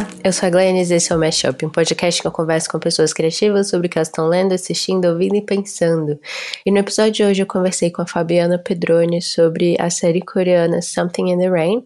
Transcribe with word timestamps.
Olá, 0.00 0.08
eu 0.24 0.32
sou 0.32 0.46
a 0.46 0.50
Glennis 0.50 0.90
e 0.90 0.94
esse 0.94 1.12
é 1.12 1.14
o 1.16 1.18
Mashup, 1.18 1.66
um 1.66 1.68
podcast 1.68 2.22
que 2.22 2.26
eu 2.26 2.32
converso 2.32 2.70
com 2.70 2.78
pessoas 2.78 3.12
criativas 3.12 3.68
sobre 3.68 3.86
o 3.86 3.90
que 3.90 3.98
elas 3.98 4.08
estão 4.08 4.28
lendo, 4.28 4.54
assistindo, 4.54 5.04
ouvindo 5.04 5.36
e 5.36 5.42
pensando. 5.42 6.18
E 6.64 6.70
no 6.70 6.78
episódio 6.78 7.12
de 7.12 7.24
hoje 7.24 7.42
eu 7.42 7.46
conversei 7.46 7.90
com 7.90 8.00
a 8.00 8.06
Fabiana 8.06 8.58
Pedroni 8.58 9.20
sobre 9.20 9.76
a 9.78 9.90
série 9.90 10.22
coreana 10.22 10.80
Something 10.80 11.32
in 11.32 11.38
the 11.38 11.50
Rain, 11.50 11.84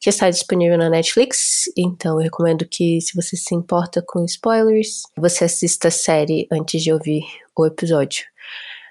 que 0.00 0.08
está 0.08 0.30
disponível 0.30 0.78
na 0.78 0.88
Netflix, 0.88 1.64
então 1.76 2.20
eu 2.20 2.22
recomendo 2.22 2.64
que, 2.70 3.00
se 3.00 3.16
você 3.16 3.36
se 3.36 3.52
importa 3.52 4.00
com 4.06 4.24
spoilers, 4.24 5.02
você 5.16 5.46
assista 5.46 5.88
a 5.88 5.90
série 5.90 6.46
antes 6.52 6.80
de 6.80 6.92
ouvir 6.92 7.24
o 7.58 7.66
episódio. 7.66 8.26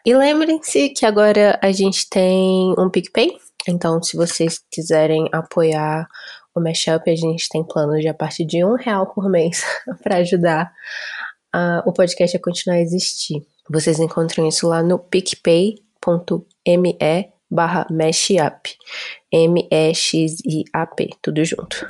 E 0.06 0.14
lembrem-se 0.14 0.90
que 0.90 1.06
agora 1.06 1.58
a 1.62 1.72
gente 1.72 2.10
tem 2.10 2.76
um 2.78 2.90
PicPay, 2.90 3.38
então 3.70 4.04
se 4.04 4.18
vocês 4.18 4.60
quiserem 4.70 5.30
apoiar 5.32 6.10
o 6.56 6.62
Mashup, 6.62 7.10
a 7.10 7.16
gente 7.16 7.50
tem 7.50 7.64
planos 7.64 8.02
de 8.02 8.08
a 8.08 8.14
partir 8.14 8.46
de 8.46 8.64
um 8.64 8.76
real 8.76 9.08
por 9.14 9.30
mês 9.30 9.64
para 10.02 10.18
ajudar 10.18 10.72
o 11.86 11.94
podcast 11.94 12.36
a 12.36 12.40
continuar 12.42 12.78
a 12.78 12.82
existir. 12.82 13.46
Vocês 13.70 14.00
encontram 14.00 14.48
isso 14.48 14.68
lá 14.68 14.84
no 14.84 15.00
picpay.me 15.00 16.98
barra 17.50 17.88
mashup. 17.90 18.76
M-E-X-I-A-P, 19.32 21.10
tudo 21.22 21.44
junto. 21.44 21.86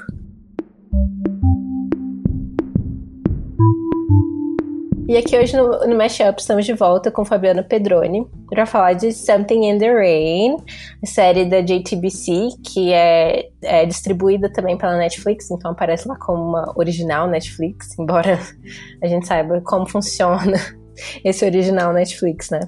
E 5.07 5.15
aqui 5.17 5.37
hoje 5.37 5.55
no, 5.55 5.87
no 5.87 5.95
Mashup 5.95 6.41
estamos 6.41 6.65
de 6.65 6.73
volta 6.73 7.11
com 7.11 7.23
Fabiana 7.23 7.61
Pedroni 7.61 8.27
para 8.49 8.65
falar 8.65 8.93
de 8.93 9.11
Something 9.13 9.69
in 9.69 9.77
the 9.77 9.93
Rain, 9.93 10.57
série 11.05 11.45
da 11.45 11.61
JTBC, 11.61 12.47
que 12.63 12.91
é, 12.91 13.49
é, 13.61 13.85
distribuída 13.85 14.51
também 14.51 14.75
pela 14.75 14.97
Netflix, 14.97 15.51
então 15.51 15.71
aparece 15.71 16.07
lá 16.07 16.17
como 16.17 16.41
uma 16.41 16.73
original 16.75 17.27
Netflix, 17.27 17.97
embora 17.99 18.39
a 19.03 19.07
gente 19.07 19.27
saiba 19.27 19.61
como 19.61 19.87
funciona 19.87 20.57
esse 21.23 21.45
original 21.45 21.93
Netflix, 21.93 22.49
né? 22.49 22.61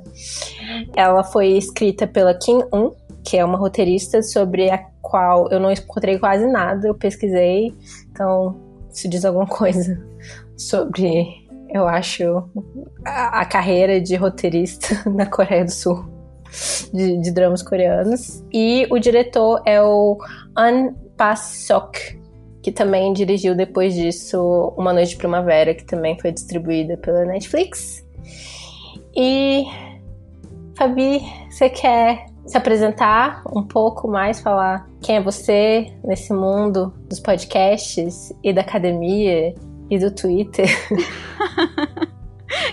Ela 0.95 1.23
foi 1.23 1.53
escrita 1.53 2.05
pela 2.05 2.35
Kim 2.35 2.59
Un, 2.71 2.91
que 3.23 3.35
é 3.35 3.43
uma 3.43 3.57
roteirista 3.57 4.21
sobre 4.21 4.69
a 4.69 4.77
qual 5.01 5.49
eu 5.49 5.59
não 5.59 5.71
encontrei 5.71 6.19
quase 6.19 6.45
nada, 6.45 6.87
eu 6.87 6.93
pesquisei, 6.93 7.73
então 8.11 8.55
se 8.91 9.07
diz 9.07 9.25
alguma 9.25 9.47
coisa 9.47 9.99
sobre 10.55 11.46
eu 11.69 11.87
acho, 11.87 12.43
a, 13.05 13.41
a 13.41 13.45
carreira 13.45 13.99
de 13.99 14.15
roteirista 14.15 14.87
na 15.09 15.25
Coreia 15.25 15.65
do 15.65 15.71
Sul. 15.71 16.05
De, 16.93 17.17
de, 17.17 17.31
dramas 17.31 17.61
coreanos. 17.61 18.41
E 18.53 18.87
o 18.89 18.97
diretor 18.97 19.61
é 19.65 19.81
o 19.81 20.17
An 20.57 20.93
Pa-sok, 21.17 22.21
que 22.63 22.71
também 22.71 23.11
dirigiu 23.11 23.53
depois 23.53 23.93
disso 23.93 24.73
Uma 24.77 24.93
Noite 24.93 25.09
de 25.09 25.17
Primavera, 25.17 25.75
que 25.75 25.83
também 25.83 26.17
foi 26.17 26.31
distribuída 26.31 26.95
pela 26.97 27.25
Netflix. 27.25 28.01
E 29.13 29.65
Fabi, 30.77 31.21
você 31.49 31.69
quer 31.69 32.27
se 32.45 32.57
apresentar 32.57 33.43
um 33.53 33.61
pouco 33.61 34.07
mais, 34.07 34.39
falar 34.39 34.87
quem 35.01 35.17
é 35.17 35.21
você 35.21 35.91
nesse 36.03 36.31
mundo 36.31 36.93
dos 37.09 37.19
podcasts 37.19 38.31
e 38.41 38.53
da 38.53 38.61
academia 38.61 39.53
e 39.89 39.97
do 39.97 40.11
Twitter. 40.11 40.67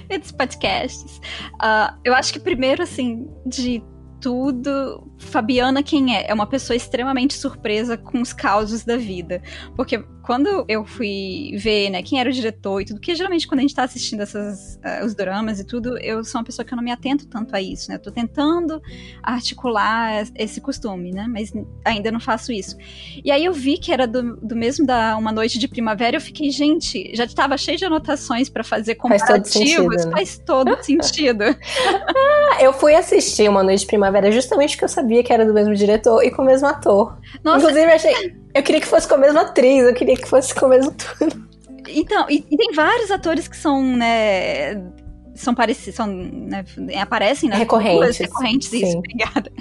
e 0.08 0.18
dos 0.18 0.32
podcasts. 0.32 1.18
Uh, 1.54 1.96
eu 2.04 2.14
acho 2.14 2.32
que 2.32 2.40
primeiro, 2.40 2.82
assim, 2.82 3.28
de 3.46 3.82
tudo, 4.20 5.06
Fabiana 5.24 5.82
quem 5.82 6.16
é? 6.16 6.26
É 6.28 6.34
uma 6.34 6.46
pessoa 6.46 6.76
extremamente 6.76 7.34
surpresa 7.34 7.96
com 7.96 8.20
os 8.20 8.32
causos 8.32 8.84
da 8.84 8.96
vida. 8.96 9.42
Porque 9.76 10.04
quando 10.24 10.64
eu 10.68 10.84
fui 10.86 11.52
ver, 11.56 11.90
né, 11.90 12.02
quem 12.02 12.18
era 12.18 12.30
o 12.30 12.32
diretor 12.32 12.80
e 12.80 12.86
tudo, 12.86 12.98
que 12.98 13.14
geralmente 13.14 13.46
quando 13.46 13.58
a 13.58 13.62
gente 13.62 13.74
tá 13.74 13.82
assistindo 13.82 14.22
essas, 14.22 14.76
uh, 14.76 15.04
os 15.04 15.14
dramas 15.14 15.60
e 15.60 15.64
tudo, 15.64 15.98
eu 15.98 16.24
sou 16.24 16.40
uma 16.40 16.44
pessoa 16.44 16.64
que 16.64 16.72
eu 16.72 16.76
não 16.76 16.82
me 16.82 16.90
atento 16.90 17.26
tanto 17.26 17.54
a 17.54 17.60
isso, 17.60 17.90
né? 17.90 17.96
Eu 17.96 18.00
tô 18.00 18.10
tentando 18.10 18.80
articular 19.22 20.24
esse 20.34 20.60
costume, 20.62 21.12
né? 21.12 21.26
Mas 21.28 21.52
ainda 21.84 22.10
não 22.10 22.20
faço 22.20 22.52
isso. 22.52 22.76
E 23.22 23.30
aí 23.30 23.44
eu 23.44 23.52
vi 23.52 23.76
que 23.76 23.92
era 23.92 24.06
do, 24.06 24.36
do 24.36 24.56
mesmo 24.56 24.86
da 24.86 25.14
Uma 25.16 25.30
Noite 25.30 25.58
de 25.58 25.68
Primavera, 25.68 26.16
eu 26.16 26.20
fiquei, 26.20 26.50
gente, 26.50 27.14
já 27.14 27.24
estava 27.24 27.58
cheio 27.58 27.76
de 27.76 27.84
anotações 27.84 28.48
para 28.48 28.64
fazer 28.64 28.94
comparativos, 28.94 29.52
faz 29.52 29.52
todo 29.52 29.64
sentido. 29.64 29.88
Né? 29.90 30.10
Faz 30.10 30.38
todo 30.38 30.82
sentido. 30.82 31.44
ah, 31.44 32.56
eu 32.64 32.72
fui 32.72 32.94
assistir 32.94 33.48
Uma 33.50 33.62
Noite 33.62 33.80
de 33.80 33.86
Primavera 33.86 34.32
justamente 34.32 34.70
porque 34.70 34.86
eu 34.86 34.88
sabia 34.88 35.13
que 35.22 35.32
era 35.32 35.44
do 35.44 35.54
mesmo 35.54 35.74
diretor 35.74 36.22
e 36.24 36.30
com 36.30 36.42
o 36.42 36.44
mesmo 36.44 36.66
ator. 36.66 37.16
Nossa. 37.42 37.58
Inclusive, 37.58 37.90
eu 37.90 37.94
achei. 37.94 38.34
Eu 38.54 38.62
queria 38.62 38.80
que 38.80 38.86
fosse 38.86 39.08
com 39.08 39.14
a 39.14 39.18
mesma 39.18 39.42
atriz, 39.42 39.84
eu 39.84 39.94
queria 39.94 40.16
que 40.16 40.28
fosse 40.28 40.54
com 40.54 40.66
o 40.66 40.68
mesmo 40.68 40.92
tudo. 40.92 41.44
Então, 41.88 42.26
e, 42.28 42.44
e 42.50 42.56
tem 42.56 42.72
vários 42.72 43.10
atores 43.10 43.46
que 43.46 43.56
são, 43.56 43.82
né, 43.82 44.74
são 45.34 45.54
parecidos, 45.54 45.96
são, 45.96 46.06
né, 46.06 46.64
aparecem, 47.00 47.48
né? 47.48 47.56
Recorrentes. 47.56 48.18
Recorrentes, 48.18 48.72
isso, 48.72 48.92
Sim. 48.92 48.98
obrigada. 48.98 49.52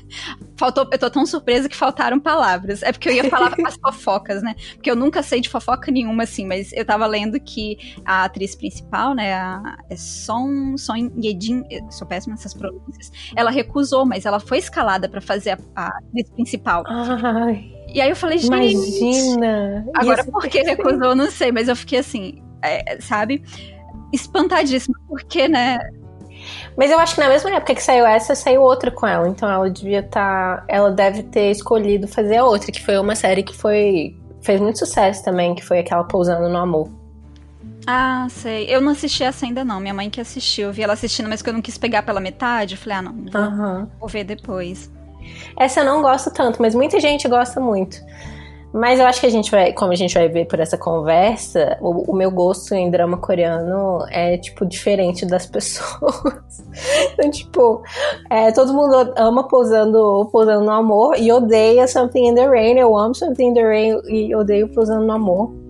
Faltou, 0.55 0.87
eu 0.91 0.99
tô 0.99 1.09
tão 1.09 1.25
surpresa 1.25 1.67
que 1.67 1.75
faltaram 1.75 2.19
palavras. 2.19 2.83
É 2.83 2.91
porque 2.91 3.09
eu 3.09 3.13
ia 3.13 3.29
falar 3.29 3.53
as 3.65 3.75
fofocas, 3.81 4.43
né? 4.43 4.55
Porque 4.75 4.89
eu 4.89 4.95
nunca 4.95 5.23
sei 5.23 5.41
de 5.41 5.49
fofoca 5.49 5.91
nenhuma, 5.91 6.23
assim, 6.23 6.45
mas 6.45 6.71
eu 6.73 6.85
tava 6.85 7.07
lendo 7.07 7.39
que 7.39 7.77
a 8.05 8.25
atriz 8.25 8.55
principal, 8.55 9.15
né, 9.15 9.33
a 9.33 9.77
é 9.89 9.95
Son, 9.95 10.77
Son 10.77 11.11
Yedin, 11.21 11.63
sou 11.89 12.07
péssima 12.07 12.35
nessas 12.35 12.53
pronúncias, 12.53 13.11
ela 13.35 13.49
recusou, 13.49 14.05
mas 14.05 14.25
ela 14.25 14.39
foi 14.39 14.59
escalada 14.59 15.09
para 15.09 15.21
fazer 15.21 15.51
a, 15.51 15.57
a, 15.75 15.87
atriz 15.87 16.29
principal. 16.31 16.83
Ai. 16.87 17.71
E 17.93 17.99
aí 17.99 18.09
eu 18.09 18.15
falei, 18.15 18.37
gente. 18.37 18.53
Imagina! 18.53 19.85
Agora, 19.95 20.23
por 20.23 20.47
que 20.47 20.61
recusou, 20.63 21.15
não 21.15 21.29
sei, 21.29 21.51
mas 21.51 21.67
eu 21.67 21.75
fiquei 21.75 21.99
assim, 21.99 22.41
é, 22.61 22.99
sabe? 23.01 23.43
Espantadíssima, 24.13 24.97
porque, 25.07 25.47
né? 25.47 25.79
Mas 26.77 26.91
eu 26.91 26.99
acho 26.99 27.15
que 27.15 27.21
na 27.21 27.29
mesma 27.29 27.51
época 27.51 27.75
que 27.75 27.83
saiu 27.83 28.05
essa, 28.05 28.35
saiu 28.35 28.61
outra 28.61 28.91
com 28.91 29.05
ela. 29.05 29.27
Então 29.27 29.49
ela 29.49 29.69
devia 29.69 29.99
estar. 29.99 30.57
Tá, 30.57 30.65
ela 30.67 30.91
deve 30.91 31.23
ter 31.23 31.51
escolhido 31.51 32.07
fazer 32.07 32.37
a 32.37 32.45
outra, 32.45 32.71
que 32.71 32.83
foi 32.83 32.97
uma 32.97 33.15
série 33.15 33.43
que 33.43 33.55
foi. 33.55 34.17
fez 34.41 34.59
muito 34.59 34.79
sucesso 34.79 35.23
também, 35.23 35.55
que 35.55 35.63
foi 35.63 35.79
aquela 35.79 36.03
Pousando 36.03 36.49
no 36.49 36.57
Amor. 36.57 36.89
Ah, 37.85 38.27
sei. 38.29 38.65
Eu 38.67 38.81
não 38.81 38.91
assisti 38.91 39.23
essa 39.23 39.45
ainda 39.45 39.63
não. 39.63 39.79
Minha 39.79 39.93
mãe 39.93 40.09
que 40.09 40.21
assistiu. 40.21 40.67
Eu 40.67 40.73
vi 40.73 40.83
ela 40.83 40.93
assistindo, 40.93 41.29
mas 41.29 41.41
que 41.41 41.49
eu 41.49 41.53
não 41.53 41.61
quis 41.61 41.77
pegar 41.77 42.03
pela 42.03 42.19
metade. 42.19 42.75
Eu 42.75 42.77
falei, 42.77 42.97
ah, 42.97 43.01
não. 43.01 43.13
Vou, 43.13 43.41
uhum. 43.41 43.87
vou 43.99 44.09
ver 44.09 44.23
depois. 44.23 44.91
Essa 45.57 45.81
eu 45.81 45.85
não 45.85 46.01
gosto 46.01 46.31
tanto, 46.31 46.61
mas 46.61 46.75
muita 46.75 46.99
gente 46.99 47.27
gosta 47.27 47.59
muito. 47.59 47.97
Mas 48.73 48.99
eu 48.99 49.05
acho 49.05 49.19
que 49.19 49.27
a 49.27 49.29
gente 49.29 49.51
vai, 49.51 49.71
como 49.71 49.91
a 49.91 49.95
gente 49.95 50.15
vai 50.15 50.27
ver 50.27 50.45
por 50.45 50.59
essa 50.59 50.77
conversa, 50.77 51.77
o, 51.79 52.11
o 52.11 52.15
meu 52.15 52.31
gosto 52.31 52.73
em 52.73 52.89
drama 52.89 53.17
coreano 53.17 54.03
é, 54.09 54.35
tipo, 54.37 54.65
diferente 54.65 55.27
das 55.27 55.45
pessoas. 55.47 56.65
então, 57.13 57.29
tipo, 57.29 57.83
é, 58.31 58.51
todo 58.51 58.73
mundo 58.73 59.13
ama 59.15 59.47
pousando, 59.47 60.27
pousando 60.31 60.65
no 60.65 60.71
amor 60.71 61.15
e 61.19 61.31
odeia 61.31 61.87
Something 61.87 62.29
in 62.29 62.35
the 62.35 62.47
Rain. 62.47 62.79
Eu 62.79 62.97
amo 62.97 63.13
Something 63.13 63.49
in 63.49 63.53
the 63.53 63.63
Rain 63.63 64.01
e 64.07 64.35
odeio 64.35 64.67
pousando 64.69 65.05
no 65.05 65.13
amor. 65.13 65.62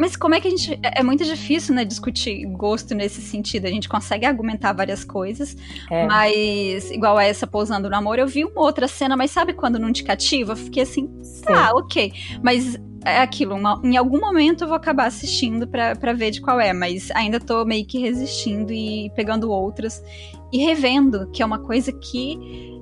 Mas 0.00 0.16
como 0.16 0.34
é 0.34 0.40
que 0.40 0.48
a 0.48 0.50
gente. 0.50 0.80
É, 0.82 1.00
é 1.00 1.02
muito 1.02 1.22
difícil, 1.22 1.74
né, 1.74 1.84
discutir 1.84 2.46
gosto 2.46 2.94
nesse 2.94 3.20
sentido. 3.20 3.66
A 3.66 3.70
gente 3.70 3.86
consegue 3.86 4.24
argumentar 4.24 4.72
várias 4.72 5.04
coisas, 5.04 5.54
é. 5.90 6.06
mas 6.06 6.90
igual 6.90 7.18
a 7.18 7.24
essa 7.24 7.46
pousando 7.46 7.90
no 7.90 7.94
amor, 7.94 8.18
eu 8.18 8.26
vi 8.26 8.42
uma 8.42 8.62
outra 8.62 8.88
cena, 8.88 9.14
mas 9.14 9.30
sabe 9.30 9.52
quando 9.52 9.78
não 9.78 9.92
te 9.92 10.02
cativa? 10.02 10.52
Eu 10.52 10.56
fiquei 10.56 10.84
assim, 10.84 11.06
tá, 11.44 11.72
ok. 11.74 12.14
Mas 12.42 12.78
é 13.04 13.20
aquilo, 13.20 13.54
uma, 13.54 13.78
em 13.84 13.96
algum 13.98 14.18
momento 14.18 14.64
eu 14.64 14.68
vou 14.68 14.76
acabar 14.76 15.06
assistindo 15.06 15.68
para 15.68 16.12
ver 16.14 16.30
de 16.30 16.40
qual 16.40 16.58
é, 16.58 16.72
mas 16.72 17.10
ainda 17.10 17.38
tô 17.38 17.64
meio 17.66 17.84
que 17.86 17.98
resistindo 17.98 18.72
e 18.72 19.10
pegando 19.14 19.50
outras 19.50 20.02
e 20.50 20.64
revendo, 20.64 21.30
que 21.30 21.42
é 21.42 21.46
uma 21.46 21.58
coisa 21.58 21.92
que 21.92 22.38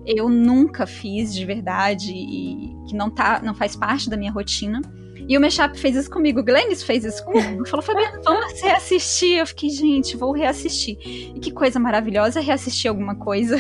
eu 0.07 0.29
nunca 0.29 0.87
fiz 0.87 1.35
de 1.35 1.45
verdade 1.45 2.13
e 2.13 2.77
que 2.89 2.95
não 2.95 3.11
tá, 3.11 3.41
não 3.43 3.55
faz 3.55 3.75
parte 3.75 4.09
da 4.09 4.17
minha 4.17 4.31
rotina. 4.31 4.81
E 5.29 5.37
o 5.37 5.41
Meshap 5.41 5.77
fez 5.77 5.95
isso 5.95 6.11
comigo, 6.11 6.41
o 6.41 6.43
Glennis 6.43 6.83
fez 6.83 7.05
isso 7.05 7.23
comigo. 7.23 7.69
Falou, 7.69 7.85
Fabiana, 7.85 8.19
vamos 8.25 8.61
reassistir. 8.63 9.39
Eu 9.39 9.47
fiquei, 9.47 9.69
gente, 9.69 10.17
vou 10.17 10.33
reassistir. 10.33 10.97
E 11.05 11.39
que 11.39 11.53
coisa 11.53 11.79
maravilhosa 11.79 12.41
reassistir 12.41 12.89
alguma 12.89 13.15
coisa. 13.15 13.59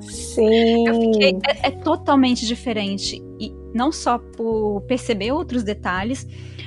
Sim. 0.00 0.88
Eu 0.88 1.00
fiquei, 1.00 1.38
é, 1.46 1.68
é 1.68 1.70
totalmente 1.70 2.44
diferente. 2.44 3.22
E 3.38 3.52
não 3.72 3.92
só 3.92 4.18
por 4.18 4.80
perceber 4.88 5.30
outros 5.30 5.62
detalhes, 5.62 6.26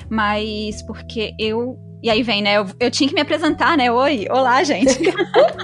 mas 0.10 0.82
porque 0.84 1.34
eu 1.38 1.78
e 2.02 2.10
aí 2.10 2.24
vem, 2.24 2.42
né? 2.42 2.58
Eu, 2.58 2.66
eu, 2.80 2.90
tinha 2.90 3.10
que 3.10 3.14
me 3.14 3.22
apresentar, 3.22 3.76
né? 3.76 3.92
Oi, 3.92 4.26
olá, 4.30 4.64
gente. 4.64 5.00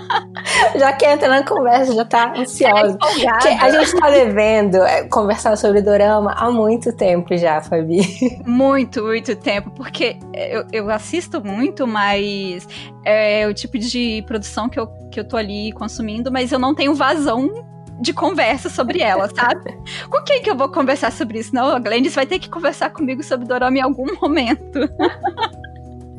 já 0.78 0.92
quer 0.92 1.14
entrar 1.14 1.30
na 1.30 1.44
conversa, 1.44 1.94
já 1.94 2.04
tá 2.04 2.34
ansiosa. 2.36 2.98
É 3.46 3.54
a 3.54 3.70
gente 3.72 3.98
tá 3.98 4.10
devendo 4.10 4.78
é, 4.78 5.08
conversar 5.08 5.56
sobre 5.56 5.82
dorama 5.82 6.34
há 6.34 6.52
muito 6.52 6.92
tempo 6.92 7.36
já, 7.38 7.62
Fabi. 7.62 8.02
Muito, 8.46 9.02
muito 9.02 9.34
tempo. 9.38 9.72
Porque 9.72 10.18
eu, 10.34 10.66
eu 10.74 10.90
assisto 10.90 11.42
muito, 11.42 11.88
mas 11.88 12.68
é 13.06 13.48
o 13.48 13.54
tipo 13.54 13.78
de 13.78 14.22
produção 14.28 14.68
que 14.68 14.80
eu, 14.80 14.88
que 15.10 15.20
eu 15.20 15.24
tô 15.24 15.38
ali 15.38 15.72
consumindo, 15.72 16.30
mas 16.32 16.52
eu 16.52 16.60
não 16.60 16.76
tenho 16.76 16.94
vazão 16.94 17.66
de 18.02 18.12
conversa 18.12 18.70
sobre 18.70 19.02
ela, 19.02 19.30
sabe? 19.34 19.74
Com 20.10 20.22
quem 20.24 20.42
que 20.42 20.50
eu 20.50 20.58
vou 20.58 20.68
conversar 20.68 21.14
sobre 21.14 21.40
isso? 21.40 21.56
Não, 21.56 21.70
a 21.70 21.80
Glennis 21.80 22.14
vai 22.14 22.26
ter 22.26 22.40
que 22.40 22.50
conversar 22.50 22.90
comigo 22.90 23.24
sobre 23.24 23.48
Dorama 23.48 23.78
em 23.78 23.82
algum 23.82 24.08
momento. 24.20 24.80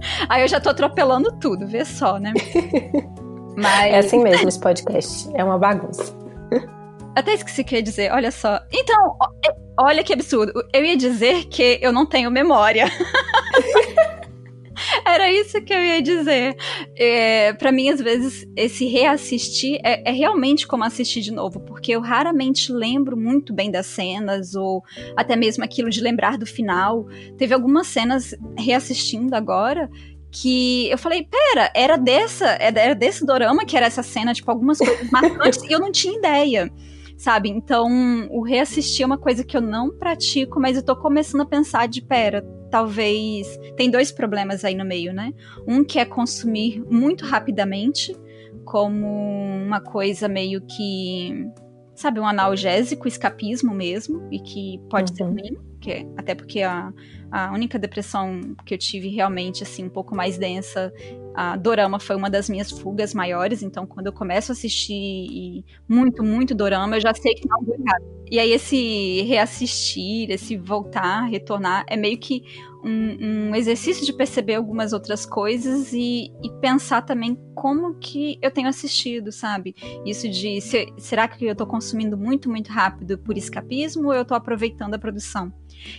Aí 0.28 0.42
eu 0.42 0.48
já 0.48 0.60
tô 0.60 0.70
atropelando 0.70 1.32
tudo, 1.38 1.66
vê 1.66 1.84
só, 1.84 2.18
né? 2.18 2.32
Mas... 3.56 3.92
É 3.92 3.98
assim 3.98 4.22
mesmo 4.22 4.48
esse 4.48 4.60
podcast. 4.60 5.30
É 5.34 5.42
uma 5.42 5.58
bagunça. 5.58 6.14
Até 7.16 7.32
esqueci 7.32 7.64
que 7.64 7.74
eu 7.74 7.78
ia 7.78 7.82
dizer, 7.82 8.12
olha 8.12 8.30
só. 8.30 8.60
Então, 8.70 9.16
olha 9.78 10.04
que 10.04 10.12
absurdo. 10.12 10.52
Eu 10.72 10.84
ia 10.84 10.96
dizer 10.96 11.46
que 11.46 11.78
eu 11.80 11.90
não 11.90 12.04
tenho 12.04 12.30
memória. 12.30 12.90
Era 15.04 15.30
isso 15.32 15.60
que 15.62 15.72
eu 15.72 15.82
ia 15.82 16.02
dizer. 16.02 16.56
É, 16.96 17.52
para 17.54 17.72
mim, 17.72 17.88
às 17.88 18.00
vezes, 18.00 18.46
esse 18.56 18.86
reassistir 18.86 19.80
é, 19.84 20.08
é, 20.08 20.12
realmente 20.12 20.66
como 20.66 20.84
assistir 20.84 21.20
de 21.20 21.32
novo, 21.32 21.60
porque 21.60 21.92
eu 21.92 22.00
raramente 22.00 22.72
lembro 22.72 23.16
muito 23.16 23.52
bem 23.52 23.70
das 23.70 23.86
cenas, 23.86 24.54
ou 24.54 24.82
até 25.16 25.36
mesmo 25.36 25.64
aquilo 25.64 25.90
de 25.90 26.00
lembrar 26.00 26.38
do 26.38 26.46
final. 26.46 27.06
Teve 27.36 27.54
algumas 27.54 27.86
cenas 27.86 28.34
reassistindo 28.58 29.34
agora 29.34 29.90
que 30.30 30.90
eu 30.90 30.98
falei, 30.98 31.24
pera, 31.24 31.70
era 31.74 31.96
dessa, 31.96 32.46
era 32.60 32.94
desse 32.94 33.24
dorama 33.24 33.64
que 33.64 33.76
era 33.76 33.86
essa 33.86 34.02
cena, 34.02 34.34
tipo, 34.34 34.50
algumas 34.50 34.78
coisas 34.78 35.10
marcantes, 35.10 35.62
e 35.62 35.72
eu 35.72 35.80
não 35.80 35.90
tinha 35.90 36.16
ideia 36.18 36.70
sabe? 37.16 37.48
Então, 37.48 38.28
o 38.30 38.42
reassistir 38.42 39.02
é 39.02 39.06
uma 39.06 39.16
coisa 39.16 39.42
que 39.42 39.56
eu 39.56 39.60
não 39.60 39.90
pratico, 39.90 40.60
mas 40.60 40.76
eu 40.76 40.82
tô 40.82 40.94
começando 40.94 41.40
a 41.40 41.46
pensar 41.46 41.88
de, 41.88 42.02
pera, 42.02 42.44
talvez. 42.70 43.58
Tem 43.76 43.90
dois 43.90 44.10
problemas 44.12 44.64
aí 44.64 44.74
no 44.74 44.84
meio, 44.84 45.12
né? 45.12 45.32
Um 45.66 45.84
que 45.84 45.98
é 45.98 46.04
consumir 46.04 46.82
muito 46.90 47.24
rapidamente, 47.24 48.16
como 48.64 49.06
uma 49.06 49.80
coisa 49.80 50.28
meio 50.28 50.60
que. 50.60 51.46
Sabe, 51.94 52.20
um 52.20 52.26
analgésico, 52.26 53.08
escapismo 53.08 53.72
mesmo, 53.72 54.28
e 54.30 54.38
que 54.38 54.78
pode 54.90 55.12
uhum. 55.12 55.16
ser 55.16 55.24
ruim, 55.24 55.56
que, 55.80 56.06
até 56.14 56.34
porque 56.34 56.60
a, 56.60 56.92
a 57.30 57.50
única 57.54 57.78
depressão 57.78 58.54
que 58.66 58.74
eu 58.74 58.78
tive 58.78 59.08
realmente, 59.08 59.62
assim, 59.62 59.84
um 59.84 59.88
pouco 59.88 60.14
mais 60.14 60.36
densa, 60.36 60.92
a 61.34 61.56
Dorama 61.56 61.98
foi 61.98 62.14
uma 62.14 62.28
das 62.28 62.50
minhas 62.50 62.70
fugas 62.70 63.14
maiores, 63.14 63.62
então 63.62 63.86
quando 63.86 64.08
eu 64.08 64.12
começo 64.12 64.52
a 64.52 64.54
assistir 64.54 65.64
muito, 65.88 66.22
muito 66.22 66.54
Dorama, 66.54 66.96
eu 66.96 67.00
já 67.00 67.14
sei 67.14 67.34
que 67.34 67.48
não 67.48 67.62
vou 67.64 67.74
errado. 67.74 68.15
E 68.30 68.38
aí 68.38 68.52
esse 68.52 69.22
reassistir, 69.22 70.30
esse 70.30 70.56
voltar, 70.56 71.26
retornar, 71.26 71.84
é 71.88 71.96
meio 71.96 72.18
que 72.18 72.42
um, 72.86 73.48
um 73.50 73.54
exercício 73.54 74.06
de 74.06 74.12
perceber 74.12 74.54
algumas 74.54 74.92
outras 74.92 75.26
coisas 75.26 75.92
e, 75.92 76.32
e, 76.42 76.50
pensar 76.60 77.02
também 77.02 77.36
como 77.54 77.94
que 77.94 78.38
eu 78.40 78.50
tenho 78.50 78.68
assistido, 78.68 79.32
sabe? 79.32 79.74
Isso 80.04 80.28
de, 80.28 80.60
se, 80.60 80.86
será 80.96 81.26
que 81.26 81.44
eu 81.44 81.54
tô 81.56 81.66
consumindo 81.66 82.16
muito, 82.16 82.48
muito 82.48 82.70
rápido 82.70 83.18
por 83.18 83.36
escapismo 83.36 84.06
ou 84.08 84.14
eu 84.14 84.24
tô 84.24 84.34
aproveitando 84.34 84.94
a 84.94 84.98
produção? 84.98 85.52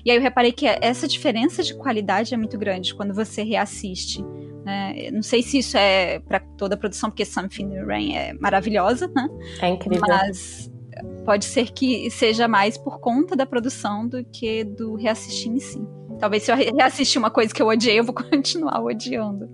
E 0.04 0.10
aí 0.10 0.18
eu 0.18 0.22
reparei 0.22 0.54
que 0.54 0.66
essa 0.66 1.08
diferença 1.08 1.62
de 1.62 1.76
qualidade 1.76 2.34
é 2.34 2.38
muito 2.38 2.58
grande 2.58 2.96
quando 2.96 3.14
você 3.14 3.44
reassiste. 3.44 4.24
Né? 4.66 5.12
Não 5.12 5.24
sei 5.24 5.44
se 5.44 5.60
isso 5.60 5.78
é 5.78 6.20
para 6.20 6.40
toda 6.40 6.76
a 6.76 6.78
produção, 6.78 7.10
porque 7.10 7.26
Something 7.26 7.64
in 7.64 7.70
the 7.70 7.84
Rain 7.84 8.16
é 8.16 8.34
maravilhosa, 8.34 9.08
né? 9.14 9.28
É 9.62 9.70
incrível. 9.70 10.02
Mas 10.08 10.72
pode 11.26 11.46
ser 11.46 11.72
que 11.72 12.10
seja 12.12 12.48
mais 12.48 12.78
por 12.78 13.00
conta 13.00 13.36
da 13.36 13.46
produção 13.46 14.08
do 14.08 14.24
que 14.24 14.64
do 14.64 14.96
reassistir 14.96 15.52
em 15.52 15.60
si. 15.60 15.98
Talvez 16.20 16.44
se 16.44 16.52
eu 16.52 16.56
reassistir 16.56 17.20
uma 17.20 17.30
coisa 17.30 17.54
que 17.54 17.62
eu 17.62 17.68
odiei, 17.68 18.00
eu 18.00 18.04
vou 18.04 18.14
continuar 18.16 18.82
odiando. 18.84 19.50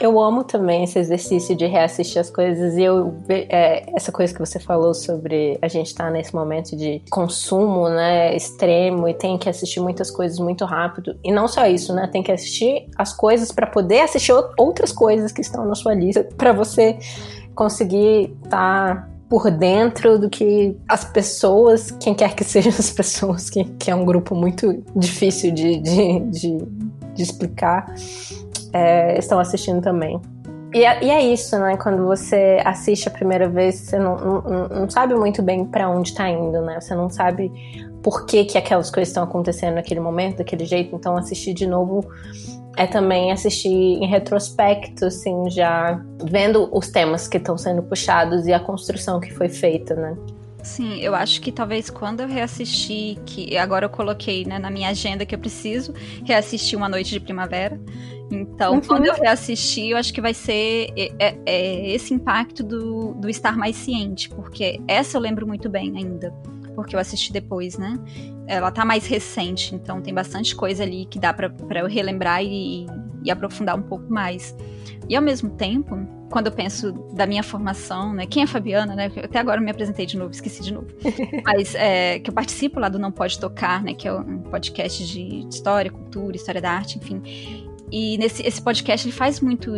Eu 0.00 0.20
amo 0.20 0.44
também 0.44 0.84
esse 0.84 0.98
exercício 0.98 1.56
de 1.56 1.66
reassistir 1.66 2.20
as 2.20 2.30
coisas. 2.30 2.76
E 2.76 2.82
eu 2.82 3.16
é, 3.28 3.84
essa 3.94 4.12
coisa 4.12 4.32
que 4.32 4.38
você 4.38 4.60
falou 4.60 4.94
sobre 4.94 5.58
a 5.60 5.68
gente 5.68 5.88
estar 5.88 6.04
tá 6.04 6.10
nesse 6.10 6.34
momento 6.34 6.76
de 6.76 7.02
consumo, 7.10 7.88
né, 7.88 8.34
extremo 8.36 9.08
e 9.08 9.14
tem 9.14 9.36
que 9.36 9.48
assistir 9.48 9.80
muitas 9.80 10.10
coisas 10.10 10.38
muito 10.38 10.64
rápido. 10.64 11.18
E 11.24 11.32
não 11.32 11.48
só 11.48 11.66
isso, 11.66 11.92
né? 11.92 12.06
Tem 12.06 12.22
que 12.22 12.30
assistir 12.30 12.88
as 12.96 13.12
coisas 13.12 13.50
para 13.50 13.66
poder 13.66 14.00
assistir 14.00 14.32
outras 14.56 14.92
coisas 14.92 15.32
que 15.32 15.40
estão 15.40 15.64
na 15.66 15.74
sua 15.74 15.94
lista 15.94 16.28
para 16.36 16.52
você 16.52 16.98
conseguir 17.54 18.36
estar 18.44 18.96
tá 18.96 19.13
por 19.34 19.50
dentro 19.50 20.16
do 20.16 20.30
que 20.30 20.76
as 20.88 21.04
pessoas, 21.04 21.90
quem 21.90 22.14
quer 22.14 22.36
que 22.36 22.44
sejam 22.46 22.70
as 22.70 22.90
pessoas, 22.90 23.50
que, 23.50 23.64
que 23.64 23.90
é 23.90 23.94
um 23.94 24.04
grupo 24.04 24.32
muito 24.32 24.80
difícil 24.94 25.50
de, 25.50 25.80
de, 25.80 26.20
de, 26.20 26.58
de 27.14 27.22
explicar, 27.22 27.84
é, 28.72 29.18
estão 29.18 29.40
assistindo 29.40 29.82
também. 29.82 30.20
E 30.72 30.84
é, 30.84 31.04
e 31.04 31.10
é, 31.10 31.20
isso, 31.20 31.58
né? 31.58 31.76
Quando 31.76 32.06
você 32.06 32.62
assiste 32.64 33.08
a 33.08 33.10
primeira 33.10 33.48
vez, 33.48 33.74
você 33.74 33.98
não, 33.98 34.16
não, 34.16 34.68
não 34.68 34.90
sabe 34.90 35.16
muito 35.16 35.42
bem 35.42 35.64
para 35.64 35.90
onde 35.90 36.10
está 36.10 36.30
indo, 36.30 36.60
né? 36.62 36.80
Você 36.80 36.94
não 36.94 37.10
sabe 37.10 37.50
por 38.04 38.26
que, 38.26 38.44
que 38.44 38.56
aquelas 38.56 38.88
coisas 38.88 39.08
estão 39.08 39.24
acontecendo 39.24 39.74
naquele 39.74 39.98
momento, 39.98 40.38
daquele 40.38 40.64
jeito. 40.64 40.94
Então, 40.94 41.16
assistir 41.16 41.54
de 41.54 41.66
novo 41.66 42.06
é 42.76 42.86
também 42.86 43.30
assistir 43.32 43.68
em 43.68 44.06
retrospecto, 44.06 45.06
assim, 45.06 45.48
já 45.50 46.00
vendo 46.22 46.68
os 46.72 46.88
temas 46.88 47.28
que 47.28 47.36
estão 47.36 47.56
sendo 47.56 47.82
puxados 47.82 48.46
e 48.46 48.52
a 48.52 48.60
construção 48.60 49.20
que 49.20 49.32
foi 49.32 49.48
feita, 49.48 49.94
né? 49.94 50.16
Sim, 50.62 50.98
eu 51.00 51.14
acho 51.14 51.42
que 51.42 51.52
talvez 51.52 51.90
quando 51.90 52.20
eu 52.20 52.26
reassistir, 52.26 53.18
que 53.26 53.56
agora 53.56 53.84
eu 53.84 53.90
coloquei 53.90 54.46
né, 54.46 54.58
na 54.58 54.70
minha 54.70 54.88
agenda 54.88 55.26
que 55.26 55.34
eu 55.34 55.38
preciso 55.38 55.92
reassistir 56.24 56.76
Uma 56.78 56.88
Noite 56.88 57.10
de 57.10 57.20
Primavera. 57.20 57.78
Então, 58.30 58.74
uhum. 58.74 58.80
quando 58.80 59.04
eu 59.04 59.14
reassistir, 59.14 59.90
eu 59.90 59.98
acho 59.98 60.12
que 60.12 60.22
vai 60.22 60.32
ser 60.32 60.88
é, 60.96 61.12
é, 61.18 61.38
é 61.44 61.90
esse 61.90 62.14
impacto 62.14 62.62
do, 62.62 63.12
do 63.12 63.28
estar 63.28 63.58
mais 63.58 63.76
ciente, 63.76 64.30
porque 64.30 64.80
essa 64.88 65.18
eu 65.18 65.20
lembro 65.20 65.46
muito 65.46 65.68
bem 65.68 65.92
ainda 65.96 66.32
porque 66.74 66.94
eu 66.94 67.00
assisti 67.00 67.32
depois, 67.32 67.78
né? 67.78 67.98
Ela 68.46 68.70
tá 68.70 68.84
mais 68.84 69.06
recente, 69.06 69.74
então 69.74 70.00
tem 70.00 70.12
bastante 70.12 70.54
coisa 70.54 70.82
ali 70.82 71.06
que 71.06 71.18
dá 71.18 71.32
para 71.32 71.80
eu 71.80 71.86
relembrar 71.86 72.42
e, 72.42 72.86
e 73.24 73.30
aprofundar 73.30 73.76
um 73.76 73.82
pouco 73.82 74.12
mais. 74.12 74.54
E 75.08 75.16
ao 75.16 75.22
mesmo 75.22 75.50
tempo, 75.50 75.96
quando 76.30 76.46
eu 76.46 76.52
penso 76.52 76.92
da 77.14 77.26
minha 77.26 77.42
formação, 77.42 78.12
né? 78.12 78.26
Quem 78.26 78.42
é 78.42 78.46
Fabiana, 78.46 78.94
né? 78.94 79.10
Até 79.22 79.38
agora 79.38 79.60
eu 79.60 79.64
me 79.64 79.70
apresentei 79.70 80.06
de 80.06 80.16
novo, 80.16 80.32
esqueci 80.32 80.62
de 80.62 80.72
novo. 80.72 80.88
Mas 81.44 81.74
é, 81.74 82.18
que 82.18 82.30
eu 82.30 82.34
participo 82.34 82.80
lá 82.80 82.88
do 82.88 82.98
Não 82.98 83.12
Pode 83.12 83.38
Tocar, 83.38 83.82
né? 83.82 83.94
Que 83.94 84.08
é 84.08 84.12
um 84.12 84.38
podcast 84.38 85.06
de 85.06 85.46
história, 85.48 85.90
cultura, 85.90 86.36
história 86.36 86.60
da 86.60 86.70
arte, 86.70 86.98
enfim. 86.98 87.22
E 87.92 88.18
nesse 88.18 88.42
esse 88.42 88.60
podcast 88.60 89.06
ele 89.06 89.14
faz 89.14 89.40
muito. 89.40 89.70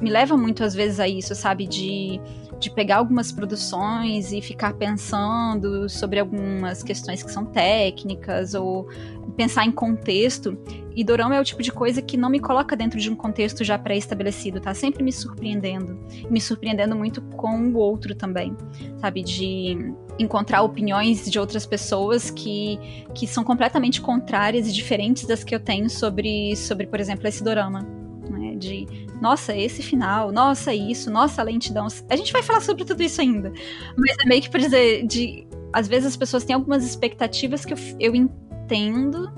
Me 0.00 0.10
leva 0.10 0.36
muito 0.36 0.64
às 0.64 0.74
vezes 0.74 1.00
a 1.00 1.06
isso, 1.08 1.34
sabe? 1.34 1.66
De 1.66 2.20
de 2.64 2.70
pegar 2.70 2.96
algumas 2.96 3.30
produções 3.30 4.32
e 4.32 4.40
ficar 4.40 4.72
pensando 4.74 5.86
sobre 5.88 6.18
algumas 6.18 6.82
questões 6.82 7.22
que 7.22 7.30
são 7.30 7.44
técnicas 7.44 8.54
ou 8.54 8.88
pensar 9.36 9.66
em 9.66 9.70
contexto. 9.70 10.58
E 10.96 11.04
Dorama 11.04 11.36
é 11.36 11.40
o 11.40 11.44
tipo 11.44 11.62
de 11.62 11.70
coisa 11.70 12.00
que 12.00 12.16
não 12.16 12.30
me 12.30 12.40
coloca 12.40 12.74
dentro 12.74 12.98
de 12.98 13.10
um 13.10 13.14
contexto 13.16 13.62
já 13.62 13.78
pré-estabelecido, 13.78 14.60
tá 14.60 14.72
sempre 14.72 15.02
me 15.02 15.12
surpreendendo. 15.12 15.98
Me 16.30 16.40
surpreendendo 16.40 16.96
muito 16.96 17.20
com 17.20 17.68
o 17.68 17.76
outro 17.76 18.14
também, 18.14 18.56
sabe? 18.98 19.22
De 19.22 19.92
encontrar 20.18 20.62
opiniões 20.62 21.30
de 21.30 21.38
outras 21.38 21.66
pessoas 21.66 22.30
que, 22.30 22.78
que 23.14 23.26
são 23.26 23.44
completamente 23.44 24.00
contrárias 24.00 24.68
e 24.68 24.72
diferentes 24.72 25.26
das 25.26 25.44
que 25.44 25.54
eu 25.54 25.60
tenho 25.60 25.90
sobre, 25.90 26.56
sobre 26.56 26.86
por 26.86 26.98
exemplo, 26.98 27.26
esse 27.26 27.44
Dorama. 27.44 27.82
Né? 28.30 28.54
De 28.56 28.86
nossa, 29.20 29.56
esse 29.56 29.82
final, 29.82 30.32
nossa, 30.32 30.74
isso, 30.74 31.10
nossa, 31.10 31.42
lentidão. 31.42 31.86
A 32.08 32.16
gente 32.16 32.32
vai 32.32 32.42
falar 32.42 32.60
sobre 32.60 32.84
tudo 32.84 33.02
isso 33.02 33.20
ainda. 33.20 33.52
Mas 33.96 34.16
é 34.24 34.28
meio 34.28 34.42
que 34.42 34.50
pra 34.50 34.60
dizer, 34.60 35.06
de. 35.06 35.46
Às 35.72 35.88
vezes 35.88 36.08
as 36.08 36.16
pessoas 36.16 36.44
têm 36.44 36.54
algumas 36.54 36.84
expectativas 36.84 37.64
que 37.64 37.72
eu, 37.72 37.78
eu 37.98 38.14
entendo, 38.14 39.32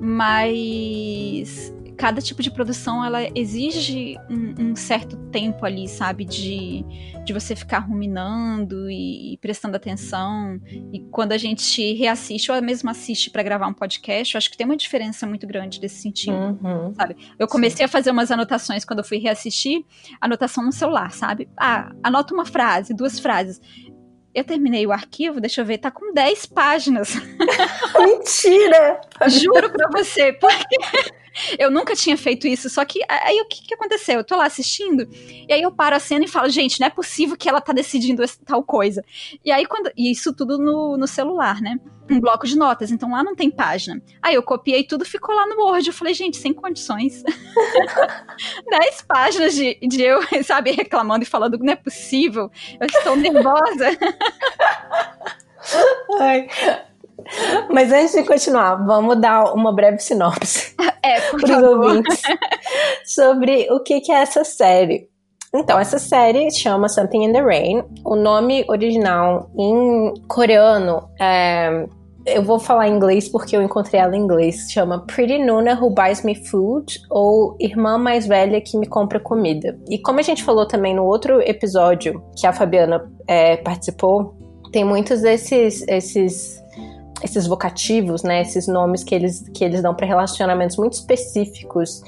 mas 0.00 1.72
cada 2.00 2.22
tipo 2.22 2.42
de 2.42 2.50
produção 2.50 3.04
ela 3.04 3.20
exige 3.34 4.16
um, 4.30 4.70
um, 4.70 4.74
certo 4.74 5.18
tempo 5.30 5.66
ali, 5.66 5.86
sabe, 5.86 6.24
de, 6.24 6.82
de 7.26 7.32
você 7.34 7.54
ficar 7.54 7.80
ruminando 7.80 8.90
e, 8.90 9.34
e, 9.34 9.36
prestando 9.36 9.76
atenção. 9.76 10.58
E 10.94 11.00
quando 11.10 11.32
a 11.32 11.36
gente 11.36 11.92
reassiste 11.92 12.50
ou 12.50 12.62
mesmo 12.62 12.88
assiste 12.88 13.28
para 13.28 13.42
gravar 13.42 13.66
um 13.66 13.74
podcast, 13.74 14.34
eu 14.34 14.38
acho 14.38 14.50
que 14.50 14.56
tem 14.56 14.64
uma 14.64 14.78
diferença 14.78 15.26
muito 15.26 15.46
grande 15.46 15.78
desse 15.78 16.00
sentido, 16.00 16.58
uhum. 16.62 16.94
sabe? 16.94 17.16
Eu 17.38 17.46
comecei 17.46 17.78
Sim. 17.78 17.84
a 17.84 17.88
fazer 17.88 18.10
umas 18.10 18.30
anotações 18.30 18.82
quando 18.82 19.00
eu 19.00 19.04
fui 19.04 19.18
reassistir, 19.18 19.84
anotação 20.18 20.64
no 20.64 20.72
celular, 20.72 21.12
sabe? 21.12 21.50
Ah, 21.54 21.92
anota 22.02 22.32
uma 22.32 22.46
frase, 22.46 22.94
duas 22.94 23.20
frases. 23.20 23.60
Eu 24.34 24.44
terminei 24.44 24.86
o 24.86 24.92
arquivo, 24.92 25.38
deixa 25.38 25.60
eu 25.60 25.66
ver, 25.66 25.76
tá 25.76 25.90
com 25.90 26.14
10 26.14 26.46
páginas. 26.46 27.14
Mentira! 27.98 29.02
Juro 29.28 29.70
pra 29.70 29.88
você, 29.92 30.32
porque 30.32 30.76
eu 31.58 31.70
nunca 31.70 31.94
tinha 31.94 32.16
feito 32.16 32.46
isso, 32.46 32.68
só 32.68 32.84
que 32.84 33.00
aí 33.08 33.40
o 33.40 33.46
que, 33.46 33.66
que 33.66 33.74
aconteceu? 33.74 34.16
Eu 34.16 34.24
tô 34.24 34.36
lá 34.36 34.46
assistindo, 34.46 35.06
e 35.48 35.52
aí 35.52 35.62
eu 35.62 35.72
paro 35.72 35.96
a 35.96 36.00
cena 36.00 36.24
e 36.24 36.28
falo, 36.28 36.48
gente, 36.48 36.80
não 36.80 36.86
é 36.86 36.90
possível 36.90 37.36
que 37.36 37.48
ela 37.48 37.60
tá 37.60 37.72
decidindo 37.72 38.22
tal 38.44 38.62
coisa. 38.62 39.04
E 39.44 39.50
aí 39.50 39.66
quando. 39.66 39.90
E 39.96 40.10
isso 40.10 40.32
tudo 40.34 40.58
no, 40.58 40.96
no 40.96 41.06
celular, 41.06 41.60
né? 41.60 41.78
Um 42.10 42.18
bloco 42.18 42.46
de 42.46 42.56
notas, 42.56 42.90
então 42.90 43.12
lá 43.12 43.22
não 43.22 43.36
tem 43.36 43.50
página. 43.50 44.02
Aí 44.20 44.34
eu 44.34 44.42
copiei 44.42 44.82
tudo, 44.82 45.04
ficou 45.04 45.34
lá 45.34 45.46
no 45.46 45.62
Word. 45.62 45.86
Eu 45.86 45.94
falei, 45.94 46.12
gente, 46.12 46.36
sem 46.38 46.52
condições. 46.52 47.22
Dez 48.68 49.02
páginas 49.02 49.54
de, 49.54 49.78
de 49.80 50.02
eu, 50.02 50.20
sabe, 50.42 50.72
reclamando 50.72 51.22
e 51.22 51.26
falando 51.26 51.58
não 51.58 51.72
é 51.72 51.76
possível. 51.76 52.50
Eu 52.80 52.86
estou 52.86 53.14
nervosa. 53.14 53.96
Ai, 56.18 56.48
mas 57.70 57.92
antes 57.92 58.12
de 58.12 58.22
continuar, 58.24 58.76
vamos 58.84 59.20
dar 59.20 59.52
uma 59.54 59.72
breve 59.72 59.98
sinopse 59.98 60.74
é, 61.02 61.20
para 61.20 61.58
os 61.58 61.62
ouvintes 61.62 62.22
sobre 63.04 63.66
o 63.70 63.80
que, 63.80 64.00
que 64.00 64.12
é 64.12 64.22
essa 64.22 64.44
série. 64.44 65.08
Então, 65.52 65.78
essa 65.78 65.98
série 65.98 66.50
chama 66.50 66.88
Something 66.88 67.24
in 67.24 67.32
the 67.32 67.42
Rain. 67.42 67.82
O 68.04 68.14
nome 68.14 68.64
original 68.68 69.50
em 69.58 70.14
coreano 70.28 71.08
é. 71.20 71.86
Eu 72.26 72.42
vou 72.42 72.58
falar 72.58 72.86
em 72.86 72.94
inglês 72.94 73.30
porque 73.30 73.56
eu 73.56 73.62
encontrei 73.62 73.98
ela 73.98 74.14
em 74.14 74.20
inglês. 74.20 74.70
Chama 74.70 75.04
Pretty 75.06 75.38
Nuna 75.38 75.72
Who 75.80 75.90
Buys 75.90 76.22
Me 76.22 76.34
Food 76.34 77.00
ou 77.10 77.56
Irmã 77.58 77.96
Mais 77.96 78.26
Velha 78.26 78.60
que 78.60 78.76
Me 78.76 78.86
Compra 78.86 79.18
Comida. 79.18 79.76
E 79.88 79.98
como 79.98 80.20
a 80.20 80.22
gente 80.22 80.44
falou 80.44 80.66
também 80.66 80.94
no 80.94 81.04
outro 81.04 81.40
episódio 81.40 82.22
que 82.36 82.46
a 82.46 82.52
Fabiana 82.52 83.10
é, 83.26 83.56
participou, 83.56 84.36
tem 84.70 84.84
muitos 84.84 85.22
desses 85.22 85.82
esses 85.88 86.59
esses 87.22 87.46
vocativos, 87.46 88.22
né, 88.22 88.42
esses 88.42 88.66
nomes 88.66 89.04
que 89.04 89.14
eles, 89.14 89.48
que 89.54 89.64
eles 89.64 89.82
dão 89.82 89.94
para 89.94 90.06
relacionamentos 90.06 90.76
muito 90.76 90.94
específicos 90.94 92.02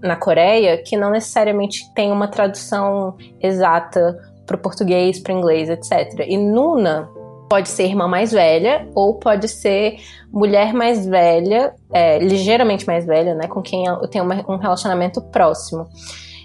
na 0.00 0.16
Coreia, 0.16 0.78
que 0.78 0.96
não 0.96 1.10
necessariamente 1.10 1.92
tem 1.94 2.10
uma 2.10 2.28
tradução 2.28 3.16
exata 3.40 4.18
para 4.46 4.56
o 4.56 4.58
português, 4.58 5.18
para 5.18 5.34
o 5.34 5.38
inglês, 5.38 5.68
etc. 5.68 6.26
E 6.26 6.36
Nuna 6.36 7.08
pode 7.48 7.68
ser 7.68 7.84
irmã 7.84 8.08
mais 8.08 8.32
velha 8.32 8.88
ou 8.94 9.14
pode 9.18 9.46
ser 9.48 9.96
mulher 10.32 10.72
mais 10.72 11.06
velha, 11.06 11.74
é, 11.92 12.18
ligeiramente 12.18 12.86
mais 12.86 13.04
velha, 13.04 13.34
né, 13.34 13.46
com 13.46 13.60
quem 13.60 13.86
eu 13.86 14.08
tenho 14.08 14.24
uma, 14.24 14.44
um 14.48 14.56
relacionamento 14.56 15.20
próximo. 15.20 15.86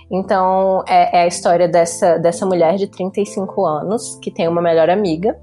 Então, 0.10 0.84
é, 0.88 1.20
é, 1.20 1.22
a 1.24 1.28
história 1.28 1.68
dessa, 1.68 2.18
dessa 2.18 2.46
mulher 2.46 2.76
de 2.76 2.88
35 2.88 3.66
anos 3.66 4.16
que 4.22 4.32
tem 4.32 4.48
uma 4.48 4.62
melhor 4.62 4.90
amiga 4.90 5.38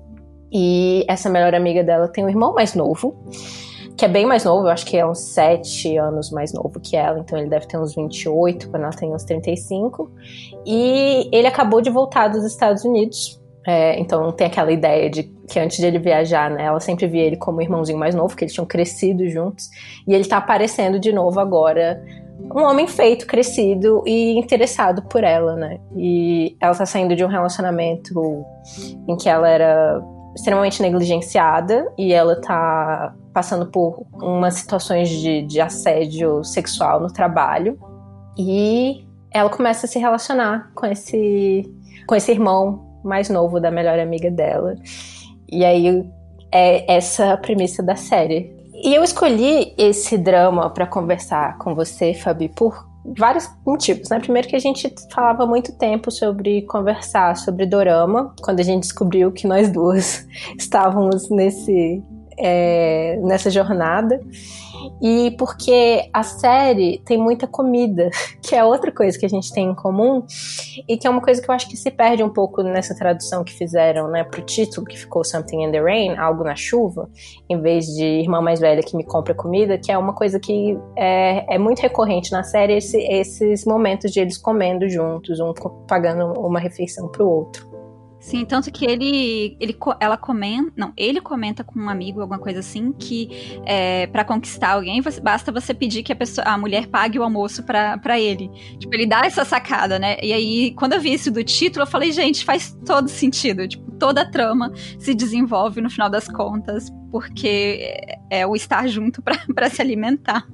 e 0.55 1.05
essa 1.09 1.29
melhor 1.29 1.53
amiga 1.53 1.83
dela 1.83 2.07
tem 2.07 2.25
um 2.25 2.29
irmão 2.29 2.55
mais 2.55 2.75
novo, 2.77 3.17
que 3.97 4.05
é 4.05 4.09
bem 4.09 4.25
mais 4.25 4.45
novo, 4.45 4.67
eu 4.67 4.71
acho 4.71 4.87
que 4.87 4.97
é 4.97 5.05
uns 5.05 5.19
7 5.19 5.97
anos 5.97 6.31
mais 6.31 6.53
novo 6.53 6.81
que 6.81 6.97
ela, 6.97 7.19
então 7.19 7.37
ele 7.37 7.49
deve 7.49 7.67
ter 7.67 7.77
uns 7.77 7.95
28, 7.95 8.71
quando 8.71 8.85
ela 8.85 8.93
tem 8.93 9.13
uns 9.13 9.25
35. 9.25 10.11
E 10.65 11.29
ele 11.33 11.47
acabou 11.47 11.81
de 11.81 11.91
voltar 11.91 12.29
dos 12.29 12.45
Estados 12.45 12.85
Unidos. 12.85 13.41
É, 13.67 13.99
então 13.99 14.31
tem 14.31 14.47
aquela 14.47 14.71
ideia 14.71 15.09
de 15.09 15.23
que 15.49 15.59
antes 15.59 15.79
de 15.79 15.87
ele 15.87 15.99
viajar, 15.99 16.51
né, 16.51 16.65
ela 16.65 16.81
sempre 16.81 17.07
via 17.07 17.23
ele 17.23 17.37
como 17.37 17.63
irmãozinho 17.63 17.99
mais 17.99 18.15
novo, 18.15 18.37
que 18.37 18.45
eles 18.45 18.53
tinham 18.53 18.67
crescido 18.67 19.29
juntos. 19.29 19.69
E 20.07 20.15
ele 20.15 20.25
tá 20.25 20.37
aparecendo 20.37 21.01
de 21.01 21.13
novo 21.13 21.41
agora 21.41 22.03
um 22.55 22.63
homem 22.63 22.87
feito, 22.87 23.27
crescido 23.27 24.03
e 24.07 24.37
interessado 24.39 25.03
por 25.03 25.25
ela, 25.25 25.55
né? 25.55 25.79
E 25.97 26.57
ela 26.61 26.75
tá 26.75 26.85
saindo 26.85 27.15
de 27.15 27.25
um 27.25 27.29
relacionamento 27.29 28.45
em 29.09 29.17
que 29.17 29.29
ela 29.29 29.49
era 29.49 30.03
extremamente 30.35 30.83
negligenciada 30.83 31.93
e 31.97 32.13
ela 32.13 32.41
tá 32.41 33.15
passando 33.33 33.67
por 33.67 34.07
umas 34.15 34.55
situações 34.55 35.09
de, 35.09 35.43
de 35.43 35.61
assédio 35.61 36.43
sexual 36.45 37.01
no 37.01 37.13
trabalho. 37.13 37.79
E 38.37 39.07
ela 39.31 39.49
começa 39.49 39.87
a 39.87 39.89
se 39.89 39.99
relacionar 39.99 40.71
com 40.75 40.87
esse 40.87 41.63
com 42.07 42.15
esse 42.15 42.31
irmão 42.31 43.01
mais 43.03 43.29
novo 43.29 43.61
da 43.61 43.71
melhor 43.71 43.99
amiga 43.99 44.31
dela. 44.31 44.75
E 45.51 45.65
aí 45.65 46.05
é 46.53 46.93
essa 46.93 47.33
a 47.33 47.37
premissa 47.37 47.83
da 47.83 47.97
série. 47.97 48.53
E 48.73 48.95
eu 48.95 49.03
escolhi 49.03 49.75
esse 49.79 50.19
drama 50.19 50.69
para 50.71 50.87
conversar 50.87 51.59
com 51.59 51.75
você 51.75 52.13
Fabi 52.13 52.49
por 52.49 52.87
vários 53.05 53.49
motivos, 53.67 54.09
né? 54.09 54.19
Primeiro 54.19 54.49
que 54.49 54.57
a 54.57 54.61
gente 54.61 54.93
falava 55.13 55.47
muito 55.47 55.73
tempo 55.73 56.11
sobre 56.11 56.63
conversar 56.63 57.37
sobre 57.37 57.67
dorama, 57.67 58.35
quando 58.43 58.61
a 58.61 58.63
gente 58.63 58.83
descobriu 58.83 59.31
que 59.31 59.47
nós 59.47 59.71
duas 59.71 60.27
estávamos 60.59 61.29
nesse 61.31 62.03
é, 62.39 63.19
nessa 63.23 63.51
jornada 63.51 64.21
e 65.01 65.35
porque 65.39 66.09
a 66.13 66.23
série 66.23 67.01
tem 67.05 67.19
muita 67.19 67.47
comida, 67.47 68.11
que 68.43 68.55
é 68.55 68.65
outra 68.65 68.93
coisa 68.93 69.19
que 69.19 69.27
a 69.27 69.29
gente 69.29 69.53
tem 69.53 69.71
em 69.71 69.75
comum 69.75 70.25
e 70.89 70.97
que 70.97 71.07
é 71.07 71.11
uma 71.11 71.21
coisa 71.21 71.41
que 71.41 71.49
eu 71.49 71.55
acho 71.55 71.69
que 71.69 71.77
se 71.77 71.91
perde 71.91 72.23
um 72.23 72.29
pouco 72.29 72.63
nessa 72.63 72.95
tradução 72.95 73.45
que 73.45 73.53
fizeram, 73.53 74.09
né, 74.09 74.25
pro 74.25 74.43
título 74.43 74.87
que 74.87 74.99
ficou 74.99 75.25
Something 75.25 75.65
in 75.65 75.73
the 75.73 75.81
Rain, 75.81 76.17
algo 76.17 76.45
na 76.45 76.57
chuva, 76.57 77.09
em 77.49 77.61
vez 77.61 77.87
de 77.87 78.05
irmã 78.05 78.41
mais 78.41 78.61
velha 78.61 78.83
que 78.83 78.97
me 78.97 79.05
compra 79.05 79.35
comida, 79.35 79.79
que 79.79 79.91
é 79.91 79.99
uma 79.99 80.15
coisa 80.15 80.39
que 80.39 80.79
é, 80.97 81.55
é 81.55 81.59
muito 81.59 81.81
recorrente 81.81 82.33
na 82.33 82.43
série, 82.43 82.77
esse, 82.77 82.99
esses 82.99 83.65
momentos 83.65 84.13
de 84.13 84.21
eles 84.21 84.39
comendo 84.39 84.89
juntos, 84.89 85.41
um 85.41 85.53
pagando 85.87 86.33
uma 86.41 86.59
refeição 86.59 87.09
pro 87.09 87.29
outro. 87.29 87.74
Sim, 88.25 88.47
tanto 88.47 88.73
que 88.73 88.87
ele, 88.87 89.55
ele 89.61 89.77
ela 90.01 90.17
comenta, 90.17 90.73
não, 90.75 90.95
ele 90.97 91.21
comenta 91.21 91.63
com 91.63 91.79
um 91.79 91.91
amigo, 91.91 92.23
alguma 92.23 92.39
coisa 92.39 92.61
assim, 92.61 92.91
que 92.91 93.61
é, 93.67 94.07
para 94.07 94.25
conquistar 94.25 94.71
alguém, 94.71 95.03
você, 95.03 95.21
basta 95.21 95.53
você 95.53 95.75
pedir 95.75 96.03
que 96.03 96.11
a, 96.11 96.17
pessoa, 96.17 96.47
a 96.47 96.57
mulher 96.57 96.87
pague 96.87 97.19
o 97.19 97.23
almoço 97.23 97.63
para 97.63 98.19
ele. 98.19 98.49
Tipo, 98.79 98.95
ele 98.95 99.05
dá 99.05 99.27
essa 99.27 99.45
sacada, 99.45 99.99
né? 99.99 100.17
E 100.23 100.33
aí, 100.33 100.71
quando 100.71 100.95
eu 100.95 101.01
vi 101.03 101.13
isso 101.13 101.31
do 101.31 101.45
título, 101.45 101.83
eu 101.83 101.87
falei, 101.87 102.13
gente, 102.13 102.47
faz 102.47 102.75
todo 102.87 103.09
sentido. 103.09 103.69
Tipo, 103.69 103.93
toda 103.93 104.23
a 104.23 104.31
trama 104.31 104.73
se 104.99 105.15
desenvolve 105.15 105.83
no 105.83 105.91
final 105.91 106.09
das 106.09 106.27
contas, 106.27 106.91
porque 107.11 107.79
é, 108.31 108.41
é 108.41 108.47
o 108.47 108.57
estar 108.57 108.89
junto 108.89 109.21
para 109.21 109.69
se 109.69 109.83
alimentar. 109.83 110.47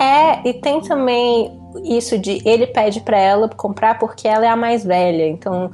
É, 0.00 0.48
e 0.48 0.54
tem 0.54 0.80
também 0.80 1.60
isso 1.84 2.18
de 2.18 2.40
ele 2.44 2.66
pede 2.66 3.00
para 3.00 3.18
ela 3.18 3.48
comprar 3.48 3.98
porque 3.98 4.26
ela 4.26 4.44
é 4.44 4.48
a 4.48 4.56
mais 4.56 4.84
velha. 4.84 5.26
Então, 5.28 5.70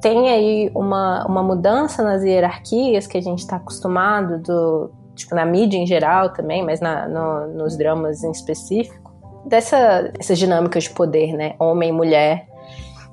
tem 0.00 0.28
aí 0.30 0.70
uma, 0.74 1.26
uma 1.26 1.42
mudança 1.42 2.02
nas 2.02 2.22
hierarquias 2.22 3.06
que 3.06 3.18
a 3.18 3.20
gente 3.20 3.40
está 3.40 3.56
acostumado 3.56 4.38
do, 4.38 4.90
tipo, 5.14 5.34
na 5.34 5.44
mídia 5.44 5.78
em 5.78 5.86
geral 5.86 6.30
também, 6.30 6.64
mas 6.64 6.80
na, 6.80 7.08
no, 7.08 7.46
nos 7.54 7.76
dramas 7.76 8.22
em 8.24 8.30
específico, 8.30 9.12
dessa 9.44 10.10
essas 10.18 10.38
dinâmicas 10.38 10.84
de 10.84 10.90
poder, 10.90 11.32
né? 11.34 11.54
Homem 11.58 11.90
e 11.90 11.92
mulher. 11.92 12.46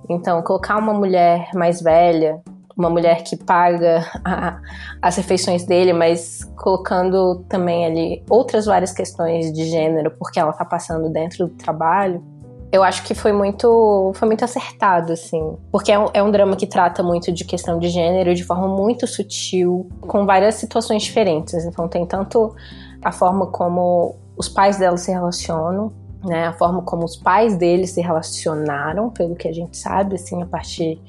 Então, 0.09 0.41
colocar 0.41 0.77
uma 0.77 0.93
mulher 0.93 1.49
mais 1.53 1.81
velha, 1.81 2.41
uma 2.77 2.89
mulher 2.89 3.23
que 3.23 3.35
paga 3.35 4.05
a, 4.23 4.61
as 5.01 5.17
refeições 5.17 5.65
dele, 5.65 5.91
mas 5.91 6.43
colocando 6.55 7.43
também 7.49 7.85
ali 7.85 8.23
outras 8.29 8.65
várias 8.65 8.93
questões 8.93 9.51
de 9.51 9.65
gênero, 9.65 10.11
porque 10.17 10.39
ela 10.39 10.51
está 10.51 10.63
passando 10.63 11.09
dentro 11.09 11.47
do 11.47 11.53
trabalho, 11.55 12.23
eu 12.71 12.83
acho 12.83 13.03
que 13.03 13.15
foi 13.15 13.31
muito, 13.31 14.11
foi 14.15 14.27
muito 14.27 14.43
acertado, 14.43 15.13
assim. 15.13 15.57
Porque 15.71 15.91
é 15.91 15.97
um, 15.97 16.09
é 16.13 16.21
um 16.21 16.29
drama 16.29 16.55
que 16.55 16.67
trata 16.67 17.01
muito 17.01 17.31
de 17.31 17.45
questão 17.45 17.79
de 17.79 17.87
gênero 17.89 18.35
de 18.35 18.43
forma 18.43 18.67
muito 18.67 19.07
sutil, 19.07 19.87
com 20.01 20.25
várias 20.25 20.55
situações 20.55 21.03
diferentes. 21.03 21.53
Então 21.65 21.87
tem 21.87 22.05
tanto 22.05 22.53
a 23.01 23.11
forma 23.11 23.47
como 23.47 24.15
os 24.35 24.49
pais 24.49 24.77
dela 24.77 24.97
se 24.97 25.11
relacionam, 25.11 25.93
né? 26.23 26.47
A 26.47 26.53
forma 26.53 26.81
como 26.81 27.05
os 27.05 27.15
pais 27.15 27.55
dele 27.55 27.87
se 27.87 28.01
relacionaram, 28.01 29.09
pelo 29.09 29.35
que 29.35 29.47
a 29.47 29.53
gente 29.53 29.77
sabe, 29.77 30.15
assim, 30.15 30.41
a 30.41 30.45
partir 30.45 31.01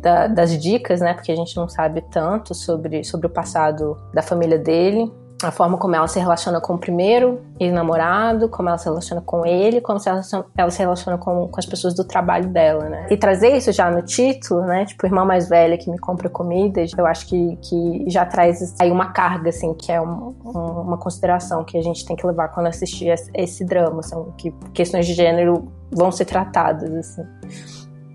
da, 0.00 0.26
das 0.26 0.60
dicas, 0.60 1.00
né? 1.00 1.14
Porque 1.14 1.30
a 1.30 1.36
gente 1.36 1.56
não 1.56 1.68
sabe 1.68 2.02
tanto 2.10 2.54
sobre, 2.54 3.04
sobre 3.04 3.28
o 3.28 3.30
passado 3.30 3.96
da 4.12 4.20
família 4.20 4.58
dele 4.58 5.12
a 5.42 5.50
forma 5.50 5.78
como 5.78 5.94
ela 5.94 6.06
se 6.06 6.18
relaciona 6.18 6.60
com 6.60 6.74
o 6.74 6.78
primeiro 6.78 7.40
ex-namorado, 7.58 8.48
como 8.48 8.68
ela 8.68 8.78
se 8.78 8.84
relaciona 8.86 9.20
com 9.20 9.44
ele, 9.46 9.80
como 9.80 9.98
ela, 10.04 10.20
ela 10.56 10.70
se 10.70 10.78
relaciona 10.78 11.18
com, 11.18 11.48
com 11.48 11.60
as 11.60 11.66
pessoas 11.66 11.94
do 11.94 12.04
trabalho 12.04 12.48
dela, 12.48 12.88
né? 12.88 13.06
E 13.10 13.16
trazer 13.16 13.56
isso 13.56 13.72
já 13.72 13.90
no 13.90 14.02
título, 14.02 14.62
né? 14.62 14.84
Tipo, 14.84 15.06
irmã 15.06 15.24
mais 15.24 15.48
velha 15.48 15.76
que 15.76 15.90
me 15.90 15.98
compra 15.98 16.28
comida, 16.28 16.84
eu 16.96 17.06
acho 17.06 17.26
que, 17.26 17.56
que 17.56 18.04
já 18.08 18.24
traz 18.24 18.74
aí 18.80 18.90
uma 18.90 19.12
carga, 19.12 19.50
assim, 19.50 19.74
que 19.74 19.90
é 19.90 20.00
um, 20.00 20.34
um, 20.44 20.58
uma 20.82 20.98
consideração 20.98 21.64
que 21.64 21.76
a 21.76 21.82
gente 21.82 22.04
tem 22.04 22.16
que 22.16 22.26
levar 22.26 22.48
quando 22.48 22.66
assistir 22.66 23.08
esse, 23.08 23.30
esse 23.34 23.64
drama, 23.64 24.00
assim, 24.00 24.24
que 24.36 24.50
questões 24.72 25.06
de 25.06 25.14
gênero 25.14 25.72
vão 25.90 26.10
ser 26.10 26.24
tratadas, 26.24 26.92
assim. 26.94 27.22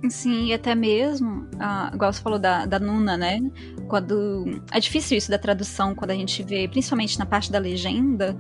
Sim, 0.10 0.46
e 0.46 0.54
até 0.54 0.76
mesmo, 0.76 1.48
ah, 1.60 1.92
igual 1.94 2.14
você 2.14 2.22
falou 2.22 2.38
da, 2.38 2.66
da 2.66 2.80
Nuna, 2.80 3.18
né? 3.18 3.40
Quando. 3.88 4.62
É 4.72 4.80
difícil 4.80 5.18
isso 5.18 5.30
da 5.30 5.40
tradução, 5.40 5.96
quando 5.96 6.12
a 6.12 6.16
gente 6.16 6.44
vê, 6.44 6.68
principalmente 6.68 7.18
na 7.18 7.26
parte 7.26 7.52
da 7.52 7.58
legenda, 7.58 8.38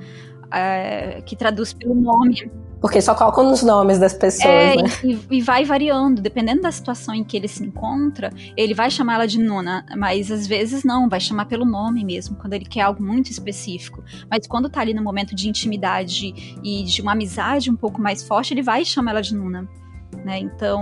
é, 0.51 1.21
que 1.25 1.35
traduz 1.35 1.73
pelo 1.73 1.95
nome. 1.95 2.51
Porque 2.79 3.01
só 3.01 3.15
colocam 3.15 3.51
os 3.51 3.63
nomes 3.63 3.97
das 3.97 4.13
pessoas, 4.13 4.45
é, 4.53 4.75
né? 4.75 4.83
E, 5.03 5.37
e, 5.37 5.41
vai 5.41 5.65
variando, 5.65 6.21
dependendo 6.21 6.61
da 6.61 6.71
situação 6.71 7.15
em 7.15 7.23
que 7.23 7.35
ele 7.35 7.47
se 7.47 7.63
encontra, 7.63 8.31
ele 8.55 8.75
vai 8.75 8.91
chamar 8.91 9.15
ela 9.15 9.27
de 9.27 9.39
Nuna, 9.39 9.83
mas 9.97 10.29
às 10.31 10.45
vezes 10.45 10.83
não, 10.83 11.09
vai 11.09 11.19
chamar 11.19 11.45
pelo 11.45 11.65
nome 11.65 12.05
mesmo, 12.05 12.35
quando 12.35 12.53
ele 12.53 12.65
quer 12.65 12.81
algo 12.81 13.01
muito 13.01 13.31
específico. 13.31 14.03
Mas 14.29 14.45
quando 14.45 14.69
tá 14.69 14.79
ali 14.81 14.93
no 14.93 15.01
momento 15.01 15.35
de 15.35 15.49
intimidade 15.49 16.59
e 16.63 16.83
de 16.83 17.01
uma 17.01 17.13
amizade 17.13 17.71
um 17.71 17.75
pouco 17.75 17.99
mais 17.99 18.21
forte, 18.21 18.53
ele 18.53 18.61
vai 18.61 18.85
chamar 18.85 19.11
ela 19.11 19.21
de 19.21 19.33
Nuna 19.33 19.67
né? 20.27 20.39
Então, 20.39 20.81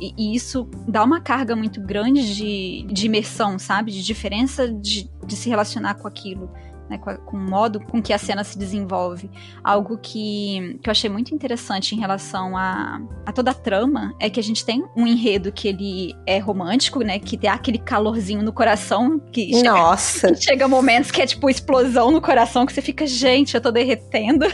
e, 0.00 0.14
e, 0.16 0.36
isso 0.36 0.68
dá 0.86 1.02
uma 1.02 1.20
carga 1.20 1.56
muito 1.56 1.80
grande 1.80 2.34
de, 2.36 2.86
de 2.92 3.06
imersão, 3.06 3.58
sabe? 3.58 3.90
De 3.90 4.04
diferença 4.04 4.68
de, 4.68 5.10
de 5.26 5.34
se 5.34 5.48
relacionar 5.48 5.94
com 5.94 6.06
aquilo. 6.06 6.48
Né, 6.90 6.98
com, 6.98 7.10
a, 7.10 7.16
com, 7.16 7.36
o 7.36 7.40
modo 7.40 7.80
com 7.80 8.02
que 8.02 8.12
a 8.12 8.18
cena 8.18 8.44
se 8.44 8.58
desenvolve. 8.58 9.30
Algo 9.64 9.96
que, 9.96 10.78
que 10.82 10.88
eu 10.88 10.90
achei 10.90 11.08
muito 11.08 11.34
interessante 11.34 11.94
em 11.94 11.98
relação 11.98 12.56
a, 12.56 13.00
a 13.24 13.32
toda 13.32 13.52
a 13.52 13.54
trama 13.54 14.14
é 14.20 14.28
que 14.28 14.38
a 14.38 14.42
gente 14.42 14.64
tem 14.64 14.84
um 14.96 15.06
enredo 15.06 15.52
que 15.52 15.68
ele 15.68 16.14
é 16.26 16.38
romântico, 16.38 17.00
né? 17.00 17.18
Que 17.18 17.38
tem 17.38 17.48
aquele 17.48 17.78
calorzinho 17.78 18.42
no 18.42 18.52
coração. 18.52 19.18
Que 19.32 19.62
Nossa! 19.62 20.28
Chega, 20.28 20.34
que 20.36 20.44
chega 20.44 20.68
momentos 20.68 21.10
que 21.10 21.22
é 21.22 21.26
tipo 21.26 21.48
explosão 21.48 22.10
no 22.10 22.20
coração 22.20 22.66
que 22.66 22.72
você 22.72 22.82
fica, 22.82 23.06
gente, 23.06 23.54
eu 23.54 23.60
tô 23.60 23.70
derretendo. 23.70 24.46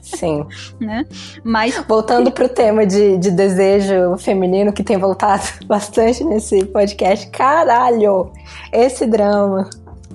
Sim. 0.00 0.46
né? 0.80 1.04
Mas. 1.44 1.76
Voltando 1.86 2.30
pro 2.30 2.48
tema 2.48 2.86
de, 2.86 3.18
de 3.18 3.30
desejo 3.30 4.16
feminino, 4.18 4.72
que 4.72 4.82
tem 4.82 4.96
voltado 4.96 5.42
bastante 5.66 6.24
nesse 6.24 6.64
podcast. 6.66 7.28
Caralho! 7.30 8.32
Esse 8.72 9.06
drama. 9.06 9.68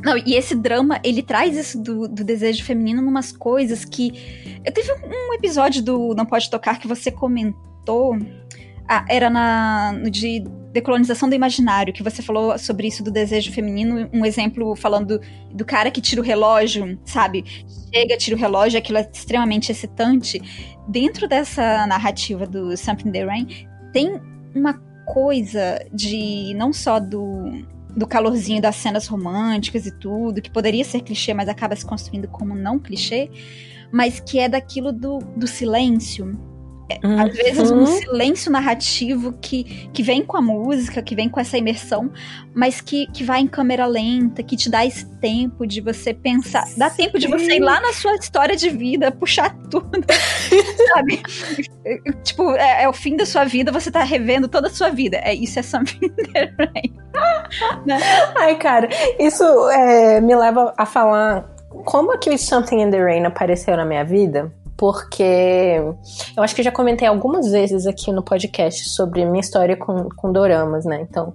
Não, 0.05 0.15
e 0.15 0.35
esse 0.35 0.53
drama, 0.53 0.99
ele 1.03 1.23
traz 1.23 1.57
isso 1.57 1.81
do, 1.81 2.07
do 2.07 2.23
desejo 2.23 2.63
feminino 2.63 3.01
numas 3.01 3.31
coisas 3.31 3.83
que. 3.83 4.13
Eu 4.63 4.71
teve 4.71 4.91
um 4.91 5.33
episódio 5.33 5.81
do 5.81 6.13
Não 6.13 6.27
Pode 6.27 6.47
Tocar 6.47 6.79
que 6.79 6.87
você 6.87 7.11
comentou. 7.11 8.15
Ah, 8.87 9.03
era 9.09 9.31
na, 9.31 9.93
no 9.93 10.11
de 10.11 10.43
decolonização 10.71 11.27
do 11.27 11.33
imaginário, 11.33 11.91
que 11.91 12.03
você 12.03 12.21
falou 12.21 12.55
sobre 12.59 12.85
isso 12.85 13.01
do 13.01 13.09
desejo 13.09 13.51
feminino, 13.51 14.07
um 14.13 14.23
exemplo 14.23 14.75
falando 14.75 15.19
do, 15.51 15.65
cara 15.65 15.89
que 15.89 15.99
tira 15.99 16.21
o 16.21 16.23
relógio, 16.23 16.99
sabe? 17.03 17.43
Chega, 17.91 18.15
tira 18.15 18.35
o 18.35 18.39
relógio, 18.39 18.77
aquilo 18.77 18.99
é 18.99 19.09
extremamente 19.11 19.71
excitante. 19.71 20.39
Dentro 20.87 21.27
dessa 21.27 21.87
narrativa 21.87 22.45
do 22.45 22.77
Something 22.77 23.09
in 23.09 23.11
the 23.11 23.25
Rain, 23.25 23.47
tem 23.91 24.21
uma 24.53 24.73
coisa 25.05 25.83
de 25.91 26.53
não 26.55 26.71
só 26.71 26.99
do 26.99 27.65
do 27.95 28.05
calorzinho 28.05 28.61
das 28.61 28.75
cenas 28.75 29.07
românticas 29.07 29.85
e 29.85 29.91
tudo, 29.91 30.41
que 30.41 30.51
poderia 30.51 30.83
ser 30.83 31.01
clichê, 31.01 31.33
mas 31.33 31.47
acaba 31.47 31.75
se 31.75 31.85
construindo 31.85 32.27
como 32.27 32.55
não 32.55 32.77
clichê, 32.79 33.29
mas 33.91 34.19
que 34.19 34.39
é 34.39 34.49
daquilo 34.49 34.91
do, 34.91 35.19
do 35.19 35.47
silêncio. 35.47 36.31
Uhum. 37.03 37.19
Às 37.19 37.35
vezes 37.35 37.71
um 37.71 37.85
silêncio 37.85 38.51
narrativo 38.51 39.33
que, 39.41 39.89
que 39.91 40.03
vem 40.03 40.23
com 40.23 40.37
a 40.37 40.41
música, 40.41 41.01
que 41.01 41.15
vem 41.15 41.27
com 41.27 41.39
essa 41.39 41.57
imersão, 41.57 42.11
mas 42.53 42.79
que, 42.79 43.07
que 43.07 43.23
vai 43.23 43.41
em 43.41 43.47
câmera 43.47 43.85
lenta, 43.87 44.43
que 44.43 44.55
te 44.55 44.69
dá 44.69 44.85
esse 44.85 45.05
tempo 45.19 45.65
de 45.65 45.81
você 45.81 46.13
pensar. 46.13 46.65
Dá 46.77 46.89
tempo 46.89 47.17
de 47.17 47.27
você 47.27 47.55
ir 47.55 47.59
lá 47.59 47.81
na 47.81 47.91
sua 47.91 48.15
história 48.15 48.55
de 48.55 48.69
vida, 48.69 49.11
puxar 49.11 49.55
tudo. 49.69 49.89
sabe? 50.93 51.21
tipo, 52.23 52.51
é, 52.51 52.83
é, 52.83 52.89
o 52.89 52.93
fim 52.93 53.15
da 53.15 53.25
sua 53.25 53.45
vida, 53.45 53.71
você 53.71 53.89
tá 53.89 54.03
revendo 54.03 54.47
toda 54.47 54.67
a 54.67 54.71
sua 54.71 54.89
vida. 54.89 55.17
É 55.17 55.33
isso, 55.33 55.57
é 55.57 55.63
Something 55.63 56.11
Rain. 56.57 56.93
né? 57.85 57.99
Ai, 58.37 58.55
cara, 58.57 58.89
isso 59.19 59.43
é, 59.71 60.21
me 60.21 60.35
leva 60.35 60.73
a 60.77 60.85
falar 60.85 61.49
como 61.83 62.17
que 62.19 62.29
o 62.29 62.37
Something 62.37 62.81
in 62.81 62.91
the 62.91 63.03
Rain 63.03 63.25
apareceu 63.25 63.75
na 63.75 63.85
minha 63.85 64.05
vida 64.05 64.53
porque 64.77 65.81
eu 66.35 66.43
acho 66.43 66.53
que 66.53 66.61
eu 66.61 66.65
já 66.65 66.71
comentei 66.71 67.07
algumas 67.07 67.51
vezes 67.51 67.85
aqui 67.87 68.11
no 68.11 68.23
podcast 68.23 68.89
sobre 68.89 69.25
minha 69.25 69.39
história 69.39 69.77
com, 69.77 70.09
com 70.15 70.31
doramas, 70.31 70.85
né? 70.85 71.05
Então, 71.09 71.33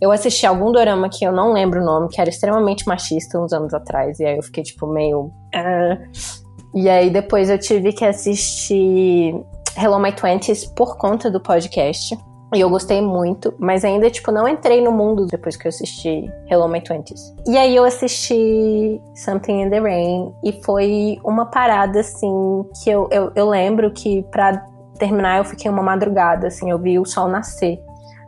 eu 0.00 0.10
assisti 0.10 0.46
algum 0.46 0.72
dorama 0.72 1.08
que 1.10 1.24
eu 1.24 1.32
não 1.32 1.52
lembro 1.52 1.82
o 1.82 1.84
nome, 1.84 2.08
que 2.08 2.20
era 2.20 2.30
extremamente 2.30 2.86
machista 2.86 3.38
uns 3.38 3.52
anos 3.52 3.74
atrás, 3.74 4.18
e 4.18 4.24
aí 4.24 4.36
eu 4.36 4.42
fiquei 4.42 4.62
tipo 4.62 4.86
meio. 4.86 5.30
Uh... 5.54 6.50
E 6.74 6.88
aí 6.88 7.10
depois 7.10 7.50
eu 7.50 7.58
tive 7.58 7.92
que 7.92 8.04
assistir 8.04 9.34
Hello 9.76 9.98
My 9.98 10.12
Twenties 10.12 10.64
por 10.64 10.96
conta 10.96 11.30
do 11.30 11.40
podcast. 11.40 12.16
E 12.52 12.60
eu 12.60 12.68
gostei 12.68 13.00
muito, 13.00 13.54
mas 13.58 13.84
ainda, 13.84 14.10
tipo, 14.10 14.32
não 14.32 14.48
entrei 14.48 14.82
no 14.82 14.90
mundo 14.90 15.26
depois 15.26 15.56
que 15.56 15.66
eu 15.66 15.68
assisti 15.68 16.28
Hello 16.50 16.68
My 16.68 16.80
Twenties. 16.80 17.32
E 17.46 17.56
aí 17.56 17.76
eu 17.76 17.84
assisti 17.84 19.00
Something 19.14 19.62
in 19.62 19.70
the 19.70 19.78
Rain 19.78 20.34
e 20.44 20.52
foi 20.64 21.18
uma 21.24 21.46
parada, 21.46 22.00
assim, 22.00 22.64
que 22.82 22.90
eu, 22.90 23.08
eu, 23.12 23.30
eu 23.36 23.48
lembro 23.48 23.92
que 23.92 24.22
pra 24.32 24.66
terminar 24.98 25.38
eu 25.38 25.44
fiquei 25.44 25.70
uma 25.70 25.82
madrugada, 25.82 26.48
assim, 26.48 26.70
eu 26.70 26.78
vi 26.78 26.98
o 26.98 27.04
sol 27.04 27.28
nascer 27.28 27.80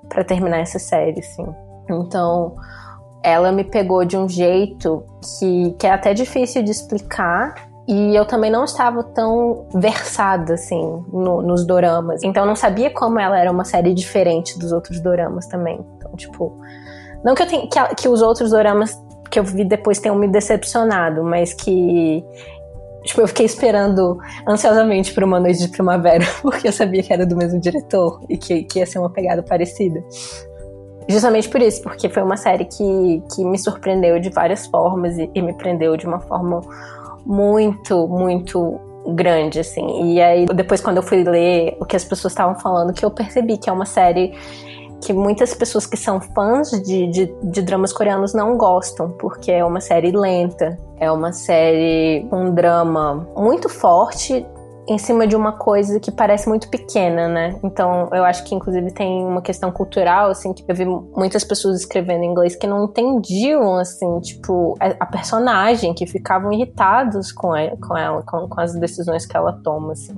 para 0.08 0.22
terminar 0.22 0.58
essa 0.58 0.78
série, 0.78 1.18
assim. 1.18 1.44
Então, 1.90 2.54
ela 3.22 3.50
me 3.50 3.64
pegou 3.64 4.04
de 4.04 4.16
um 4.16 4.28
jeito 4.28 5.04
que, 5.38 5.72
que 5.78 5.86
é 5.86 5.90
até 5.90 6.14
difícil 6.14 6.62
de 6.62 6.70
explicar, 6.70 7.54
e 7.92 8.16
eu 8.16 8.24
também 8.24 8.50
não 8.50 8.64
estava 8.64 9.02
tão 9.02 9.66
versada, 9.74 10.54
assim, 10.54 11.04
no, 11.12 11.42
nos 11.42 11.66
doramas. 11.66 12.22
Então 12.22 12.44
eu 12.44 12.46
não 12.46 12.56
sabia 12.56 12.90
como 12.90 13.20
ela 13.20 13.38
era 13.38 13.50
uma 13.50 13.66
série 13.66 13.92
diferente 13.92 14.58
dos 14.58 14.72
outros 14.72 14.98
doramas 14.98 15.46
também. 15.46 15.78
Então, 15.96 16.10
tipo. 16.16 16.56
Não 17.22 17.34
que, 17.34 17.42
eu 17.42 17.46
tenha, 17.46 17.68
que, 17.68 17.94
que 17.96 18.08
os 18.08 18.22
outros 18.22 18.50
doramas 18.50 18.98
que 19.30 19.38
eu 19.38 19.44
vi 19.44 19.62
depois 19.64 19.98
tenham 19.98 20.16
me 20.16 20.26
decepcionado, 20.26 21.22
mas 21.22 21.52
que. 21.52 22.24
Tipo, 23.04 23.20
eu 23.20 23.28
fiquei 23.28 23.44
esperando 23.44 24.16
ansiosamente 24.48 25.12
por 25.12 25.24
uma 25.24 25.38
noite 25.38 25.58
de 25.58 25.68
primavera, 25.68 26.24
porque 26.40 26.68
eu 26.68 26.72
sabia 26.72 27.02
que 27.02 27.12
era 27.12 27.26
do 27.26 27.36
mesmo 27.36 27.60
diretor 27.60 28.22
e 28.26 28.38
que, 28.38 28.62
que 28.62 28.78
ia 28.78 28.86
ser 28.86 29.00
uma 29.00 29.10
pegada 29.10 29.42
parecida. 29.42 30.02
Justamente 31.06 31.48
por 31.48 31.60
isso, 31.60 31.82
porque 31.82 32.08
foi 32.08 32.22
uma 32.22 32.38
série 32.38 32.64
que, 32.64 33.22
que 33.34 33.44
me 33.44 33.58
surpreendeu 33.58 34.18
de 34.18 34.30
várias 34.30 34.66
formas 34.68 35.18
e, 35.18 35.28
e 35.34 35.42
me 35.42 35.52
prendeu 35.52 35.94
de 35.96 36.06
uma 36.06 36.20
forma 36.20 36.62
muito, 37.24 38.06
muito 38.08 38.80
grande, 39.14 39.60
assim. 39.60 40.12
E 40.12 40.20
aí, 40.20 40.46
depois, 40.46 40.80
quando 40.80 40.98
eu 40.98 41.02
fui 41.02 41.24
ler 41.24 41.76
o 41.80 41.84
que 41.84 41.96
as 41.96 42.04
pessoas 42.04 42.32
estavam 42.32 42.54
falando, 42.54 42.92
que 42.92 43.04
eu 43.04 43.10
percebi 43.10 43.56
que 43.58 43.68
é 43.68 43.72
uma 43.72 43.86
série 43.86 44.32
que 45.02 45.12
muitas 45.12 45.52
pessoas 45.52 45.84
que 45.84 45.96
são 45.96 46.20
fãs 46.20 46.70
de, 46.70 47.08
de, 47.08 47.34
de, 47.42 47.62
dramas 47.62 47.92
coreanos 47.92 48.32
não 48.32 48.56
gostam, 48.56 49.10
porque 49.10 49.50
é 49.50 49.64
uma 49.64 49.80
série 49.80 50.12
lenta, 50.12 50.78
é 50.98 51.10
uma 51.10 51.32
série 51.32 52.24
com 52.30 52.44
um 52.44 52.54
drama 52.54 53.26
muito 53.36 53.68
forte, 53.68 54.46
em 54.88 54.98
cima 54.98 55.26
de 55.26 55.36
uma 55.36 55.52
coisa 55.52 56.00
que 56.00 56.10
parece 56.10 56.48
muito 56.48 56.68
pequena, 56.68 57.28
né? 57.28 57.58
Então, 57.62 58.08
eu 58.12 58.24
acho 58.24 58.44
que 58.44 58.54
inclusive 58.54 58.92
tem 58.92 59.24
uma 59.24 59.40
questão 59.40 59.70
cultural, 59.70 60.30
assim, 60.30 60.52
que 60.52 60.64
eu 60.66 60.74
vi 60.74 60.84
muitas 60.84 61.44
pessoas 61.44 61.80
escrevendo 61.80 62.24
em 62.24 62.30
inglês 62.30 62.56
que 62.56 62.66
não 62.66 62.84
entendiam, 62.84 63.76
assim, 63.76 64.20
tipo, 64.20 64.76
a, 64.80 65.06
personagem, 65.06 65.94
que 65.94 66.06
ficavam 66.06 66.52
irritados 66.52 67.30
com 67.30 67.54
ela, 67.54 67.76
com, 67.76 67.96
ela 67.96 68.22
com, 68.22 68.48
com 68.48 68.60
as 68.60 68.74
decisões 68.74 69.24
que 69.24 69.36
ela 69.36 69.52
toma, 69.52 69.92
assim. 69.92 70.16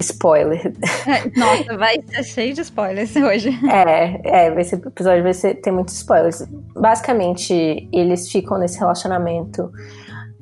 Spoiler. 0.00 0.72
É, 1.06 1.38
nossa, 1.38 1.76
vai 1.76 1.96
ser 2.06 2.24
cheio 2.24 2.54
de 2.54 2.62
spoilers 2.62 3.14
hoje. 3.16 3.50
É, 3.70 4.46
é, 4.46 4.60
esse 4.60 4.74
episódio 4.76 5.22
vai 5.22 5.34
ser, 5.34 5.56
ter 5.56 5.70
muitos 5.70 5.94
spoilers. 5.94 6.46
Basicamente, 6.74 7.88
eles 7.92 8.30
ficam 8.30 8.58
nesse 8.58 8.78
relacionamento 8.78 9.70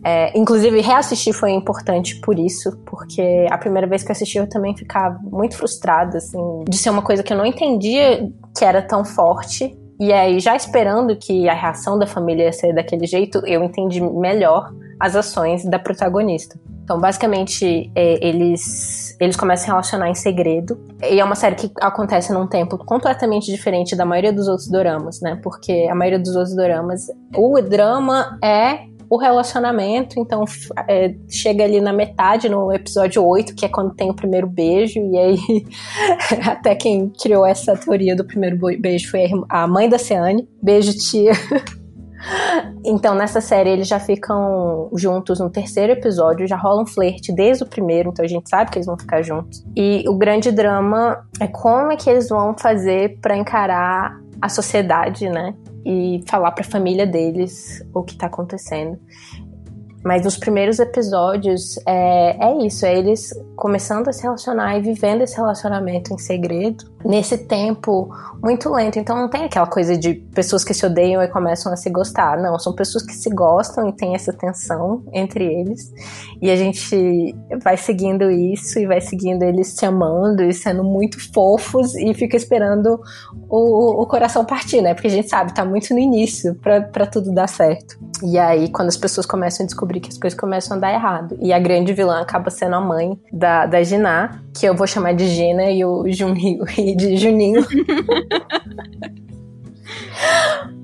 é, 0.04 0.36
inclusive, 0.36 0.80
reassistir 0.80 1.32
foi 1.32 1.52
importante 1.52 2.20
por 2.20 2.38
isso, 2.38 2.76
porque 2.86 3.46
a 3.50 3.56
primeira 3.56 3.86
vez 3.86 4.02
que 4.02 4.10
eu 4.10 4.12
assisti 4.12 4.38
eu 4.38 4.48
também 4.48 4.76
ficava 4.76 5.18
muito 5.22 5.56
frustrada, 5.56 6.18
assim, 6.18 6.64
de 6.68 6.76
ser 6.76 6.90
uma 6.90 7.02
coisa 7.02 7.22
que 7.22 7.32
eu 7.32 7.36
não 7.36 7.46
entendia 7.46 8.28
que 8.56 8.64
era 8.64 8.82
tão 8.82 9.04
forte. 9.04 9.76
E 10.00 10.12
aí, 10.12 10.40
já 10.40 10.56
esperando 10.56 11.16
que 11.16 11.48
a 11.48 11.54
reação 11.54 11.98
da 11.98 12.06
família 12.06 12.44
ia 12.44 12.52
ser 12.52 12.74
daquele 12.74 13.06
jeito, 13.06 13.40
eu 13.46 13.62
entendi 13.62 14.00
melhor 14.00 14.72
as 14.98 15.14
ações 15.14 15.64
da 15.64 15.78
protagonista. 15.78 16.58
Então, 16.82 17.00
basicamente, 17.00 17.90
é, 17.94 18.26
eles, 18.26 19.16
eles 19.20 19.36
começam 19.36 19.66
a 19.66 19.68
relacionar 19.68 20.10
em 20.10 20.14
segredo. 20.14 20.78
E 21.00 21.20
é 21.20 21.24
uma 21.24 21.36
série 21.36 21.54
que 21.54 21.70
acontece 21.80 22.32
num 22.32 22.46
tempo 22.46 22.76
completamente 22.76 23.50
diferente 23.50 23.94
da 23.94 24.04
maioria 24.04 24.32
dos 24.32 24.48
outros 24.48 24.68
doramas, 24.68 25.20
né? 25.20 25.38
Porque 25.42 25.88
a 25.90 25.94
maioria 25.94 26.18
dos 26.18 26.34
outros 26.34 26.56
doramas, 26.56 27.06
o 27.36 27.60
drama 27.62 28.36
é 28.42 28.80
o 29.12 29.18
relacionamento. 29.18 30.18
Então, 30.18 30.42
é, 30.88 31.14
chega 31.28 31.64
ali 31.64 31.82
na 31.82 31.92
metade, 31.92 32.48
no 32.48 32.72
episódio 32.72 33.22
8, 33.22 33.54
que 33.54 33.66
é 33.66 33.68
quando 33.68 33.94
tem 33.94 34.10
o 34.10 34.14
primeiro 34.14 34.46
beijo. 34.46 34.98
E 34.98 35.18
aí, 35.18 35.38
até 36.48 36.74
quem 36.74 37.10
criou 37.10 37.44
essa 37.44 37.76
teoria 37.76 38.16
do 38.16 38.24
primeiro 38.24 38.56
beijo 38.56 39.10
foi 39.10 39.28
a 39.50 39.66
mãe 39.66 39.86
da 39.86 39.98
Ceane. 39.98 40.48
Beijo, 40.62 40.96
tia. 40.96 41.32
Então, 42.84 43.16
nessa 43.16 43.40
série, 43.40 43.70
eles 43.70 43.88
já 43.88 43.98
ficam 43.98 44.88
juntos 44.94 45.40
no 45.40 45.50
terceiro 45.50 45.92
episódio, 45.92 46.46
já 46.46 46.56
rola 46.56 46.82
um 46.82 46.86
flerte 46.86 47.32
desde 47.34 47.64
o 47.64 47.66
primeiro, 47.66 48.10
então 48.10 48.24
a 48.24 48.28
gente 48.28 48.48
sabe 48.48 48.70
que 48.70 48.78
eles 48.78 48.86
vão 48.86 48.96
ficar 48.96 49.22
juntos. 49.22 49.64
E 49.76 50.04
o 50.06 50.16
grande 50.16 50.52
drama 50.52 51.26
é 51.40 51.48
como 51.48 51.90
é 51.90 51.96
que 51.96 52.08
eles 52.08 52.28
vão 52.28 52.54
fazer 52.56 53.18
para 53.20 53.36
encarar 53.36 54.20
a 54.40 54.48
sociedade, 54.48 55.28
né? 55.28 55.52
E 55.84 56.22
falar 56.28 56.52
para 56.52 56.64
a 56.64 56.70
família 56.70 57.06
deles 57.06 57.84
o 57.94 58.02
que 58.02 58.12
está 58.12 58.26
acontecendo. 58.26 58.98
Mas 60.04 60.24
nos 60.24 60.36
primeiros 60.36 60.80
episódios 60.80 61.78
é, 61.86 62.36
é 62.44 62.66
isso, 62.66 62.84
é 62.84 62.98
eles 62.98 63.32
começando 63.54 64.08
a 64.08 64.12
se 64.12 64.22
relacionar 64.22 64.76
e 64.76 64.82
vivendo 64.82 65.22
esse 65.22 65.36
relacionamento 65.36 66.12
em 66.12 66.18
segredo 66.18 66.91
nesse 67.04 67.38
tempo 67.38 68.08
muito 68.42 68.70
lento. 68.70 68.98
Então 68.98 69.16
não 69.16 69.28
tem 69.28 69.44
aquela 69.44 69.66
coisa 69.66 69.96
de 69.96 70.14
pessoas 70.34 70.64
que 70.64 70.74
se 70.74 70.84
odeiam 70.84 71.22
e 71.22 71.28
começam 71.28 71.72
a 71.72 71.76
se 71.76 71.90
gostar. 71.90 72.36
Não, 72.38 72.58
são 72.58 72.74
pessoas 72.74 73.04
que 73.04 73.14
se 73.14 73.30
gostam 73.30 73.88
e 73.88 73.92
tem 73.92 74.14
essa 74.14 74.32
tensão 74.32 75.04
entre 75.12 75.44
eles. 75.44 75.92
E 76.40 76.50
a 76.50 76.56
gente 76.56 77.34
vai 77.62 77.76
seguindo 77.76 78.30
isso 78.30 78.78
e 78.78 78.86
vai 78.86 79.00
seguindo 79.00 79.42
eles 79.42 79.68
se 79.68 79.84
amando 79.84 80.42
e 80.42 80.52
sendo 80.52 80.82
muito 80.82 81.18
fofos 81.32 81.94
e 81.94 82.12
fica 82.14 82.36
esperando 82.36 83.00
o, 83.48 84.02
o 84.02 84.06
coração 84.06 84.44
partir, 84.44 84.80
né? 84.80 84.94
Porque 84.94 85.08
a 85.08 85.10
gente 85.10 85.28
sabe, 85.28 85.54
tá 85.54 85.64
muito 85.64 85.92
no 85.92 86.00
início 86.00 86.54
para 86.56 87.06
tudo 87.06 87.32
dar 87.32 87.48
certo. 87.48 87.98
E 88.24 88.38
aí, 88.38 88.68
quando 88.68 88.88
as 88.88 88.96
pessoas 88.96 89.26
começam 89.26 89.64
a 89.64 89.66
descobrir 89.66 90.00
que 90.00 90.08
as 90.08 90.18
coisas 90.18 90.38
começam 90.38 90.76
a 90.76 90.80
dar 90.80 90.92
errado. 90.92 91.36
E 91.40 91.52
a 91.52 91.58
grande 91.58 91.92
vilã 91.92 92.20
acaba 92.20 92.50
sendo 92.50 92.76
a 92.76 92.80
mãe 92.80 93.18
da, 93.32 93.66
da 93.66 93.78
que 94.54 94.66
eu 94.66 94.74
vou 94.74 94.86
chamar 94.86 95.14
de 95.14 95.26
Gina 95.28 95.70
e 95.70 95.84
o 95.84 96.06
De 96.94 97.16
Juninho. 97.16 97.66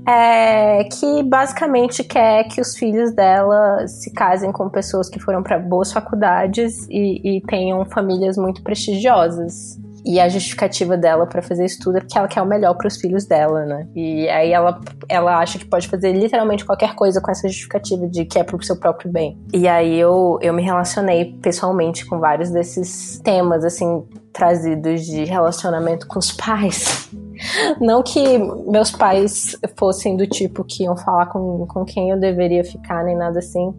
é, 0.07 0.85
que 0.85 1.23
basicamente 1.23 2.05
quer 2.05 2.45
que 2.45 2.61
os 2.61 2.77
filhos 2.77 3.15
dela 3.15 3.87
se 3.87 4.13
casem 4.13 4.53
com 4.53 4.69
pessoas 4.69 5.09
que 5.09 5.21
foram 5.21 5.43
para 5.43 5.59
boas 5.59 5.93
faculdades 5.93 6.87
e, 6.89 7.37
e 7.37 7.41
tenham 7.43 7.85
famílias 7.85 8.37
muito 8.37 8.63
prestigiosas. 8.63 9.79
E 10.05 10.21
a 10.21 10.29
justificativa 10.29 10.97
dela 10.97 11.27
para 11.27 11.43
fazer 11.43 11.65
isso 11.65 11.79
tudo 11.81 11.99
é 11.99 12.01
porque 12.01 12.17
ela 12.17 12.29
quer 12.29 12.41
o 12.41 12.47
melhor 12.47 12.75
para 12.75 12.89
os 12.89 12.97
filhos 12.97 13.27
dela, 13.27 13.65
né? 13.65 13.87
E 13.95 14.29
aí 14.29 14.53
ela, 14.53 14.81
ela 15.09 15.39
acha 15.39 15.59
que 15.59 15.65
pode 15.65 15.89
fazer 15.89 16.13
literalmente 16.13 16.65
qualquer 16.65 16.95
coisa 16.95 17.21
com 17.21 17.31
essa 17.31 17.49
justificativa 17.49 18.07
de 18.07 18.25
que 18.25 18.39
é 18.39 18.45
pro 18.45 18.63
seu 18.63 18.77
próprio 18.77 19.11
bem. 19.11 19.39
E 19.53 19.67
aí 19.67 19.99
eu, 19.99 20.39
eu 20.41 20.53
me 20.55 20.63
relacionei 20.63 21.37
pessoalmente 21.43 22.07
com 22.07 22.19
vários 22.19 22.51
desses 22.51 23.21
temas, 23.21 23.65
assim, 23.65 24.05
trazidos 24.33 25.05
de 25.05 25.25
relacionamento 25.25 26.07
com 26.07 26.19
os 26.19 26.33
pais. 26.33 27.11
Não 27.81 28.03
que 28.03 28.39
meus 28.67 28.91
pais 28.91 29.57
fossem 29.77 30.17
do 30.17 30.27
tipo 30.27 30.65
que 30.65 30.85
iam 30.85 30.97
falar 30.97 31.27
com, 31.27 31.67
com 31.67 31.85
quem 31.85 32.11
eu 32.11 32.19
deveria 32.19 32.65
ficar, 32.65 33.05
nem 33.05 33.17
nada 33.17 33.39
assim. 33.39 33.75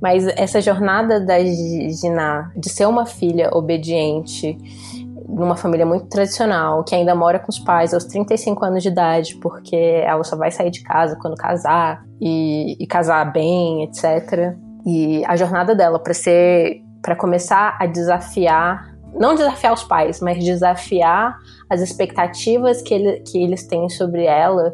Mas 0.00 0.26
essa 0.28 0.60
jornada 0.60 1.20
da 1.20 1.38
Gina 1.44 2.52
de 2.56 2.68
ser 2.68 2.86
uma 2.86 3.04
filha 3.04 3.50
obediente, 3.52 4.56
numa 5.28 5.56
família 5.56 5.84
muito 5.84 6.06
tradicional, 6.06 6.82
que 6.82 6.94
ainda 6.94 7.14
mora 7.14 7.38
com 7.38 7.50
os 7.50 7.58
pais 7.58 7.92
aos 7.92 8.04
35 8.04 8.64
anos 8.64 8.82
de 8.82 8.88
idade, 8.88 9.36
porque 9.36 9.76
ela 9.76 10.24
só 10.24 10.36
vai 10.36 10.50
sair 10.50 10.70
de 10.70 10.82
casa 10.82 11.16
quando 11.20 11.36
casar 11.36 12.02
e, 12.20 12.76
e 12.82 12.86
casar 12.86 13.30
bem, 13.30 13.84
etc. 13.84 14.56
E 14.86 15.22
a 15.26 15.36
jornada 15.36 15.74
dela 15.74 15.98
para 15.98 16.14
ser, 16.14 16.80
para 17.02 17.14
começar 17.14 17.76
a 17.78 17.86
desafiar, 17.86 18.96
não 19.14 19.34
desafiar 19.34 19.74
os 19.74 19.84
pais, 19.84 20.20
mas 20.20 20.42
desafiar 20.42 21.36
as 21.68 21.80
expectativas 21.82 22.80
que, 22.80 22.94
ele, 22.94 23.20
que 23.20 23.42
eles 23.42 23.66
têm 23.66 23.88
sobre 23.88 24.24
ela 24.24 24.72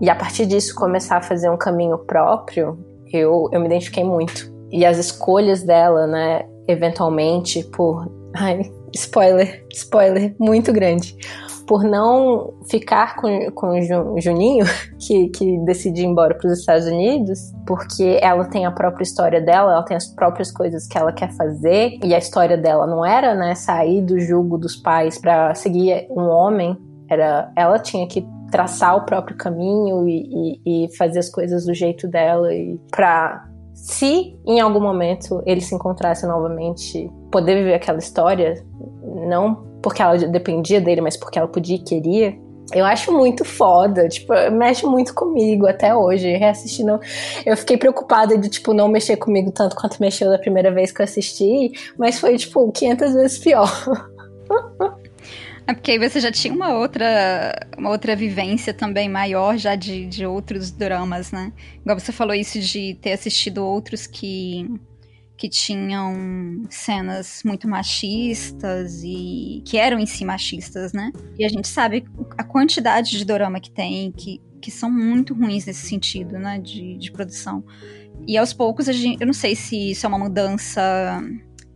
e 0.00 0.10
a 0.10 0.14
partir 0.14 0.46
disso 0.46 0.74
começar 0.74 1.16
a 1.16 1.22
fazer 1.22 1.50
um 1.50 1.56
caminho 1.56 1.98
próprio, 1.98 2.78
eu, 3.12 3.48
eu 3.50 3.60
me 3.60 3.66
identifiquei 3.66 4.04
muito. 4.04 4.54
E 4.70 4.84
as 4.84 4.98
escolhas 4.98 5.62
dela, 5.62 6.06
né, 6.06 6.46
eventualmente, 6.68 7.64
por. 7.64 8.06
Ai, 8.36 8.70
spoiler, 8.94 9.64
spoiler 9.72 10.34
muito 10.38 10.72
grande. 10.72 11.16
Por 11.66 11.82
não 11.82 12.54
ficar 12.70 13.16
com, 13.16 13.50
com 13.50 13.80
Juninho, 14.20 14.64
que, 15.04 15.28
que 15.30 15.58
decidiu 15.64 16.04
ir 16.04 16.08
embora 16.08 16.34
para 16.34 16.46
os 16.46 16.60
Estados 16.60 16.86
Unidos, 16.86 17.52
porque 17.66 18.18
ela 18.22 18.44
tem 18.44 18.64
a 18.64 18.70
própria 18.70 19.02
história 19.02 19.40
dela, 19.40 19.72
ela 19.72 19.82
tem 19.82 19.96
as 19.96 20.06
próprias 20.06 20.52
coisas 20.52 20.86
que 20.86 20.96
ela 20.96 21.12
quer 21.12 21.32
fazer, 21.32 21.98
e 22.04 22.14
a 22.14 22.18
história 22.18 22.56
dela 22.56 22.86
não 22.86 23.04
era, 23.04 23.34
né, 23.34 23.54
sair 23.54 24.00
do 24.00 24.18
jugo 24.20 24.56
dos 24.56 24.76
pais 24.76 25.18
para 25.18 25.54
seguir 25.54 26.06
um 26.10 26.28
homem, 26.28 26.76
era 27.10 27.50
ela 27.56 27.78
tinha 27.78 28.06
que 28.06 28.26
traçar 28.50 28.96
o 28.96 29.04
próprio 29.04 29.36
caminho 29.36 30.08
e, 30.08 30.60
e, 30.64 30.84
e 30.86 30.96
fazer 30.96 31.18
as 31.18 31.28
coisas 31.28 31.66
do 31.66 31.74
jeito 31.74 32.06
dela 32.06 32.54
e 32.54 32.78
para 32.90 33.44
se 33.76 34.36
em 34.46 34.58
algum 34.58 34.80
momento 34.80 35.42
ele 35.46 35.60
se 35.60 35.74
encontrasse 35.74 36.26
novamente, 36.26 37.12
poder 37.30 37.56
viver 37.56 37.74
aquela 37.74 37.98
história, 37.98 38.64
não 39.28 39.64
porque 39.82 40.02
ela 40.02 40.16
dependia 40.16 40.80
dele, 40.80 41.00
mas 41.00 41.16
porque 41.16 41.38
ela 41.38 41.46
podia 41.46 41.76
e 41.76 41.78
queria, 41.78 42.36
eu 42.72 42.84
acho 42.84 43.12
muito 43.12 43.44
foda, 43.44 44.08
tipo, 44.08 44.32
mexe 44.50 44.84
muito 44.84 45.14
comigo 45.14 45.66
até 45.66 45.94
hoje, 45.94 46.36
reassistindo. 46.36 46.98
Eu 47.44 47.56
fiquei 47.56 47.76
preocupada 47.76 48.36
de, 48.36 48.48
tipo, 48.48 48.72
não 48.72 48.88
mexer 48.88 49.16
comigo 49.16 49.52
tanto 49.52 49.76
quanto 49.76 50.00
mexeu 50.00 50.30
da 50.30 50.38
primeira 50.38 50.72
vez 50.72 50.90
que 50.90 51.00
eu 51.00 51.04
assisti, 51.04 51.70
mas 51.96 52.18
foi, 52.18 52.36
tipo, 52.36 52.72
500 52.72 53.14
vezes 53.14 53.38
pior. 53.38 53.70
É 55.66 55.74
porque 55.74 55.90
aí 55.90 55.98
você 55.98 56.20
já 56.20 56.30
tinha 56.30 56.54
uma 56.54 56.74
outra, 56.74 57.68
uma 57.76 57.90
outra 57.90 58.14
vivência 58.14 58.72
também 58.72 59.08
maior 59.08 59.56
já 59.58 59.74
de, 59.74 60.06
de 60.06 60.24
outros 60.24 60.70
dramas, 60.70 61.32
né? 61.32 61.52
Igual 61.80 61.98
você 61.98 62.12
falou 62.12 62.34
isso 62.34 62.60
de 62.60 62.94
ter 63.00 63.12
assistido 63.12 63.64
outros 63.64 64.06
que, 64.06 64.70
que 65.36 65.48
tinham 65.48 66.62
cenas 66.70 67.42
muito 67.44 67.68
machistas 67.68 69.02
e 69.02 69.60
que 69.66 69.76
eram 69.76 69.98
em 69.98 70.06
si 70.06 70.24
machistas, 70.24 70.92
né? 70.92 71.10
E 71.36 71.44
a 71.44 71.48
gente 71.48 71.66
sabe 71.66 72.04
a 72.38 72.44
quantidade 72.44 73.10
de 73.10 73.24
drama 73.24 73.58
que 73.58 73.70
tem, 73.70 74.12
que, 74.12 74.40
que 74.62 74.70
são 74.70 74.88
muito 74.88 75.34
ruins 75.34 75.66
nesse 75.66 75.88
sentido, 75.88 76.38
né? 76.38 76.60
De, 76.60 76.96
de 76.96 77.10
produção. 77.10 77.64
E 78.24 78.38
aos 78.38 78.52
poucos, 78.52 78.88
a 78.88 78.92
gente, 78.92 79.20
eu 79.20 79.26
não 79.26 79.34
sei 79.34 79.56
se 79.56 79.90
isso 79.90 80.06
é 80.06 80.08
uma 80.08 80.18
mudança 80.18 81.20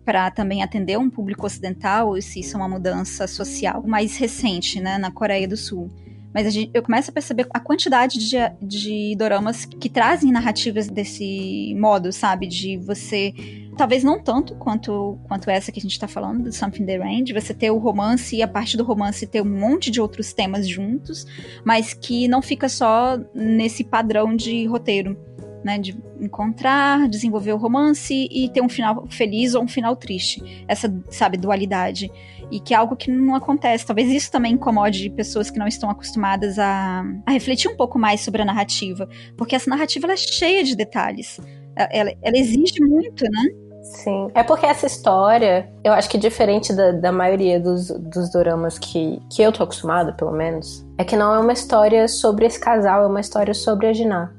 para 0.05 0.31
também 0.31 0.63
atender 0.63 0.99
um 0.99 1.11
público 1.11 1.47
ocidental, 1.47 2.17
e 2.17 2.23
se 2.23 2.41
isso 2.41 2.57
é 2.57 2.61
uma 2.61 2.69
mudança 2.69 3.27
social 3.27 3.83
mais 3.87 4.17
recente, 4.17 4.81
né, 4.81 4.99
na 4.99 5.11
Coreia 5.11 5.47
do 5.47 5.57
Sul. 5.57 5.91
Mas 6.33 6.53
gente, 6.53 6.71
eu 6.73 6.83
começo 6.83 7.11
a 7.11 7.13
perceber 7.13 7.47
a 7.53 7.59
quantidade 7.59 8.19
de, 8.19 8.37
de 8.63 9.17
doramas 9.17 9.65
que 9.65 9.89
trazem 9.89 10.31
narrativas 10.31 10.87
desse 10.89 11.75
modo, 11.77 12.13
sabe? 12.13 12.47
De 12.47 12.77
você. 12.77 13.35
Talvez 13.77 14.05
não 14.05 14.23
tanto 14.23 14.55
quanto, 14.57 15.19
quanto 15.27 15.49
essa 15.49 15.73
que 15.73 15.79
a 15.79 15.83
gente 15.83 15.99
tá 15.99 16.07
falando, 16.07 16.45
do 16.45 16.53
Something 16.53 16.85
the 16.85 16.99
Range, 16.99 17.33
você 17.33 17.55
ter 17.55 17.71
o 17.71 17.79
romance 17.79 18.37
e 18.37 18.43
a 18.43 18.49
parte 18.49 18.77
do 18.77 18.85
romance 18.85 19.27
ter 19.27 19.41
um 19.41 19.59
monte 19.59 19.91
de 19.91 20.01
outros 20.01 20.33
temas 20.33 20.69
juntos, 20.69 21.27
mas 21.65 21.95
que 21.95 22.29
não 22.29 22.43
fica 22.43 22.69
só 22.69 23.19
nesse 23.35 23.83
padrão 23.83 24.37
de 24.37 24.67
roteiro 24.67 25.17
né, 25.65 25.79
de 25.79 25.97
encontrar, 26.21 27.09
desenvolver 27.09 27.53
o 27.53 27.57
romance 27.57 28.29
e 28.31 28.49
ter 28.51 28.63
um 28.63 28.69
final 28.69 29.07
feliz 29.09 29.55
ou 29.55 29.63
um 29.63 29.69
final 29.69 29.97
triste. 29.97 30.65
Essa, 30.67 30.93
sabe, 31.09 31.37
dualidade. 31.37 32.11
E 32.51 32.59
que 32.59 32.75
é 32.75 32.77
algo 32.77 32.97
que 32.97 33.11
não 33.11 33.35
acontece. 33.35 33.87
Talvez 33.87 34.11
isso 34.11 34.31
também 34.31 34.55
incomode 34.55 35.11
pessoas 35.11 35.51
que 35.51 35.59
não 35.59 35.69
estão 35.69 35.89
acostumadas 35.89 36.59
a, 36.59 37.05
a 37.25 37.31
refletir 37.31 37.71
um 37.71 37.77
pouco 37.77 37.99
mais 37.99 38.21
sobre 38.21 38.43
a 38.43 38.45
narrativa. 38.45 39.09
Porque 39.37 39.55
essa 39.55 39.71
narrativa 39.71 40.11
é 40.13 40.17
cheia 40.17 40.65
de 40.65 40.75
detalhes. 40.75 41.41
Ela, 41.77 42.13
ela 42.23 42.37
exige 42.37 42.83
muito, 42.83 43.25
né? 43.25 43.71
Sim. 43.83 44.29
É 44.35 44.43
porque 44.43 44.67
essa 44.67 44.87
história, 44.87 45.71
eu 45.83 45.93
acho 45.93 46.09
que 46.09 46.19
diferente 46.19 46.73
da, 46.73 46.93
da 46.93 47.11
maioria 47.11 47.59
dos, 47.59 47.89
dos 47.89 48.31
doramas 48.31 48.79
que, 48.79 49.21
que 49.31 49.41
eu 49.43 49.51
tô 49.51 49.63
acostumada, 49.63 50.13
pelo 50.13 50.33
menos, 50.33 50.87
é 50.99 51.05
que 51.05 51.17
não 51.17 51.35
é 51.35 51.39
uma 51.39 51.53
história 51.53 52.07
sobre 52.07 52.47
esse 52.47 52.61
casal, 52.61 53.05
é 53.05 53.07
uma 53.07 53.21
história 53.21 53.55
sobre 53.55 53.87
a 53.87 53.93
Jiná 53.93 54.33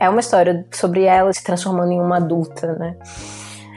é 0.00 0.08
uma 0.08 0.20
história 0.20 0.66
sobre 0.72 1.04
ela 1.04 1.32
se 1.32 1.42
transformando 1.42 1.92
em 1.92 2.00
uma 2.00 2.16
adulta, 2.16 2.74
né? 2.74 2.96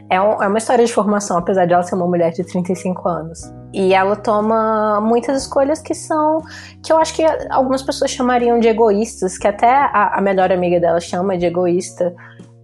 É, 0.09 0.19
um, 0.19 0.43
é, 0.43 0.47
uma 0.47 0.57
história 0.57 0.85
de 0.85 0.91
formação, 0.91 1.37
apesar 1.37 1.65
de 1.65 1.73
ela 1.73 1.83
ser 1.83 1.95
uma 1.95 2.05
mulher 2.05 2.31
de 2.33 2.43
35 2.43 3.07
anos. 3.07 3.39
E 3.73 3.93
ela 3.93 4.15
toma 4.15 4.99
muitas 4.99 5.43
escolhas 5.43 5.81
que 5.81 5.93
são. 5.93 6.41
que 6.83 6.91
eu 6.91 6.97
acho 6.97 7.15
que 7.15 7.23
algumas 7.49 7.81
pessoas 7.81 8.11
chamariam 8.11 8.59
de 8.59 8.67
egoístas, 8.67 9.37
que 9.37 9.47
até 9.47 9.71
a, 9.71 10.17
a 10.17 10.21
melhor 10.21 10.51
amiga 10.51 10.81
dela 10.81 10.99
chama 10.99 11.37
de 11.37 11.45
egoísta, 11.45 12.13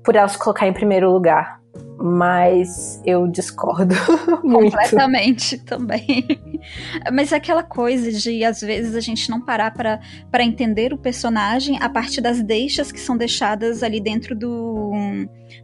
por 0.04 0.15
ela 0.15 0.28
se 0.28 0.38
colocar 0.38 0.67
em 0.67 0.74
primeiro 0.74 1.10
lugar 1.10 1.58
mas 2.00 3.02
eu 3.06 3.28
discordo 3.28 3.96
muito. 4.43 4.72
Completamente 4.72 5.58
também. 5.60 6.26
Mas 7.12 7.34
aquela 7.34 7.63
coisa 7.63 8.12
de, 8.12 8.43
às 8.43 8.62
vezes, 8.62 8.96
a 8.96 9.00
gente 9.00 9.30
não 9.30 9.41
parar 9.41 9.72
para 9.72 10.43
entender 10.43 10.93
o 10.93 10.98
personagem 10.98 11.78
a 11.82 11.89
partir 11.89 12.22
das 12.22 12.41
deixas 12.41 12.91
que 12.91 13.00
são 13.00 13.17
deixadas 13.17 13.84
ali 13.84 14.00
dentro 14.00 14.36
do, 14.36 14.91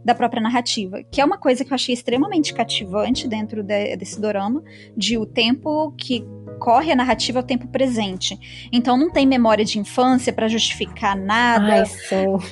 da 0.04 0.14
própria 0.14 0.42
narrativa. 0.42 1.02
Que 1.10 1.20
é 1.20 1.24
uma 1.24 1.38
coisa 1.38 1.64
que 1.64 1.72
eu 1.72 1.74
achei 1.74 1.94
extremamente 1.94 2.54
cativante 2.54 3.28
dentro 3.28 3.62
de, 3.62 3.96
desse 3.96 4.20
dorama, 4.20 4.62
de 4.96 5.18
o 5.18 5.26
tempo 5.26 5.92
que 5.96 6.24
corre 6.58 6.92
a 6.92 6.96
narrativa 6.96 7.40
ao 7.40 7.42
tempo 7.42 7.66
presente. 7.68 8.38
Então 8.72 8.96
não 8.96 9.10
tem 9.10 9.26
memória 9.26 9.64
de 9.64 9.78
infância 9.78 10.32
para 10.32 10.48
justificar 10.48 11.16
nada. 11.16 11.82
Ai. 11.82 11.84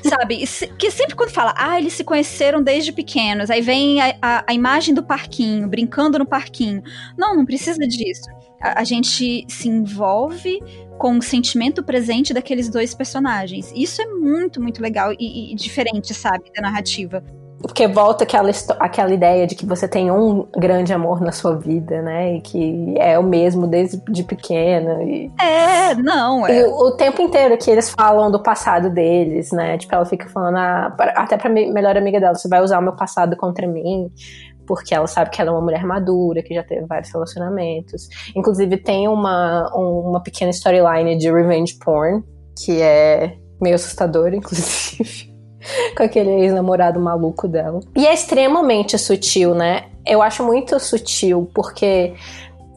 Sabe? 0.03 0.45
Que 0.79 0.91
sempre 0.91 1.15
quando 1.15 1.31
fala, 1.31 1.55
ah, 1.57 1.79
eles 1.79 1.95
se 1.95 2.05
conheceram 2.05 2.63
desde 2.63 2.93
pequenos, 2.93 3.51
aí 3.51 3.61
vem 3.61 4.01
a, 4.01 4.15
a, 4.21 4.45
a 4.49 4.55
imagem 4.55 4.95
do 4.95 5.03
parquinho, 5.03 5.69
brincando 5.69 6.19
no 6.19 6.27
parquinho. 6.27 6.83
Não, 7.17 7.37
não 7.37 7.45
precisa 7.45 7.87
disso. 7.87 8.29
A, 8.61 8.81
a 8.81 8.85
gente 8.85 9.47
se 9.49 9.69
envolve 9.69 10.61
com 11.03 11.19
o 11.19 11.21
sentimento 11.23 11.83
presente 11.83 12.33
daqueles 12.33 12.69
dois 12.69 12.95
personagens. 12.95 13.73
Isso 13.75 14.01
é 14.01 14.07
muito, 14.07 14.63
muito 14.63 14.81
legal 14.81 15.13
e, 15.19 15.53
e 15.53 15.57
diferente, 15.57 16.15
sabe, 16.15 16.45
da 16.55 16.63
narrativa. 16.63 17.21
Porque 17.61 17.89
volta 17.89 18.23
aquela, 18.23 18.51
aquela 18.79 19.13
ideia 19.13 19.45
de 19.45 19.57
que 19.57 19.67
você 19.67 19.89
tem 19.89 20.13
um 20.13 20.47
grande 20.57 20.93
amor 20.93 21.21
na 21.21 21.33
sua 21.33 21.57
vida, 21.57 22.01
né? 22.03 22.37
E 22.37 22.41
que 22.41 22.95
é 22.99 23.19
o 23.19 23.23
mesmo 23.25 23.67
desde 23.67 24.01
de 24.09 24.23
pequena. 24.23 25.03
E... 25.03 25.29
É, 25.41 25.95
não. 25.97 26.47
É. 26.47 26.61
E 26.61 26.65
o, 26.67 26.89
o 26.89 26.91
tempo 26.93 27.21
inteiro 27.21 27.59
que 27.59 27.69
eles 27.69 27.91
falam 27.91 28.31
do 28.31 28.41
passado 28.41 28.89
deles, 28.89 29.51
né? 29.51 29.79
Tipo, 29.79 29.97
ela 29.97 30.05
fica 30.05 30.29
falando, 30.29 30.57
ah, 30.57 30.95
até 31.17 31.37
pra 31.37 31.51
melhor 31.51 31.97
amiga 31.97 32.21
dela, 32.21 32.37
você 32.37 32.49
vai 32.49 32.63
usar 32.63 32.79
o 32.79 32.83
meu 32.83 32.95
passado 32.95 33.37
contra 33.37 33.67
mim 33.67 34.09
porque 34.67 34.95
ela 34.95 35.07
sabe 35.07 35.31
que 35.31 35.41
ela 35.41 35.51
é 35.51 35.53
uma 35.53 35.61
mulher 35.61 35.85
madura, 35.85 36.43
que 36.43 36.55
já 36.55 36.63
teve 36.63 36.87
vários 36.87 37.11
relacionamentos. 37.13 38.09
Inclusive, 38.35 38.77
tem 38.77 39.09
uma, 39.09 39.71
uma 39.75 40.23
pequena 40.23 40.51
storyline 40.51 41.17
de 41.17 41.31
revenge 41.31 41.79
porn, 41.79 42.23
que 42.65 42.81
é 42.81 43.37
meio 43.61 43.75
assustadora, 43.75 44.35
inclusive. 44.37 45.33
com 45.97 46.03
aquele 46.03 46.31
ex-namorado 46.31 46.99
maluco 46.99 47.47
dela. 47.47 47.81
E 47.95 48.07
é 48.07 48.13
extremamente 48.13 48.99
sutil, 48.99 49.55
né? 49.55 49.85
Eu 50.05 50.21
acho 50.21 50.45
muito 50.45 50.79
sutil, 50.81 51.49
porque 51.55 52.15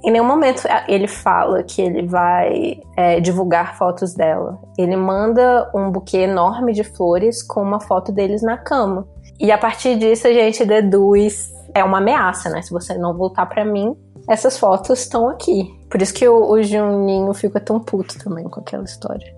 Em 0.05 0.11
nenhum 0.11 0.25
momento 0.25 0.67
ele 0.87 1.07
fala 1.07 1.63
que 1.63 1.81
ele 1.81 2.05
vai 2.05 2.79
é, 2.95 3.19
divulgar 3.19 3.75
fotos 3.75 4.13
dela. 4.13 4.59
Ele 4.77 4.95
manda 4.95 5.67
um 5.73 5.89
buquê 5.89 6.17
enorme 6.17 6.73
de 6.73 6.83
flores 6.83 7.41
com 7.41 7.63
uma 7.63 7.79
foto 7.79 8.11
deles 8.11 8.43
na 8.43 8.55
cama. 8.55 9.07
E 9.39 9.51
a 9.51 9.57
partir 9.57 9.97
disso 9.97 10.27
a 10.27 10.31
gente 10.31 10.63
deduz 10.63 11.51
é 11.75 11.83
uma 11.83 11.97
ameaça, 11.97 12.49
né? 12.49 12.61
Se 12.61 12.71
você 12.71 12.97
não 12.97 13.13
voltar 13.13 13.45
para 13.45 13.65
mim, 13.65 13.93
essas 14.29 14.57
fotos 14.57 15.01
estão 15.01 15.29
aqui. 15.29 15.69
Por 15.89 16.01
isso 16.01 16.13
que 16.13 16.27
o, 16.27 16.51
o 16.51 16.63
Juninho 16.63 17.33
fica 17.33 17.59
tão 17.59 17.79
puto 17.81 18.17
também 18.17 18.45
com 18.45 18.61
aquela 18.61 18.85
história. 18.85 19.35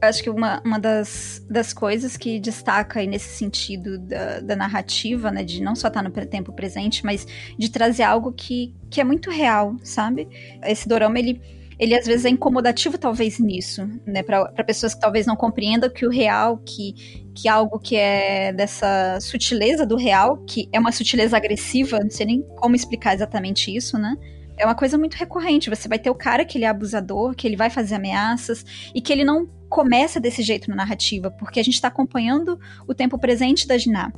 Acho 0.00 0.22
que 0.22 0.30
uma, 0.30 0.62
uma 0.64 0.78
das, 0.78 1.44
das 1.48 1.72
coisas 1.72 2.16
que 2.16 2.38
destaca 2.38 3.00
aí 3.00 3.06
nesse 3.06 3.36
sentido 3.36 3.98
da, 3.98 4.40
da 4.40 4.54
narrativa, 4.54 5.30
né, 5.30 5.42
de 5.42 5.62
não 5.62 5.74
só 5.74 5.88
estar 5.88 6.02
no 6.02 6.10
tempo 6.10 6.52
presente, 6.52 7.04
mas 7.04 7.26
de 7.58 7.70
trazer 7.70 8.02
algo 8.02 8.30
que, 8.30 8.74
que 8.90 9.00
é 9.00 9.04
muito 9.04 9.30
real, 9.30 9.74
sabe? 9.82 10.28
Esse 10.62 10.86
dorama, 10.86 11.18
ele, 11.18 11.40
ele 11.78 11.94
às 11.94 12.06
vezes 12.06 12.24
é 12.24 12.28
incomodativo 12.28 12.98
talvez 12.98 13.38
nisso, 13.38 13.88
né, 14.06 14.22
para 14.22 14.64
pessoas 14.64 14.94
que 14.94 15.00
talvez 15.00 15.26
não 15.26 15.36
compreendam 15.36 15.90
que 15.90 16.06
o 16.06 16.10
real, 16.10 16.58
que, 16.58 16.92
que 17.34 17.48
algo 17.48 17.78
que 17.78 17.96
é 17.96 18.52
dessa 18.52 19.18
sutileza 19.20 19.84
do 19.84 19.96
real, 19.96 20.38
que 20.46 20.68
é 20.72 20.78
uma 20.78 20.92
sutileza 20.92 21.36
agressiva, 21.36 21.98
não 22.00 22.10
sei 22.10 22.26
nem 22.26 22.42
como 22.56 22.74
explicar 22.74 23.14
exatamente 23.14 23.74
isso, 23.74 23.98
né? 23.98 24.16
É 24.56 24.64
uma 24.64 24.74
coisa 24.74 24.96
muito 24.96 25.14
recorrente. 25.14 25.68
Você 25.68 25.88
vai 25.88 25.98
ter 25.98 26.10
o 26.10 26.14
cara 26.14 26.44
que 26.44 26.56
ele 26.56 26.64
é 26.64 26.68
abusador, 26.68 27.34
que 27.34 27.46
ele 27.46 27.56
vai 27.56 27.70
fazer 27.70 27.96
ameaças 27.96 28.64
e 28.94 29.00
que 29.00 29.12
ele 29.12 29.24
não 29.24 29.48
começa 29.68 30.20
desse 30.20 30.42
jeito 30.42 30.70
na 30.70 30.76
narrativa, 30.76 31.28
porque 31.28 31.58
a 31.58 31.62
gente 31.62 31.74
está 31.74 31.88
acompanhando 31.88 32.58
o 32.86 32.94
tempo 32.94 33.18
presente 33.18 33.66
da 33.66 33.76
Jiná. 33.76 34.12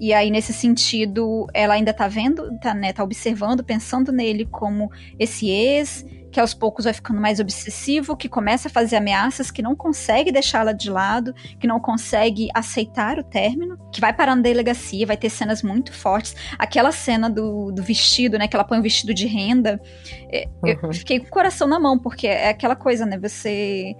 E 0.00 0.12
aí, 0.12 0.30
nesse 0.30 0.52
sentido, 0.52 1.46
ela 1.54 1.74
ainda 1.74 1.92
tá 1.92 2.08
vendo, 2.08 2.58
tá, 2.58 2.74
né, 2.74 2.92
tá 2.92 3.04
observando, 3.04 3.62
pensando 3.62 4.10
nele 4.10 4.44
como 4.46 4.90
esse 5.18 5.48
ex, 5.48 6.04
que 6.34 6.40
aos 6.40 6.52
poucos 6.52 6.84
vai 6.84 6.92
ficando 6.92 7.20
mais 7.20 7.38
obsessivo, 7.38 8.16
que 8.16 8.28
começa 8.28 8.66
a 8.66 8.70
fazer 8.70 8.96
ameaças, 8.96 9.52
que 9.52 9.62
não 9.62 9.76
consegue 9.76 10.32
deixá-la 10.32 10.72
de 10.72 10.90
lado, 10.90 11.32
que 11.60 11.66
não 11.68 11.78
consegue 11.78 12.48
aceitar 12.52 13.20
o 13.20 13.22
término, 13.22 13.78
que 13.92 14.00
vai 14.00 14.12
parar 14.12 14.34
na 14.34 14.42
delegacia, 14.42 15.06
vai 15.06 15.16
ter 15.16 15.30
cenas 15.30 15.62
muito 15.62 15.92
fortes. 15.92 16.34
Aquela 16.58 16.90
cena 16.90 17.30
do, 17.30 17.70
do 17.70 17.84
vestido, 17.84 18.36
né, 18.36 18.48
que 18.48 18.56
ela 18.56 18.64
põe 18.64 18.80
um 18.80 18.82
vestido 18.82 19.14
de 19.14 19.28
renda, 19.28 19.80
é, 20.28 20.48
uhum. 20.60 20.88
eu 20.90 20.92
fiquei 20.92 21.20
com 21.20 21.26
o 21.26 21.30
coração 21.30 21.68
na 21.68 21.78
mão, 21.78 21.96
porque 21.96 22.26
é 22.26 22.48
aquela 22.48 22.74
coisa, 22.74 23.06
né, 23.06 23.16
você 23.16 23.94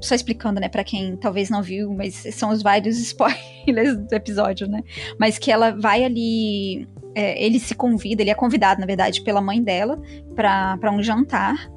só 0.00 0.16
explicando, 0.16 0.60
né, 0.60 0.68
para 0.68 0.82
quem 0.82 1.16
talvez 1.16 1.48
não 1.48 1.62
viu, 1.62 1.94
mas 1.94 2.14
são 2.32 2.50
os 2.50 2.64
vários 2.64 2.98
spoilers 3.14 3.96
do 3.96 4.12
episódio, 4.12 4.66
né? 4.66 4.82
Mas 5.20 5.38
que 5.38 5.52
ela 5.52 5.70
vai 5.70 6.02
ali, 6.02 6.88
é, 7.14 7.40
ele 7.40 7.60
se 7.60 7.76
convida, 7.76 8.22
ele 8.22 8.30
é 8.30 8.34
convidado, 8.34 8.80
na 8.80 8.86
verdade, 8.86 9.22
pela 9.22 9.40
mãe 9.40 9.62
dela 9.62 10.02
para 10.34 10.90
um 10.90 11.00
jantar. 11.00 11.75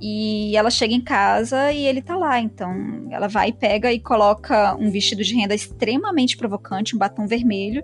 E 0.00 0.56
ela 0.56 0.70
chega 0.70 0.94
em 0.94 1.00
casa 1.00 1.72
e 1.72 1.84
ele 1.86 2.00
tá 2.00 2.16
lá. 2.16 2.40
Então 2.40 3.06
ela 3.10 3.28
vai 3.28 3.52
pega 3.52 3.92
e 3.92 4.00
coloca 4.00 4.74
um 4.76 4.90
vestido 4.90 5.22
de 5.22 5.34
renda 5.34 5.54
extremamente 5.54 6.36
provocante, 6.36 6.96
um 6.96 6.98
batom 6.98 7.26
vermelho, 7.26 7.82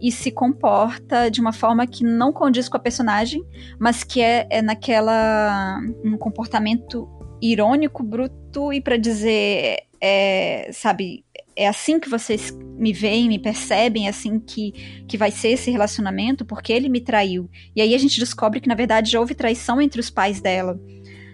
e 0.00 0.10
se 0.10 0.30
comporta 0.30 1.30
de 1.30 1.40
uma 1.40 1.52
forma 1.52 1.86
que 1.86 2.04
não 2.04 2.32
condiz 2.32 2.68
com 2.68 2.76
a 2.76 2.80
personagem, 2.80 3.44
mas 3.78 4.02
que 4.02 4.20
é, 4.20 4.46
é 4.50 4.62
naquela. 4.62 5.80
um 6.04 6.16
comportamento 6.16 7.08
irônico, 7.42 8.02
bruto 8.02 8.72
e 8.72 8.80
para 8.80 8.96
dizer, 8.96 9.78
é, 10.00 10.70
sabe, 10.72 11.24
é 11.56 11.68
assim 11.68 11.98
que 11.98 12.08
vocês 12.08 12.50
me 12.76 12.92
veem, 12.92 13.28
me 13.28 13.38
percebem, 13.38 14.06
é 14.06 14.10
assim 14.10 14.38
que, 14.38 14.72
que 15.06 15.18
vai 15.18 15.30
ser 15.30 15.50
esse 15.50 15.70
relacionamento, 15.70 16.44
porque 16.44 16.72
ele 16.72 16.88
me 16.88 17.00
traiu. 17.00 17.50
E 17.74 17.82
aí 17.82 17.94
a 17.94 17.98
gente 17.98 18.18
descobre 18.18 18.60
que, 18.60 18.68
na 18.68 18.74
verdade, 18.74 19.10
já 19.10 19.20
houve 19.20 19.34
traição 19.34 19.80
entre 19.80 20.00
os 20.00 20.08
pais 20.08 20.40
dela. 20.40 20.80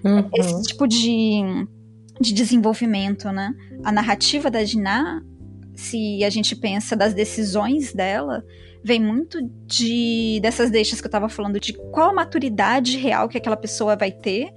Uhum. 0.07 0.31
Esse 0.35 0.63
tipo 0.63 0.87
de, 0.87 1.43
de 2.21 2.33
desenvolvimento, 2.33 3.31
né? 3.31 3.53
A 3.85 3.91
narrativa 3.91 4.51
da 4.51 4.63
Diná, 4.63 5.23
se 5.75 6.25
a 6.25 6.31
gente 6.31 6.55
pensa 6.55 6.97
das 6.97 7.13
decisões 7.13 7.93
dela, 7.93 8.45
vem 8.83 9.01
muito 9.01 9.39
de 9.67 10.39
dessas 10.41 10.71
deixas 10.71 11.01
que 11.01 11.07
eu 11.07 11.11
tava 11.11 11.29
falando, 11.29 11.59
de 11.59 11.73
qual 11.73 12.11
a 12.11 12.15
maturidade 12.15 12.97
real 12.97 13.29
que 13.29 13.37
aquela 13.37 13.57
pessoa 13.57 13.97
vai 13.97 14.13
ter 14.13 14.53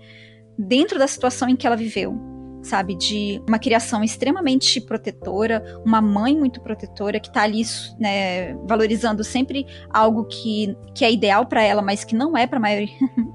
dentro 0.58 1.00
da 1.00 1.08
situação 1.08 1.50
em 1.50 1.56
que 1.56 1.66
ela 1.66 1.76
viveu, 1.76 2.16
sabe? 2.62 2.96
De 2.96 3.42
uma 3.48 3.58
criação 3.58 4.04
extremamente 4.04 4.80
protetora, 4.82 5.82
uma 5.86 6.02
mãe 6.02 6.38
muito 6.38 6.62
protetora 6.62 7.20
que 7.20 7.32
tá 7.32 7.42
ali, 7.42 7.64
né, 8.00 8.54
valorizando 8.68 9.24
sempre 9.24 9.66
algo 9.90 10.26
que, 10.26 10.76
que 10.94 11.04
é 11.04 11.12
ideal 11.12 11.46
para 11.46 11.64
ela, 11.64 11.82
mas 11.82 12.04
que 12.04 12.16
não 12.16 12.38
é 12.38 12.46
para 12.46 12.60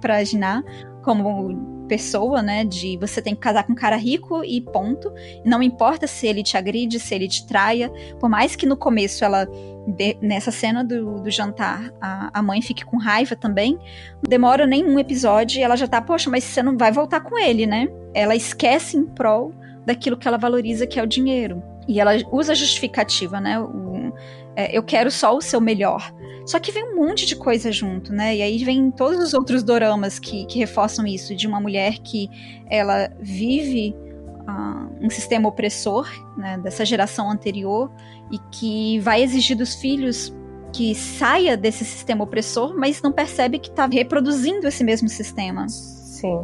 para 0.01 0.23
Giná, 0.23 0.63
como 1.05 1.85
pessoa, 1.87 2.43
né? 2.43 2.65
De 2.65 2.97
você 2.97 3.21
tem 3.21 3.35
que 3.35 3.41
casar 3.41 3.65
com 3.65 3.73
um 3.73 3.77
cara 3.77 3.97
rico 3.97 4.43
e 4.43 4.61
ponto. 4.61 5.13
Não 5.45 5.63
importa 5.63 6.07
se 6.07 6.27
ele 6.27 6.43
te 6.43 6.57
agride, 6.57 6.99
se 6.99 7.15
ele 7.15 7.29
te 7.29 7.47
traia. 7.47 7.91
Por 8.19 8.29
mais 8.29 8.57
que 8.57 8.67
no 8.67 8.77
começo 8.77 9.25
ela, 9.25 9.47
nessa 10.21 10.51
cena 10.51 10.83
do, 10.83 11.21
do 11.21 11.31
jantar, 11.31 11.93
a, 12.01 12.31
a, 12.39 12.43
mãe 12.43 12.63
fique 12.63 12.85
com 12.85 12.97
raiva 12.97 13.37
também, 13.37 13.79
demora 14.27 14.67
nem 14.67 14.85
um 14.85 14.99
episódio 14.99 15.61
e 15.61 15.63
ela 15.63 15.77
já 15.77 15.87
tá, 15.87 16.01
poxa, 16.01 16.31
mas 16.31 16.43
você 16.43 16.63
não 16.63 16.77
vai 16.77 16.91
voltar 16.91 17.21
com 17.21 17.39
ele, 17.39 17.67
né? 17.67 17.89
Ela 18.15 18.35
esquece 18.35 18.97
em 18.97 19.05
prol 19.05 19.53
daquilo 19.85 20.17
que 20.17 20.27
ela 20.27 20.39
valoriza, 20.39 20.87
que 20.87 20.99
é 20.99 21.03
o 21.03 21.07
dinheiro. 21.07 21.63
E 21.87 22.01
ela 22.01 22.13
usa 22.33 22.55
justificativa, 22.55 23.41
né? 23.41 23.61
O, 23.61 24.13
é, 24.57 24.77
eu 24.77 24.83
quero 24.83 25.11
só 25.11 25.37
o 25.37 25.41
seu 25.41 25.61
melhor. 25.61 26.13
Só 26.47 26.59
que 26.59 26.71
vem 26.71 26.85
um 26.85 26.97
monte 26.97 27.25
de 27.25 27.37
coisa 27.37 27.73
junto, 27.73 28.13
né? 28.13 28.37
E 28.37 28.43
aí 28.43 28.63
vem 28.65 28.91
todos 28.91 29.19
os 29.19 29.33
outros 29.33 29.63
doramas 29.63 30.19
que, 30.19 30.45
que 30.47 30.59
reforçam 30.59 31.07
isso, 31.07 31.35
de 31.35 31.47
uma 31.47 31.59
mulher 31.59 31.99
que 32.01 32.29
ela 32.71 33.11
vive 33.19 33.95
uh, 34.47 35.05
um 35.05 35.09
sistema 35.09 35.49
opressor, 35.49 36.07
né, 36.37 36.59
dessa 36.59 36.85
geração 36.85 37.31
anterior, 37.31 37.91
e 38.31 38.39
que 38.51 38.99
vai 39.01 39.23
exigir 39.23 39.57
dos 39.57 39.75
filhos 39.75 40.35
que 40.73 40.95
saia 40.95 41.57
desse 41.57 41.85
sistema 41.85 42.25
opressor, 42.25 42.77
mas 42.77 43.01
não 43.01 43.13
percebe 43.13 43.59
que 43.59 43.71
está 43.71 43.87
reproduzindo 43.87 44.67
esse 44.67 44.85
mesmo 44.85 45.09
sistema. 45.09 45.67
Sim. 46.25 46.41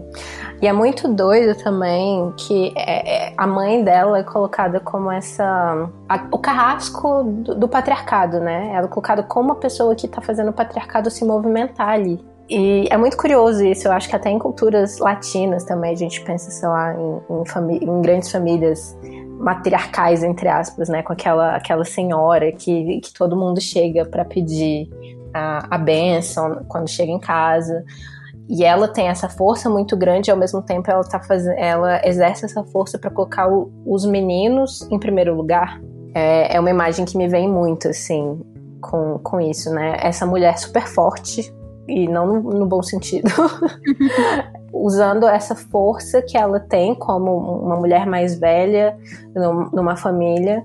E 0.61 0.67
é 0.67 0.73
muito 0.75 1.09
doido 1.09 1.59
também 1.59 2.31
que 2.37 2.71
é, 2.77 3.29
é, 3.29 3.35
a 3.35 3.47
mãe 3.47 3.83
dela 3.83 4.19
é 4.19 4.23
colocada 4.23 4.79
como 4.79 5.11
essa. 5.11 5.89
A, 6.07 6.29
o 6.31 6.39
carrasco 6.39 7.25
do, 7.25 7.55
do, 7.55 7.67
patriarcado, 7.67 8.41
né? 8.41 8.73
Ela 8.75 8.85
é 8.85 8.89
colocada 8.89 9.23
como 9.23 9.53
a 9.53 9.57
pessoa 9.57 9.95
que 9.95 10.07
tá 10.07 10.21
fazendo 10.21 10.51
o 10.51 10.53
patriarcado 10.53 11.11
se 11.11 11.25
movimentar 11.25 11.89
ali. 11.89 12.23
E 12.47 12.89
é 12.91 12.97
muito 12.99 13.17
curioso 13.17 13.65
isso, 13.65 13.89
eu 13.89 13.93
acho 13.93 14.09
que 14.09 14.17
até 14.17 14.29
em 14.29 14.39
culturas 14.39 14.99
latinas 14.99 15.65
também 15.65 15.93
a 15.93 15.97
gente 15.97 16.21
pensa, 16.23 16.51
sei 16.51 16.69
lá, 16.69 16.95
em, 16.95 17.21
em, 17.31 17.85
em 17.85 18.03
grandes 18.03 18.31
famílias 18.31 18.99
matriarcais, 19.39 20.23
entre 20.23 20.49
aspas, 20.49 20.91
né? 20.91 21.03
Com 21.03 21.15
aquela, 21.15 21.57
aquela 21.57 21.87
senhora 21.87 22.53
que, 22.53 23.01
que 23.01 23.15
todo 23.15 23.35
mundo 23.35 23.63
chega 23.63 24.05
para 24.05 24.27
pedir 24.27 24.91
a, 25.33 25.75
a 25.75 25.79
bênção 25.79 26.67
quando 26.69 26.87
chega 26.87 27.11
em 27.11 27.19
casa. 27.19 27.83
E 28.51 28.65
ela 28.65 28.89
tem 28.89 29.07
essa 29.07 29.29
força 29.29 29.71
muito 29.71 29.97
grande, 29.97 30.29
e 30.29 30.33
ao 30.33 30.37
mesmo 30.37 30.61
tempo 30.61 30.91
ela 30.91 31.05
tá 31.05 31.21
fazendo, 31.21 31.57
ela 31.57 32.05
exerce 32.05 32.45
essa 32.45 32.65
força 32.65 32.99
para 32.99 33.09
colocar 33.09 33.49
o, 33.49 33.71
os 33.87 34.05
meninos 34.05 34.83
em 34.91 34.99
primeiro 34.99 35.37
lugar. 35.37 35.81
É, 36.13 36.57
é 36.57 36.59
uma 36.59 36.69
imagem 36.69 37.05
que 37.05 37.17
me 37.17 37.29
vem 37.29 37.49
muito, 37.49 37.87
assim, 37.87 38.41
com, 38.81 39.21
com 39.21 39.41
isso, 39.41 39.73
né? 39.73 39.97
Essa 40.01 40.27
mulher 40.27 40.59
super 40.59 40.85
forte, 40.89 41.55
e 41.87 42.09
não 42.09 42.27
no, 42.27 42.41
no 42.59 42.67
bom 42.67 42.83
sentido, 42.83 43.31
usando 44.75 45.29
essa 45.29 45.55
força 45.55 46.21
que 46.21 46.37
ela 46.37 46.59
tem 46.59 46.93
como 46.93 47.37
uma 47.63 47.77
mulher 47.77 48.05
mais 48.05 48.37
velha 48.37 48.99
numa 49.73 49.95
família 49.95 50.65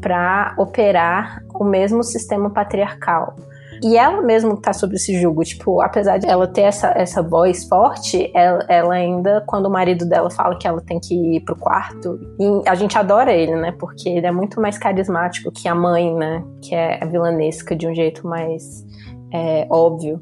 para 0.00 0.52
operar 0.58 1.44
o 1.54 1.62
mesmo 1.62 2.02
sistema 2.02 2.50
patriarcal. 2.50 3.36
E 3.82 3.96
ela 3.96 4.20
mesma 4.20 4.56
tá 4.56 4.72
sob 4.72 4.94
esse 4.94 5.18
julgo, 5.18 5.42
tipo, 5.42 5.80
apesar 5.80 6.18
de 6.18 6.26
ela 6.26 6.46
ter 6.46 6.62
essa, 6.62 6.88
essa 6.88 7.22
voz 7.22 7.64
forte, 7.64 8.30
ela, 8.34 8.64
ela 8.68 8.94
ainda, 8.94 9.42
quando 9.46 9.66
o 9.66 9.70
marido 9.70 10.06
dela 10.06 10.30
fala 10.30 10.56
que 10.58 10.66
ela 10.66 10.80
tem 10.80 11.00
que 11.00 11.14
ir 11.14 11.40
pro 11.40 11.56
quarto, 11.56 12.18
a 12.66 12.74
gente 12.74 12.98
adora 12.98 13.32
ele, 13.32 13.56
né? 13.56 13.72
Porque 13.78 14.08
ele 14.08 14.26
é 14.26 14.32
muito 14.32 14.60
mais 14.60 14.76
carismático 14.76 15.50
que 15.50 15.66
a 15.66 15.74
mãe, 15.74 16.14
né? 16.14 16.44
Que 16.60 16.74
é 16.74 17.02
a 17.02 17.06
vilanesca 17.06 17.74
de 17.74 17.86
um 17.86 17.94
jeito 17.94 18.26
mais 18.26 18.84
é, 19.32 19.66
óbvio. 19.70 20.20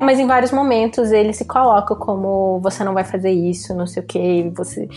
Mas 0.00 0.18
em 0.18 0.26
vários 0.26 0.52
momentos 0.52 1.10
ele 1.10 1.32
se 1.32 1.44
coloca 1.44 1.96
como 1.96 2.60
você 2.60 2.84
não 2.84 2.94
vai 2.94 3.04
fazer 3.04 3.30
isso, 3.30 3.74
não 3.74 3.86
sei 3.86 4.02
o 4.02 4.06
que, 4.06 4.52
você. 4.56 4.88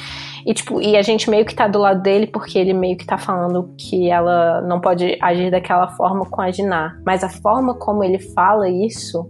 E 0.45 0.53
tipo, 0.53 0.81
e 0.81 0.95
a 0.95 1.01
gente 1.01 1.29
meio 1.29 1.45
que 1.45 1.55
tá 1.55 1.67
do 1.67 1.79
lado 1.79 2.01
dele 2.01 2.27
porque 2.27 2.59
ele 2.59 2.73
meio 2.73 2.95
que 2.95 3.05
tá 3.05 3.17
falando 3.17 3.73
que 3.77 4.09
ela 4.09 4.61
não 4.61 4.79
pode 4.79 5.17
agir 5.21 5.49
daquela 5.49 5.87
forma 5.89 6.25
com 6.25 6.41
a 6.41 6.51
Diná. 6.51 6.97
Mas 7.05 7.23
a 7.23 7.29
forma 7.29 7.73
como 7.73 8.03
ele 8.03 8.19
fala 8.19 8.69
isso 8.69 9.27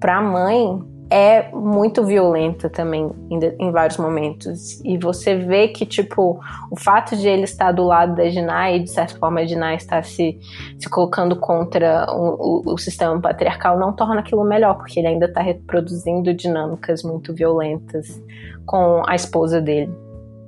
pra 0.00 0.20
mãe 0.20 0.95
é 1.08 1.50
muito 1.52 2.04
violenta 2.04 2.68
também 2.68 3.10
em, 3.30 3.38
em, 3.60 3.70
vários 3.70 3.96
momentos. 3.96 4.80
E 4.84 4.98
você 4.98 5.36
vê 5.36 5.68
que, 5.68 5.86
tipo, 5.86 6.40
o 6.70 6.78
fato 6.78 7.16
de 7.16 7.28
ele 7.28 7.44
estar 7.44 7.72
do 7.72 7.84
lado 7.84 8.16
da 8.16 8.28
Jinai, 8.28 8.80
de 8.80 8.90
certa 8.90 9.16
forma 9.18 9.40
a 9.40 9.46
Jinai 9.46 9.76
estar 9.76 10.04
se, 10.04 10.38
se 10.78 10.88
colocando 10.90 11.36
contra 11.36 12.06
o, 12.10 12.62
o, 12.68 12.74
o 12.74 12.78
sistema 12.78 13.20
patriarcal, 13.20 13.78
não 13.78 13.92
torna 13.92 14.20
aquilo 14.20 14.44
melhor, 14.44 14.76
porque 14.76 14.98
ele 14.98 15.08
ainda 15.08 15.26
está 15.26 15.40
reproduzindo 15.40 16.34
dinâmicas 16.34 17.02
muito 17.02 17.32
violentas 17.32 18.20
com 18.64 19.02
a 19.06 19.14
esposa 19.14 19.60
dele. 19.60 20.05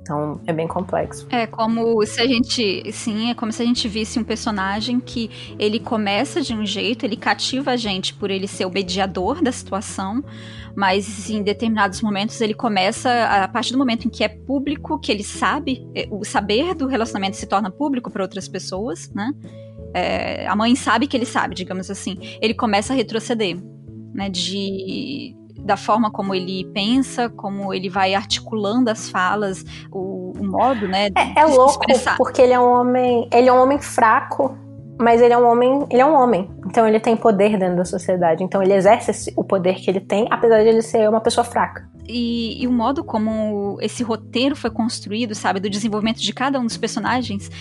Então 0.09 0.41
é 0.47 0.51
bem 0.51 0.67
complexo. 0.67 1.27
É 1.29 1.45
como 1.45 2.03
se 2.03 2.19
a 2.19 2.25
gente, 2.25 2.91
sim, 2.91 3.29
é 3.29 3.35
como 3.35 3.51
se 3.51 3.61
a 3.61 3.65
gente 3.65 3.87
visse 3.87 4.17
um 4.17 4.23
personagem 4.23 4.99
que 4.99 5.29
ele 5.59 5.79
começa 5.79 6.41
de 6.41 6.51
um 6.51 6.65
jeito, 6.65 7.05
ele 7.05 7.15
cativa 7.15 7.69
a 7.69 7.77
gente 7.77 8.15
por 8.15 8.31
ele 8.31 8.47
ser 8.47 8.65
o 8.65 8.71
mediador 8.71 9.39
da 9.39 9.51
situação, 9.51 10.23
mas 10.75 11.29
em 11.29 11.43
determinados 11.43 12.01
momentos 12.01 12.41
ele 12.41 12.55
começa 12.55 13.09
a 13.25 13.47
partir 13.47 13.71
do 13.71 13.77
momento 13.77 14.07
em 14.07 14.09
que 14.09 14.23
é 14.23 14.27
público, 14.27 14.99
que 14.99 15.11
ele 15.11 15.23
sabe, 15.23 15.87
é, 15.93 16.07
o 16.09 16.25
saber 16.25 16.73
do 16.73 16.87
relacionamento 16.87 17.37
se 17.37 17.45
torna 17.45 17.69
público 17.69 18.09
para 18.09 18.23
outras 18.23 18.47
pessoas, 18.47 19.13
né? 19.13 19.31
É, 19.93 20.47
a 20.47 20.55
mãe 20.55 20.75
sabe 20.75 21.05
que 21.05 21.15
ele 21.15 21.25
sabe, 21.25 21.53
digamos 21.53 21.91
assim. 21.91 22.17
Ele 22.41 22.55
começa 22.55 22.93
a 22.93 22.95
retroceder, 22.95 23.57
né? 24.11 24.27
De 24.27 25.35
da 25.63 25.77
forma 25.77 26.11
como 26.11 26.33
ele 26.33 26.65
pensa, 26.73 27.29
como 27.29 27.73
ele 27.73 27.89
vai 27.89 28.13
articulando 28.13 28.89
as 28.89 29.09
falas, 29.09 29.63
o, 29.91 30.33
o 30.37 30.43
modo, 30.43 30.87
né? 30.87 31.09
É, 31.15 31.41
é 31.41 31.45
louco 31.45 31.85
porque 32.17 32.41
ele 32.41 32.53
é 32.53 32.59
um 32.59 32.69
homem, 32.69 33.29
ele 33.31 33.49
é 33.49 33.53
um 33.53 33.61
homem 33.61 33.79
fraco, 33.79 34.57
mas 34.99 35.21
ele 35.21 35.33
é 35.33 35.37
um 35.37 35.47
homem, 35.47 35.85
ele 35.89 36.01
é 36.01 36.05
um 36.05 36.13
homem. 36.13 36.49
Então 36.65 36.87
ele 36.87 36.99
tem 36.99 37.15
poder 37.15 37.57
dentro 37.57 37.77
da 37.77 37.85
sociedade. 37.85 38.43
Então 38.43 38.61
ele 38.61 38.73
exerce 38.73 39.33
o 39.35 39.43
poder 39.43 39.75
que 39.75 39.89
ele 39.89 40.01
tem, 40.01 40.27
apesar 40.29 40.61
de 40.61 40.67
ele 40.67 40.81
ser 40.81 41.09
uma 41.09 41.21
pessoa 41.21 41.43
fraca. 41.43 41.87
E, 42.11 42.63
e, 42.63 42.65
o 42.65 42.71
modo 42.71 43.03
como 43.03 43.77
esse 43.81 44.01
roteiro 44.01 44.55
foi 44.55 44.71
construído, 44.71 45.35
sabe, 45.35 45.59
do 45.59 45.69
desenvolvimento 45.69 46.19
de 46.19 46.33
cada 46.33 46.59
um 46.59 46.65
dos 46.65 46.75
personagens, 46.75 47.51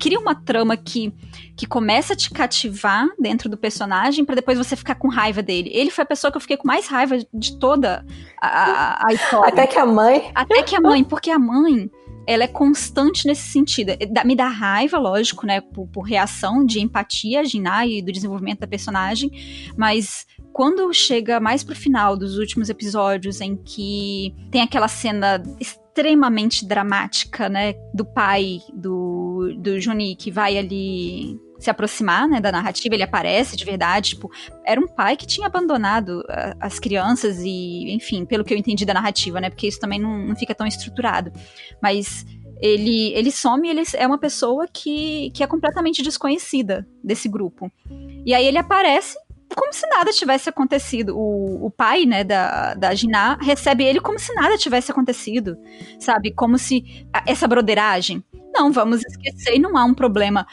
cria 0.00 0.18
uma 0.18 0.34
trama 0.34 0.78
que, 0.78 1.12
que 1.54 1.66
começa 1.66 2.14
a 2.14 2.16
te 2.16 2.30
cativar 2.30 3.06
dentro 3.20 3.50
do 3.50 3.56
personagem 3.58 4.24
para 4.24 4.36
depois 4.36 4.56
você 4.56 4.74
ficar 4.74 4.94
com 4.94 5.08
raiva 5.08 5.42
dele. 5.42 5.70
Ele 5.74 5.90
foi 5.90 6.04
a 6.04 6.06
pessoa 6.06 6.30
que 6.30 6.38
eu 6.38 6.40
fiquei 6.40 6.56
com 6.56 6.66
mais 6.66 6.86
raiva 6.86 7.18
de 7.34 7.58
toda 7.58 8.02
a, 8.40 9.06
a 9.06 9.12
história. 9.12 9.52
Até 9.52 9.66
que 9.66 9.78
a 9.78 9.84
mãe. 9.84 10.30
Até 10.34 10.62
que 10.62 10.74
a 10.74 10.80
mãe, 10.80 11.04
porque 11.04 11.30
a 11.30 11.38
mãe 11.38 11.90
ela 12.28 12.44
é 12.44 12.48
constante 12.48 13.26
nesse 13.26 13.50
sentido. 13.50 13.92
Me 14.24 14.36
dá 14.36 14.48
raiva, 14.48 14.98
lógico, 14.98 15.46
né, 15.46 15.62
por, 15.62 15.86
por 15.88 16.02
reação 16.02 16.64
de 16.64 16.78
empatia, 16.78 17.42
Giná 17.42 17.86
e 17.86 18.02
do 18.02 18.12
desenvolvimento 18.12 18.60
da 18.60 18.66
personagem, 18.66 19.30
mas 19.74 20.26
quando 20.58 20.92
chega 20.92 21.38
mais 21.38 21.62
pro 21.62 21.72
final 21.72 22.16
dos 22.16 22.36
últimos 22.36 22.68
episódios, 22.68 23.40
em 23.40 23.54
que 23.54 24.34
tem 24.50 24.60
aquela 24.60 24.88
cena 24.88 25.40
extremamente 25.60 26.66
dramática, 26.66 27.48
né, 27.48 27.74
do 27.94 28.04
pai 28.04 28.58
do, 28.74 29.54
do 29.56 29.78
Juni 29.78 30.16
que 30.16 30.32
vai 30.32 30.58
ali 30.58 31.38
se 31.60 31.70
aproximar, 31.70 32.26
né, 32.26 32.40
da 32.40 32.50
narrativa, 32.50 32.92
ele 32.92 33.04
aparece 33.04 33.56
de 33.56 33.64
verdade, 33.64 34.10
tipo, 34.10 34.32
era 34.66 34.80
um 34.80 34.88
pai 34.88 35.16
que 35.16 35.28
tinha 35.28 35.46
abandonado 35.46 36.24
a, 36.28 36.56
as 36.66 36.80
crianças 36.80 37.38
e, 37.38 37.92
enfim, 37.92 38.24
pelo 38.24 38.42
que 38.42 38.52
eu 38.52 38.58
entendi 38.58 38.84
da 38.84 38.94
narrativa, 38.94 39.40
né, 39.40 39.50
porque 39.50 39.68
isso 39.68 39.78
também 39.78 40.00
não, 40.00 40.18
não 40.18 40.34
fica 40.34 40.56
tão 40.56 40.66
estruturado, 40.66 41.30
mas 41.80 42.26
ele, 42.60 43.12
ele 43.14 43.30
some, 43.30 43.68
ele 43.68 43.84
é 43.94 44.04
uma 44.04 44.18
pessoa 44.18 44.66
que, 44.66 45.30
que 45.30 45.44
é 45.44 45.46
completamente 45.46 46.02
desconhecida 46.02 46.84
desse 47.04 47.28
grupo. 47.28 47.70
E 48.26 48.34
aí 48.34 48.44
ele 48.44 48.58
aparece 48.58 49.16
como 49.54 49.72
se 49.72 49.86
nada 49.88 50.12
tivesse 50.12 50.48
acontecido. 50.48 51.16
O, 51.16 51.66
o 51.66 51.70
pai, 51.70 52.04
né, 52.04 52.24
da, 52.24 52.74
da 52.74 52.94
Jiná 52.94 53.38
recebe 53.40 53.84
ele 53.84 54.00
como 54.00 54.18
se 54.18 54.32
nada 54.34 54.56
tivesse 54.56 54.90
acontecido, 54.90 55.56
sabe? 55.98 56.32
Como 56.32 56.58
se 56.58 57.06
essa 57.26 57.46
broderagem. 57.46 58.22
Não, 58.52 58.72
vamos 58.72 59.02
esquecer 59.04 59.54
e 59.54 59.58
não 59.58 59.76
há 59.76 59.84
um 59.84 59.94
problema. 59.94 60.46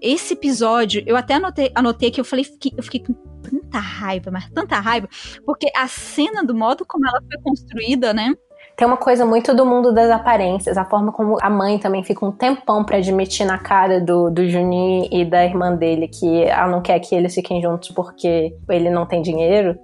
Esse 0.00 0.34
episódio, 0.34 1.02
eu 1.06 1.16
até 1.16 1.34
anotei, 1.34 1.70
anotei 1.74 2.10
que 2.10 2.20
eu 2.20 2.24
falei, 2.24 2.44
eu 2.76 2.82
fiquei 2.82 3.00
com 3.00 3.14
tanta 3.42 3.78
raiva, 3.78 4.30
mas 4.30 4.50
tanta 4.50 4.78
raiva, 4.80 5.08
porque 5.44 5.70
a 5.76 5.86
cena 5.86 6.42
do 6.42 6.54
modo 6.54 6.84
como 6.86 7.06
ela 7.06 7.20
foi 7.20 7.40
construída, 7.42 8.12
né? 8.12 8.34
Tem 8.76 8.86
uma 8.86 8.96
coisa 8.96 9.24
muito 9.24 9.54
do 9.54 9.64
mundo 9.64 9.92
das 9.92 10.10
aparências, 10.10 10.76
a 10.76 10.84
forma 10.84 11.12
como 11.12 11.36
a 11.40 11.48
mãe 11.48 11.78
também 11.78 12.02
fica 12.02 12.26
um 12.26 12.32
tempão 12.32 12.82
para 12.82 12.96
admitir 12.96 13.46
na 13.46 13.56
cara 13.56 14.00
do, 14.00 14.30
do 14.30 14.48
Juninho 14.48 15.08
e 15.12 15.24
da 15.24 15.44
irmã 15.44 15.74
dele 15.74 16.08
que 16.08 16.42
ela 16.42 16.66
não 16.66 16.82
quer 16.82 16.98
que 16.98 17.14
eles 17.14 17.34
fiquem 17.34 17.62
juntos 17.62 17.90
porque 17.90 18.52
ele 18.68 18.90
não 18.90 19.06
tem 19.06 19.22
dinheiro. 19.22 19.78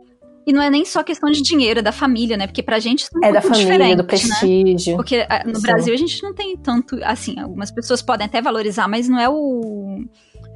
E 0.44 0.52
não 0.52 0.60
é 0.60 0.68
nem 0.68 0.84
só 0.84 1.04
questão 1.04 1.30
de 1.30 1.40
dinheiro, 1.40 1.78
é 1.78 1.82
da 1.82 1.92
família, 1.92 2.36
né? 2.36 2.46
Porque 2.48 2.62
pra 2.62 2.80
gente 2.80 3.00
isso 3.00 3.10
é, 3.22 3.26
um 3.26 3.30
é 3.30 3.32
da 3.32 3.40
família, 3.40 3.94
do 3.94 4.02
né? 4.02 4.02
prestígio. 4.02 4.92
Né? 4.92 4.96
Porque 4.96 5.26
ah, 5.28 5.42
no 5.46 5.54
Sim. 5.54 5.62
Brasil 5.62 5.94
a 5.94 5.96
gente 5.96 6.22
não 6.22 6.34
tem 6.34 6.56
tanto, 6.56 6.98
assim, 7.04 7.38
algumas 7.38 7.70
pessoas 7.70 8.02
podem 8.02 8.26
até 8.26 8.42
valorizar, 8.42 8.88
mas 8.88 9.08
não 9.08 9.20
é 9.20 9.28
o 9.28 10.02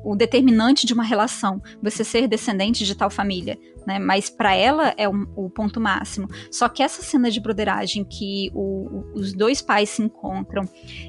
o 0.04 0.14
determinante 0.14 0.86
de 0.86 0.92
uma 0.92 1.02
relação, 1.02 1.60
você 1.82 2.04
ser 2.04 2.28
descendente 2.28 2.84
de 2.84 2.94
tal 2.94 3.10
família, 3.10 3.58
né? 3.86 3.98
Mas 3.98 4.28
para 4.28 4.54
ela 4.54 4.94
é 4.96 5.08
o, 5.08 5.26
o, 5.34 5.50
ponto 5.50 5.80
máximo. 5.80 6.28
Só 6.50 6.68
que 6.68 6.82
essa 6.82 7.02
cena 7.02 7.30
de 7.30 7.40
broderagem 7.40 8.04
que 8.04 8.50
o, 8.54 9.04
os 9.14 9.32
dois 9.32 9.62
pais 9.62 9.90
se 9.90 10.02
encontram 10.02 10.64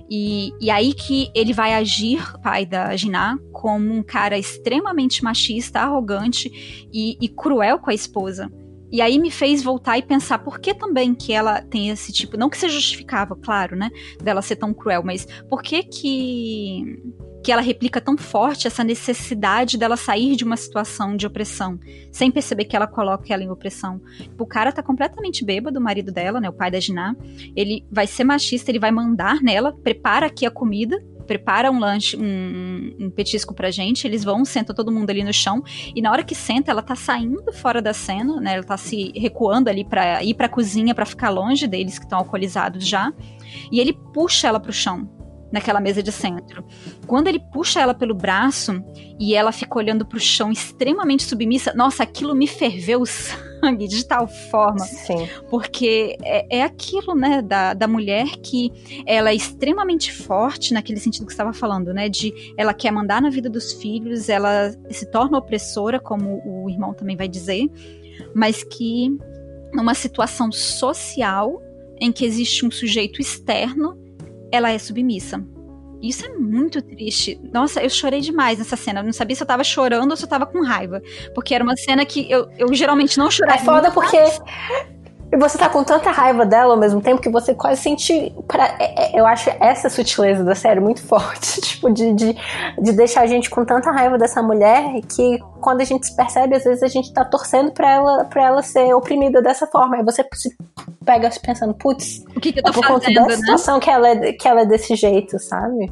e, 0.09 0.51
e 0.61 0.71
aí 0.71 0.93
que 0.93 1.29
ele 1.35 1.53
vai 1.53 1.73
agir, 1.73 2.21
pai 2.41 2.65
da 2.65 2.95
Jiná, 2.95 3.37
como 3.51 3.93
um 3.93 4.01
cara 4.01 4.37
extremamente 4.37 5.23
machista, 5.23 5.81
arrogante 5.81 6.87
e, 6.93 7.17
e 7.19 7.27
cruel 7.27 7.79
com 7.79 7.89
a 7.89 7.93
esposa. 7.93 8.49
E 8.91 9.01
aí 9.01 9.19
me 9.19 9.31
fez 9.31 9.63
voltar 9.63 9.97
e 9.97 10.03
pensar 10.03 10.39
por 10.39 10.59
que 10.59 10.73
também 10.73 11.13
que 11.13 11.33
ela 11.33 11.61
tem 11.61 11.89
esse 11.89 12.13
tipo, 12.13 12.37
não 12.37 12.49
que 12.49 12.57
seja 12.57 12.75
justificável, 12.75 13.35
claro, 13.35 13.75
né, 13.75 13.89
dela 14.23 14.41
ser 14.41 14.55
tão 14.55 14.73
cruel, 14.73 15.03
mas 15.03 15.27
por 15.49 15.61
que 15.61 15.83
que 15.83 17.01
que 17.45 17.51
ela 17.51 17.61
replica 17.61 18.01
tão 18.01 18.17
forte 18.17 18.65
essa 18.65 18.83
necessidade 18.83 19.77
dela 19.77 19.95
sair 19.95 20.35
de 20.35 20.43
uma 20.43 20.57
situação 20.57 21.15
de 21.15 21.27
opressão, 21.27 21.79
sem 22.11 22.31
perceber 22.31 22.65
que 22.65 22.75
ela 22.75 22.87
coloca 22.87 23.31
ela 23.31 23.43
em 23.43 23.51
opressão. 23.51 24.01
O 24.35 24.47
cara 24.47 24.71
tá 24.71 24.81
completamente 24.81 25.45
bêbado, 25.45 25.79
o 25.79 25.83
marido 25.83 26.11
dela, 26.11 26.41
né, 26.41 26.49
o 26.49 26.53
pai 26.53 26.71
da 26.71 26.79
Giná. 26.79 27.15
Ele 27.55 27.85
vai 27.91 28.07
ser 28.07 28.23
machista, 28.23 28.71
ele 28.71 28.79
vai 28.79 28.89
mandar 28.89 29.43
nela, 29.43 29.71
prepara 29.71 30.25
aqui 30.25 30.43
a 30.43 30.49
comida, 30.49 30.99
prepara 31.27 31.71
um 31.71 31.77
lanche, 31.77 32.17
um, 32.17 32.95
um, 32.99 33.09
petisco 33.11 33.53
pra 33.53 33.69
gente, 33.69 34.07
eles 34.07 34.23
vão, 34.23 34.43
senta 34.43 34.73
todo 34.73 34.91
mundo 34.91 35.11
ali 35.11 35.23
no 35.23 35.33
chão, 35.33 35.63
e 35.95 36.01
na 36.01 36.11
hora 36.11 36.23
que 36.23 36.33
senta, 36.33 36.71
ela 36.71 36.81
tá 36.81 36.95
saindo 36.95 37.53
fora 37.53 37.79
da 37.79 37.93
cena, 37.93 38.41
né? 38.41 38.55
Ela 38.55 38.63
tá 38.63 38.75
se 38.75 39.11
recuando 39.15 39.69
ali 39.69 39.85
para 39.85 40.23
ir 40.23 40.33
pra 40.33 40.49
cozinha 40.49 40.95
para 40.95 41.05
ficar 41.05 41.29
longe 41.29 41.67
deles 41.67 41.99
que 41.99 42.05
estão 42.05 42.17
alcoolizados 42.17 42.87
já. 42.87 43.13
E 43.71 43.79
ele 43.79 43.93
puxa 43.93 44.47
ela 44.47 44.59
pro 44.59 44.73
chão 44.73 45.14
naquela 45.55 45.79
mesa 45.79 46.03
de 46.03 46.11
centro. 46.11 46.63
Quando 47.07 47.27
ele 47.27 47.39
puxa 47.39 47.79
ela 47.79 47.93
pelo 47.93 48.13
braço 48.13 48.83
e 49.17 49.33
ela 49.33 49.53
fica 49.53 49.77
olhando 49.77 50.05
para 50.05 50.17
o 50.17 50.19
chão 50.19 50.51
extremamente 50.51 51.23
submissa, 51.23 51.73
nossa, 51.73 52.03
aquilo 52.03 52.35
me 52.35 52.45
ferveu 52.45 53.01
o 53.01 53.05
sangue 53.05 53.87
de 53.87 54.05
tal 54.05 54.27
forma. 54.27 54.81
Sim. 54.81 55.29
Porque 55.49 56.17
é, 56.21 56.57
é 56.57 56.63
aquilo, 56.63 57.15
né, 57.15 57.41
da, 57.41 57.73
da 57.73 57.87
mulher 57.87 58.27
que 58.43 58.69
ela 59.05 59.31
é 59.31 59.35
extremamente 59.35 60.11
forte 60.11 60.73
naquele 60.73 60.99
sentido 60.99 61.25
que 61.25 61.31
você 61.31 61.35
estava 61.35 61.53
falando, 61.53 61.93
né, 61.93 62.09
de 62.09 62.33
ela 62.57 62.73
quer 62.73 62.91
mandar 62.91 63.21
na 63.21 63.29
vida 63.29 63.49
dos 63.49 63.71
filhos, 63.73 64.27
ela 64.27 64.75
se 64.91 65.09
torna 65.09 65.37
opressora, 65.37 66.01
como 66.01 66.41
o 66.45 66.69
irmão 66.69 66.93
também 66.93 67.15
vai 67.15 67.29
dizer, 67.29 67.71
mas 68.35 68.61
que 68.61 69.09
numa 69.73 69.93
situação 69.93 70.51
social 70.51 71.61
em 71.99 72.11
que 72.11 72.25
existe 72.25 72.65
um 72.65 72.71
sujeito 72.71 73.21
externo 73.21 74.04
ela 74.51 74.71
é 74.71 74.77
submissa. 74.77 75.43
Isso 76.01 76.25
é 76.25 76.29
muito 76.29 76.81
triste. 76.81 77.39
Nossa, 77.51 77.81
eu 77.81 77.89
chorei 77.89 78.19
demais 78.19 78.59
nessa 78.59 78.75
cena. 78.75 78.99
Eu 78.99 79.05
não 79.05 79.13
sabia 79.13 79.35
se 79.35 79.41
eu 79.41 79.47
tava 79.47 79.63
chorando 79.63 80.11
ou 80.11 80.17
se 80.17 80.23
eu 80.23 80.29
tava 80.29 80.45
com 80.45 80.61
raiva. 80.61 81.01
Porque 81.33 81.55
era 81.55 81.63
uma 81.63 81.75
cena 81.75 82.05
que 82.05 82.29
eu, 82.29 82.47
eu 82.57 82.71
geralmente 82.73 83.17
não 83.17 83.31
chorava. 83.31 83.59
É 83.59 83.63
foda 83.63 83.91
porque 83.91 84.17
e 85.35 85.37
você 85.37 85.57
tá 85.57 85.67
com 85.67 85.83
tanta 85.83 86.11
raiva 86.11 86.45
dela 86.45 86.73
ao 86.73 86.79
mesmo 86.79 87.01
tempo 87.01 87.21
que 87.21 87.29
você 87.29 87.53
quase 87.53 87.81
sente. 87.81 88.33
Pra, 88.47 88.73
é, 88.79 89.17
é, 89.17 89.19
eu 89.19 89.25
acho 89.27 89.49
essa 89.59 89.89
sutileza 89.89 90.45
da 90.45 90.55
série 90.55 90.79
muito 90.79 91.01
forte. 91.05 91.59
Tipo, 91.59 91.91
de, 91.91 92.13
de, 92.13 92.37
de, 92.81 92.91
deixar 92.93 93.23
a 93.23 93.27
gente 93.27 93.49
com 93.49 93.65
tanta 93.65 93.91
raiva 93.91 94.17
dessa 94.17 94.41
mulher 94.41 95.01
que 95.01 95.37
quando 95.59 95.81
a 95.81 95.83
gente 95.83 96.07
se 96.07 96.15
percebe, 96.15 96.55
às 96.55 96.63
vezes 96.63 96.81
a 96.81 96.87
gente 96.87 97.11
tá 97.11 97.25
torcendo 97.25 97.73
pra 97.73 97.91
ela, 97.91 98.25
pra 98.25 98.45
ela 98.45 98.61
ser 98.61 98.93
oprimida 98.93 99.41
dessa 99.41 99.67
forma. 99.67 99.97
Aí 99.97 100.03
você 100.03 100.25
se 100.33 100.55
pega 101.03 101.29
pensando, 101.45 101.73
putz, 101.73 102.23
o 102.33 102.39
que, 102.39 102.53
que 102.53 102.59
eu 102.59 102.63
tô 102.63 102.69
é 102.69 102.73
por 102.73 102.83
fazendo, 102.85 103.01
conta 103.01 103.13
dessa 103.13 103.27
né? 103.27 103.35
situação 103.35 103.79
que 103.79 103.89
ela, 103.89 104.07
é, 104.07 104.31
que 104.31 104.47
ela 104.47 104.61
é 104.61 104.65
desse 104.65 104.95
jeito, 104.95 105.37
sabe? 105.37 105.91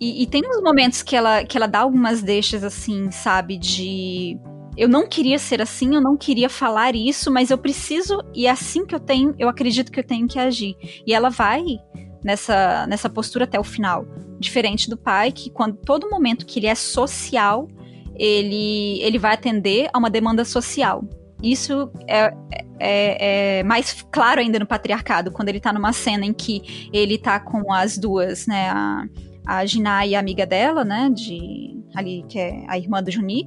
E, 0.00 0.22
e 0.22 0.26
tem 0.26 0.42
uns 0.42 0.62
momentos 0.62 1.02
que 1.02 1.14
ela, 1.14 1.44
que 1.44 1.56
ela 1.56 1.68
dá 1.68 1.80
algumas 1.80 2.22
deixas 2.22 2.64
assim, 2.64 3.10
sabe, 3.10 3.58
de 3.58 4.38
eu 4.76 4.88
não 4.88 5.06
queria 5.06 5.38
ser 5.38 5.62
assim, 5.62 5.94
eu 5.94 6.00
não 6.00 6.16
queria 6.16 6.48
falar 6.48 6.94
isso, 6.94 7.30
mas 7.30 7.50
eu 7.50 7.58
preciso 7.58 8.20
e 8.34 8.46
é 8.46 8.50
assim 8.50 8.84
que 8.84 8.94
eu 8.94 9.00
tenho, 9.00 9.34
eu 9.38 9.48
acredito 9.48 9.92
que 9.92 10.00
eu 10.00 10.04
tenho 10.04 10.26
que 10.26 10.38
agir. 10.38 10.76
E 11.06 11.14
ela 11.14 11.30
vai 11.30 11.62
nessa 12.22 12.86
nessa 12.86 13.08
postura 13.08 13.44
até 13.44 13.58
o 13.58 13.64
final, 13.64 14.06
diferente 14.40 14.88
do 14.88 14.96
pai 14.96 15.30
que 15.30 15.50
quando 15.50 15.76
todo 15.76 16.10
momento 16.10 16.46
que 16.46 16.58
ele 16.58 16.66
é 16.66 16.74
social, 16.74 17.68
ele 18.16 19.00
ele 19.02 19.18
vai 19.18 19.34
atender 19.34 19.88
a 19.92 19.98
uma 19.98 20.10
demanda 20.10 20.44
social. 20.44 21.04
Isso 21.42 21.90
é, 22.08 22.34
é, 22.80 23.58
é, 23.58 23.62
mais 23.64 24.02
claro 24.10 24.40
ainda 24.40 24.58
no 24.58 24.66
patriarcado, 24.66 25.30
quando 25.30 25.50
ele 25.50 25.60
tá 25.60 25.72
numa 25.72 25.92
cena 25.92 26.24
em 26.24 26.32
que 26.32 26.88
ele 26.92 27.18
tá 27.18 27.38
com 27.38 27.72
as 27.72 27.98
duas, 27.98 28.46
né? 28.46 28.70
A, 28.70 29.06
a 29.46 29.66
Jiná 29.66 30.06
e 30.06 30.14
a 30.14 30.20
amiga 30.20 30.46
dela, 30.46 30.84
né? 30.84 31.10
De, 31.14 31.76
ali, 31.94 32.24
que 32.28 32.38
é 32.38 32.64
a 32.66 32.78
irmã 32.78 33.02
do 33.02 33.10
Juni 33.10 33.46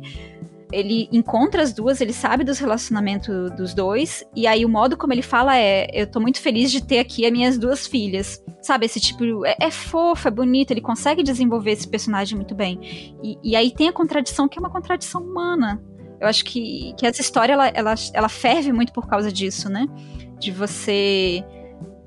ele 0.71 1.07
encontra 1.11 1.61
as 1.61 1.73
duas, 1.73 2.01
ele 2.01 2.13
sabe 2.13 2.43
dos 2.43 2.59
relacionamentos 2.59 3.51
dos 3.51 3.73
dois, 3.73 4.23
e 4.35 4.45
aí 4.45 4.65
o 4.65 4.69
modo 4.69 4.97
como 4.97 5.13
ele 5.13 5.21
fala 5.21 5.57
é: 5.57 5.87
Eu 5.93 6.07
tô 6.07 6.19
muito 6.19 6.41
feliz 6.41 6.71
de 6.71 6.83
ter 6.83 6.99
aqui 6.99 7.25
as 7.25 7.31
minhas 7.31 7.57
duas 7.57 7.87
filhas. 7.87 8.43
Sabe, 8.61 8.85
esse 8.85 8.99
tipo. 8.99 9.45
É, 9.45 9.55
é 9.61 9.71
fofo, 9.71 10.27
é 10.27 10.31
bonito, 10.31 10.71
ele 10.71 10.81
consegue 10.81 11.23
desenvolver 11.23 11.71
esse 11.71 11.87
personagem 11.87 12.35
muito 12.35 12.53
bem. 12.53 12.79
E, 13.23 13.37
e, 13.43 13.55
aí 13.55 13.71
tem 13.71 13.87
a 13.87 13.93
contradição, 13.93 14.47
que 14.47 14.57
é 14.57 14.61
uma 14.61 14.69
contradição 14.69 15.21
humana. 15.21 15.81
Eu 16.19 16.27
acho 16.27 16.43
que, 16.43 16.93
que 16.97 17.05
essa 17.05 17.21
história 17.21 17.53
ela, 17.53 17.67
ela, 17.67 17.95
ela 18.13 18.29
ferve 18.29 18.73
muito 18.73 18.91
por 18.91 19.07
causa 19.07 19.31
disso, 19.31 19.69
né? 19.69 19.87
De 20.39 20.51
você 20.51 21.43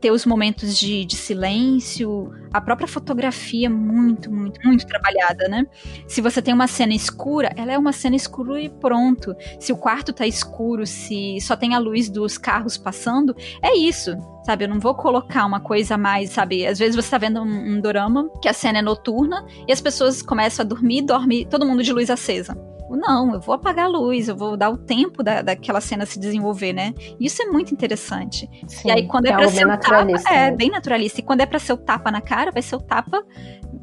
ter 0.01 0.11
os 0.11 0.25
momentos 0.25 0.77
de, 0.77 1.05
de 1.05 1.17
silêncio, 1.17 2.33
a 2.53 2.61
própria 2.61 2.89
fotografia 2.89 3.69
muito, 3.69 4.31
muito, 4.33 4.61
muito 4.65 4.87
trabalhada, 4.87 5.47
né? 5.49 5.67
Se 6.09 6.21
você 6.21 6.41
tem 6.41 6.55
uma 6.55 6.67
cena 6.67 6.95
escura, 6.95 7.53
ela 7.57 7.73
é 7.73 7.79
uma 7.79 7.93
cena 7.93 8.17
escura 8.17 8.61
e 8.61 8.69
pronto. 8.69 9.35
Se 9.59 9.73
o 9.73 9.77
quarto 9.77 10.13
tá 10.13 10.27
escuro, 10.27 10.87
se 10.87 11.39
só 11.41 11.55
tem 11.55 11.75
a 11.75 11.79
luz 11.79 12.09
dos 12.09 12.39
carros 12.39 12.77
passando, 12.77 13.37
é 13.63 13.77
isso, 13.77 14.17
sabe? 14.45 14.65
Eu 14.65 14.69
não 14.69 14.81
vou 14.81 14.95
colocar 14.95 15.45
uma 15.45 15.61
coisa 15.61 15.97
mais, 15.97 16.31
sabe? 16.31 16.67
Às 16.67 16.79
vezes 16.79 16.97
você 16.97 17.11
tá 17.11 17.19
vendo 17.19 17.41
um, 17.41 17.75
um 17.75 17.81
dorama 17.81 18.31
que 18.41 18.49
a 18.49 18.53
cena 18.53 18.79
é 18.79 18.83
noturna 18.83 19.47
e 19.69 19.73
as 19.73 19.81
pessoas 19.81 20.23
começam 20.23 20.65
a 20.65 20.69
dormir, 20.69 21.03
dorme 21.03 21.45
todo 21.45 21.67
mundo 21.67 21.83
de 21.83 21.93
luz 21.93 22.11
acesa. 22.11 22.70
Não, 22.97 23.35
eu 23.35 23.41
vou 23.41 23.55
apagar 23.55 23.87
a 23.87 23.89
luz, 23.89 24.29
eu 24.29 24.37
vou 24.37 24.57
dar 24.57 24.71
o 24.71 24.77
tempo 24.77 25.23
da, 25.23 25.43
daquela 25.43 25.81
cena 25.81 26.05
se 26.05 26.19
desenvolver, 26.19 26.73
né? 26.73 26.95
Isso 27.19 27.43
é 27.43 27.47
muito 27.47 27.73
interessante. 27.73 28.49
Sim, 28.67 28.89
e 28.89 28.91
aí, 28.91 29.07
quando 29.07 29.27
é, 29.27 29.31
é 29.31 29.37
pra 29.37 29.49
ser 29.49 29.67
o 29.67 29.79
tapa, 29.79 30.33
é 30.33 30.51
bem 30.51 30.71
naturalista. 30.71 31.21
E 31.21 31.23
quando 31.23 31.41
é 31.41 31.47
pra 31.47 31.59
ser 31.59 31.73
o 31.73 31.77
tapa 31.77 32.11
na 32.11 32.21
cara, 32.21 32.51
vai 32.51 32.63
ser 32.63 32.77
o 32.77 32.81
tapa, 32.81 33.25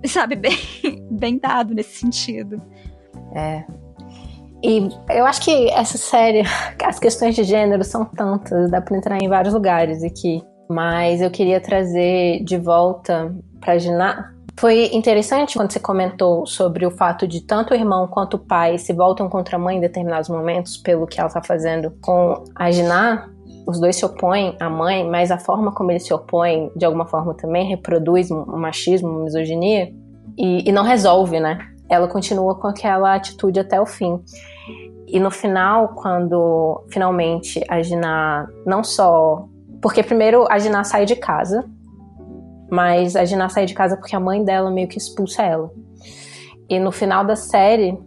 sabe, 0.05 0.35
bem, 0.37 0.57
bem 1.09 1.37
dado 1.37 1.73
nesse 1.73 1.99
sentido. 1.99 2.61
É. 3.33 3.63
E 4.63 4.89
eu 5.09 5.25
acho 5.25 5.41
que 5.41 5.69
essa 5.69 5.97
série, 5.97 6.43
as 6.83 6.99
questões 6.99 7.35
de 7.35 7.43
gênero 7.43 7.83
são 7.83 8.05
tantas, 8.05 8.71
dá 8.71 8.81
pra 8.81 8.97
entrar 8.97 9.21
em 9.21 9.29
vários 9.29 9.53
lugares 9.53 10.03
aqui. 10.03 10.41
Mas 10.69 11.21
eu 11.21 11.31
queria 11.31 11.61
trazer 11.61 12.43
de 12.43 12.57
volta 12.57 13.33
pra 13.61 13.77
foi 14.59 14.89
interessante 14.91 15.55
quando 15.55 15.71
você 15.71 15.79
comentou 15.79 16.45
sobre 16.47 16.85
o 16.85 16.89
fato 16.89 17.27
de 17.27 17.41
tanto 17.41 17.73
o 17.73 17.75
irmão 17.75 18.07
quanto 18.07 18.35
o 18.35 18.39
pai 18.39 18.79
se 18.79 18.91
voltam 18.91 19.29
contra 19.29 19.55
a 19.55 19.59
mãe 19.59 19.77
em 19.77 19.81
determinados 19.81 20.29
momentos 20.29 20.77
pelo 20.77 21.05
que 21.05 21.19
ela 21.19 21.27
está 21.27 21.43
fazendo 21.43 21.93
com 22.01 22.43
a 22.55 22.71
Jiná. 22.71 23.29
Os 23.67 23.79
dois 23.79 23.95
se 23.95 24.03
opõem 24.03 24.55
à 24.59 24.67
mãe, 24.67 25.07
mas 25.07 25.29
a 25.29 25.37
forma 25.37 25.71
como 25.71 25.91
eles 25.91 26.07
se 26.07 26.13
opõem, 26.13 26.71
de 26.75 26.85
alguma 26.85 27.05
forma, 27.05 27.35
também 27.35 27.67
reproduz 27.67 28.31
um 28.31 28.57
machismo, 28.57 29.09
uma 29.09 29.25
misoginia 29.25 29.93
e, 30.35 30.67
e 30.67 30.71
não 30.71 30.83
resolve, 30.83 31.39
né? 31.39 31.59
Ela 31.87 32.07
continua 32.07 32.55
com 32.55 32.67
aquela 32.67 33.13
atitude 33.13 33.59
até 33.59 33.79
o 33.79 33.85
fim. 33.85 34.19
E 35.07 35.19
no 35.19 35.29
final, 35.29 35.89
quando 35.89 36.83
finalmente 36.89 37.63
a 37.69 37.81
Jiná 37.81 38.47
não 38.65 38.83
só. 38.83 39.45
Porque 39.81 40.01
primeiro 40.01 40.47
a 40.49 40.57
Jiná 40.57 40.83
sai 40.83 41.05
de 41.05 41.15
casa 41.15 41.69
mas 42.69 43.15
a 43.15 43.25
Gina 43.25 43.49
sai 43.49 43.65
de 43.65 43.73
casa 43.73 43.97
porque 43.97 44.15
a 44.15 44.19
mãe 44.19 44.43
dela 44.43 44.69
meio 44.71 44.87
que 44.87 44.97
expulsa 44.97 45.43
ela. 45.43 45.71
E 46.69 46.79
no 46.79 46.91
final 46.91 47.25
da 47.25 47.35
série, 47.35 47.97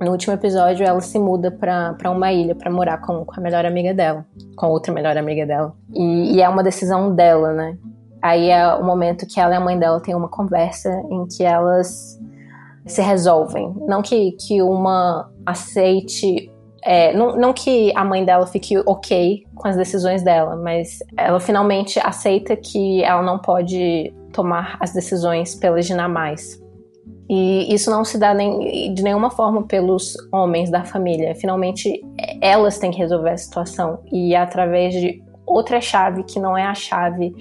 no 0.00 0.12
último 0.12 0.34
episódio, 0.34 0.86
ela 0.86 1.00
se 1.00 1.18
muda 1.18 1.50
pra, 1.50 2.10
uma 2.10 2.32
ilha 2.32 2.54
para 2.54 2.70
morar 2.70 2.98
com, 2.98 3.24
com 3.24 3.34
a 3.36 3.40
melhor 3.40 3.64
amiga 3.64 3.92
dela, 3.92 4.24
com 4.56 4.66
outra 4.68 4.92
melhor 4.92 5.16
amiga 5.16 5.46
dela. 5.46 5.74
E, 5.92 6.36
e, 6.36 6.42
é 6.42 6.48
uma 6.48 6.62
decisão 6.62 7.14
dela, 7.14 7.52
né? 7.52 7.76
Aí 8.22 8.48
é 8.48 8.74
o 8.74 8.84
momento 8.84 9.26
que 9.26 9.38
ela 9.38 9.54
e 9.54 9.56
a 9.56 9.60
mãe 9.60 9.78
dela 9.78 10.00
têm 10.00 10.14
uma 10.14 10.28
conversa 10.28 10.90
em 11.10 11.26
que 11.26 11.42
elas 11.42 12.18
se 12.86 13.02
resolvem. 13.02 13.74
Não 13.86 14.02
que, 14.02 14.32
que 14.32 14.62
uma 14.62 15.30
aceite 15.44 16.50
é, 16.84 17.14
não, 17.14 17.34
não, 17.34 17.52
que 17.52 17.90
a 17.96 18.04
mãe 18.04 18.24
dela 18.24 18.46
fique 18.46 18.76
ok 18.80 19.42
com 19.54 19.66
as 19.66 19.74
decisões 19.74 20.22
dela, 20.22 20.54
mas 20.54 20.98
ela 21.16 21.40
finalmente 21.40 21.98
aceita 21.98 22.54
que 22.54 23.02
ela 23.02 23.22
não 23.22 23.38
pode 23.38 24.12
tomar 24.32 24.76
as 24.78 24.92
decisões 24.92 25.54
pela 25.54 25.80
Gina 25.80 26.06
mais. 26.08 26.62
E 27.28 27.72
isso 27.72 27.90
não 27.90 28.04
se 28.04 28.18
dá 28.18 28.34
nem, 28.34 28.92
de 28.92 29.02
nenhuma 29.02 29.30
forma 29.30 29.62
pelos 29.62 30.14
homens 30.30 30.70
da 30.70 30.84
família. 30.84 31.34
Finalmente, 31.34 32.04
elas 32.42 32.78
têm 32.78 32.90
que 32.90 32.98
resolver 32.98 33.30
a 33.30 33.36
situação. 33.38 34.00
E 34.12 34.34
é 34.34 34.38
através 34.38 34.92
de 34.92 35.22
outra 35.46 35.80
chave 35.80 36.22
que 36.24 36.38
não 36.38 36.56
é 36.56 36.64
a 36.64 36.74
chave 36.74 37.34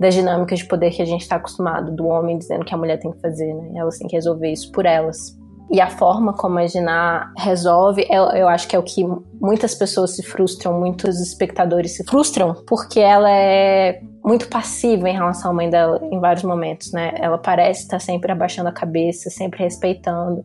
das 0.00 0.14
dinâmicas 0.14 0.60
de 0.60 0.66
poder 0.66 0.90
que 0.90 1.02
a 1.02 1.06
gente 1.06 1.22
está 1.22 1.36
acostumado, 1.36 1.94
do 1.94 2.06
homem 2.06 2.38
dizendo 2.38 2.64
que 2.64 2.74
a 2.74 2.78
mulher 2.78 2.98
tem 2.98 3.12
que 3.12 3.20
fazer, 3.20 3.52
né? 3.52 3.72
Elas 3.74 3.98
têm 3.98 4.08
que 4.08 4.16
resolver 4.16 4.50
isso 4.50 4.72
por 4.72 4.86
elas. 4.86 5.36
E 5.68 5.80
a 5.80 5.90
forma 5.90 6.32
como 6.32 6.58
a 6.58 6.66
Gina 6.66 7.32
resolve, 7.36 8.06
eu, 8.08 8.24
eu 8.30 8.48
acho 8.48 8.68
que 8.68 8.76
é 8.76 8.78
o 8.78 8.82
que 8.84 9.04
muitas 9.40 9.74
pessoas 9.74 10.14
se 10.14 10.22
frustram, 10.22 10.78
muitos 10.78 11.20
espectadores 11.20 11.96
se 11.96 12.04
frustram, 12.04 12.54
porque 12.68 13.00
ela 13.00 13.28
é 13.28 14.00
muito 14.24 14.48
passiva 14.48 15.08
em 15.08 15.12
relação 15.12 15.50
à 15.50 15.54
mãe 15.54 15.68
dela 15.68 16.00
em 16.10 16.20
vários 16.20 16.44
momentos, 16.44 16.92
né? 16.92 17.14
Ela 17.16 17.36
parece 17.36 17.82
estar 17.82 18.00
sempre 18.00 18.30
abaixando 18.30 18.68
a 18.68 18.72
cabeça, 18.72 19.28
sempre 19.28 19.64
respeitando. 19.64 20.44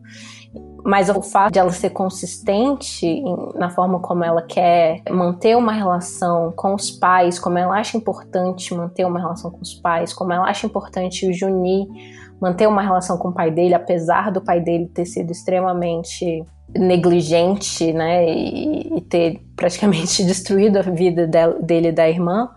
Mas 0.84 1.08
o 1.08 1.22
fato 1.22 1.52
de 1.52 1.58
ela 1.58 1.70
ser 1.70 1.90
consistente 1.90 3.22
na 3.54 3.70
forma 3.70 4.00
como 4.00 4.24
ela 4.24 4.42
quer 4.42 5.02
manter 5.08 5.56
uma 5.56 5.72
relação 5.72 6.52
com 6.56 6.74
os 6.74 6.90
pais, 6.90 7.38
como 7.38 7.58
ela 7.58 7.78
acha 7.78 7.96
importante 7.96 8.74
manter 8.74 9.04
uma 9.04 9.20
relação 9.20 9.52
com 9.52 9.60
os 9.60 9.74
pais, 9.74 10.12
como 10.12 10.32
ela 10.32 10.46
acha 10.46 10.66
importante 10.66 11.28
o 11.28 11.32
Juni 11.32 11.86
manter 12.42 12.66
uma 12.66 12.82
relação 12.82 13.16
com 13.16 13.28
o 13.28 13.32
pai 13.32 13.52
dele, 13.52 13.72
apesar 13.72 14.32
do 14.32 14.40
pai 14.40 14.60
dele 14.60 14.90
ter 14.92 15.06
sido 15.06 15.30
extremamente 15.30 16.44
negligente, 16.74 17.92
né, 17.92 18.28
e, 18.28 18.96
e 18.96 19.00
ter 19.00 19.40
praticamente 19.54 20.24
destruído 20.26 20.78
a 20.78 20.82
vida 20.82 21.24
dele 21.60 21.88
e 21.88 21.92
da 21.92 22.08
irmã, 22.08 22.50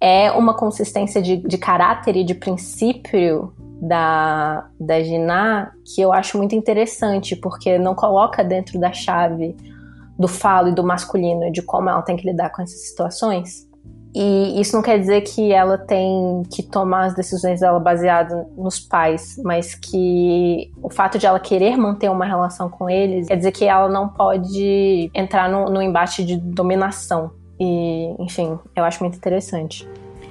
é 0.00 0.30
uma 0.32 0.56
consistência 0.56 1.20
de, 1.20 1.36
de 1.36 1.58
caráter 1.58 2.16
e 2.16 2.24
de 2.24 2.34
princípio 2.34 3.52
da, 3.78 4.70
da 4.80 5.02
Giná 5.02 5.72
que 5.84 6.00
eu 6.00 6.10
acho 6.10 6.38
muito 6.38 6.54
interessante, 6.54 7.36
porque 7.36 7.78
não 7.78 7.94
coloca 7.94 8.42
dentro 8.42 8.80
da 8.80 8.90
chave 8.90 9.54
do 10.18 10.28
falo 10.28 10.68
e 10.68 10.74
do 10.74 10.82
masculino, 10.82 11.52
de 11.52 11.60
como 11.60 11.90
ela 11.90 12.00
tem 12.00 12.16
que 12.16 12.26
lidar 12.26 12.50
com 12.50 12.62
essas 12.62 12.88
situações. 12.88 13.68
E 14.14 14.60
isso 14.60 14.76
não 14.76 14.82
quer 14.82 14.98
dizer 14.98 15.22
que 15.22 15.52
ela 15.52 15.76
tem 15.76 16.44
que 16.48 16.62
tomar 16.62 17.06
as 17.06 17.14
decisões 17.14 17.60
dela 17.60 17.80
baseado 17.80 18.46
nos 18.56 18.78
pais, 18.78 19.40
mas 19.42 19.74
que 19.74 20.70
o 20.80 20.88
fato 20.88 21.18
de 21.18 21.26
ela 21.26 21.40
querer 21.40 21.76
manter 21.76 22.08
uma 22.08 22.24
relação 22.24 22.70
com 22.70 22.88
eles 22.88 23.26
quer 23.26 23.36
dizer 23.36 23.50
que 23.50 23.64
ela 23.64 23.88
não 23.88 24.08
pode 24.08 25.10
entrar 25.12 25.50
no, 25.50 25.64
no 25.64 25.82
embate 25.82 26.24
de 26.24 26.36
dominação. 26.36 27.32
E, 27.58 28.14
enfim, 28.20 28.56
eu 28.76 28.84
acho 28.84 29.02
muito 29.02 29.16
interessante. 29.16 29.88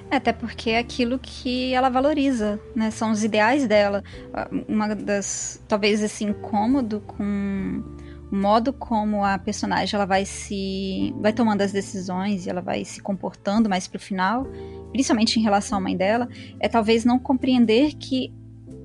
Até 0.09 0.31
porque 0.31 0.69
é 0.69 0.77
aquilo 0.77 1.19
que 1.19 1.73
ela 1.73 1.89
valoriza, 1.89 2.59
né? 2.75 2.91
São 2.91 3.11
os 3.11 3.23
ideais 3.23 3.67
dela. 3.67 4.03
Uma 4.67 4.95
das. 4.95 5.59
Talvez 5.67 6.01
esse 6.01 6.23
incômodo 6.23 7.01
com 7.01 7.84
o 8.34 8.36
modo 8.36 8.73
como 8.73 9.23
a 9.23 9.38
personagem 9.38 9.95
ela 9.95 10.07
vai 10.07 10.25
se 10.25 11.13
vai 11.19 11.31
tomando 11.31 11.61
as 11.61 11.71
decisões 11.71 12.47
e 12.47 12.49
ela 12.49 12.61
vai 12.61 12.84
se 12.84 12.99
comportando 12.99 13.69
mais 13.69 13.88
pro 13.88 13.99
final, 13.99 14.47
principalmente 14.91 15.39
em 15.39 15.43
relação 15.43 15.77
à 15.77 15.81
mãe 15.81 15.95
dela, 15.95 16.27
é 16.59 16.67
talvez 16.67 17.05
não 17.05 17.19
compreender 17.19 17.93
que 17.93 18.34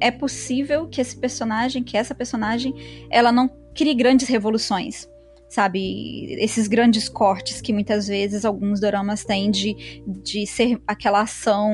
é 0.00 0.10
possível 0.10 0.86
que 0.86 1.00
esse 1.00 1.16
personagem, 1.16 1.82
que 1.82 1.96
essa 1.96 2.14
personagem, 2.14 2.74
ela 3.08 3.32
não 3.32 3.50
crie 3.74 3.94
grandes 3.94 4.28
revoluções 4.28 5.08
sabe, 5.48 6.34
esses 6.42 6.68
grandes 6.68 7.08
cortes 7.08 7.62
que 7.62 7.72
muitas 7.72 8.06
vezes 8.06 8.44
alguns 8.44 8.80
dramas 8.80 9.24
têm 9.24 9.50
de, 9.50 10.02
de 10.06 10.46
ser 10.46 10.78
aquela 10.86 11.22
ação 11.22 11.72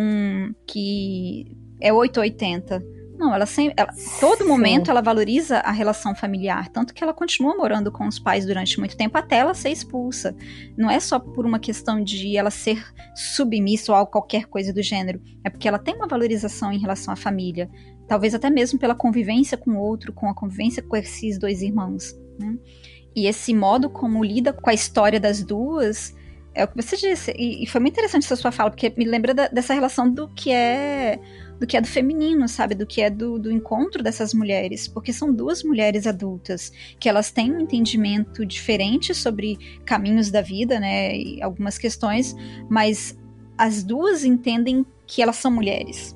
que 0.65 1.45
é 1.81 1.93
880. 1.93 2.94
Não, 3.17 3.35
ela 3.35 3.47
sempre. 3.47 3.75
Ela, 3.77 3.93
todo 4.19 4.47
momento 4.47 4.91
ela 4.91 5.01
valoriza 5.01 5.59
a 5.59 5.71
relação 5.71 6.15
familiar. 6.15 6.69
Tanto 6.69 6.93
que 6.93 7.03
ela 7.03 7.15
continua 7.15 7.57
morando 7.57 7.91
com 7.91 8.07
os 8.09 8.19
pais 8.19 8.45
durante 8.45 8.79
muito 8.79 8.97
tempo 8.97 9.17
até 9.17 9.37
ela 9.37 9.55
ser 9.55 9.71
expulsa. 9.71 10.35
Não 10.77 10.91
é 10.91 10.99
só 10.99 11.19
por 11.19 11.47
uma 11.47 11.59
questão 11.59 12.03
de 12.03 12.37
ela 12.37 12.51
ser 12.51 12.85
submissa 13.15 13.97
ou 13.97 14.07
qualquer 14.07 14.47
coisa 14.47 14.73
do 14.73 14.83
gênero. 14.83 15.21
É 15.45 15.51
porque 15.51 15.69
ela 15.69 15.79
tem 15.79 15.95
uma 15.95 16.09
valorização 16.09 16.73
em 16.73 16.79
relação 16.79 17.15
à 17.15 17.17
família. 17.17 17.71
Talvez 18.09 18.35
até 18.35 18.51
mesmo 18.51 18.79
pela 18.79 18.95
convivência 18.95 19.57
com 19.57 19.73
o 19.73 19.79
outro, 19.79 20.13
com 20.13 20.29
a 20.29 20.35
convivência 20.35 20.83
com 20.83 20.97
esses 20.97 21.39
dois 21.39 21.63
irmãos. 21.63 22.15
Né? 22.39 22.57
E 23.15 23.27
esse 23.27 23.55
modo 23.55 23.89
como 23.89 24.25
lida 24.25 24.53
com 24.53 24.69
a 24.69 24.75
história 24.75 25.21
das 25.21 25.43
duas. 25.43 26.15
É 26.53 26.65
o 26.65 26.69
que 26.69 26.83
você 26.83 26.97
disse. 26.97 27.33
E, 27.37 27.63
e 27.63 27.67
foi 27.67 27.81
muito 27.81 27.95
interessante 27.95 28.25
essa 28.25 28.37
sua 28.37 28.53
fala, 28.53 28.71
porque 28.71 28.93
me 28.97 29.05
lembra 29.05 29.33
da, 29.33 29.49
dessa 29.49 29.73
relação 29.73 30.11
do 30.11 30.29
que 30.29 30.51
é 30.53 31.19
do 31.65 31.67
que 31.67 31.79
é 31.79 31.81
do 31.81 31.89
feminino, 31.89 32.47
sabe? 32.47 32.75
Do 32.75 32.87
que 32.87 33.01
é 33.01 33.09
do, 33.09 33.39
do 33.39 33.51
encontro 33.51 34.03
dessas 34.03 34.35
mulheres. 34.35 34.87
Porque 34.87 35.15
são 35.15 35.33
duas 35.33 35.63
mulheres 35.63 36.07
adultas 36.07 36.71
que 37.01 37.09
elas 37.09 37.31
têm 37.31 37.51
um 37.51 37.61
entendimento 37.61 38.45
diferente 38.45 39.15
sobre 39.15 39.57
caminhos 39.87 40.31
da 40.31 40.43
vida, 40.43 40.79
né? 40.79 41.17
E 41.17 41.43
algumas 41.43 41.79
questões, 41.79 42.37
mas 42.69 43.19
as 43.57 43.83
duas 43.83 44.25
entendem 44.25 44.85
que 45.07 45.23
elas 45.23 45.37
são 45.37 45.51
mulheres 45.51 46.15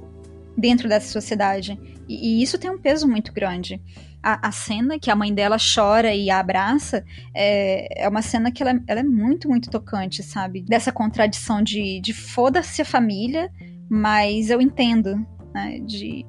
dentro 0.54 0.86
dessa 0.86 1.10
sociedade. 1.10 1.80
E, 2.06 2.40
e 2.40 2.42
isso 2.42 2.58
tem 2.58 2.70
um 2.70 2.78
peso 2.78 3.08
muito 3.08 3.32
grande. 3.32 3.80
A, 4.22 4.48
a, 4.48 4.52
cena 4.52 4.98
que 4.98 5.10
a 5.10 5.16
mãe 5.16 5.32
dela 5.32 5.56
chora 5.56 6.14
e 6.14 6.28
a 6.28 6.40
abraça 6.40 7.02
é, 7.34 8.04
é 8.04 8.08
uma 8.08 8.20
cena 8.20 8.50
que 8.50 8.62
ela, 8.62 8.78
ela 8.86 9.00
é 9.00 9.04
muito, 9.04 9.48
muito 9.48 9.70
tocante, 9.70 10.22
sabe? 10.22 10.60
Dessa 10.60 10.92
contradição 10.92 11.62
de, 11.62 12.00
de 12.00 12.12
foda-se 12.12 12.82
a 12.82 12.84
família, 12.84 13.50
mas 13.88 14.50
eu 14.50 14.60
entendo, 14.60 15.24
né? 15.58 15.78
De, 15.80 16.24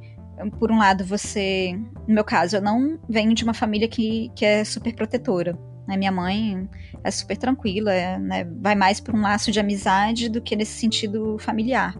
por 0.57 0.71
um 0.71 0.77
lado, 0.77 1.03
você. 1.03 1.77
No 2.07 2.15
meu 2.15 2.23
caso, 2.23 2.55
eu 2.55 2.61
não 2.61 2.99
venho 3.07 3.33
de 3.33 3.43
uma 3.43 3.53
família 3.53 3.87
que, 3.87 4.31
que 4.35 4.43
é 4.43 4.63
super 4.63 4.93
protetora. 4.95 5.57
Né? 5.87 5.97
Minha 5.97 6.11
mãe 6.11 6.69
é 7.03 7.11
super 7.11 7.37
tranquila, 7.37 7.93
é, 7.93 8.17
né? 8.17 8.43
vai 8.61 8.75
mais 8.75 8.99
por 8.99 9.15
um 9.15 9.21
laço 9.21 9.51
de 9.51 9.59
amizade 9.59 10.29
do 10.29 10.41
que 10.41 10.55
nesse 10.55 10.79
sentido 10.79 11.37
familiar. 11.39 11.95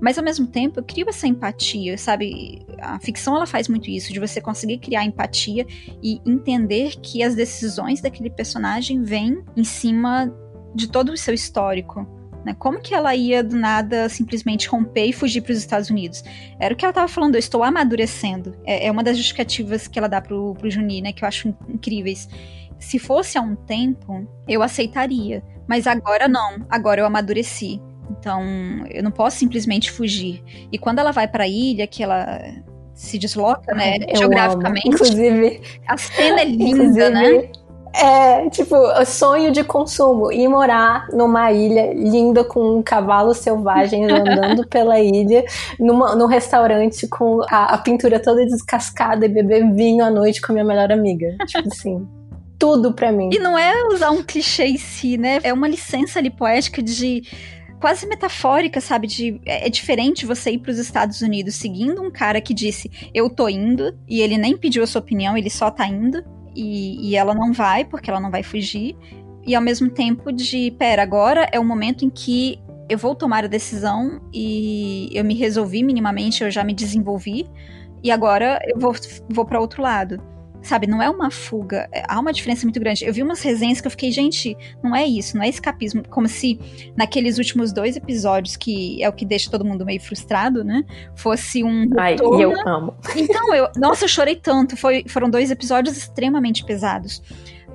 Mas 0.00 0.16
ao 0.16 0.24
mesmo 0.24 0.46
tempo, 0.46 0.80
eu 0.80 0.84
crio 0.84 1.08
essa 1.08 1.26
empatia, 1.26 1.98
sabe? 1.98 2.64
A 2.80 2.98
ficção 2.98 3.36
ela 3.36 3.46
faz 3.46 3.68
muito 3.68 3.90
isso, 3.90 4.12
de 4.12 4.18
você 4.18 4.40
conseguir 4.40 4.78
criar 4.78 5.04
empatia 5.04 5.66
e 6.02 6.20
entender 6.24 6.96
que 7.02 7.22
as 7.22 7.34
decisões 7.34 8.00
daquele 8.00 8.30
personagem 8.30 9.02
vêm 9.02 9.42
em 9.54 9.64
cima 9.64 10.32
de 10.74 10.88
todo 10.88 11.12
o 11.12 11.16
seu 11.16 11.34
histórico. 11.34 12.19
Né? 12.44 12.54
Como 12.58 12.80
que 12.80 12.94
ela 12.94 13.14
ia 13.14 13.42
do 13.42 13.56
nada 13.56 14.08
simplesmente 14.08 14.68
romper 14.68 15.06
e 15.06 15.12
fugir 15.12 15.42
para 15.42 15.52
os 15.52 15.58
Estados 15.58 15.90
Unidos? 15.90 16.24
Era 16.58 16.74
o 16.74 16.76
que 16.76 16.84
ela 16.84 16.90
estava 16.90 17.08
falando, 17.08 17.34
eu 17.34 17.38
estou 17.38 17.62
amadurecendo. 17.62 18.56
É, 18.64 18.86
é, 18.86 18.90
uma 18.90 19.02
das 19.02 19.16
justificativas 19.16 19.86
que 19.86 19.98
ela 19.98 20.08
dá 20.08 20.20
pro, 20.20 20.54
pro 20.54 20.70
Juni, 20.70 21.02
né? 21.02 21.12
Que 21.12 21.24
eu 21.24 21.28
acho 21.28 21.48
incríveis. 21.68 22.28
Se 22.78 22.98
fosse 22.98 23.36
há 23.36 23.42
um 23.42 23.54
tempo, 23.54 24.26
eu 24.48 24.62
aceitaria. 24.62 25.42
Mas 25.68 25.86
agora 25.86 26.26
não. 26.26 26.66
Agora 26.68 27.00
eu 27.00 27.06
amadureci. 27.06 27.80
Então, 28.10 28.42
eu 28.90 29.02
não 29.02 29.10
posso 29.10 29.36
simplesmente 29.36 29.90
fugir. 29.90 30.42
E 30.72 30.78
quando 30.78 30.98
ela 30.98 31.12
vai 31.12 31.28
para 31.28 31.44
a 31.44 31.48
ilha, 31.48 31.86
que 31.86 32.02
ela 32.02 32.40
se 32.94 33.18
desloca, 33.18 33.74
né, 33.74 33.98
geograficamente. 34.14 34.88
Inclusive, 34.88 35.62
a 35.86 35.96
cena 35.96 36.40
é 36.40 36.44
linda, 36.44 37.08
né? 37.08 37.50
É, 37.92 38.48
tipo, 38.50 38.76
sonho 39.04 39.50
de 39.50 39.64
consumo. 39.64 40.30
Ir 40.30 40.48
morar 40.48 41.08
numa 41.12 41.50
ilha 41.52 41.92
linda 41.92 42.44
com 42.44 42.82
cavalos 42.82 43.38
selvagens 43.38 44.10
andando 44.10 44.66
pela 44.68 45.00
ilha, 45.00 45.44
numa, 45.78 46.14
num 46.14 46.26
restaurante 46.26 47.08
com 47.08 47.40
a, 47.50 47.74
a, 47.74 47.78
pintura 47.78 48.20
toda 48.20 48.46
descascada 48.46 49.26
e 49.26 49.28
beber 49.28 49.72
vinho 49.74 50.04
à 50.04 50.10
noite 50.10 50.40
com 50.40 50.52
a 50.52 50.54
minha 50.54 50.64
melhor 50.64 50.92
amiga. 50.92 51.36
Tipo 51.46 51.68
assim. 51.68 52.06
tudo 52.58 52.92
pra 52.92 53.10
mim. 53.10 53.30
E 53.32 53.38
não 53.38 53.58
é 53.58 53.84
usar 53.88 54.10
um 54.10 54.22
clichê 54.22 54.66
em 54.66 54.78
si, 54.78 55.16
né? 55.16 55.40
É 55.42 55.52
uma 55.52 55.66
licença 55.66 56.18
ali 56.18 56.30
poética 56.30 56.82
de 56.82 57.22
quase 57.80 58.06
metafórica, 58.06 58.80
sabe? 58.80 59.06
De, 59.06 59.40
é, 59.44 59.66
é 59.66 59.70
diferente 59.70 60.26
você 60.26 60.52
ir 60.52 60.58
para 60.58 60.70
os 60.70 60.78
Estados 60.78 61.22
Unidos 61.22 61.54
seguindo 61.54 62.02
um 62.02 62.10
cara 62.10 62.40
que 62.40 62.54
disse 62.54 62.90
eu 63.14 63.28
tô 63.30 63.48
indo 63.48 63.98
e 64.06 64.20
ele 64.20 64.36
nem 64.36 64.56
pediu 64.56 64.84
a 64.84 64.86
sua 64.86 65.00
opinião, 65.00 65.36
ele 65.36 65.50
só 65.50 65.70
tá 65.70 65.86
indo 65.86 66.22
e, 66.54 67.10
e 67.10 67.16
ela 67.16 67.34
não 67.34 67.52
vai 67.52 67.84
porque 67.84 68.10
ela 68.10 68.20
não 68.20 68.30
vai 68.30 68.42
fugir. 68.42 68.96
E 69.46 69.54
ao 69.54 69.62
mesmo 69.62 69.90
tempo 69.90 70.32
de, 70.32 70.70
pera, 70.72 71.02
agora 71.02 71.48
é 71.50 71.58
o 71.58 71.64
momento 71.64 72.04
em 72.04 72.10
que 72.10 72.60
eu 72.88 72.98
vou 72.98 73.14
tomar 73.14 73.44
a 73.44 73.48
decisão 73.48 74.20
e 74.32 75.08
eu 75.12 75.24
me 75.24 75.34
resolvi 75.34 75.82
minimamente, 75.82 76.42
eu 76.42 76.50
já 76.50 76.64
me 76.64 76.74
desenvolvi 76.74 77.46
e 78.02 78.10
agora 78.10 78.60
eu 78.66 78.78
vou, 78.78 78.92
vou 79.28 79.44
para 79.44 79.60
outro 79.60 79.82
lado. 79.82 80.20
Sabe, 80.62 80.86
não 80.86 81.02
é 81.02 81.08
uma 81.08 81.30
fuga, 81.30 81.88
é, 81.92 82.02
há 82.06 82.18
uma 82.20 82.32
diferença 82.32 82.64
muito 82.64 82.78
grande. 82.78 83.04
Eu 83.04 83.12
vi 83.12 83.22
umas 83.22 83.40
resenhas 83.42 83.80
que 83.80 83.86
eu 83.86 83.90
fiquei, 83.90 84.12
gente, 84.12 84.56
não 84.82 84.94
é 84.94 85.06
isso, 85.06 85.36
não 85.36 85.42
é 85.42 85.48
escapismo. 85.48 86.02
Como 86.08 86.28
se 86.28 86.58
naqueles 86.96 87.38
últimos 87.38 87.72
dois 87.72 87.96
episódios, 87.96 88.56
que 88.56 89.02
é 89.02 89.08
o 89.08 89.12
que 89.12 89.24
deixa 89.24 89.50
todo 89.50 89.64
mundo 89.64 89.84
meio 89.84 90.00
frustrado, 90.00 90.62
né? 90.62 90.84
Fosse 91.14 91.64
um. 91.64 91.88
Ai, 91.98 92.16
eu 92.20 92.68
amo. 92.68 92.94
Então, 93.16 93.54
eu. 93.54 93.68
Nossa, 93.76 94.04
eu 94.04 94.08
chorei 94.08 94.36
tanto. 94.36 94.76
Foi, 94.76 95.04
foram 95.08 95.30
dois 95.30 95.50
episódios 95.50 95.96
extremamente 95.96 96.64
pesados 96.64 97.22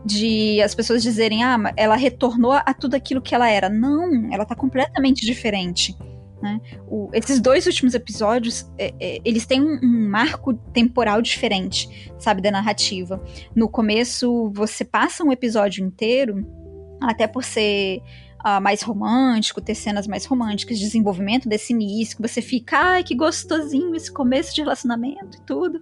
de 0.05 0.61
as 0.61 0.75
pessoas 0.75 1.01
dizerem, 1.01 1.43
ah, 1.43 1.73
ela 1.75 1.95
retornou 1.95 2.51
a 2.51 2.73
tudo 2.73 2.95
aquilo 2.95 3.21
que 3.21 3.33
ela 3.33 3.49
era. 3.49 3.69
Não, 3.69 4.31
ela 4.31 4.45
tá 4.45 4.55
completamente 4.55 5.25
diferente. 5.25 5.97
Né? 6.45 6.61
O, 6.87 7.09
esses 7.11 7.39
dois 7.39 7.65
últimos 7.65 7.95
episódios, 7.95 8.71
é, 8.77 8.93
é, 8.99 9.19
eles 9.25 9.47
têm 9.47 9.59
um, 9.59 9.79
um, 9.81 10.09
marco 10.09 10.53
temporal 10.53 11.19
diferente, 11.23 12.13
sabe, 12.19 12.39
da 12.39 12.51
narrativa. 12.51 13.19
No 13.55 13.67
começo, 13.67 14.51
você 14.53 14.85
passa 14.85 15.23
um 15.23 15.31
episódio 15.31 15.83
inteiro, 15.83 16.45
até 17.01 17.25
por 17.25 17.43
ser 17.43 17.97
uh, 18.45 18.61
mais 18.61 18.83
romântico, 18.83 19.59
ter 19.59 19.73
cenas 19.73 20.05
mais 20.05 20.23
românticas, 20.25 20.77
desenvolvimento 20.77 21.49
desse 21.49 21.73
início, 21.73 22.15
que 22.15 22.21
você 22.21 22.43
fica, 22.43 22.77
ai, 22.77 23.03
que 23.03 23.15
gostosinho 23.15 23.95
esse 23.95 24.13
começo 24.13 24.53
de 24.53 24.61
relacionamento 24.61 25.39
e 25.39 25.41
tudo. 25.41 25.81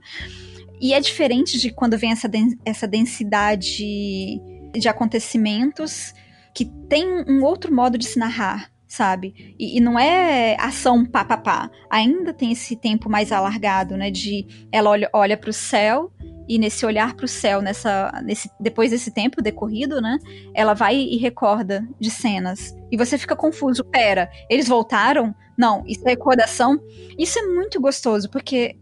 E 0.80 0.93
é 0.93 1.01
diferente 1.01 1.59
de 1.59 1.72
quando 1.72 1.97
vem 1.97 2.14
essa, 2.14 2.30
den 2.30 2.57
essa 2.64 2.88
densidade 2.88 4.39
de 4.74 4.88
acontecimentos 4.88 6.14
que 6.53 6.64
tem 6.88 7.05
um 7.28 7.43
outro 7.43 7.74
modo 7.74 7.97
de 7.97 8.05
se 8.05 8.18
narrar 8.18 8.72
sabe? 8.94 9.56
E, 9.58 9.78
e, 9.78 9.82
não 9.82 9.98
é 9.98 10.56
ação 10.60 11.04
pá, 11.04 11.26
pá, 11.26 11.36
pá. 11.36 11.72
Ainda 11.89 12.32
tem 12.32 12.52
esse 12.52 12.76
tempo 12.76 13.10
mais 13.10 13.32
alargado, 13.32 13.98
né? 13.98 14.12
De 14.12 14.68
ela 14.72 14.91
olha, 14.91 15.10
olha 15.12 15.36
para 15.36 15.50
o 15.50 15.54
céu 15.54 16.12
e 16.48 16.60
nesse 16.60 16.86
olhar 16.86 17.16
para 17.16 17.26
o 17.26 17.28
céu, 17.28 17.60
nessa, 17.60 18.22
nesse, 18.24 18.52
depois 18.60 18.91
desse 18.91 19.10
tempo 19.10 19.41
decorrido, 19.41 20.00
né? 20.00 20.20
Ela 20.54 20.76
vai 20.76 20.96
e 20.96 21.18
recorda 21.18 21.84
de 22.00 22.12
cenas. 22.12 22.76
E 22.91 22.96
você 22.96 23.18
fica 23.18 23.36
confuso. 23.36 23.84
Pera, 23.84 24.30
eles 24.48 24.68
voltaram? 24.68 25.34
Não, 25.58 25.84
isso 25.88 26.08
é 26.08 26.12
recordação. 26.12 26.80
Isso 27.18 27.39
é 27.39 27.48
muito 27.48 27.82
gostoso, 27.82 28.30
porque 28.30 28.76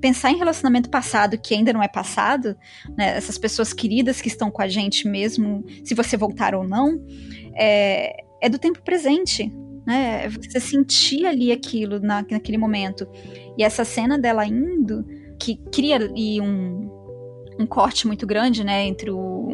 pensar 0.00 0.30
em 0.30 0.36
relacionamento 0.36 0.88
passado 0.88 1.36
que 1.36 1.52
ainda 1.52 1.72
não 1.72 1.82
é 1.82 1.88
passado, 1.88 2.56
né, 2.96 3.16
essas 3.16 3.38
pessoas 3.38 3.72
queridas 3.72 4.20
que 4.20 4.28
estão 4.28 4.52
com 4.52 4.62
a 4.62 4.68
gente 4.68 5.08
mesmo, 5.08 5.64
se 5.82 5.94
você 5.94 6.16
voltar 6.16 6.54
ou 6.54 6.62
não, 6.62 7.04
é, 7.56 8.27
é 8.40 8.48
do 8.48 8.58
tempo 8.58 8.82
presente, 8.82 9.52
né? 9.86 10.28
Você 10.28 10.60
sentir 10.60 11.26
ali 11.26 11.50
aquilo 11.50 11.98
na, 12.00 12.24
naquele 12.30 12.58
momento. 12.58 13.08
E 13.56 13.62
essa 13.62 13.84
cena 13.84 14.18
dela 14.18 14.46
indo, 14.46 15.04
que 15.38 15.56
cria 15.72 15.96
ali 15.96 16.40
um, 16.40 16.90
um 17.58 17.66
corte 17.66 18.06
muito 18.06 18.26
grande, 18.26 18.62
né, 18.64 18.86
entre 18.86 19.10
o, 19.10 19.48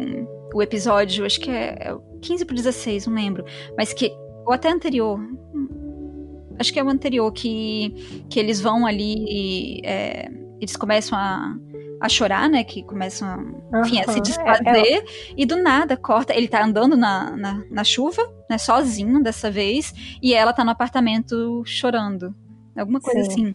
o 0.54 0.62
episódio, 0.62 1.24
acho 1.24 1.40
que 1.40 1.50
é, 1.50 1.76
é 1.80 1.96
15 2.20 2.44
para 2.44 2.54
16, 2.54 3.06
não 3.06 3.14
lembro, 3.14 3.44
mas 3.76 3.92
que 3.92 4.12
ou 4.46 4.52
até 4.52 4.70
anterior, 4.70 5.18
acho 6.58 6.72
que 6.72 6.78
é 6.78 6.84
o 6.84 6.88
anterior 6.88 7.32
que 7.32 8.24
que 8.28 8.38
eles 8.38 8.60
vão 8.60 8.86
ali, 8.86 9.80
é, 9.84 10.28
eles 10.60 10.76
começam 10.76 11.18
a 11.18 11.56
a 12.04 12.08
chorar, 12.08 12.50
né? 12.50 12.62
Que 12.62 12.82
começam 12.82 13.26
a, 13.72 13.80
enfim, 13.80 14.00
a 14.00 14.12
se 14.12 14.20
desfazer. 14.20 14.68
É, 14.68 14.98
é... 14.98 15.04
E 15.36 15.46
do 15.46 15.56
nada 15.56 15.96
corta. 15.96 16.34
Ele 16.34 16.46
tá 16.46 16.62
andando 16.62 16.96
na, 16.96 17.34
na, 17.34 17.62
na, 17.70 17.84
chuva, 17.84 18.22
né? 18.48 18.58
Sozinho 18.58 19.22
dessa 19.22 19.50
vez. 19.50 19.94
E 20.22 20.34
ela 20.34 20.52
tá 20.52 20.62
no 20.62 20.70
apartamento 20.70 21.62
chorando. 21.64 22.34
Alguma 22.76 23.00
coisa 23.00 23.22
Sim. 23.22 23.30
assim. 23.30 23.54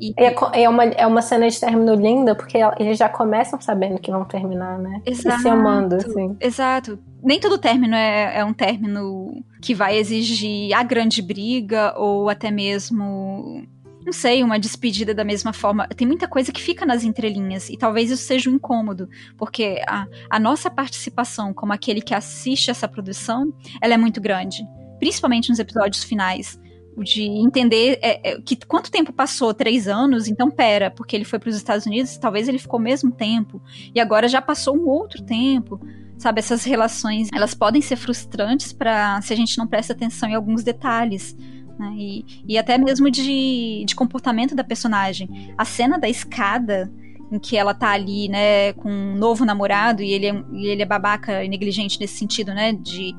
E... 0.00 0.14
É, 0.16 0.62
é, 0.62 0.68
uma, 0.68 0.84
é 0.84 1.06
uma 1.06 1.20
cena 1.20 1.48
de 1.48 1.58
término 1.58 1.94
linda, 1.94 2.36
porque 2.36 2.58
eles 2.78 2.96
já 2.96 3.08
começam 3.08 3.60
sabendo 3.60 4.00
que 4.00 4.12
vão 4.12 4.24
terminar, 4.24 4.78
né? 4.78 5.02
Exato. 5.04 5.40
E 5.40 5.42
se 5.42 5.48
amando, 5.48 5.96
assim. 5.96 6.36
Exato. 6.40 6.98
Nem 7.20 7.40
todo 7.40 7.58
término 7.58 7.96
é, 7.96 8.38
é 8.38 8.44
um 8.44 8.54
término 8.54 9.42
que 9.60 9.74
vai 9.74 9.96
exigir 9.96 10.72
a 10.72 10.84
grande 10.84 11.20
briga 11.20 11.94
ou 11.98 12.28
até 12.28 12.48
mesmo 12.48 13.66
não 14.08 14.12
sei, 14.12 14.42
uma 14.42 14.58
despedida 14.58 15.12
da 15.12 15.22
mesma 15.22 15.52
forma. 15.52 15.86
Tem 15.88 16.06
muita 16.06 16.26
coisa 16.26 16.50
que 16.50 16.62
fica 16.62 16.86
nas 16.86 17.04
entrelinhas 17.04 17.68
e 17.68 17.76
talvez 17.76 18.10
isso 18.10 18.22
seja 18.22 18.48
um 18.48 18.54
incômodo, 18.54 19.06
porque 19.36 19.82
a, 19.86 20.06
a 20.30 20.40
nossa 20.40 20.70
participação 20.70 21.52
como 21.52 21.74
aquele 21.74 22.00
que 22.00 22.14
assiste 22.14 22.70
essa 22.70 22.88
produção, 22.88 23.52
ela 23.82 23.92
é 23.92 23.98
muito 23.98 24.18
grande, 24.18 24.66
principalmente 24.98 25.50
nos 25.50 25.58
episódios 25.58 26.02
finais 26.02 26.58
de 27.04 27.22
entender 27.22 27.98
é, 28.00 28.30
é, 28.30 28.40
que 28.40 28.56
quanto 28.56 28.90
tempo 28.90 29.12
passou, 29.12 29.52
três 29.52 29.86
anos, 29.86 30.26
então 30.26 30.50
pera, 30.50 30.90
porque 30.90 31.14
ele 31.14 31.26
foi 31.26 31.38
para 31.38 31.50
os 31.50 31.56
Estados 31.56 31.84
Unidos, 31.84 32.16
talvez 32.16 32.48
ele 32.48 32.58
ficou 32.58 32.80
o 32.80 32.82
mesmo 32.82 33.12
tempo, 33.12 33.62
e 33.94 34.00
agora 34.00 34.26
já 34.26 34.40
passou 34.40 34.74
um 34.74 34.88
outro 34.88 35.22
tempo, 35.22 35.78
sabe? 36.16 36.40
Essas 36.40 36.64
relações, 36.64 37.28
elas 37.32 37.54
podem 37.54 37.82
ser 37.82 37.96
frustrantes 37.96 38.72
para 38.72 39.20
se 39.20 39.34
a 39.34 39.36
gente 39.36 39.58
não 39.58 39.66
presta 39.66 39.92
atenção 39.92 40.30
em 40.30 40.34
alguns 40.34 40.64
detalhes. 40.64 41.36
Né? 41.78 41.94
E, 41.96 42.24
e 42.48 42.58
até 42.58 42.76
mesmo 42.76 43.10
de, 43.10 43.84
de 43.86 43.94
comportamento 43.94 44.54
da 44.54 44.64
personagem. 44.64 45.52
A 45.56 45.64
cena 45.64 45.98
da 45.98 46.08
escada 46.08 46.90
em 47.30 47.38
que 47.38 47.56
ela 47.56 47.74
tá 47.74 47.90
ali, 47.90 48.28
né, 48.28 48.72
com 48.72 48.90
um 48.90 49.14
novo 49.14 49.44
namorado 49.44 50.02
e 50.02 50.12
ele 50.12 50.26
é, 50.26 50.44
e 50.52 50.66
ele 50.66 50.82
é 50.82 50.86
babaca 50.86 51.44
e 51.44 51.48
negligente 51.48 52.00
nesse 52.00 52.16
sentido, 52.16 52.54
né, 52.54 52.72
de 52.72 53.14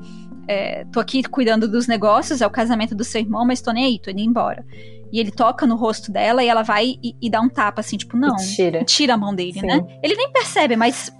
é, 0.48 0.84
tô 0.92 0.98
aqui 0.98 1.22
cuidando 1.22 1.68
dos 1.68 1.86
negócios, 1.86 2.40
é 2.40 2.46
o 2.46 2.50
casamento 2.50 2.92
do 2.92 3.04
seu 3.04 3.20
irmão, 3.20 3.46
mas 3.46 3.60
tô 3.60 3.70
nem 3.70 3.84
aí, 3.84 3.98
tô 4.00 4.10
indo 4.10 4.20
embora. 4.20 4.64
e 5.12 5.20
ele 5.20 5.30
toca 5.30 5.66
no 5.66 5.76
rosto 5.76 6.10
dela 6.10 6.42
e 6.42 6.48
ela 6.48 6.62
vai 6.62 6.98
e, 7.02 7.14
e 7.20 7.30
dá 7.30 7.40
um 7.40 7.48
tapa, 7.48 7.80
assim, 7.80 7.96
tipo, 7.96 8.16
não. 8.16 8.34
Tira. 8.36 8.84
Tira 8.84 9.14
a 9.14 9.16
mão 9.16 9.34
dele, 9.34 9.60
Sim. 9.60 9.66
né? 9.66 9.84
Ele 10.02 10.14
nem 10.16 10.32
percebe, 10.32 10.76
mas 10.76 11.12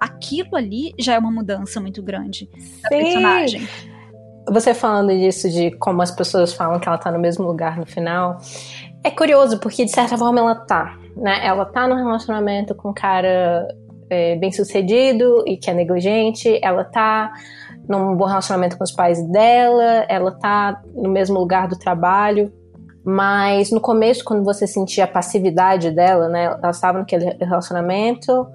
aquilo 0.00 0.56
ali 0.56 0.92
já 0.98 1.14
é 1.14 1.18
uma 1.18 1.30
mudança 1.30 1.80
muito 1.80 2.02
grande 2.02 2.48
da 2.82 2.88
personagem. 2.88 3.68
Você 4.50 4.74
falando 4.74 5.10
disso, 5.10 5.48
de 5.48 5.70
como 5.72 6.02
as 6.02 6.10
pessoas 6.10 6.52
falam 6.52 6.80
que 6.80 6.88
ela 6.88 6.98
tá 6.98 7.10
no 7.10 7.18
mesmo 7.18 7.46
lugar 7.46 7.78
no 7.78 7.86
final, 7.86 8.38
é 9.04 9.10
curioso, 9.10 9.58
porque 9.58 9.84
de 9.84 9.90
certa 9.90 10.16
forma 10.16 10.40
ela 10.40 10.54
tá, 10.54 10.96
né? 11.16 11.44
Ela 11.44 11.64
tá 11.64 11.86
num 11.86 11.96
relacionamento 11.96 12.74
com 12.74 12.90
um 12.90 12.94
cara 12.94 13.66
é, 14.10 14.36
bem 14.36 14.52
sucedido 14.52 15.42
e 15.46 15.56
que 15.56 15.70
é 15.70 15.74
negligente, 15.74 16.58
ela 16.62 16.84
tá 16.84 17.32
num 17.88 18.16
bom 18.16 18.26
relacionamento 18.26 18.76
com 18.76 18.84
os 18.84 18.92
pais 18.92 19.22
dela, 19.30 20.04
ela 20.08 20.30
tá 20.32 20.82
no 20.94 21.10
mesmo 21.10 21.38
lugar 21.38 21.66
do 21.66 21.78
trabalho, 21.78 22.52
mas 23.04 23.70
no 23.72 23.80
começo, 23.80 24.24
quando 24.24 24.44
você 24.44 24.66
sentia 24.66 25.04
a 25.04 25.08
passividade 25.08 25.90
dela, 25.90 26.28
né? 26.28 26.44
Ela 26.44 26.70
estava 26.70 26.98
naquele 26.98 27.36
relacionamento 27.40 28.46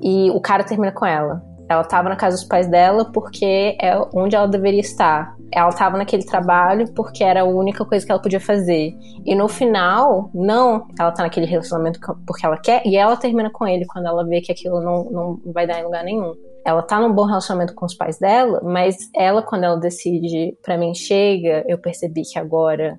e 0.00 0.30
o 0.30 0.40
cara 0.40 0.62
termina 0.62 0.92
com 0.92 1.04
ela. 1.04 1.42
Ela 1.68 1.82
estava 1.82 2.08
na 2.08 2.16
casa 2.16 2.36
dos 2.36 2.44
pais 2.44 2.66
dela 2.66 3.04
porque 3.12 3.76
é 3.80 3.94
onde 4.14 4.34
ela 4.34 4.48
deveria 4.48 4.80
estar. 4.80 5.36
Ela 5.52 5.68
estava 5.68 5.98
naquele 5.98 6.24
trabalho 6.24 6.92
porque 6.94 7.22
era 7.22 7.42
a 7.42 7.44
única 7.44 7.84
coisa 7.84 8.04
que 8.04 8.12
ela 8.12 8.20
podia 8.20 8.40
fazer. 8.40 8.94
E 9.24 9.34
no 9.34 9.48
final, 9.48 10.30
não, 10.34 10.86
ela 10.98 11.10
está 11.10 11.22
naquele 11.22 11.46
relacionamento 11.46 12.00
porque 12.26 12.46
ela 12.46 12.56
quer 12.56 12.82
e 12.86 12.96
ela 12.96 13.16
termina 13.16 13.50
com 13.50 13.66
ele 13.66 13.84
quando 13.86 14.06
ela 14.06 14.24
vê 14.24 14.40
que 14.40 14.52
aquilo 14.52 14.80
não, 14.80 15.04
não 15.04 15.40
vai 15.52 15.66
dar 15.66 15.80
em 15.80 15.84
lugar 15.84 16.04
nenhum 16.04 16.34
ela 16.64 16.82
tá 16.82 17.00
num 17.00 17.12
bom 17.12 17.24
relacionamento 17.24 17.74
com 17.74 17.86
os 17.86 17.94
pais 17.94 18.18
dela, 18.18 18.60
mas 18.62 18.96
ela, 19.14 19.42
quando 19.42 19.64
ela 19.64 19.76
decide, 19.76 20.56
para 20.62 20.76
mim, 20.76 20.94
chega, 20.94 21.64
eu 21.66 21.78
percebi 21.78 22.22
que 22.22 22.38
agora 22.38 22.98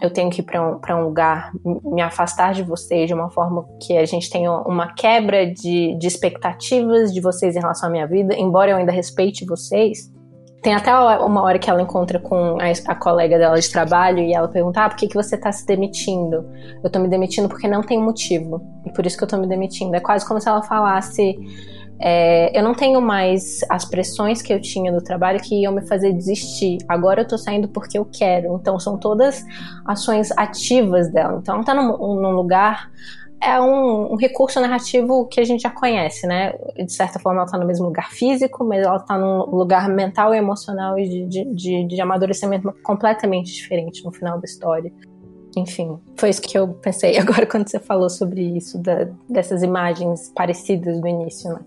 eu 0.00 0.10
tenho 0.10 0.30
que 0.30 0.40
ir 0.40 0.44
pra 0.44 0.62
um, 0.62 0.80
um 0.96 1.04
lugar, 1.04 1.52
me 1.84 2.00
afastar 2.00 2.54
de 2.54 2.62
vocês 2.62 3.08
de 3.08 3.14
uma 3.14 3.30
forma 3.30 3.66
que 3.82 3.96
a 3.96 4.04
gente 4.06 4.30
tenha 4.30 4.52
uma 4.62 4.94
quebra 4.94 5.46
de, 5.46 5.96
de 5.98 6.06
expectativas 6.06 7.12
de 7.12 7.20
vocês 7.20 7.56
em 7.56 7.60
relação 7.60 7.88
à 7.88 7.92
minha 7.92 8.06
vida, 8.06 8.34
embora 8.34 8.70
eu 8.70 8.76
ainda 8.76 8.92
respeite 8.92 9.44
vocês. 9.44 10.10
Tem 10.62 10.74
até 10.74 10.94
uma 10.94 11.42
hora 11.42 11.58
que 11.58 11.70
ela 11.70 11.80
encontra 11.80 12.18
com 12.18 12.58
a, 12.86 12.94
colega 12.94 13.38
dela 13.38 13.58
de 13.58 13.70
trabalho 13.70 14.18
e 14.18 14.34
ela 14.34 14.46
pergunta: 14.46 14.84
Ah, 14.84 14.90
por 14.90 14.96
que, 14.98 15.08
que 15.08 15.14
você 15.14 15.34
tá 15.34 15.50
se 15.50 15.64
demitindo? 15.64 16.46
Eu 16.84 16.90
tô 16.90 16.98
me 16.98 17.08
demitindo 17.08 17.48
porque 17.48 17.66
não 17.66 17.82
tem 17.82 17.98
motivo. 17.98 18.60
E 18.84 18.92
por 18.92 19.06
isso 19.06 19.16
que 19.16 19.24
eu 19.24 19.28
tô 19.28 19.38
me 19.38 19.46
demitindo. 19.46 19.96
É 19.96 20.00
quase 20.00 20.26
como 20.26 20.38
se 20.38 20.46
ela 20.46 20.62
falasse 20.62 21.34
é, 22.02 22.58
eu 22.58 22.64
não 22.64 22.74
tenho 22.74 23.00
mais 23.00 23.60
as 23.68 23.84
pressões 23.84 24.40
que 24.40 24.52
eu 24.52 24.60
tinha 24.60 24.90
no 24.90 25.02
trabalho 25.02 25.38
que 25.38 25.54
iam 25.54 25.72
me 25.72 25.86
fazer 25.86 26.12
desistir. 26.14 26.78
Agora 26.88 27.20
eu 27.20 27.28
tô 27.28 27.36
saindo 27.36 27.68
porque 27.68 27.98
eu 27.98 28.06
quero. 28.06 28.56
Então 28.56 28.80
são 28.80 28.98
todas 28.98 29.44
ações 29.84 30.30
ativas 30.32 31.12
dela. 31.12 31.38
Então 31.42 31.56
ela 31.56 31.64
tá 31.64 31.74
num, 31.74 31.96
num 31.98 32.30
lugar. 32.30 32.90
É 33.42 33.58
um, 33.60 34.12
um, 34.12 34.16
recurso 34.16 34.60
narrativo 34.60 35.26
que 35.26 35.40
a 35.40 35.44
gente 35.44 35.62
já 35.62 35.70
conhece, 35.70 36.26
né? 36.26 36.52
De 36.76 36.92
certa 36.92 37.18
forma, 37.18 37.40
ela 37.40 37.50
tá 37.50 37.56
no 37.56 37.66
mesmo 37.66 37.86
lugar 37.86 38.10
físico, 38.10 38.64
mas 38.64 38.84
ela 38.84 38.98
tá 38.98 39.16
num 39.16 39.46
lugar 39.46 39.88
mental 39.88 40.34
e 40.34 40.38
emocional 40.38 40.98
e 40.98 41.08
de, 41.08 41.26
de, 41.26 41.54
de, 41.54 41.86
de 41.86 42.00
amadurecimento 42.00 42.70
completamente 42.82 43.52
diferente 43.52 44.04
no 44.04 44.12
final 44.12 44.38
da 44.38 44.44
história 44.44 44.92
enfim, 45.56 45.98
foi 46.16 46.30
isso 46.30 46.40
que 46.40 46.56
eu 46.56 46.68
pensei 46.68 47.18
agora 47.18 47.44
quando 47.44 47.68
você 47.68 47.80
falou 47.80 48.08
sobre 48.08 48.40
isso, 48.56 48.78
da, 48.78 49.08
dessas 49.28 49.64
imagens 49.64 50.32
parecidas 50.34 51.00
do 51.00 51.08
início, 51.08 51.52
né? 51.52 51.60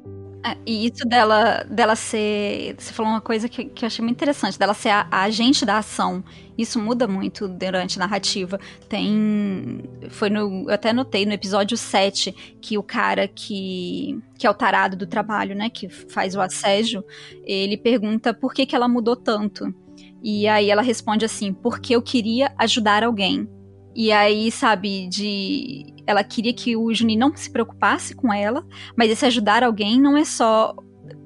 É, 0.45 0.57
e 0.65 0.87
isso 0.87 1.07
dela, 1.07 1.63
dela 1.69 1.95
ser. 1.95 2.75
Você 2.77 2.91
falou 2.91 3.11
uma 3.11 3.21
coisa 3.21 3.47
que, 3.47 3.63
que 3.65 3.85
eu 3.85 3.87
achei 3.87 4.03
muito 4.03 4.17
interessante, 4.17 4.59
dela 4.59 4.73
ser 4.73 4.89
a, 4.89 5.07
a, 5.09 5.23
agente 5.23 5.65
da 5.65 5.77
ação. 5.77 6.21
Isso 6.57 6.77
muda 6.79 7.07
muito 7.07 7.47
durante 7.47 7.97
a 7.97 8.01
narrativa. 8.01 8.59
Tem. 8.89 9.83
Foi 10.09 10.29
no. 10.29 10.69
Eu 10.69 10.73
até 10.73 10.91
notei 10.91 11.25
no 11.25 11.31
episódio 11.31 11.77
7 11.77 12.57
que 12.61 12.77
o 12.77 12.83
cara 12.83 13.25
que. 13.25 14.19
que 14.37 14.45
é 14.45 14.49
o 14.49 14.53
tarado 14.53 14.97
do 14.97 15.07
trabalho, 15.07 15.55
né? 15.55 15.69
Que 15.69 15.87
faz 15.87 16.35
o 16.35 16.41
assédio, 16.41 17.05
ele 17.45 17.77
pergunta 17.77 18.33
por 18.33 18.53
que, 18.53 18.65
que 18.65 18.75
ela 18.75 18.87
mudou 18.87 19.15
tanto. 19.15 19.73
E 20.21 20.45
aí 20.47 20.69
ela 20.69 20.81
responde 20.81 21.23
assim: 21.23 21.53
porque 21.53 21.95
eu 21.95 22.01
queria 22.01 22.51
ajudar 22.57 23.01
alguém. 23.01 23.47
E 23.95 24.11
aí, 24.11 24.51
sabe, 24.51 25.07
de. 25.07 25.93
Ela 26.05 26.23
queria 26.23 26.53
que 26.53 26.75
o 26.75 26.93
Juninho 26.93 27.19
não 27.19 27.35
se 27.35 27.49
preocupasse 27.49 28.15
com 28.15 28.33
ela, 28.33 28.65
mas 28.97 29.09
esse 29.09 29.25
ajudar 29.25 29.63
alguém 29.63 30.01
não 30.01 30.17
é 30.17 30.25
só 30.25 30.75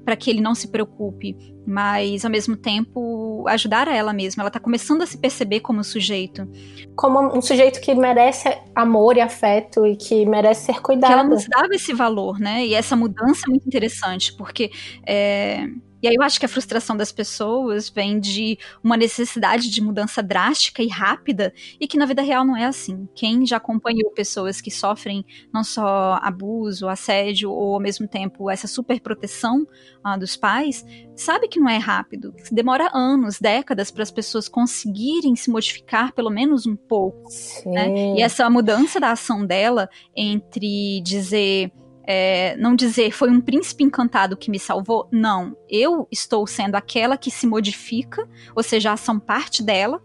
para 0.07 0.15
que 0.15 0.29
ele 0.29 0.39
não 0.39 0.55
se 0.55 0.69
preocupe, 0.69 1.35
mas 1.67 2.23
ao 2.23 2.31
mesmo 2.31 2.55
tempo 2.55 3.43
ajudar 3.49 3.89
a 3.89 3.93
ela 3.93 4.13
mesma. 4.13 4.41
Ela 4.41 4.49
tá 4.49 4.57
começando 4.57 5.01
a 5.01 5.05
se 5.05 5.17
perceber 5.17 5.59
como 5.59 5.83
sujeito. 5.83 6.47
Como 6.95 7.19
um 7.37 7.41
sujeito 7.41 7.81
que 7.81 7.93
merece 7.93 8.57
amor 8.73 9.17
e 9.17 9.21
afeto 9.21 9.85
e 9.85 9.97
que 9.97 10.25
merece 10.25 10.67
ser 10.67 10.81
cuidado. 10.81 11.09
Que 11.09 11.19
ela 11.19 11.27
nos 11.27 11.45
dava 11.45 11.75
esse 11.75 11.93
valor, 11.93 12.39
né? 12.39 12.65
E 12.65 12.73
essa 12.73 12.95
mudança 12.95 13.43
é 13.47 13.49
muito 13.49 13.67
interessante, 13.67 14.33
porque 14.37 14.71
é, 15.05 15.67
e 16.01 16.07
aí 16.07 16.15
eu 16.15 16.21
acho 16.21 16.39
que 16.39 16.45
a 16.45 16.49
frustração 16.49 16.95
das 16.95 17.11
pessoas 17.11 17.89
vem 17.89 18.19
de 18.19 18.57
uma 18.83 18.95
necessidade 18.95 19.69
de 19.69 19.81
mudança 19.81 20.21
drástica 20.21 20.83
e 20.83 20.87
rápida 20.87 21.53
e 21.79 21.87
que 21.87 21.97
na 21.97 22.05
vida 22.05 22.21
real 22.21 22.45
não 22.45 22.55
é 22.55 22.65
assim. 22.65 23.07
Quem 23.15 23.45
já 23.45 23.57
acompanhou 23.57 24.11
pessoas 24.11 24.61
que 24.61 24.69
sofrem 24.69 25.25
não 25.53 25.63
só 25.63 26.19
abuso, 26.21 26.87
assédio 26.87 27.51
ou 27.51 27.73
ao 27.73 27.79
mesmo 27.79 28.07
tempo 28.07 28.49
essa 28.49 28.67
superproteção 28.67 29.65
uh, 30.05 30.19
dos 30.19 30.35
pais, 30.35 30.85
sabe 31.15 31.47
que 31.47 31.59
não 31.59 31.69
é 31.69 31.77
rápido. 31.77 32.33
Demora 32.51 32.89
anos, 32.93 33.39
décadas 33.39 33.89
para 33.89 34.03
as 34.03 34.11
pessoas 34.11 34.47
conseguirem 34.47 35.35
se 35.35 35.49
modificar 35.49 36.13
pelo 36.13 36.29
menos 36.29 36.67
um 36.67 36.75
pouco. 36.75 37.27
Né? 37.65 38.15
E 38.17 38.21
essa 38.21 38.49
mudança 38.49 38.99
da 38.99 39.11
ação 39.11 39.45
dela 39.45 39.89
entre 40.15 41.01
dizer 41.01 41.71
é, 42.07 42.55
não 42.55 42.73
dizer 42.73 43.11
foi 43.11 43.29
um 43.29 43.41
príncipe 43.41 43.83
encantado 43.83 44.37
que 44.37 44.49
me 44.49 44.57
salvou, 44.57 45.09
não. 45.11 45.57
Eu 45.69 46.07
estou 46.09 46.47
sendo 46.47 46.75
aquela 46.75 47.17
que 47.17 47.29
se 47.29 47.45
modifica, 47.45 48.25
ou 48.55 48.63
seja, 48.63 48.91
a 48.91 48.93
ação 48.93 49.19
parte 49.19 49.61
dela, 49.61 50.01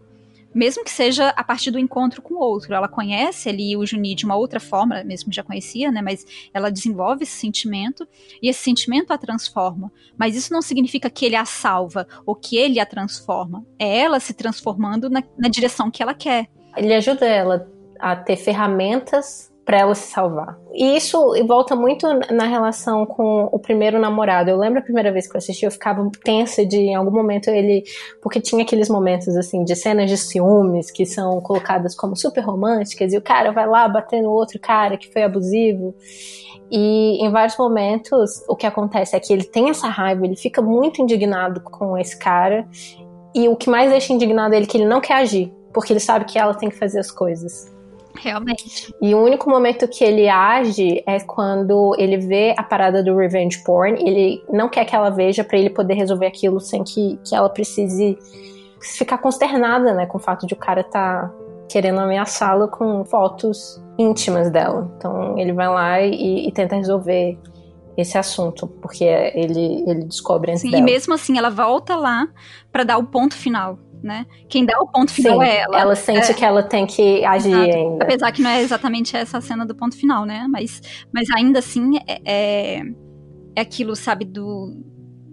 mesmo 0.53 0.85
que 0.85 0.91
seja 0.91 1.29
a 1.29 1.45
partir 1.45 1.71
do 1.71 1.79
encontro 1.79 2.21
com 2.21 2.35
o 2.35 2.41
outro. 2.41 2.75
Ela 2.75 2.89
conhece 2.89 3.49
ali 3.49 3.77
o 3.77 3.87
Juni 3.87 4.17
de 4.17 4.25
uma 4.25 4.35
outra 4.35 4.59
forma, 4.59 5.05
mesmo 5.05 5.33
já 5.33 5.45
conhecia, 5.45 5.93
né? 5.93 6.03
Mas 6.03 6.27
ela 6.53 6.71
desenvolve 6.71 7.23
esse 7.23 7.39
sentimento 7.39 8.07
e 8.43 8.49
esse 8.49 8.65
sentimento 8.65 9.13
a 9.13 9.19
transforma. 9.19 9.91
Mas 10.19 10.35
isso 10.35 10.53
não 10.53 10.61
significa 10.61 11.09
que 11.09 11.25
ele 11.25 11.37
a 11.37 11.45
salva 11.45 12.07
ou 12.27 12.35
que 12.35 12.57
ele 12.57 12.81
a 12.81 12.85
transforma. 12.85 13.65
É 13.79 13.99
ela 13.99 14.19
se 14.19 14.35
transformando 14.35 15.09
na, 15.09 15.23
na 15.39 15.49
direção 15.49 15.89
que 15.89 16.03
ela 16.03 16.15
quer. 16.15 16.49
Ele 16.77 16.93
ajuda 16.93 17.25
ela 17.27 17.71
a 17.99 18.17
ter 18.17 18.37
ferramentas 18.37 19.52
para 19.65 19.79
ela 19.79 19.95
se 19.95 20.11
salvar. 20.11 20.59
E 20.73 20.97
isso 20.97 21.19
volta 21.47 21.77
muito 21.77 22.07
na 22.33 22.47
relação 22.47 23.07
com 23.07 23.49
o 23.53 23.59
primeiro 23.59 23.99
namorado. 23.99 24.51
Eu 24.51 24.57
lembro 24.57 24.81
a 24.81 24.83
primeira 24.83 25.13
vez 25.13 25.29
que 25.29 25.37
eu 25.37 25.39
assisti, 25.39 25.65
eu 25.65 25.71
ficava 25.71 26.09
tensa 26.25 26.67
de 26.67 26.79
em 26.79 26.95
algum 26.95 27.13
momento 27.13 27.49
ele, 27.49 27.85
porque 28.21 28.41
tinha 28.41 28.65
aqueles 28.65 28.89
momentos 28.89 29.37
assim 29.37 29.63
de 29.65 29.77
cenas 29.77 30.11
de 30.11 30.17
ciúmes 30.17 30.91
que 30.91 31.07
são 31.07 31.41
colocadas 31.41 31.95
como 31.95 32.17
super 32.17 32.41
românticas 32.41 33.13
e 33.13 33.17
o 33.17 33.23
cara 33.23 33.53
vai 33.53 33.67
lá 33.67 33.87
bater 33.89 34.21
no 34.23 34.31
outro 34.31 34.59
cara 34.59 34.97
que 34.97 35.13
foi 35.13 35.23
abusivo. 35.23 35.95
E 36.71 37.25
em 37.25 37.31
vários 37.31 37.57
momentos 37.57 38.43
o 38.49 38.57
que 38.57 38.67
acontece 38.67 39.15
é 39.15 39.21
que 39.21 39.33
ele 39.33 39.45
tem 39.45 39.71
essa 39.71 39.89
raiva, 39.89 40.25
ele 40.25 40.37
fica 40.37 40.61
muito 40.61 41.01
indignado 41.01 41.61
com 41.61 41.97
esse 41.97 42.19
cara. 42.19 42.67
E 43.35 43.49
o 43.49 43.57
que 43.57 43.71
mais 43.71 43.91
deixa 43.91 44.13
indignado 44.13 44.55
é 44.55 44.57
ele 44.57 44.67
que 44.67 44.77
ele 44.77 44.87
não 44.87 45.01
quer 45.01 45.15
agir, 45.15 45.53
porque 45.73 45.93
ele 45.93 46.01
sabe 46.01 46.25
que 46.25 46.39
ela 46.39 46.55
tem 46.55 46.69
que 46.69 46.77
fazer 46.77 46.99
as 46.99 47.11
coisas. 47.11 47.73
Realmente. 48.15 48.95
E 49.01 49.15
o 49.15 49.23
único 49.23 49.49
momento 49.49 49.89
que 49.89 50.05
ele 50.05 50.29
age 50.29 51.03
é 51.07 51.21
quando 51.21 51.95
ele 51.99 52.19
vê 52.19 52.55
a 52.57 52.63
parada 52.63 53.03
do 53.03 53.17
revenge 53.17 53.63
porn. 53.65 53.99
Ele 54.01 54.45
não 54.51 54.69
quer 54.69 54.85
que 54.85 54.95
ela 54.95 55.11
veja 55.11 55.43
para 55.43 55.59
ele 55.59 55.71
poder 55.71 55.95
resolver 55.95 56.27
aquilo 56.27 56.61
sem 56.61 56.85
que, 56.85 57.19
que 57.25 57.35
ela 57.35 57.49
precise 57.49 58.19
ficar 58.81 59.19
consternada, 59.19 59.95
né, 59.95 60.07
com 60.07 60.19
o 60.19 60.21
fato 60.21 60.47
de 60.47 60.55
o 60.55 60.57
cara 60.57 60.83
tá 60.83 61.33
querendo 61.69 62.01
ameaçá-la 62.01 62.69
com 62.69 63.05
fotos 63.05 63.83
íntimas 63.99 64.51
dela. 64.51 64.93
Então 64.97 65.39
ele 65.39 65.53
vai 65.53 65.69
lá 65.69 66.01
e, 66.01 66.49
e 66.49 66.53
tenta 66.53 66.77
resolver 66.77 67.39
esse 67.97 68.17
assunto, 68.17 68.67
porque 68.67 69.05
ele, 69.05 69.85
ele 69.87 70.05
descobre 70.05 70.51
antes 70.51 70.63
Sim, 70.63 70.71
dela. 70.71 70.83
E 70.83 70.85
mesmo 70.85 71.15
assim, 71.15 71.39
ela 71.39 71.51
volta 71.51 71.95
lá 71.95 72.29
para 72.71 72.85
dar 72.85 72.99
o 72.99 73.05
ponto 73.05 73.35
final 73.35 73.79
né? 74.03 74.27
Quem 74.49 74.65
dá 74.65 74.79
o 74.81 74.87
ponto 74.87 75.13
final 75.13 75.39
Sim, 75.39 75.45
é 75.45 75.61
ela. 75.61 75.81
Ela 75.81 75.95
sente 75.95 76.31
é. 76.31 76.35
que 76.35 76.45
ela 76.45 76.63
tem 76.63 76.87
que 76.87 77.25
agir 77.25 77.49
Exato. 77.49 77.77
ainda. 77.77 78.05
Apesar 78.05 78.33
que 78.33 78.43
não 78.43 78.51
é 78.51 78.63
exatamente 78.63 79.17
essa 79.17 79.41
cena 79.41 79.65
do 79.65 79.75
ponto 79.75 79.97
final, 79.97 80.25
né? 80.25 80.47
Mas, 80.51 80.83
mas 81.13 81.31
ainda 81.31 81.59
assim 81.61 81.99
é, 82.07 82.21
é, 82.25 82.83
é 83.57 83.61
aquilo, 83.61 83.95
sabe, 83.95 84.25
do, 84.25 84.75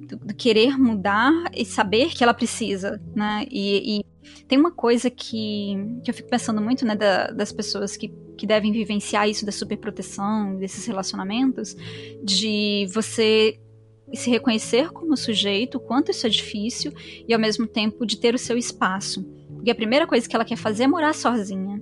do, 0.07 0.17
do, 0.17 0.35
querer 0.35 0.77
mudar 0.77 1.31
e 1.55 1.65
saber 1.65 2.09
que 2.09 2.23
ela 2.23 2.33
precisa, 2.33 3.01
né? 3.15 3.45
E, 3.49 3.99
e 3.99 4.05
tem 4.47 4.57
uma 4.57 4.71
coisa 4.71 5.09
que, 5.09 5.75
que 6.03 6.11
eu 6.11 6.13
fico 6.13 6.29
pensando 6.29 6.61
muito, 6.61 6.85
né, 6.85 6.95
da, 6.95 7.27
das 7.27 7.51
pessoas 7.51 7.97
que, 7.97 8.09
que 8.37 8.45
devem 8.45 8.71
vivenciar 8.71 9.27
isso 9.27 9.45
da 9.45 9.51
superproteção, 9.51 10.55
desses 10.57 10.85
relacionamentos, 10.85 11.75
de 12.23 12.87
você 12.93 13.59
se 14.17 14.29
reconhecer 14.29 14.91
como 14.91 15.15
sujeito, 15.15 15.77
o 15.77 15.79
quanto 15.79 16.11
isso 16.11 16.25
é 16.25 16.29
difícil, 16.29 16.91
e 17.27 17.33
ao 17.33 17.39
mesmo 17.39 17.67
tempo 17.67 18.05
de 18.05 18.17
ter 18.17 18.33
o 18.33 18.39
seu 18.39 18.57
espaço. 18.57 19.23
Porque 19.55 19.71
a 19.71 19.75
primeira 19.75 20.07
coisa 20.07 20.27
que 20.27 20.35
ela 20.35 20.45
quer 20.45 20.57
fazer 20.57 20.83
é 20.83 20.87
morar 20.87 21.13
sozinha. 21.13 21.81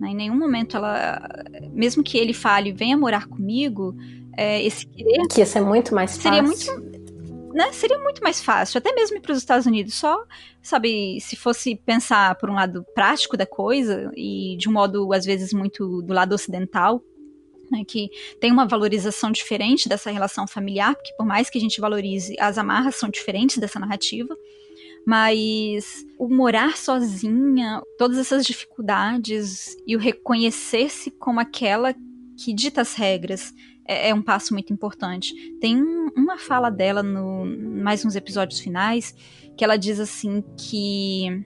Né? 0.00 0.10
Em 0.10 0.14
nenhum 0.14 0.38
momento 0.38 0.76
ela, 0.76 1.20
mesmo 1.72 2.02
que 2.02 2.16
ele 2.16 2.32
fale, 2.32 2.72
venha 2.72 2.96
morar 2.96 3.26
comigo, 3.26 3.94
é, 4.36 4.62
esse 4.64 4.86
querer. 4.86 5.26
Que 5.28 5.40
ia 5.40 5.46
ser 5.46 5.60
muito 5.60 5.94
mais 5.94 6.16
fácil. 6.16 6.22
Seria 6.22 6.42
muito. 6.42 6.90
Né, 7.52 7.72
seria 7.72 7.98
muito 7.98 8.22
mais 8.22 8.40
fácil, 8.40 8.78
até 8.78 8.94
mesmo 8.94 9.16
ir 9.16 9.20
para 9.20 9.32
os 9.32 9.38
Estados 9.38 9.66
Unidos. 9.66 9.94
Só, 9.94 10.24
sabe, 10.62 11.20
se 11.20 11.34
fosse 11.34 11.74
pensar 11.74 12.36
por 12.36 12.48
um 12.48 12.54
lado 12.54 12.86
prático 12.94 13.36
da 13.36 13.44
coisa 13.44 14.08
e 14.14 14.56
de 14.56 14.68
um 14.68 14.72
modo, 14.72 15.12
às 15.12 15.24
vezes, 15.24 15.52
muito 15.52 16.00
do 16.00 16.14
lado 16.14 16.32
ocidental, 16.32 17.02
né, 17.70 17.84
que 17.86 18.10
tem 18.40 18.50
uma 18.50 18.66
valorização 18.66 19.30
diferente 19.30 19.88
dessa 19.88 20.10
relação 20.10 20.46
familiar, 20.46 20.94
porque 20.94 21.14
por 21.16 21.26
mais 21.26 21.48
que 21.48 21.58
a 21.58 21.60
gente 21.60 21.80
valorize, 21.80 22.36
as 22.38 22.58
amarras 22.58 22.96
são 22.96 23.08
diferentes 23.08 23.58
dessa 23.58 23.78
narrativa 23.78 24.34
mas 25.06 26.04
o 26.18 26.28
morar 26.28 26.76
sozinha, 26.76 27.82
todas 27.96 28.18
essas 28.18 28.44
dificuldades 28.44 29.74
e 29.86 29.96
o 29.96 29.98
reconhecer-se 29.98 31.10
como 31.10 31.40
aquela 31.40 31.94
que 32.36 32.52
dita 32.54 32.80
as 32.80 32.94
regras 32.94 33.52
é, 33.86 34.10
é 34.10 34.14
um 34.14 34.22
passo 34.22 34.54
muito 34.54 34.72
importante. 34.72 35.34
Tem 35.60 35.82
uma 36.16 36.38
fala 36.38 36.70
dela 36.70 37.02
no 37.02 37.44
mais 37.82 38.04
uns 38.04 38.14
episódios 38.14 38.60
finais 38.60 39.14
que 39.56 39.64
ela 39.64 39.76
diz 39.76 39.98
assim 39.98 40.42
que 40.56 41.44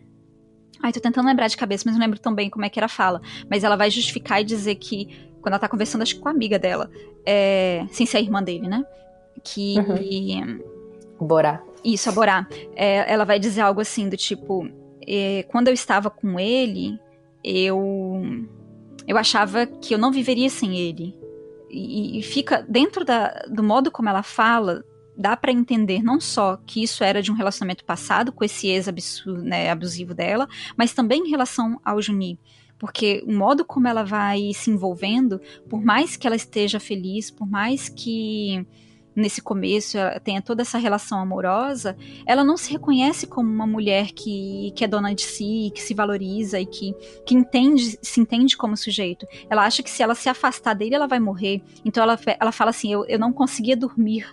Ai, 0.82 0.92
tô 0.92 1.00
tentando 1.00 1.26
lembrar 1.26 1.48
de 1.48 1.56
cabeça, 1.56 1.84
mas 1.86 1.94
não 1.94 2.02
lembro 2.02 2.18
tão 2.18 2.34
bem 2.34 2.50
como 2.50 2.64
é 2.64 2.68
que 2.68 2.78
era 2.78 2.84
a 2.84 2.90
fala. 2.90 3.22
Mas 3.48 3.64
ela 3.64 3.74
vai 3.74 3.90
justificar 3.90 4.42
e 4.42 4.44
dizer 4.44 4.74
que, 4.74 5.08
quando 5.45 5.53
ela 5.53 5.61
tá 5.61 5.68
conversando, 5.68 6.01
acho 6.01 6.14
que 6.14 6.22
com 6.22 6.28
a 6.28 6.32
amiga 6.32 6.59
dela, 6.59 6.90
é, 7.26 7.86
sem 7.92 8.07
ser 8.07 8.16
a 8.16 8.20
irmã 8.20 8.42
dele, 8.42 8.66
né? 8.66 8.82
Que. 9.42 9.76
Uhum. 9.78 10.62
Borá. 11.20 11.62
Isso, 11.84 12.09
a 12.09 12.12
Borá. 12.12 12.49
É, 12.74 13.12
ela 13.12 13.26
vai 13.26 13.38
dizer 13.38 13.61
algo 13.61 13.82
assim 13.82 14.09
do 14.09 14.16
tipo: 14.16 14.66
é, 15.07 15.45
quando 15.49 15.68
eu 15.68 15.74
estava 15.74 16.09
com 16.09 16.40
ele, 16.40 16.99
eu 17.45 18.22
eu 19.07 19.18
achava 19.18 19.66
que 19.66 19.95
eu 19.95 19.99
não 19.99 20.11
viveria 20.11 20.49
sem 20.49 20.78
ele. 20.78 21.14
E, 21.70 22.18
e 22.18 22.22
fica 22.22 22.64
dentro 22.66 23.05
da, 23.05 23.45
do 23.47 23.62
modo 23.62 23.90
como 23.90 24.09
ela 24.09 24.22
fala, 24.22 24.82
dá 25.14 25.36
para 25.36 25.53
entender 25.53 26.03
não 26.03 26.18
só 26.20 26.59
que 26.64 26.82
isso 26.82 27.05
era 27.05 27.20
de 27.20 27.30
um 27.30 27.34
relacionamento 27.34 27.84
passado 27.84 28.32
com 28.32 28.45
esse 28.45 28.68
ex 28.68 28.86
né, 29.26 29.70
abusivo 29.70 30.14
dela, 30.14 30.49
mas 30.74 30.95
também 30.95 31.26
em 31.26 31.28
relação 31.28 31.78
ao 31.84 32.01
Juni. 32.01 32.38
Porque 32.78 33.22
o 33.26 33.32
modo 33.32 33.64
como 33.64 33.88
ela 33.88 34.04
vai 34.04 34.52
se 34.54 34.70
envolvendo, 34.70 35.40
por 35.68 35.82
mais 35.82 36.16
que 36.16 36.26
ela 36.26 36.36
esteja 36.36 36.80
feliz, 36.80 37.30
por 37.30 37.48
mais 37.48 37.88
que 37.88 38.66
nesse 39.14 39.40
começo 39.40 39.96
ela 39.96 40.18
tenha 40.18 40.42
toda 40.42 40.62
essa 40.62 40.78
relação 40.78 41.20
amorosa, 41.20 41.96
ela 42.26 42.42
não 42.42 42.56
se 42.56 42.72
reconhece 42.72 43.26
como 43.26 43.48
uma 43.48 43.66
mulher 43.66 44.12
que, 44.12 44.72
que 44.74 44.84
é 44.84 44.88
dona 44.88 45.14
de 45.14 45.22
si, 45.22 45.70
que 45.74 45.80
se 45.80 45.94
valoriza 45.94 46.60
e 46.60 46.66
que, 46.66 46.92
que 47.24 47.34
entende, 47.34 47.98
se 48.02 48.20
entende 48.20 48.56
como 48.56 48.76
sujeito. 48.76 49.26
Ela 49.48 49.64
acha 49.64 49.82
que 49.82 49.90
se 49.90 50.02
ela 50.02 50.14
se 50.14 50.28
afastar 50.28 50.74
dele, 50.74 50.94
ela 50.94 51.06
vai 51.06 51.20
morrer. 51.20 51.62
Então 51.84 52.02
ela, 52.02 52.18
ela 52.40 52.52
fala 52.52 52.70
assim: 52.70 52.92
eu, 52.92 53.04
eu 53.06 53.18
não 53.18 53.32
conseguia 53.32 53.76
dormir, 53.76 54.26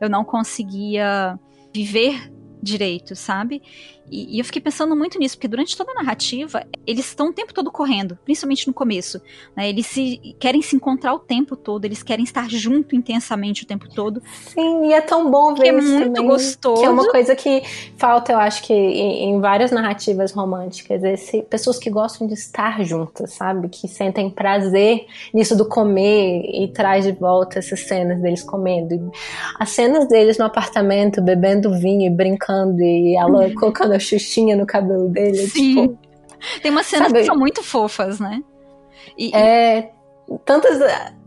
eu 0.00 0.10
não 0.10 0.24
conseguia 0.24 1.38
viver 1.72 2.32
direito, 2.60 3.14
sabe? 3.14 3.62
E, 4.10 4.36
e, 4.36 4.38
eu 4.38 4.44
fiquei 4.44 4.60
pensando 4.60 4.94
muito 4.94 5.18
nisso, 5.18 5.36
porque 5.36 5.48
durante 5.48 5.76
toda 5.76 5.92
a 5.92 5.94
narrativa, 5.94 6.64
eles 6.86 7.06
estão 7.06 7.28
o 7.28 7.32
tempo 7.32 7.54
todo 7.54 7.70
correndo, 7.70 8.18
principalmente 8.24 8.66
no 8.66 8.74
começo. 8.74 9.20
Né? 9.56 9.68
Eles 9.68 9.86
se, 9.86 10.36
querem 10.38 10.60
se 10.60 10.76
encontrar 10.76 11.14
o 11.14 11.18
tempo 11.18 11.56
todo, 11.56 11.84
eles 11.84 12.02
querem 12.02 12.24
estar 12.24 12.48
junto 12.50 12.94
intensamente 12.94 13.64
o 13.64 13.66
tempo 13.66 13.88
todo. 13.88 14.22
Sim, 14.46 14.86
e 14.86 14.92
é 14.92 15.00
tão 15.00 15.30
bom 15.30 15.54
ver 15.54 15.68
é 15.68 15.78
isso. 15.78 15.88
É 15.88 15.98
muito 15.98 16.14
também, 16.14 16.28
gostoso. 16.28 16.80
Que 16.80 16.86
é 16.86 16.90
uma 16.90 17.08
coisa 17.08 17.34
que 17.34 17.62
falta, 17.96 18.32
eu 18.32 18.38
acho 18.38 18.62
que 18.62 18.74
em, 18.74 19.30
em 19.30 19.40
várias 19.40 19.70
narrativas 19.70 20.32
românticas, 20.32 21.02
esse, 21.02 21.42
pessoas 21.42 21.78
que 21.78 21.88
gostam 21.88 22.26
de 22.26 22.34
estar 22.34 22.84
juntas, 22.84 23.32
sabe? 23.32 23.68
Que 23.68 23.88
sentem 23.88 24.28
prazer 24.28 25.06
nisso 25.32 25.56
do 25.56 25.66
comer 25.66 26.42
e 26.44 26.68
traz 26.68 27.04
de 27.04 27.12
volta 27.12 27.58
essas 27.58 27.80
cenas 27.80 28.20
deles 28.20 28.42
comendo. 28.42 29.10
As 29.58 29.70
cenas 29.70 30.06
deles 30.08 30.36
no 30.36 30.44
apartamento, 30.44 31.22
bebendo 31.22 31.72
vinho 31.72 32.06
e 32.06 32.10
brincando 32.10 32.80
e 32.82 33.16
ela 33.16 33.50
colocando 33.58 33.93
a 33.94 33.98
xuxinha 33.98 34.56
no 34.56 34.66
cabelo 34.66 35.08
dele. 35.08 35.46
Sim. 35.48 35.74
Tipo, 35.74 35.98
Tem 36.62 36.70
umas 36.70 36.86
cenas 36.86 37.08
sabe? 37.08 37.20
que 37.20 37.26
são 37.26 37.36
muito 37.36 37.62
fofas, 37.62 38.20
né? 38.20 38.42
E, 39.16 39.34
é. 39.34 39.90
Tantas. 40.44 40.80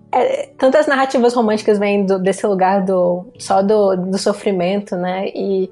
É, 0.10 0.50
tantas 0.58 0.88
narrativas 0.88 1.34
românticas 1.34 1.78
vêm 1.78 2.06
do, 2.06 2.18
desse 2.18 2.48
lugar 2.48 2.84
do 2.86 3.26
só 3.38 3.62
do, 3.62 3.96
do 3.96 4.18
sofrimento, 4.18 4.96
né? 4.96 5.28
E, 5.28 5.70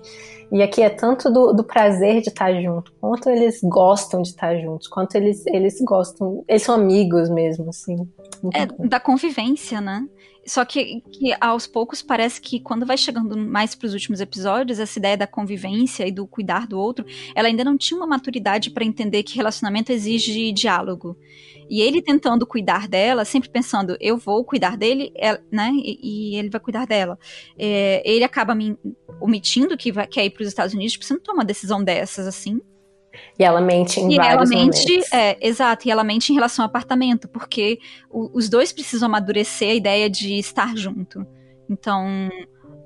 e 0.51 0.61
aqui 0.61 0.81
é 0.81 0.89
tanto 0.89 1.31
do, 1.31 1.53
do, 1.53 1.63
prazer 1.63 2.21
de 2.21 2.29
estar 2.29 2.53
junto, 2.61 2.91
quanto 2.99 3.29
eles 3.29 3.59
gostam 3.63 4.21
de 4.21 4.29
estar 4.29 4.57
juntos, 4.59 4.87
quanto 4.87 5.15
eles, 5.15 5.45
eles 5.47 5.79
gostam, 5.81 6.43
eles 6.47 6.63
são 6.63 6.75
amigos 6.75 7.29
mesmo, 7.29 7.69
assim. 7.69 8.07
É, 8.53 8.65
da 8.87 8.99
convivência, 8.99 9.81
né? 9.81 10.07
Só 10.45 10.63
que, 10.63 11.01
que, 11.11 11.35
aos 11.41 11.65
poucos 11.65 12.03
parece 12.03 12.39
que 12.39 12.59
quando 12.59 12.85
vai 12.85 12.97
chegando 12.97 13.35
mais 13.35 13.73
para 13.73 13.87
os 13.87 13.93
últimos 13.93 14.21
episódios, 14.21 14.79
essa 14.79 14.99
ideia 14.99 15.17
da 15.17 15.25
convivência 15.25 16.07
e 16.07 16.11
do 16.11 16.27
cuidar 16.27 16.67
do 16.67 16.79
outro, 16.79 17.03
ela 17.33 17.47
ainda 17.47 17.63
não 17.63 17.75
tinha 17.75 17.97
uma 17.97 18.05
maturidade 18.05 18.69
para 18.69 18.85
entender 18.85 19.23
que 19.23 19.35
relacionamento 19.35 19.91
exige 19.91 20.51
diálogo. 20.51 21.17
E 21.67 21.81
ele 21.81 21.99
tentando 21.99 22.45
cuidar 22.45 22.87
dela, 22.87 23.25
sempre 23.25 23.49
pensando, 23.49 23.97
eu 23.99 24.17
vou 24.17 24.45
cuidar 24.45 24.77
dele, 24.77 25.11
né? 25.51 25.71
E, 25.73 26.33
e 26.33 26.35
ele 26.35 26.49
vai 26.51 26.61
cuidar 26.61 26.85
dela. 26.85 27.17
É, 27.57 28.03
ele 28.05 28.23
acaba 28.23 28.53
me 28.53 28.77
omitindo 29.19 29.75
que 29.75 29.91
vai, 29.91 30.05
quer 30.05 30.25
ir 30.25 30.29
para 30.35 30.43
os 30.43 30.49
Estados 30.49 30.73
Unidos, 30.73 30.93
tipo, 30.93 31.05
você 31.05 31.13
não 31.13 31.21
toma 31.21 31.39
uma 31.39 31.45
decisão 31.45 31.83
dessas 31.83 32.27
assim. 32.27 32.61
E 33.39 33.43
ela 33.43 33.61
mente 33.61 33.99
em 33.99 34.13
e 34.13 34.17
vários 34.17 34.51
ela 34.51 34.61
mente, 34.61 34.87
momentos. 34.87 35.13
É, 35.13 35.37
exato, 35.41 35.87
e 35.87 35.91
ela 35.91 36.03
mente 36.03 36.31
em 36.31 36.35
relação 36.35 36.63
ao 36.63 36.67
apartamento, 36.67 37.27
porque 37.27 37.79
o, 38.09 38.37
os 38.37 38.49
dois 38.49 38.71
precisam 38.71 39.07
amadurecer 39.07 39.69
a 39.69 39.73
ideia 39.73 40.09
de 40.09 40.37
estar 40.37 40.75
junto. 40.75 41.25
Então, 41.69 42.29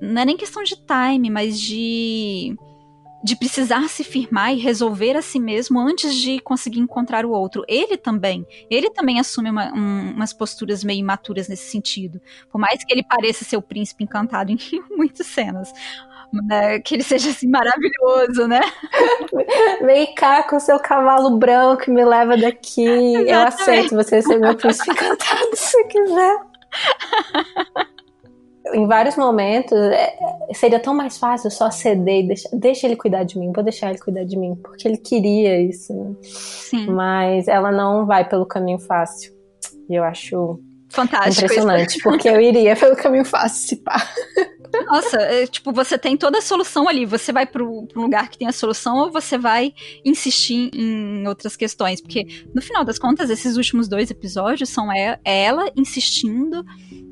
não 0.02 0.22
é 0.22 0.26
nem 0.26 0.38
questão 0.38 0.64
de 0.64 0.76
time, 0.76 1.30
mas 1.30 1.60
de 1.60 2.56
de 3.22 3.36
precisar 3.36 3.88
se 3.90 4.04
firmar 4.04 4.54
e 4.54 4.60
resolver 4.60 5.16
a 5.18 5.22
si 5.22 5.40
mesmo 5.40 5.80
antes 5.80 6.16
de 6.16 6.40
conseguir 6.40 6.80
encontrar 6.80 7.26
o 7.26 7.32
outro. 7.32 7.64
Ele 7.68 7.98
também, 7.98 8.46
ele 8.70 8.90
também 8.90 9.20
assume 9.20 9.50
uma, 9.50 9.74
um, 9.74 10.12
umas 10.12 10.32
posturas 10.32 10.84
meio 10.84 11.00
imaturas 11.00 11.50
nesse 11.50 11.70
sentido. 11.70 12.22
Por 12.50 12.60
mais 12.60 12.84
que 12.84 12.94
ele 12.94 13.04
pareça 13.04 13.44
ser 13.44 13.58
o 13.58 13.62
príncipe 13.62 14.04
encantado 14.04 14.52
em 14.54 14.58
muitas 14.96 15.28
cenas 15.28 15.72
né? 16.34 16.80
Que 16.80 16.96
ele 16.96 17.04
seja 17.04 17.30
assim 17.30 17.48
maravilhoso, 17.48 18.48
né? 18.48 18.62
Vem 19.84 20.14
cá 20.14 20.44
com 20.44 20.60
seu 20.60 20.80
cavalo 20.80 21.38
branco 21.38 21.84
e 21.88 21.94
me 21.94 22.04
leva 22.04 22.38
daqui. 22.38 22.86
Exatamente. 22.86 23.32
Eu 23.32 23.40
aceito 23.40 23.96
você 23.96 24.22
ser 24.22 24.38
meu 24.38 24.56
príncipe 24.56 24.92
encantado 24.92 25.50
se 25.56 25.84
quiser. 25.86 26.38
em 28.74 28.88
vários 28.88 29.16
momentos 29.16 29.78
é, 29.78 30.16
seria 30.54 30.80
tão 30.80 30.94
mais 30.94 31.18
fácil 31.18 31.50
só 31.50 31.72
ceder 31.72 32.24
e 32.24 32.28
deixar, 32.28 32.50
deixa 32.54 32.86
ele 32.88 32.96
cuidar 32.96 33.24
de 33.24 33.38
mim, 33.40 33.52
vou 33.52 33.64
deixar 33.64 33.90
ele 33.90 34.00
cuidar 34.00 34.24
de 34.24 34.38
mim, 34.38 34.56
porque 34.56 34.88
ele 34.88 34.98
queria 34.98 35.62
isso. 35.62 35.94
Né? 35.94 36.16
Sim. 36.22 36.86
Mas 36.88 37.48
ela 37.48 37.72
não 37.72 38.06
vai 38.06 38.28
pelo 38.28 38.46
caminho 38.46 38.80
fácil. 38.80 39.34
E 39.90 39.96
eu 39.96 40.04
acho 40.04 40.60
Fantástico. 40.90 41.46
Impressionante, 41.46 41.98
isso. 41.98 42.04
porque 42.04 42.28
eu 42.28 42.42
iria 42.42 42.76
pelo 42.76 42.96
caminho 42.96 43.26
fácil, 43.26 43.68
se 43.68 43.76
pá. 43.78 44.02
Nossa, 44.86 45.18
é, 45.18 45.48
tipo, 45.48 45.72
você 45.72 45.98
tem 45.98 46.16
toda 46.18 46.38
a 46.38 46.42
solução 46.42 46.88
ali. 46.88 47.06
Você 47.06 47.32
vai 47.32 47.46
para 47.46 47.64
um 47.64 47.88
lugar 47.96 48.30
que 48.30 48.38
tem 48.38 48.48
a 48.48 48.52
solução 48.52 48.98
ou 48.98 49.12
você 49.12 49.38
vai 49.38 49.74
insistir 50.04 50.70
em 50.74 51.28
outras 51.28 51.56
questões? 51.56 52.02
Porque, 52.02 52.46
no 52.54 52.62
final 52.62 52.84
das 52.84 53.00
contas, 53.00 53.30
esses 53.30 53.58
últimos 53.58 53.88
dois 53.88 54.12
episódios 54.12 54.70
são 54.70 54.90
ela 55.24 55.72
insistindo 55.76 56.64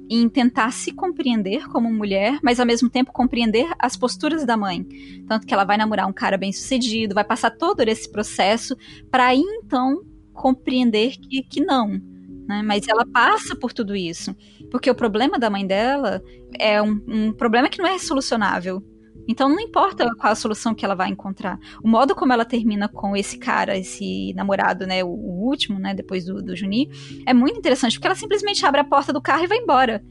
em 0.09 0.29
tentar 0.29 0.71
se 0.71 0.93
compreender 0.93 1.67
como 1.67 1.91
mulher, 1.91 2.39
mas 2.41 2.59
ao 2.59 2.65
mesmo 2.65 2.89
tempo 2.89 3.11
compreender 3.11 3.67
as 3.77 3.97
posturas 3.97 4.45
da 4.45 4.55
mãe. 4.55 4.85
Tanto 5.27 5.45
que 5.45 5.53
ela 5.53 5.65
vai 5.65 5.77
namorar 5.77 6.07
um 6.07 6.13
cara 6.13 6.37
bem 6.37 6.51
sucedido, 6.53 7.13
vai 7.15 7.25
passar 7.25 7.51
todo 7.51 7.81
esse 7.81 8.09
processo 8.09 8.75
para 9.11 9.35
então 9.35 10.01
compreender 10.33 11.17
que, 11.17 11.43
que 11.43 11.59
não 11.59 11.99
né? 12.47 12.63
Mas 12.63 12.87
ela 12.87 13.05
passa 13.05 13.55
por 13.55 13.73
tudo 13.73 13.95
isso. 13.95 14.35
Porque 14.71 14.89
o 14.89 14.95
problema 14.95 15.39
da 15.39 15.49
mãe 15.49 15.65
dela 15.65 16.21
é 16.59 16.81
um, 16.81 17.01
um 17.07 17.33
problema 17.33 17.69
que 17.69 17.79
não 17.79 17.87
é 17.87 17.97
solucionável. 17.97 18.83
Então 19.27 19.49
não 19.49 19.59
importa 19.59 20.09
qual 20.15 20.31
a 20.31 20.35
solução 20.35 20.73
que 20.73 20.85
ela 20.85 20.95
vai 20.95 21.09
encontrar. 21.09 21.59
O 21.83 21.87
modo 21.87 22.15
como 22.15 22.31
ela 22.31 22.45
termina 22.45 22.87
com 22.87 23.15
esse 23.15 23.37
cara, 23.37 23.77
esse 23.77 24.33
namorado, 24.33 24.87
né, 24.87 25.03
o, 25.03 25.09
o 25.09 25.45
último, 25.45 25.77
né, 25.77 25.93
depois 25.93 26.25
do, 26.25 26.41
do 26.41 26.55
Juni, 26.55 26.89
é 27.25 27.33
muito 27.33 27.59
interessante, 27.59 27.93
porque 27.93 28.07
ela 28.07 28.15
simplesmente 28.15 28.65
abre 28.65 28.79
a 28.79 28.85
porta 28.85 29.11
do 29.11 29.21
carro 29.21 29.43
e 29.43 29.47
vai 29.47 29.57
embora. 29.57 30.01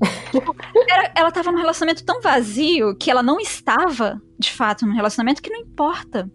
tipo, 0.32 0.56
era, 0.88 1.12
ela 1.16 1.28
estava 1.28 1.52
num 1.52 1.58
relacionamento 1.58 2.04
tão 2.04 2.20
vazio 2.20 2.96
que 2.96 3.10
ela 3.10 3.22
não 3.22 3.38
estava, 3.38 4.20
de 4.38 4.50
fato, 4.50 4.84
num 4.84 4.94
relacionamento 4.94 5.40
que 5.40 5.50
não 5.50 5.60
importa. 5.60 6.28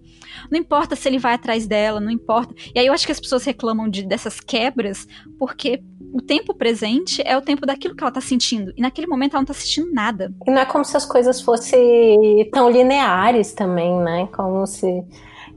Não 0.51 0.59
importa 0.59 0.95
se 0.95 1.07
ele 1.07 1.19
vai 1.19 1.33
atrás 1.33 1.67
dela, 1.67 1.99
não 1.99 2.11
importa. 2.11 2.53
E 2.73 2.79
aí 2.79 2.87
eu 2.87 2.93
acho 2.93 3.05
que 3.05 3.11
as 3.11 3.19
pessoas 3.19 3.43
reclamam 3.43 3.89
de, 3.89 4.03
dessas 4.03 4.39
quebras 4.39 5.07
porque 5.37 5.81
o 6.13 6.21
tempo 6.21 6.53
presente 6.53 7.21
é 7.25 7.37
o 7.37 7.41
tempo 7.41 7.65
daquilo 7.65 7.95
que 7.95 8.03
ela 8.03 8.11
tá 8.11 8.21
sentindo. 8.21 8.73
E 8.75 8.81
naquele 8.81 9.07
momento 9.07 9.33
ela 9.33 9.41
não 9.41 9.47
tá 9.47 9.53
sentindo 9.53 9.91
nada. 9.93 10.33
E 10.45 10.51
não 10.51 10.61
é 10.61 10.65
como 10.65 10.83
se 10.83 10.97
as 10.97 11.05
coisas 11.05 11.41
fossem 11.41 12.49
tão 12.51 12.69
lineares 12.69 13.53
também, 13.53 13.95
né? 13.99 14.27
Como 14.35 14.65
se 14.65 15.03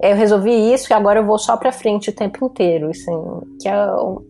eu 0.03 0.17
resolvi 0.17 0.73
isso 0.73 0.93
e 0.93 0.95
agora 0.95 1.21
eu 1.21 1.25
vou 1.25 1.39
só 1.39 1.57
para 1.57 1.71
frente 1.71 2.11
o 2.11 2.13
tempo 2.13 2.45
inteiro, 2.45 2.91
assim, 2.91 3.13
que 3.61 3.69
é 3.69 3.87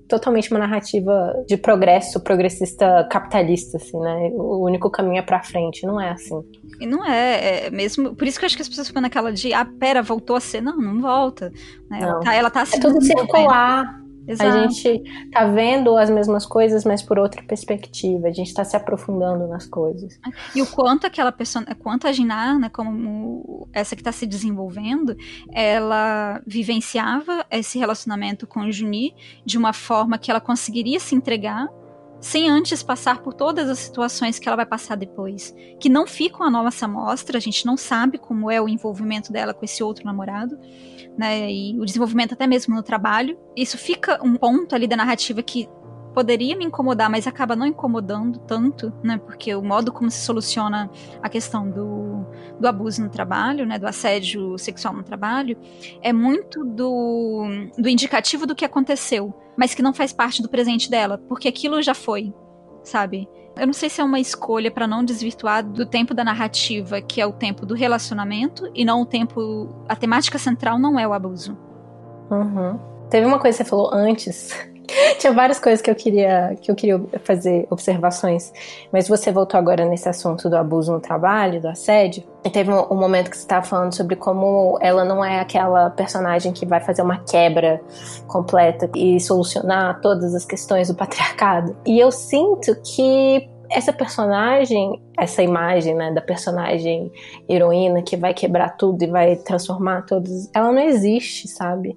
totalmente 0.06 0.50
uma 0.50 0.60
narrativa 0.60 1.34
de 1.48 1.56
progresso 1.56 2.20
progressista 2.20 3.06
capitalista, 3.10 3.78
assim, 3.78 3.98
né? 3.98 4.30
O 4.34 4.64
único 4.64 4.90
caminho 4.90 5.18
é 5.18 5.22
para 5.22 5.42
frente, 5.42 5.86
não 5.86 5.98
é 5.98 6.10
assim. 6.10 6.42
E 6.82 6.86
não 6.86 7.04
é, 7.04 7.66
é, 7.66 7.70
mesmo. 7.70 8.12
Por 8.16 8.26
isso 8.26 8.40
que 8.40 8.44
eu 8.44 8.46
acho 8.48 8.56
que 8.56 8.62
as 8.62 8.68
pessoas 8.68 8.88
ficam 8.88 9.00
naquela 9.00 9.32
de, 9.32 9.54
ah, 9.54 9.64
pera, 9.64 10.02
voltou 10.02 10.34
a 10.34 10.40
ser. 10.40 10.60
Não, 10.60 10.76
não 10.76 11.00
volta. 11.00 11.52
Né? 11.88 12.00
Não. 12.00 12.08
Ela, 12.08 12.20
tá, 12.20 12.34
ela 12.34 12.50
tá 12.50 12.62
assim. 12.62 12.78
É 12.78 12.80
tudo 12.80 13.00
circular. 13.00 14.02
Exato. 14.26 14.50
A 14.50 14.66
gente 14.66 15.30
tá 15.30 15.44
vendo 15.46 15.96
as 15.96 16.10
mesmas 16.10 16.44
coisas, 16.44 16.84
mas 16.84 17.00
por 17.00 17.20
outra 17.20 17.40
perspectiva. 17.44 18.26
A 18.26 18.32
gente 18.32 18.52
tá 18.52 18.64
se 18.64 18.76
aprofundando 18.76 19.46
nas 19.46 19.64
coisas. 19.64 20.18
E 20.56 20.60
o 20.60 20.66
quanto 20.66 21.06
aquela 21.06 21.30
pessoa, 21.30 21.64
quanto 21.78 22.08
a 22.08 22.12
Giná, 22.12 22.58
né, 22.58 22.68
como 22.68 23.68
essa 23.72 23.94
que 23.94 24.02
tá 24.02 24.10
se 24.10 24.26
desenvolvendo, 24.26 25.16
ela 25.52 26.42
vivenciava 26.44 27.46
esse 27.48 27.78
relacionamento 27.78 28.44
com 28.44 28.60
o 28.60 28.72
Juni 28.72 29.14
de 29.44 29.56
uma 29.56 29.72
forma 29.72 30.18
que 30.18 30.32
ela 30.32 30.40
conseguiria 30.40 30.98
se 30.98 31.14
entregar 31.14 31.68
sem 32.22 32.48
antes 32.48 32.84
passar 32.84 33.20
por 33.20 33.34
todas 33.34 33.68
as 33.68 33.80
situações 33.80 34.38
que 34.38 34.48
ela 34.48 34.56
vai 34.56 34.64
passar 34.64 34.96
depois, 34.96 35.52
que 35.80 35.88
não 35.88 36.06
ficam 36.06 36.46
à 36.46 36.50
nossa 36.50 36.86
mostra, 36.86 37.36
a 37.36 37.40
gente 37.40 37.66
não 37.66 37.76
sabe 37.76 38.16
como 38.16 38.48
é 38.48 38.60
o 38.60 38.68
envolvimento 38.68 39.32
dela 39.32 39.52
com 39.52 39.64
esse 39.64 39.82
outro 39.82 40.06
namorado, 40.06 40.56
né, 41.18 41.50
e 41.50 41.78
o 41.78 41.84
desenvolvimento 41.84 42.32
até 42.32 42.46
mesmo 42.46 42.74
no 42.76 42.82
trabalho. 42.82 43.36
Isso 43.56 43.76
fica 43.76 44.24
um 44.24 44.36
ponto 44.36 44.72
ali 44.72 44.86
da 44.86 44.96
narrativa 44.96 45.42
que 45.42 45.68
poderia 46.14 46.56
me 46.56 46.64
incomodar, 46.64 47.10
mas 47.10 47.26
acaba 47.26 47.56
não 47.56 47.66
incomodando 47.66 48.38
tanto, 48.40 48.92
né? 49.02 49.18
Porque 49.18 49.54
o 49.54 49.62
modo 49.62 49.92
como 49.92 50.10
se 50.10 50.20
soluciona 50.20 50.90
a 51.22 51.28
questão 51.28 51.70
do, 51.70 52.24
do 52.58 52.68
abuso 52.68 53.02
no 53.02 53.08
trabalho, 53.08 53.66
né? 53.66 53.78
Do 53.78 53.86
assédio 53.86 54.56
sexual 54.58 54.94
no 54.94 55.02
trabalho, 55.02 55.56
é 56.00 56.12
muito 56.12 56.64
do, 56.64 57.44
do 57.76 57.88
indicativo 57.88 58.46
do 58.46 58.54
que 58.54 58.64
aconteceu, 58.64 59.34
mas 59.56 59.74
que 59.74 59.82
não 59.82 59.94
faz 59.94 60.12
parte 60.12 60.42
do 60.42 60.48
presente 60.48 60.90
dela, 60.90 61.18
porque 61.28 61.48
aquilo 61.48 61.82
já 61.82 61.94
foi, 61.94 62.32
sabe? 62.82 63.28
Eu 63.56 63.66
não 63.66 63.74
sei 63.74 63.90
se 63.90 64.00
é 64.00 64.04
uma 64.04 64.18
escolha 64.18 64.70
para 64.70 64.86
não 64.86 65.04
desvirtuar 65.04 65.62
do 65.62 65.84
tempo 65.84 66.14
da 66.14 66.24
narrativa, 66.24 67.02
que 67.02 67.20
é 67.20 67.26
o 67.26 67.32
tempo 67.32 67.66
do 67.66 67.74
relacionamento, 67.74 68.70
e 68.74 68.84
não 68.84 69.02
o 69.02 69.06
tempo. 69.06 69.68
A 69.86 69.94
temática 69.94 70.38
central 70.38 70.78
não 70.78 70.98
é 70.98 71.06
o 71.06 71.12
abuso. 71.12 71.56
Uhum. 72.30 72.78
Teve 73.10 73.26
uma 73.26 73.38
coisa 73.38 73.58
que 73.58 73.64
você 73.64 73.68
falou 73.68 73.92
antes. 73.92 74.71
Tinha 75.18 75.32
várias 75.32 75.58
coisas 75.58 75.80
que 75.80 75.90
eu 75.90 75.94
queria 75.94 76.56
que 76.60 76.70
eu 76.70 76.74
queria 76.74 77.00
fazer 77.24 77.66
observações, 77.70 78.52
mas 78.92 79.08
você 79.08 79.30
voltou 79.30 79.58
agora 79.58 79.84
nesse 79.84 80.08
assunto 80.08 80.48
do 80.48 80.56
abuso 80.56 80.92
no 80.92 81.00
trabalho, 81.00 81.60
do 81.60 81.68
assédio. 81.68 82.24
E 82.44 82.50
teve 82.50 82.72
um, 82.72 82.92
um 82.92 82.96
momento 82.96 83.30
que 83.30 83.36
você 83.36 83.42
estava 83.42 83.64
falando 83.64 83.94
sobre 83.94 84.16
como 84.16 84.78
ela 84.80 85.04
não 85.04 85.24
é 85.24 85.40
aquela 85.40 85.90
personagem 85.90 86.52
que 86.52 86.66
vai 86.66 86.80
fazer 86.80 87.02
uma 87.02 87.18
quebra 87.18 87.80
completa 88.26 88.90
e 88.96 89.20
solucionar 89.20 90.00
todas 90.00 90.34
as 90.34 90.44
questões 90.44 90.88
do 90.88 90.94
patriarcado. 90.94 91.76
E 91.86 91.98
eu 92.00 92.10
sinto 92.10 92.74
que 92.82 93.48
essa 93.70 93.92
personagem, 93.92 95.00
essa 95.18 95.42
imagem 95.42 95.94
né, 95.94 96.12
da 96.12 96.20
personagem 96.20 97.10
heroína 97.48 98.02
que 98.02 98.16
vai 98.16 98.34
quebrar 98.34 98.76
tudo 98.76 99.02
e 99.02 99.06
vai 99.06 99.36
transformar 99.36 100.02
todos, 100.02 100.50
ela 100.54 100.70
não 100.70 100.82
existe, 100.82 101.48
sabe? 101.48 101.96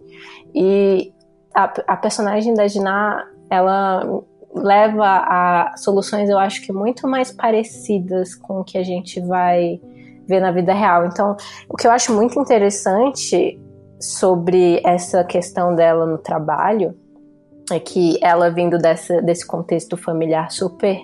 E 0.54 1.12
a, 1.56 1.74
a 1.88 1.98
personagem 1.98 2.54
da 2.54 2.68
Diná, 2.68 3.26
ela 3.50 4.24
leva 4.54 5.06
a 5.06 5.74
soluções, 5.78 6.30
eu 6.30 6.38
acho 6.38 6.62
que 6.62 6.72
muito 6.72 7.08
mais 7.08 7.32
parecidas 7.32 8.36
com 8.36 8.60
o 8.60 8.64
que 8.64 8.78
a 8.78 8.84
gente 8.84 9.20
vai 9.22 9.80
ver 10.28 10.40
na 10.40 10.52
vida 10.52 10.74
real. 10.74 11.06
Então, 11.06 11.36
o 11.70 11.76
que 11.76 11.88
eu 11.88 11.92
acho 11.92 12.14
muito 12.14 12.40
interessante 12.40 13.60
sobre 14.00 14.82
essa 14.84 15.24
questão 15.24 15.74
dela 15.76 16.06
no 16.06 16.18
trabalho 16.18 16.96
é 17.72 17.80
que 17.80 18.18
ela 18.22 18.50
vindo 18.50 18.78
dessa, 18.78 19.22
desse 19.22 19.46
contexto 19.46 19.98
familiar 19.98 20.52
super 20.52 20.98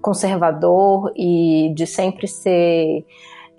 conservador 0.00 1.12
e 1.14 1.72
de 1.74 1.86
sempre 1.86 2.26
ser 2.26 3.04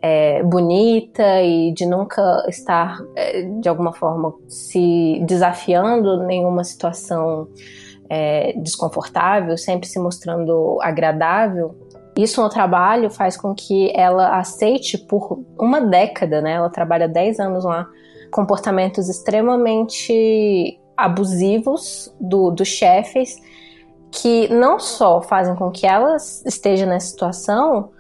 é, 0.02 0.42
bonita 0.42 1.42
e 1.42 1.72
de 1.74 1.86
nunca 1.86 2.46
estar, 2.48 3.00
é, 3.16 3.44
de 3.44 3.70
alguma 3.70 3.94
forma, 3.94 4.34
se 4.48 5.22
desafiando 5.26 6.24
nenhuma 6.24 6.64
situação 6.64 7.48
é, 8.10 8.54
desconfortável, 8.58 9.58
sempre 9.58 9.88
se 9.88 10.00
mostrando 10.00 10.80
agradável. 10.82 11.76
Isso 12.18 12.42
no 12.42 12.50
trabalho 12.50 13.10
faz 13.10 13.38
com 13.38 13.54
que 13.54 13.92
ela 13.96 14.38
aceite 14.38 14.98
por 14.98 15.46
uma 15.58 15.80
década, 15.80 16.42
né? 16.42 16.54
Ela 16.54 16.70
trabalha 16.70 17.08
10 17.08 17.40
anos 17.40 17.64
lá, 17.64 17.88
comportamentos 18.32 19.08
extremamente 19.08 20.78
abusivos 20.98 22.14
do, 22.20 22.52
dos 22.52 22.68
chefes, 22.68 23.38
que 24.12 24.50
não 24.50 24.78
só 24.78 25.22
fazem 25.22 25.56
com 25.56 25.72
que 25.72 25.88
ela 25.88 26.18
esteja 26.46 26.86
nessa 26.86 27.08
situação, 27.08 27.92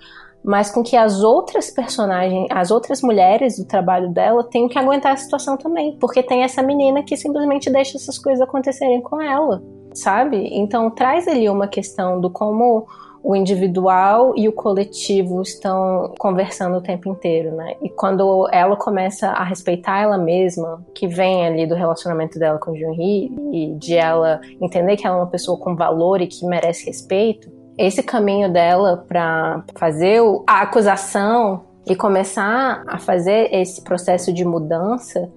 mas 0.44 0.72
com 0.72 0.84
que 0.84 0.96
as 0.96 1.24
outras 1.24 1.70
personagens, 1.70 2.48
as 2.50 2.72
outras 2.72 3.02
mulheres 3.02 3.58
do 3.58 3.66
trabalho 3.66 4.10
dela 4.10 4.44
tenham 4.44 4.68
que 4.68 4.78
aguentar 4.78 5.14
a 5.14 5.18
situação 5.18 5.58
também, 5.58 5.98
porque 6.00 6.24
tem 6.24 6.44
essa 6.44 6.64
menina 6.64 7.04
que 7.04 7.16
simplesmente 7.16 7.70
deixa 7.70 7.98
essas 7.98 8.18
coisas 8.18 8.42
acontecerem 8.42 9.02
com 9.02 9.22
ela, 9.22 9.62
sabe? 9.94 10.50
Então 10.52 10.89
traz 10.89 11.28
ali 11.28 11.48
uma 11.50 11.68
questão 11.68 12.20
do 12.20 12.30
como 12.30 12.88
o 13.24 13.36
individual 13.36 14.34
e 14.36 14.48
o 14.48 14.52
coletivo 14.52 15.42
estão 15.42 16.12
conversando 16.18 16.78
o 16.78 16.82
tempo 16.82 17.08
inteiro, 17.10 17.56
né? 17.56 17.76
E 17.82 17.89
quando 17.89 18.50
ela 18.52 18.76
começa 18.76 19.28
a 19.28 19.44
respeitar 19.44 20.02
ela 20.02 20.18
mesma, 20.18 20.84
que 20.96 21.08
vem 21.08 21.46
ali 21.46 21.68
do 21.68 21.76
relacionamento 21.76 22.39
dela 22.39 22.58
com 22.58 22.72
o 22.72 22.76
Junri 22.76 23.32
e 23.54 23.76
de 23.76 23.96
ela 23.96 24.42
entender 24.60 24.98
que 24.98 25.06
ela 25.06 25.18
é 25.18 25.20
uma 25.20 25.28
pessoa 25.28 25.58
com 25.60 25.76
valor 25.76 26.20
e 26.20 26.28
que 26.28 26.46
merece 26.46 26.88
respeito, 26.88 27.61
esse 27.78 28.04
caminho 28.04 28.52
dela 28.52 29.06
para 29.08 29.64
fazer 29.76 30.22
a 30.48 30.62
acusação 30.62 31.64
e 31.86 31.96
começar 31.96 32.84
a 32.88 33.00
fazer 33.00 33.50
esse 33.54 33.82
processo 33.82 34.32
de 34.32 34.46
mudança 34.46 35.32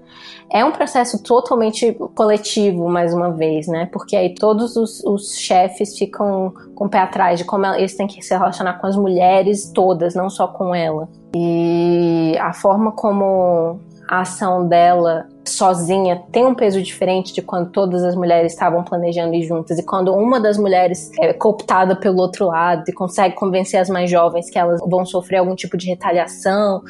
é 0.50 0.64
um 0.64 0.70
processo 0.70 1.22
totalmente 1.22 1.92
coletivo, 2.14 2.88
mais 2.88 3.14
uma 3.14 3.32
vez, 3.32 3.66
né? 3.66 3.88
Porque 3.92 4.14
aí 4.14 4.34
todos 4.34 4.76
os, 4.76 5.02
os 5.04 5.34
chefes 5.34 5.96
ficam 5.96 6.52
com 6.74 6.84
o 6.84 6.88
pé 6.88 6.98
atrás 6.98 7.38
de 7.38 7.44
como 7.44 7.66
eles 7.66 7.96
têm 7.96 8.06
que 8.06 8.22
se 8.22 8.34
relacionar 8.34 8.74
com 8.74 8.86
as 8.86 8.96
mulheres 8.96 9.70
todas, 9.72 10.14
não 10.14 10.28
só 10.28 10.46
com 10.46 10.74
ela. 10.74 11.08
E 11.34 12.36
a 12.38 12.52
forma 12.52 12.92
como 12.92 13.80
a 14.08 14.20
ação 14.20 14.66
dela 14.66 15.26
sozinha 15.46 16.22
tem 16.32 16.46
um 16.46 16.54
peso 16.54 16.82
diferente 16.82 17.32
de 17.32 17.42
quando 17.42 17.70
todas 17.70 18.02
as 18.02 18.14
mulheres 18.14 18.52
estavam 18.52 18.82
planejando 18.82 19.34
ir 19.34 19.42
juntas 19.42 19.78
e 19.78 19.82
quando 19.84 20.12
uma 20.12 20.40
das 20.40 20.56
mulheres 20.56 21.10
é 21.20 21.32
cooptada 21.32 21.94
pelo 21.96 22.18
outro 22.20 22.46
lado 22.46 22.84
e 22.88 22.92
consegue 22.92 23.34
convencer 23.34 23.80
as 23.80 23.88
mais 23.88 24.10
jovens 24.10 24.50
que 24.50 24.58
elas 24.58 24.80
vão 24.86 25.04
sofrer 25.04 25.38
algum 25.38 25.54
tipo 25.54 25.76
de 25.76 25.88
retaliação. 25.88 26.82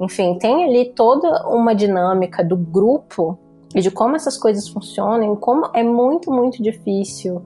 Enfim, 0.00 0.38
tem 0.38 0.64
ali 0.64 0.92
toda 0.94 1.48
uma 1.48 1.74
dinâmica 1.74 2.44
do 2.44 2.56
grupo 2.56 3.38
e 3.74 3.80
de 3.80 3.90
como 3.90 4.16
essas 4.16 4.36
coisas 4.36 4.68
funcionam, 4.68 5.34
como 5.36 5.70
é 5.74 5.82
muito, 5.82 6.30
muito 6.30 6.62
difícil. 6.62 7.42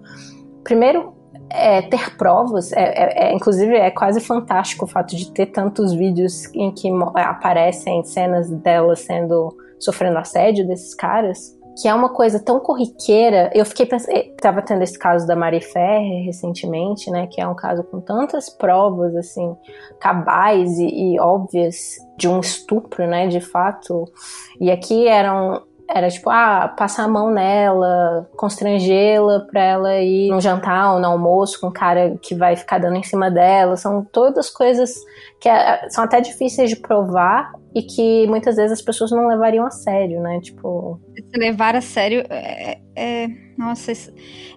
Primeiro, 0.65 1.16
é, 1.57 1.83
ter 1.83 2.17
provas, 2.17 2.73
é, 2.73 2.83
é, 2.83 3.29
é, 3.29 3.35
inclusive 3.35 3.75
é 3.75 3.91
quase 3.91 4.21
fantástico 4.21 4.85
o 4.85 4.89
fato 4.89 5.17
de 5.17 5.31
ter 5.33 5.47
tantos 5.47 5.93
vídeos 5.93 6.47
em 6.55 6.71
que 6.71 6.89
aparecem 7.15 8.05
cenas 8.05 8.51
dela 8.51 8.95
sendo 8.95 9.57
sofrendo 9.79 10.19
assédio 10.19 10.67
desses 10.67 10.95
caras, 10.95 11.57
que 11.81 11.87
é 11.87 11.95
uma 11.95 12.09
coisa 12.09 12.41
tão 12.41 12.59
corriqueira. 12.59 13.51
Eu 13.55 13.67
fiquei 13.67 13.85
pensando, 13.85 14.17
eh, 14.17 14.31
tava 14.41 14.63
tendo 14.63 14.83
esse 14.83 14.99
caso 14.99 15.27
da 15.27 15.37
Mari 15.37 15.61
Ferrer 15.61 16.25
recentemente, 16.25 17.11
né, 17.11 17.27
que 17.27 17.41
é 17.41 17.47
um 17.47 17.55
caso 17.55 17.85
com 17.85 18.01
tantas 18.01 18.49
provas 18.49 19.15
assim 19.15 19.55
cabais 20.01 20.79
e, 20.79 21.15
e 21.15 21.21
óbvias 21.21 21.97
de 22.17 22.29
um 22.29 22.41
estupro, 22.41 23.07
né, 23.07 23.27
de 23.27 23.41
fato. 23.41 24.05
E 24.59 24.71
aqui 24.71 25.07
eram 25.07 25.63
era 25.89 26.09
tipo, 26.11 26.29
ah, 26.31 26.75
passar 26.77 27.05
a 27.05 27.09
mão 27.09 27.31
nela, 27.31 28.29
constrangê-la 28.37 29.41
pra 29.51 29.63
ela 29.63 30.01
ir 30.01 30.31
num 30.31 30.41
jantar 30.41 30.95
ou 30.95 31.01
no 31.01 31.07
almoço 31.07 31.61
com 31.61 31.69
um 31.69 31.73
cara 31.73 32.17
que 32.21 32.35
vai 32.35 32.57
ficar 32.57 32.79
dando 32.79 32.97
em 32.97 33.03
cima 33.03 33.31
dela. 33.31 33.77
São 33.77 34.05
todas 34.05 34.51
coisas 34.51 34.95
que 35.41 35.49
é, 35.49 35.89
são 35.89 36.05
até 36.05 36.21
difíceis 36.21 36.71
de 36.71 36.77
provar 36.77 37.53
e 37.75 37.83
que 37.83 38.27
muitas 38.27 38.57
vezes 38.57 38.73
as 38.73 38.83
pessoas 38.83 39.11
não 39.11 39.29
levariam 39.29 39.67
a 39.67 39.71
sério, 39.71 40.21
né? 40.21 40.41
Tipo. 40.41 40.99
Levar 41.37 41.77
a 41.77 41.81
sério 41.81 42.25
é. 42.31 42.79
é... 42.97 43.29
Nossa, 43.57 43.91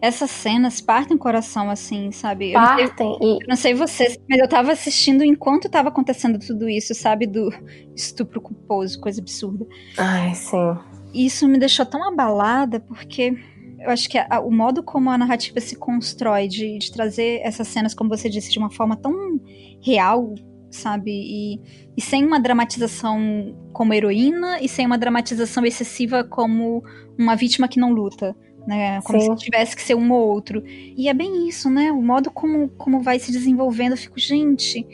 essas 0.02 0.30
cenas 0.30 0.82
partem 0.82 1.16
o 1.16 1.20
coração, 1.20 1.70
assim, 1.70 2.12
sabe? 2.12 2.52
Partem. 2.52 3.14
Eu 3.14 3.18
não, 3.18 3.18
sei, 3.18 3.28
e... 3.28 3.32
eu 3.32 3.48
não 3.48 3.56
sei 3.56 3.74
vocês, 3.74 4.18
mas 4.30 4.40
eu 4.40 4.48
tava 4.48 4.72
assistindo 4.72 5.24
enquanto 5.24 5.70
tava 5.70 5.88
acontecendo 5.88 6.38
tudo 6.38 6.68
isso, 6.68 6.94
sabe? 6.94 7.26
Do 7.26 7.50
estupro 7.96 8.42
culposo, 8.42 9.00
coisa 9.00 9.22
absurda. 9.22 9.66
Ai, 9.98 10.34
sim. 10.36 10.78
Isso 11.14 11.48
me 11.48 11.58
deixou 11.58 11.86
tão 11.86 12.04
abalada, 12.08 12.80
porque 12.80 13.36
eu 13.80 13.90
acho 13.90 14.10
que 14.10 14.18
a, 14.18 14.40
o 14.42 14.52
modo 14.52 14.84
como 14.84 15.10
a 15.10 15.18
narrativa 15.18 15.60
se 15.60 15.76
constrói 15.76 16.48
de, 16.48 16.78
de, 16.78 16.92
trazer 16.92 17.42
essas 17.44 17.68
cenas, 17.68 17.94
como 17.94 18.10
você 18.10 18.30
disse, 18.30 18.52
de 18.52 18.60
uma 18.60 18.70
forma 18.70 18.96
tão 18.96 19.40
real, 19.82 20.36
sabe? 20.70 21.12
E, 21.12 21.62
e 21.96 22.02
sem 22.02 22.26
uma 22.26 22.40
dramatização 22.40 23.56
como 23.72 23.94
heroína 23.94 24.60
e 24.62 24.68
sem 24.68 24.86
uma 24.86 24.98
dramatização 24.98 25.66
excessiva 25.66 26.24
como 26.24 26.84
uma 27.18 27.36
vítima 27.36 27.68
que 27.68 27.80
não 27.80 27.92
luta. 27.92 28.36
Né? 28.68 29.02
Como 29.02 29.20
Sim. 29.20 29.36
se 29.36 29.44
tivesse 29.44 29.76
que 29.76 29.82
ser 29.82 29.96
um 29.96 30.12
ou 30.12 30.28
outro. 30.28 30.62
E 30.66 31.08
é 31.10 31.14
bem 31.14 31.48
isso, 31.48 31.70
né? 31.70 31.92
O 31.92 32.02
modo 32.02 32.30
como, 32.30 32.70
como 32.70 33.02
vai 33.02 33.18
se 33.18 33.32
desenvolvendo, 33.32 33.94
eu 33.94 33.98
fico, 33.98 34.20
gente. 34.20 34.86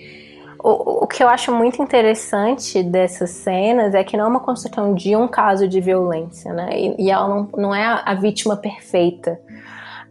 O, 0.63 1.03
o 1.03 1.07
que 1.07 1.23
eu 1.23 1.27
acho 1.27 1.53
muito 1.53 1.81
interessante 1.81 2.81
dessas 2.81 3.29
cenas 3.29 3.93
é 3.93 4.03
que 4.03 4.17
não 4.17 4.25
é 4.25 4.27
uma 4.27 4.39
construção 4.39 4.93
de 4.93 5.15
um 5.15 5.27
caso 5.27 5.67
de 5.67 5.79
violência, 5.79 6.53
né? 6.53 6.69
E, 6.73 7.05
e 7.05 7.11
ela 7.11 7.27
não, 7.27 7.49
não 7.57 7.75
é 7.75 7.83
a, 7.85 8.03
a 8.05 8.13
vítima 8.15 8.55
perfeita. 8.57 9.39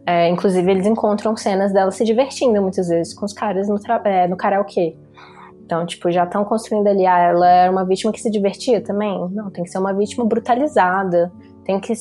É, 0.05 0.29
inclusive, 0.29 0.69
eles 0.69 0.85
encontram 0.85 1.35
cenas 1.35 1.73
dela 1.73 1.89
se 1.91 2.03
divertindo 2.03 2.61
muitas 2.61 2.87
vezes 2.87 3.13
com 3.13 3.25
os 3.25 3.33
caras 3.33 3.67
no, 3.67 3.79
é, 4.03 4.27
no 4.27 4.37
karaokê. 4.37 4.95
Então, 5.65 5.83
tipo, 5.83 6.11
já 6.11 6.25
estão 6.25 6.45
construindo 6.45 6.85
ali, 6.87 7.07
ah, 7.07 7.17
ela 7.17 7.49
era 7.49 7.71
uma 7.71 7.83
vítima 7.83 8.11
que 8.11 8.21
se 8.21 8.29
divertia 8.29 8.81
também? 8.81 9.27
Não, 9.31 9.49
tem 9.49 9.63
que 9.63 9.71
ser 9.71 9.79
uma 9.79 9.93
vítima 9.93 10.23
brutalizada. 10.23 11.31
Tem 11.65 11.79
que, 11.79 11.93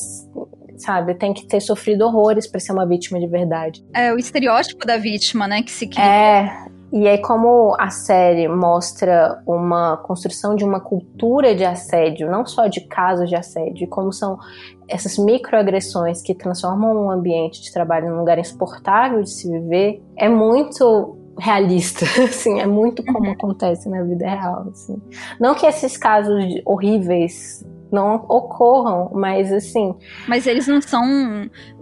sabe, 0.76 1.14
tem 1.14 1.32
que 1.32 1.46
ter 1.46 1.60
sofrido 1.60 2.02
horrores 2.04 2.46
para 2.46 2.60
ser 2.60 2.72
uma 2.72 2.86
vítima 2.86 3.18
de 3.18 3.26
verdade. 3.26 3.82
É 3.94 4.12
o 4.12 4.18
estereótipo 4.18 4.86
da 4.86 4.98
vítima, 4.98 5.48
né, 5.48 5.62
que 5.62 5.70
se 5.70 5.86
cria. 5.86 6.04
É, 6.04 6.66
e 6.96 7.08
aí, 7.08 7.18
como 7.18 7.74
a 7.76 7.90
série 7.90 8.46
mostra 8.46 9.42
uma 9.44 9.96
construção 9.96 10.54
de 10.54 10.64
uma 10.64 10.78
cultura 10.78 11.52
de 11.52 11.64
assédio, 11.64 12.30
não 12.30 12.46
só 12.46 12.68
de 12.68 12.82
casos 12.82 13.28
de 13.28 13.34
assédio, 13.34 13.88
como 13.88 14.12
são 14.12 14.38
essas 14.86 15.18
microagressões 15.18 16.22
que 16.22 16.32
transformam 16.36 16.94
um 16.94 17.10
ambiente 17.10 17.60
de 17.60 17.72
trabalho 17.72 18.10
num 18.10 18.20
lugar 18.20 18.38
insuportável 18.38 19.20
de 19.22 19.30
se 19.30 19.50
viver, 19.50 20.00
é 20.16 20.28
muito 20.28 21.18
realista, 21.36 22.04
assim, 22.22 22.60
é 22.60 22.66
muito 22.66 23.04
como 23.04 23.26
uhum. 23.26 23.32
acontece 23.32 23.88
na 23.88 24.00
vida 24.04 24.28
real, 24.28 24.68
assim. 24.70 25.02
Não 25.40 25.56
que 25.56 25.66
esses 25.66 25.96
casos 25.96 26.44
horríveis 26.64 27.66
não 27.90 28.24
ocorram, 28.28 29.10
mas 29.12 29.52
assim. 29.52 29.96
Mas 30.28 30.46
eles 30.46 30.68
não 30.68 30.80
são. 30.80 31.02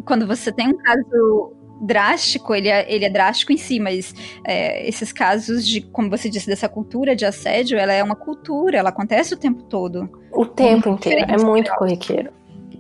Quando 0.07 0.27
você 0.27 0.51
tem 0.51 0.69
um 0.69 0.77
caso 0.79 1.53
drástico, 1.83 2.55
ele 2.55 2.69
é, 2.69 2.91
ele 2.91 3.05
é 3.05 3.11
drástico 3.11 3.53
em 3.53 3.57
si, 3.57 3.81
mas 3.81 4.15
é, 4.47 4.89
esses 4.89 5.13
casos 5.13 5.67
de, 5.67 5.81
como 5.81 6.09
você 6.09 6.31
disse, 6.31 6.47
dessa 6.47 6.69
cultura 6.69 7.17
de 7.17 7.25
assédio, 7.25 7.77
ela 7.77 7.93
é 7.93 8.03
uma 8.03 8.15
cultura, 8.15 8.79
ela 8.79 8.91
acontece 8.91 9.35
o 9.35 9.37
tempo 9.37 9.65
todo. 9.65 10.09
O 10.33 10.47
tempo 10.47 10.91
inteiro, 10.91 11.27
é 11.29 11.37
muito 11.37 11.75
corriqueiro. 11.75 12.31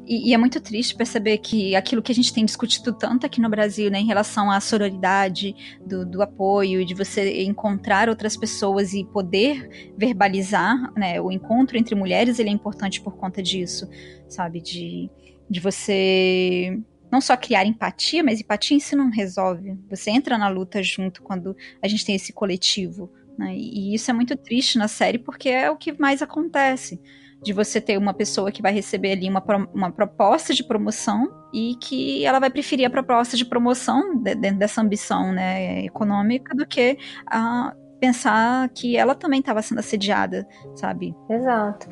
E, 0.06 0.30
e, 0.30 0.34
é 0.34 0.38
muito 0.38 0.60
triste 0.60 0.96
perceber 0.96 1.38
que 1.38 1.76
aquilo 1.76 2.02
que 2.02 2.10
a 2.10 2.14
gente 2.14 2.34
tem 2.34 2.44
discutido 2.44 2.92
tanto 2.92 3.24
aqui 3.24 3.40
no 3.40 3.48
Brasil, 3.48 3.90
né, 3.90 4.00
em 4.00 4.06
relação 4.06 4.50
à 4.50 4.60
sororidade, 4.60 5.54
do, 5.86 6.04
do 6.04 6.20
apoio, 6.22 6.84
de 6.84 6.92
você 6.92 7.42
encontrar 7.44 8.08
outras 8.08 8.36
pessoas 8.36 8.92
e 8.94 9.04
poder 9.04 9.92
verbalizar, 9.96 10.92
né, 10.96 11.20
o 11.20 11.30
encontro 11.30 11.78
entre 11.78 11.94
mulheres, 11.94 12.38
ele 12.38 12.50
é 12.50 12.52
importante 12.52 13.00
por 13.00 13.16
conta 13.16 13.42
disso, 13.42 13.88
sabe, 14.28 14.60
de, 14.60 15.08
de 15.48 15.60
você 15.60 16.78
não 17.12 17.20
só 17.20 17.36
criar 17.36 17.66
empatia, 17.66 18.24
mas 18.24 18.40
empatia 18.40 18.76
em 18.76 18.80
si 18.80 18.96
não 18.96 19.10
resolve. 19.10 19.78
Você 19.90 20.10
entra 20.10 20.38
na 20.38 20.48
luta 20.48 20.82
junto 20.82 21.22
quando 21.22 21.54
a 21.82 21.86
gente 21.86 22.06
tem 22.06 22.14
esse 22.14 22.32
coletivo. 22.32 23.12
Né? 23.38 23.54
E 23.54 23.94
isso 23.94 24.10
é 24.10 24.14
muito 24.14 24.34
triste 24.34 24.78
na 24.78 24.88
série 24.88 25.18
porque 25.18 25.50
é 25.50 25.70
o 25.70 25.76
que 25.76 25.92
mais 26.00 26.22
acontece 26.22 26.98
de 27.42 27.52
você 27.52 27.80
ter 27.80 27.98
uma 27.98 28.14
pessoa 28.14 28.52
que 28.52 28.62
vai 28.62 28.72
receber 28.72 29.12
ali 29.12 29.28
uma, 29.28 29.42
uma 29.74 29.90
proposta 29.90 30.54
de 30.54 30.62
promoção 30.62 31.28
e 31.52 31.74
que 31.80 32.24
ela 32.24 32.38
vai 32.38 32.48
preferir 32.48 32.86
a 32.86 32.90
proposta 32.90 33.36
de 33.36 33.44
promoção 33.44 34.16
de, 34.16 34.34
dentro 34.34 34.58
dessa 34.58 34.80
ambição 34.80 35.32
né, 35.32 35.84
econômica 35.84 36.54
do 36.54 36.64
que 36.64 36.96
a 37.26 37.74
pensar 38.00 38.68
que 38.70 38.96
ela 38.96 39.14
também 39.14 39.40
estava 39.40 39.60
sendo 39.60 39.80
assediada, 39.80 40.46
sabe? 40.74 41.14
Exato. 41.28 41.88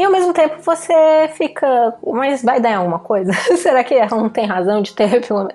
E 0.00 0.04
ao 0.04 0.10
mesmo 0.10 0.32
tempo 0.32 0.56
você 0.62 1.30
fica, 1.34 1.94
mas 2.02 2.42
vai 2.42 2.58
dar 2.58 2.78
alguma 2.78 3.00
coisa? 3.00 3.34
Será 3.58 3.84
que 3.84 3.92
ela 3.92 4.16
não 4.16 4.30
tem 4.30 4.46
razão 4.46 4.80
de 4.80 4.94
ter 4.94 5.20
pelo 5.28 5.46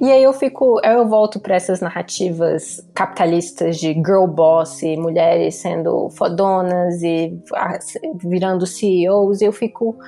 E 0.00 0.10
aí 0.10 0.22
eu 0.22 0.32
fico, 0.32 0.80
eu 0.82 1.06
volto 1.06 1.38
para 1.38 1.56
essas 1.56 1.82
narrativas 1.82 2.80
capitalistas 2.94 3.76
de 3.76 3.92
girl 3.92 4.24
boss 4.26 4.82
e 4.82 4.96
mulheres 4.96 5.56
sendo 5.56 6.08
fodonas 6.16 7.02
e 7.02 7.38
virando 8.24 8.66
CEOs, 8.66 9.42
e 9.42 9.44
eu 9.44 9.52
fico 9.52 9.98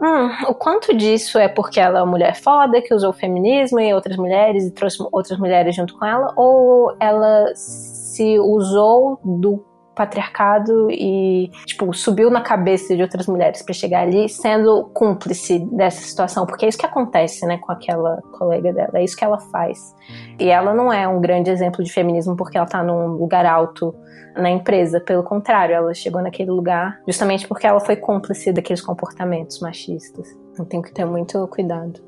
Hum, 0.00 0.28
o 0.48 0.54
quanto 0.54 0.96
disso 0.96 1.40
é 1.40 1.48
porque 1.48 1.80
ela 1.80 1.98
é 1.98 2.02
uma 2.02 2.12
mulher 2.12 2.36
foda 2.36 2.80
que 2.80 2.94
usou 2.94 3.10
o 3.10 3.12
feminismo 3.12 3.80
e 3.80 3.92
outras 3.92 4.16
mulheres 4.16 4.64
e 4.64 4.70
trouxe 4.70 4.98
outras 5.10 5.36
mulheres 5.40 5.74
junto 5.74 5.98
com 5.98 6.06
ela, 6.06 6.32
ou 6.36 6.96
ela 7.00 7.52
se 7.56 8.38
usou 8.38 9.18
do 9.24 9.67
patriarcado 9.98 10.88
e, 10.90 11.50
tipo, 11.66 11.92
subiu 11.92 12.30
na 12.30 12.40
cabeça 12.40 12.94
de 12.94 13.02
outras 13.02 13.26
mulheres 13.26 13.62
para 13.62 13.74
chegar 13.74 14.02
ali 14.02 14.28
sendo 14.28 14.84
cúmplice 14.94 15.58
dessa 15.72 16.00
situação, 16.00 16.46
porque 16.46 16.64
é 16.64 16.68
isso 16.68 16.78
que 16.78 16.86
acontece, 16.86 17.44
né, 17.44 17.58
com 17.58 17.72
aquela 17.72 18.22
colega 18.38 18.72
dela, 18.72 18.92
é 18.94 19.04
isso 19.04 19.16
que 19.16 19.24
ela 19.24 19.38
faz. 19.38 19.94
E 20.38 20.48
ela 20.48 20.72
não 20.72 20.92
é 20.92 21.06
um 21.08 21.20
grande 21.20 21.50
exemplo 21.50 21.82
de 21.82 21.92
feminismo 21.92 22.36
porque 22.36 22.56
ela 22.56 22.66
tá 22.66 22.82
num 22.82 23.08
lugar 23.08 23.44
alto 23.44 23.94
na 24.36 24.50
empresa, 24.50 25.00
pelo 25.00 25.24
contrário, 25.24 25.74
ela 25.74 25.92
chegou 25.92 26.22
naquele 26.22 26.50
lugar 26.50 27.00
justamente 27.06 27.48
porque 27.48 27.66
ela 27.66 27.80
foi 27.80 27.96
cúmplice 27.96 28.52
daqueles 28.52 28.80
comportamentos 28.80 29.58
machistas. 29.60 30.28
Então 30.52 30.64
tem 30.64 30.80
que 30.80 30.92
ter 30.92 31.04
muito 31.04 31.46
cuidado. 31.48 32.07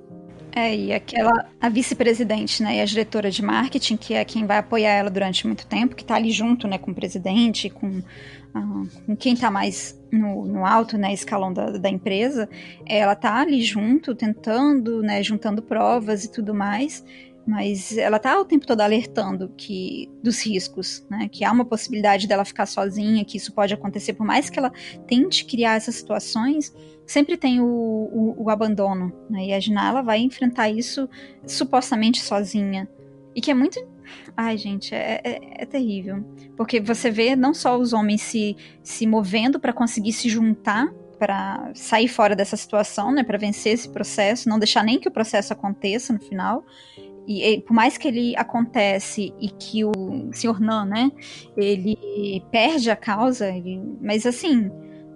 É, 0.52 0.74
e 0.74 0.92
aquela, 0.92 1.46
a 1.60 1.68
vice-presidente, 1.68 2.62
né, 2.62 2.76
e 2.76 2.80
a 2.80 2.84
diretora 2.84 3.30
de 3.30 3.42
marketing, 3.42 3.96
que 3.96 4.14
é 4.14 4.24
quem 4.24 4.46
vai 4.46 4.58
apoiar 4.58 4.92
ela 4.92 5.10
durante 5.10 5.46
muito 5.46 5.66
tempo, 5.66 5.94
que 5.94 6.02
está 6.02 6.16
ali 6.16 6.30
junto, 6.30 6.66
né, 6.66 6.76
com 6.76 6.90
o 6.90 6.94
presidente, 6.94 7.70
com, 7.70 7.98
uh, 7.98 8.88
com 9.06 9.16
quem 9.16 9.34
está 9.34 9.50
mais 9.50 9.98
no, 10.10 10.46
no, 10.46 10.66
alto, 10.66 10.98
né, 10.98 11.12
escalão 11.12 11.52
da, 11.52 11.70
da 11.70 11.88
empresa, 11.88 12.48
ela 12.84 13.12
está 13.12 13.40
ali 13.40 13.62
junto, 13.62 14.14
tentando, 14.14 15.02
né, 15.02 15.22
juntando 15.22 15.62
provas 15.62 16.24
e 16.24 16.32
tudo 16.32 16.52
mais, 16.52 17.04
mas 17.50 17.98
ela 17.98 18.16
está 18.16 18.40
o 18.40 18.44
tempo 18.44 18.64
todo 18.64 18.80
alertando 18.80 19.52
que 19.56 20.08
dos 20.22 20.40
riscos, 20.46 21.04
né? 21.10 21.28
Que 21.28 21.44
há 21.44 21.50
uma 21.50 21.64
possibilidade 21.64 22.28
dela 22.28 22.44
ficar 22.44 22.64
sozinha, 22.64 23.24
que 23.24 23.36
isso 23.36 23.52
pode 23.52 23.74
acontecer, 23.74 24.12
por 24.12 24.24
mais 24.24 24.48
que 24.48 24.56
ela 24.56 24.70
tente 25.08 25.44
criar 25.44 25.74
essas 25.74 25.96
situações, 25.96 26.72
sempre 27.04 27.36
tem 27.36 27.60
o, 27.60 27.66
o, 27.66 28.44
o 28.44 28.50
abandono, 28.50 29.12
né? 29.28 29.46
E 29.46 29.52
a 29.52 29.58
Gina, 29.58 30.00
vai 30.00 30.20
enfrentar 30.20 30.70
isso 30.70 31.08
supostamente 31.44 32.22
sozinha. 32.22 32.88
E 33.34 33.40
que 33.40 33.50
é 33.50 33.54
muito 33.54 33.80
Ai, 34.36 34.56
gente, 34.56 34.94
é, 34.94 35.20
é, 35.22 35.62
é, 35.62 35.66
terrível. 35.66 36.24
Porque 36.56 36.80
você 36.80 37.10
vê 37.10 37.36
não 37.36 37.52
só 37.52 37.76
os 37.76 37.92
homens 37.92 38.22
se, 38.22 38.56
se 38.82 39.06
movendo 39.06 39.60
para 39.60 39.72
conseguir 39.72 40.12
se 40.12 40.28
juntar 40.28 40.88
para 41.20 41.70
sair 41.74 42.08
fora 42.08 42.34
dessa 42.34 42.56
situação, 42.56 43.12
né, 43.12 43.22
para 43.22 43.36
vencer 43.36 43.74
esse 43.74 43.86
processo, 43.90 44.48
não 44.48 44.58
deixar 44.58 44.82
nem 44.82 44.98
que 44.98 45.06
o 45.06 45.10
processo 45.10 45.52
aconteça 45.52 46.14
no 46.14 46.18
final, 46.18 46.64
e, 47.26 47.44
e, 47.44 47.60
por 47.60 47.72
mais 47.72 47.96
que 47.96 48.08
ele 48.08 48.36
acontece 48.36 49.32
e 49.40 49.48
que 49.48 49.84
o 49.84 49.92
senhor 50.32 50.60
Nan, 50.60 50.84
né, 50.84 51.12
ele 51.56 52.42
perde 52.50 52.90
a 52.90 52.96
causa, 52.96 53.48
ele, 53.48 53.80
mas 54.00 54.26
assim, 54.26 54.70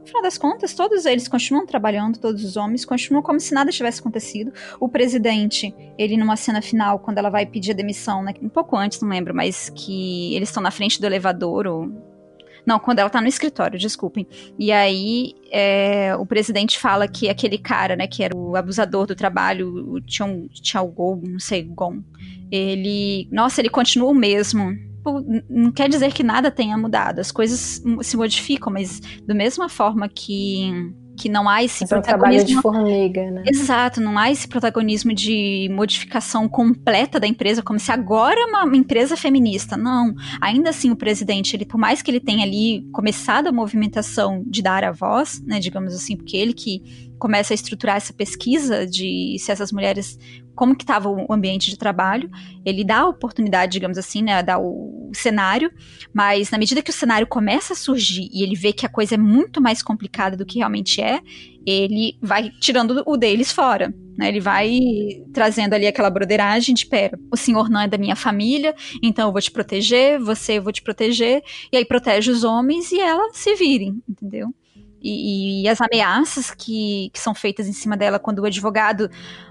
no 0.05 0.07
final 0.07 0.23
das 0.23 0.37
contas, 0.37 0.75
todos 0.75 1.07
eles 1.07 1.27
continuam 1.27 1.65
trabalhando, 1.65 2.19
todos 2.19 2.45
os 2.45 2.57
homens 2.57 2.85
continuam 2.85 3.23
como 3.23 3.41
se 3.41 3.55
nada 3.55 3.71
tivesse 3.71 4.01
acontecido. 4.01 4.53
O 4.79 4.87
presidente, 4.87 5.75
ele 5.97 6.17
numa 6.19 6.37
cena 6.37 6.61
final, 6.61 6.99
quando 6.99 7.17
ela 7.17 7.31
vai 7.31 7.47
pedir 7.47 7.73
a 7.73 7.75
demissão, 7.75 8.23
né, 8.23 8.35
um 8.43 8.51
pouco 8.51 8.77
antes, 8.77 9.01
não 9.01 9.09
lembro, 9.09 9.35
mas 9.35 9.71
que 9.71 10.35
eles 10.37 10.51
estão 10.51 10.63
na 10.63 10.71
frente 10.71 11.01
do 11.01 11.07
elevador, 11.07 11.67
ou 11.67 11.91
não, 12.67 12.79
quando 12.79 12.99
ela 12.99 13.11
tá 13.11 13.21
no 13.21 13.29
escritório, 13.29 13.79
desculpem. 13.79 14.27
E 14.59 14.73
aí 14.73 15.35
é, 15.51 16.15
o 16.17 16.25
presidente 16.25 16.79
fala 16.79 17.07
que 17.07 17.29
aquele 17.29 17.59
cara, 17.59 17.95
né, 17.95 18.07
que 18.07 18.23
era 18.23 18.35
o 18.37 18.57
abusador 18.57 19.07
do 19.07 19.15
trabalho, 19.15 19.95
o 19.95 20.01
Chao 20.63 20.89
Gong, 20.89 21.29
não 21.29 21.41
sei, 21.41 21.63
Gong, 21.63 22.03
ele. 22.51 23.29
Nossa, 23.31 23.61
ele 23.61 23.69
continua 23.69 24.11
o 24.11 24.15
mesmo. 24.15 24.73
Não 25.51 25.71
quer 25.71 25.89
dizer 25.89 26.13
que 26.13 26.23
nada 26.23 26.51
tenha 26.51 26.79
mudado. 26.79 27.19
As 27.19 27.31
coisas 27.31 27.83
se 28.03 28.17
modificam, 28.17 28.73
mas 28.73 29.01
da 29.27 29.35
mesma 29.35 29.69
forma 29.69 30.09
que 30.09 30.95
que 31.17 31.29
não 31.29 31.49
há 31.49 31.63
esse 31.63 31.83
Mas 31.83 31.91
protagonismo. 31.91 32.41
É 32.41 32.43
um 32.43 32.57
de 32.57 32.63
formiga, 32.63 33.31
né? 33.31 33.43
Exato, 33.47 34.01
não 34.01 34.19
há 34.19 34.31
esse 34.31 34.47
protagonismo 34.49 35.13
de 35.15 35.69
modificação 35.73 36.49
completa 36.49 37.21
da 37.21 37.27
empresa, 37.27 37.63
como 37.63 37.79
se 37.79 37.93
agora 37.93 38.41
é 38.41 38.45
uma 38.45 38.77
empresa 38.77 39.17
feminista. 39.17 39.77
Não. 39.77 40.15
Ainda 40.41 40.71
assim, 40.71 40.91
o 40.91 40.97
presidente, 40.97 41.57
ele, 41.57 41.65
por 41.65 41.79
mais 41.79 42.03
que 42.03 42.11
ele 42.11 42.21
tenha 42.21 42.45
ali 42.45 42.87
começado 42.93 43.49
a 43.49 43.53
movimentação 43.53 44.43
de 44.47 44.63
dar 44.63 44.85
a 44.85 44.93
voz, 44.93 45.43
né, 45.47 45.59
digamos 45.61 45.95
assim, 45.95 46.17
porque 46.17 46.37
ele 46.37 46.53
que 46.53 46.83
começa 47.19 47.53
a 47.53 47.57
estruturar 47.57 47.97
essa 47.97 48.13
pesquisa 48.13 48.87
de 48.87 49.37
se 49.39 49.51
essas 49.51 49.73
mulheres 49.73 50.19
como 50.55 50.77
que 50.77 50.85
estava 50.85 51.09
o 51.09 51.33
ambiente 51.33 51.71
de 51.71 51.77
trabalho. 51.77 52.31
Ele 52.65 52.85
dá 52.85 53.01
a 53.01 53.09
oportunidade, 53.09 53.73
digamos 53.73 53.99
assim, 53.99 54.23
né, 54.23 54.43
dá 54.43 54.59
o 54.59 55.11
cenário, 55.13 55.71
mas 56.13 56.51
na 56.51 56.59
medida 56.59 56.83
que 56.83 56.91
o 56.91 56.95
cenário 56.95 57.27
começa 57.27 57.73
a 57.73 57.77
surgir 57.77 58.29
e 58.33 58.43
ele 58.43 58.55
vê 58.55 58.73
que 58.73 58.87
a 58.87 58.89
coisa 58.89 59.15
é 59.15 59.19
muito 59.19 59.61
mais 59.61 59.83
complicada 59.83 60.37
do 60.37 60.47
que 60.47 60.59
realmente 60.59 61.01
é, 61.01 61.21
ele 61.67 62.17
vai 62.21 62.51
tirando 62.61 63.03
o 63.07 63.17
deles 63.17 63.53
fora. 63.53 63.93
Né? 64.17 64.29
Ele 64.29 64.41
vai 64.41 64.79
trazendo 65.33 65.75
ali 65.75 65.87
aquela 65.87 66.11
broderagem 66.11 66.75
de, 66.75 66.87
pera, 66.87 67.19
o 67.33 67.37
senhor 67.37 67.69
não 67.69 67.81
é 67.81 67.89
da 67.89 67.99
minha 67.99 68.17
família, 68.17 68.75
então 69.03 69.29
eu 69.29 69.33
vou 69.33 69.41
te 69.41 69.51
proteger, 69.51 70.21
você 70.21 70.59
eu 70.59 70.63
vou 70.63 70.73
te 70.73 70.83
proteger, 70.83 71.43
e 71.73 71.77
aí 71.77 71.85
protege 71.85 72.31
os 72.31 72.45
homens 72.45 72.93
e 72.93 73.01
elas 73.01 73.37
se 73.37 73.55
virem, 73.57 74.01
entendeu? 74.09 74.55
E, 75.05 75.65
e, 75.65 75.69
as 75.69 75.81
ameaças 75.83 76.51
que, 76.51 77.11
que 77.13 77.21
são 77.21 77.35
feitas 77.35 77.69
em 77.69 77.75
cima 77.75 77.95
dela 77.95 78.19
quando 78.19 78.39
o 78.39 78.47
advogado. 78.47 79.11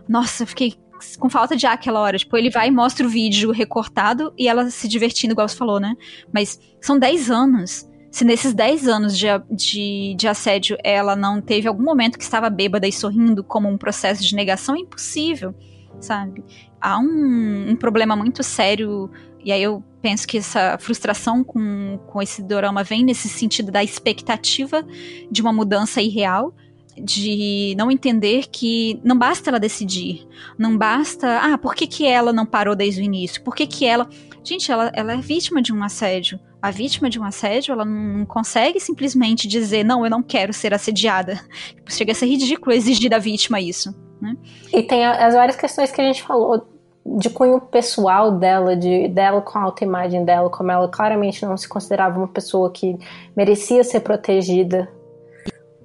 Nossa, 0.10 0.42
eu 0.42 0.48
fiquei 0.48 0.74
com 1.20 1.30
falta 1.30 1.56
de 1.56 1.66
ar 1.68 1.74
aquela 1.74 2.00
hora. 2.00 2.18
Tipo, 2.18 2.36
ele 2.38 2.50
vai 2.50 2.70
e 2.70 2.72
mostra 2.72 3.06
o 3.06 3.10
vídeo 3.10 3.52
recortado 3.52 4.34
e 4.38 4.48
ela 4.48 4.70
se 4.70 4.88
divertindo, 4.88 5.34
igual 5.34 5.48
você 5.48 5.56
falou, 5.56 5.80
né? 5.80 5.96
Mas 6.34 6.60
são 6.82 6.98
10 6.98 7.30
anos. 7.30 7.88
Se 8.10 8.24
nesses 8.24 8.54
10 8.54 8.88
anos 8.88 9.18
de, 9.18 9.28
de, 9.50 10.16
de, 10.16 10.28
assédio 10.28 10.78
ela 10.84 11.16
não 11.16 11.42
teve 11.42 11.68
algum 11.68 11.84
momento 11.84 12.18
que 12.18 12.24
estava 12.24 12.48
bêbada 12.48 12.88
e 12.88 12.92
sorrindo 12.92 13.44
como 13.44 13.68
um 13.68 13.78
processo 13.78 14.24
de 14.24 14.36
negação, 14.36 14.76
é 14.76 14.80
impossível, 14.80 15.56
sabe? 16.00 16.44
Há 16.80 17.00
um, 17.00 17.72
um 17.72 17.76
problema 17.76 18.16
muito 18.16 18.44
sério, 18.44 19.10
e 19.44 19.52
aí 19.52 19.64
eu 19.64 19.84
penso 20.02 20.28
que 20.28 20.38
essa 20.38 20.78
frustração 20.80 21.44
com, 21.44 22.00
com 22.08 22.22
esse 22.22 22.42
dorama 22.42 22.84
vem 22.84 23.04
nesse 23.04 23.30
sentido 23.30 23.72
da 23.72 23.84
expectativa 23.84 24.86
de 25.32 25.42
uma 25.42 25.54
mudança 25.54 26.02
irreal 26.02 26.54
de 26.98 27.74
não 27.78 27.90
entender 27.90 28.46
que 28.52 29.00
não 29.04 29.18
basta 29.18 29.50
ela 29.50 29.60
decidir, 29.60 30.28
não 30.58 30.78
basta, 30.78 31.40
ah, 31.40 31.58
por 31.58 31.74
que, 31.74 31.88
que 31.88 32.06
ela 32.06 32.32
não 32.32 32.46
parou 32.46 32.76
desde 32.76 33.02
o 33.02 33.04
início? 33.04 33.42
Por 33.42 33.56
que, 33.56 33.66
que 33.66 33.86
ela. 33.86 34.08
Gente, 34.44 34.72
ela, 34.72 34.92
ela 34.94 35.14
é 35.14 35.18
vítima 35.18 35.62
de 35.62 35.74
um 35.74 35.84
assédio. 35.84 36.40
A 36.62 36.70
vítima 36.70 37.10
de 37.10 37.20
um 37.20 37.24
assédio, 37.24 37.74
ela 37.74 37.86
não 37.86 38.26
consegue 38.26 38.80
simplesmente 38.80 39.48
dizer, 39.48 39.84
não, 39.84 40.06
eu 40.06 40.10
não 40.10 40.22
quero 40.22 40.54
ser 40.54 40.74
assediada. 40.74 41.42
Tipo, 41.76 41.92
chega 41.92 42.12
a 42.12 42.16
ser 42.16 42.26
ridículo 42.28 42.76
exigir 42.76 43.10
da 43.10 43.20
vítima 43.20 43.60
isso. 43.60 43.94
Né? 44.22 44.38
E 44.72 44.84
tem 44.84 45.06
as 45.06 45.34
várias 45.34 45.56
questões 45.56 45.92
que 45.92 46.00
a 46.00 46.06
gente 46.06 46.22
falou 46.24 46.73
de 47.06 47.30
cunho 47.30 47.60
pessoal 47.60 48.32
dela, 48.32 48.76
de 48.76 49.08
dela 49.10 49.42
com 49.42 49.60
a 49.60 49.64
autoimagem 49.64 50.24
dela, 50.24 50.50
como 50.50 50.72
ela 50.72 50.88
claramente 50.88 51.46
não 51.46 51.58
se 51.58 51.68
considerava 51.68 52.18
uma 52.18 52.28
pessoa 52.28 52.72
que 52.72 52.98
merecia 53.36 53.84
ser 53.84 54.00
protegida, 54.00 54.90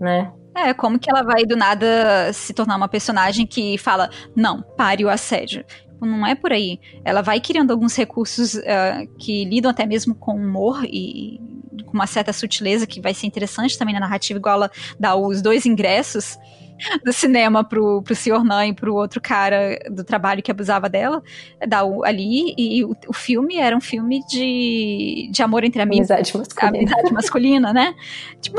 né? 0.00 0.32
É, 0.54 0.74
como 0.74 0.98
que 0.98 1.10
ela 1.10 1.22
vai 1.22 1.44
do 1.44 1.56
nada 1.56 2.32
se 2.32 2.52
tornar 2.52 2.76
uma 2.76 2.88
personagem 2.88 3.46
que 3.46 3.78
fala, 3.78 4.10
não, 4.34 4.62
pare 4.76 5.04
o 5.04 5.08
assédio. 5.08 5.64
Tipo, 5.98 6.06
não 6.06 6.24
é 6.24 6.34
por 6.34 6.52
aí. 6.52 6.78
Ela 7.04 7.22
vai 7.22 7.40
criando 7.40 7.72
alguns 7.72 7.96
recursos 7.96 8.54
uh, 8.54 9.08
que 9.18 9.44
lidam 9.44 9.70
até 9.70 9.84
mesmo 9.84 10.14
com 10.14 10.36
humor 10.36 10.84
e 10.84 11.40
com 11.84 11.92
uma 11.92 12.06
certa 12.06 12.32
sutileza 12.32 12.86
que 12.86 13.00
vai 13.00 13.12
ser 13.12 13.26
interessante 13.26 13.76
também 13.76 13.94
na 13.94 14.00
narrativa, 14.00 14.38
igual 14.38 14.54
ela 14.56 14.70
dá 14.98 15.16
os 15.16 15.42
dois 15.42 15.66
ingressos 15.66 16.38
do 17.04 17.12
cinema 17.12 17.64
pro, 17.64 18.02
pro 18.02 18.14
Sr. 18.14 18.44
Nan 18.44 18.66
e 18.66 18.72
pro 18.72 18.94
outro 18.94 19.20
cara 19.20 19.78
do 19.90 20.04
trabalho 20.04 20.42
que 20.42 20.50
abusava 20.50 20.88
dela, 20.88 21.22
dá 21.66 21.84
o, 21.84 22.04
ali, 22.04 22.54
e 22.56 22.84
o, 22.84 22.94
o, 23.08 23.12
filme 23.12 23.56
era 23.56 23.76
um 23.76 23.80
filme 23.80 24.24
de, 24.26 25.28
de 25.30 25.42
amor 25.42 25.64
entre 25.64 25.82
amigos. 25.82 26.10
Amizade 26.10 26.36
masculina. 26.36 26.78
Amizade 26.78 27.12
masculina, 27.12 27.72
né? 27.72 27.94
Tipo, 28.40 28.58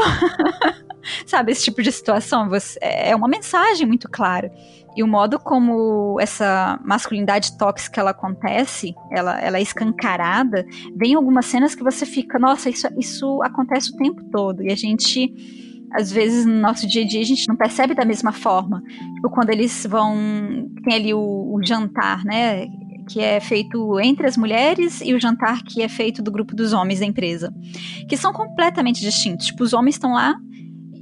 sabe, 1.25 1.51
esse 1.51 1.63
tipo 1.63 1.81
de 1.81 1.91
situação, 1.91 2.49
você, 2.49 2.77
é 2.81 3.15
uma 3.15 3.27
mensagem 3.27 3.87
muito 3.87 4.09
clara. 4.09 4.51
E 4.95 5.03
o 5.03 5.07
modo 5.07 5.39
como 5.39 6.17
essa 6.19 6.79
masculinidade 6.83 7.57
tóxica 7.57 8.01
ela 8.01 8.11
acontece, 8.11 8.93
ela, 9.11 9.39
ela 9.39 9.57
é 9.57 9.61
escancarada, 9.61 10.65
vem 10.95 11.13
algumas 11.13 11.45
cenas 11.45 11.73
que 11.73 11.83
você 11.83 12.05
fica, 12.05 12.37
nossa, 12.37 12.69
isso, 12.69 12.87
isso 12.97 13.41
acontece 13.43 13.93
o 13.93 13.95
tempo 13.95 14.21
todo. 14.29 14.63
E 14.63 14.71
a 14.71 14.75
gente 14.75 15.68
às 15.91 16.11
vezes 16.11 16.45
no 16.45 16.53
nosso 16.53 16.87
dia 16.87 17.03
a 17.03 17.07
dia 17.07 17.21
a 17.21 17.25
gente 17.25 17.47
não 17.47 17.55
percebe 17.55 17.93
da 17.93 18.05
mesma 18.05 18.31
forma. 18.31 18.81
Tipo, 19.15 19.29
quando 19.29 19.49
eles 19.49 19.85
vão. 19.89 20.15
Tem 20.83 20.95
ali 20.95 21.13
o, 21.13 21.19
o, 21.19 21.59
jantar, 21.63 22.23
né? 22.23 22.67
Que 23.07 23.21
é 23.21 23.39
feito 23.39 23.99
entre 23.99 24.27
as 24.27 24.37
mulheres 24.37 25.01
e 25.01 25.13
o 25.13 25.19
jantar 25.19 25.63
que 25.63 25.81
é 25.81 25.89
feito 25.89 26.21
do 26.21 26.31
grupo 26.31 26.55
dos 26.55 26.73
homens 26.73 26.99
da 26.99 27.05
empresa. 27.05 27.53
Que 28.07 28.15
são 28.15 28.31
completamente 28.31 29.01
distintos. 29.01 29.47
Tipo, 29.47 29.63
os 29.63 29.73
homens 29.73 29.95
estão 29.95 30.13
lá, 30.13 30.35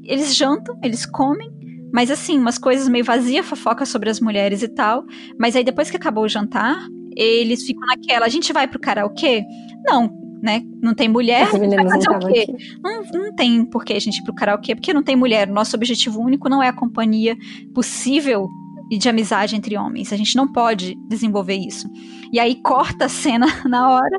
eles 0.03 0.35
jantam, 0.35 0.79
eles 0.81 1.05
comem, 1.05 1.51
mas 1.93 2.09
assim, 2.09 2.39
umas 2.39 2.57
coisas 2.57 2.87
meio 2.87 3.03
vazia, 3.03 3.43
fofoca 3.43 3.85
sobre 3.85 4.09
as 4.09 4.21
mulheres 4.21 4.61
e 4.63 4.69
tal. 4.69 5.03
Mas 5.37 5.55
aí 5.55 5.63
depois 5.63 5.89
que 5.89 5.97
acabou 5.97 6.23
o 6.23 6.29
jantar, 6.29 6.77
eles 7.15 7.63
ficam 7.63 7.85
naquela, 7.87 8.25
a 8.25 8.29
gente 8.29 8.53
vai 8.53 8.67
pro 8.67 8.79
karaokê? 8.79 9.43
Não, 9.85 10.26
né? 10.47 10.63
Não 10.81 10.93
tem 10.93 11.09
mulher, 11.09 11.45
vai 11.51 11.89
fazer 11.89 12.09
o 12.09 12.19
quê? 12.19 12.47
Não, 12.81 13.03
não 13.03 13.35
tem 13.35 13.65
por 13.65 13.83
que 13.83 13.91
a 13.91 13.99
gente 13.99 14.19
ir 14.19 14.23
pro 14.23 14.33
karaokê, 14.33 14.73
porque 14.73 14.93
não 14.93 15.03
tem 15.03 15.13
mulher. 15.13 15.45
Nosso 15.45 15.75
objetivo 15.75 16.21
único 16.21 16.47
não 16.47 16.63
é 16.63 16.69
a 16.69 16.73
companhia 16.73 17.35
possível 17.75 18.47
e 18.89 18.97
de 18.97 19.09
amizade 19.09 19.55
entre 19.55 19.77
homens. 19.77 20.13
A 20.13 20.17
gente 20.17 20.35
não 20.35 20.51
pode 20.51 20.95
desenvolver 21.07 21.55
isso. 21.55 21.89
E 22.31 22.39
aí 22.39 22.55
corta 22.61 23.05
a 23.05 23.09
cena 23.09 23.45
na 23.65 23.89
hora 23.89 24.17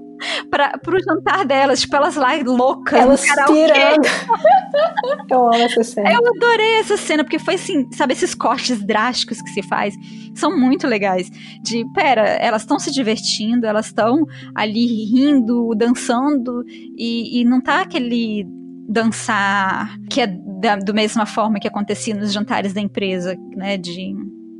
para 0.51 0.79
pro 0.79 0.99
jantar 1.03 1.45
delas, 1.45 1.81
tipo, 1.81 1.95
elas 1.95 2.17
lá 2.17 2.31
loucas. 2.45 2.99
Elas 2.99 3.25
pirando. 3.47 4.09
Eu 5.31 5.47
amo 5.47 5.55
essa 5.55 5.85
cena. 5.85 6.13
Eu 6.13 6.21
adorei 6.27 6.77
essa 6.81 6.97
cena, 6.97 7.25
porque 7.25 7.39
foi 7.39 7.55
assim, 7.55 7.87
sabe, 7.93 8.13
esses 8.13 8.35
cortes 8.35 8.85
drásticos 8.85 9.41
que 9.41 9.51
se 9.51 9.63
faz 9.63 9.95
são 10.35 10.57
muito 10.59 10.87
legais. 10.87 11.31
De, 11.63 11.85
pera, 11.95 12.23
elas 12.23 12.63
estão 12.63 12.79
se 12.79 12.91
divertindo, 12.91 13.67
elas 13.67 13.87
estão 13.87 14.25
ali 14.55 14.87
rindo, 15.05 15.75
dançando, 15.77 16.65
e, 16.97 17.41
e 17.41 17.45
não 17.45 17.61
tá 17.61 17.83
aquele 17.83 18.47
dançar 18.89 19.99
que 20.11 20.23
é 20.23 20.27
da, 20.27 20.77
da 20.77 20.93
mesma 20.93 21.27
forma 21.27 21.61
que 21.61 21.69
acontecia 21.69 22.15
nos 22.15 22.33
jantares 22.33 22.73
da 22.73 22.81
empresa, 22.81 23.37
né, 23.55 23.77
de 23.77 24.15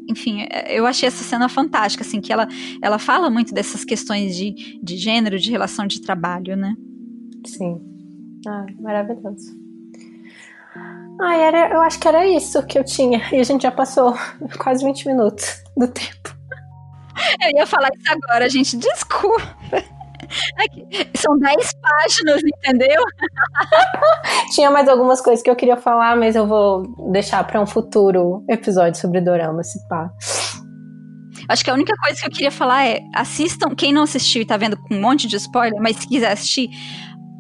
enfim, 0.09 0.47
é, 0.51 0.79
eu 0.79 0.87
achei 0.87 1.07
essa 1.07 1.23
cena 1.23 1.49
fantástica, 1.49 2.03
assim, 2.03 2.21
que 2.21 2.33
ela, 2.33 2.49
ela 2.81 2.99
fala 2.99 3.29
muito 3.29 3.53
dessas 3.53 3.85
questões 3.85 4.35
de, 4.35 4.81
de 4.83 4.97
gênero, 4.97 5.39
de 5.39 5.51
relação 5.51 5.87
de 5.87 6.01
trabalho, 6.01 6.57
né? 6.57 6.75
Sim. 7.45 7.81
Ah, 8.47 8.67
maravilhoso. 8.81 9.59
Ah, 11.21 11.37
era, 11.37 11.71
eu 11.71 11.81
acho 11.81 11.99
que 11.99 12.07
era 12.07 12.27
isso 12.27 12.65
que 12.67 12.79
eu 12.79 12.85
tinha. 12.85 13.21
E 13.33 13.41
a 13.41 13.43
gente 13.43 13.63
já 13.63 13.71
passou 13.71 14.15
quase 14.59 14.85
20 14.85 15.09
minutos 15.09 15.63
do 15.77 15.89
tempo. 15.89 16.37
Eu 17.43 17.59
ia 17.59 17.67
falar 17.67 17.89
isso 17.97 18.13
agora, 18.13 18.49
gente. 18.49 18.77
Desculpa. 18.77 19.57
Aqui, 20.59 20.87
são 21.17 21.39
10 21.39 21.73
páginas, 21.81 22.43
entendeu? 22.45 23.03
Tinha 24.55 24.71
mais 24.71 24.89
algumas 24.89 25.21
coisas 25.21 25.43
que 25.43 25.51
eu 25.51 25.57
queria 25.57 25.77
falar, 25.77 26.17
mas 26.17 26.37
eu 26.37 26.47
vou 26.47 26.83
deixar 27.13 27.45
para 27.45 27.61
um 27.61 27.67
futuro 27.67 28.45
episódio 28.49 29.01
sobre 29.01 29.21
Dorama, 29.21 29.63
se 29.63 29.79
pá. 29.89 30.11
Acho 31.49 31.65
que 31.65 31.71
a 31.71 31.75
única 31.75 31.95
coisa 31.97 32.21
que 32.21 32.27
eu 32.27 32.31
queria 32.31 32.51
falar 32.51 32.87
é: 32.87 33.01
assistam, 33.15 33.75
quem 33.75 33.93
não 33.93 34.03
assistiu 34.03 34.43
e 34.43 34.47
tá 34.47 34.57
vendo 34.57 34.77
com 34.77 34.95
um 34.95 35.01
monte 35.01 35.27
de 35.27 35.37
spoiler, 35.37 35.81
mas 35.81 35.97
se 35.97 36.07
quiser 36.07 36.33
assistir, 36.33 36.69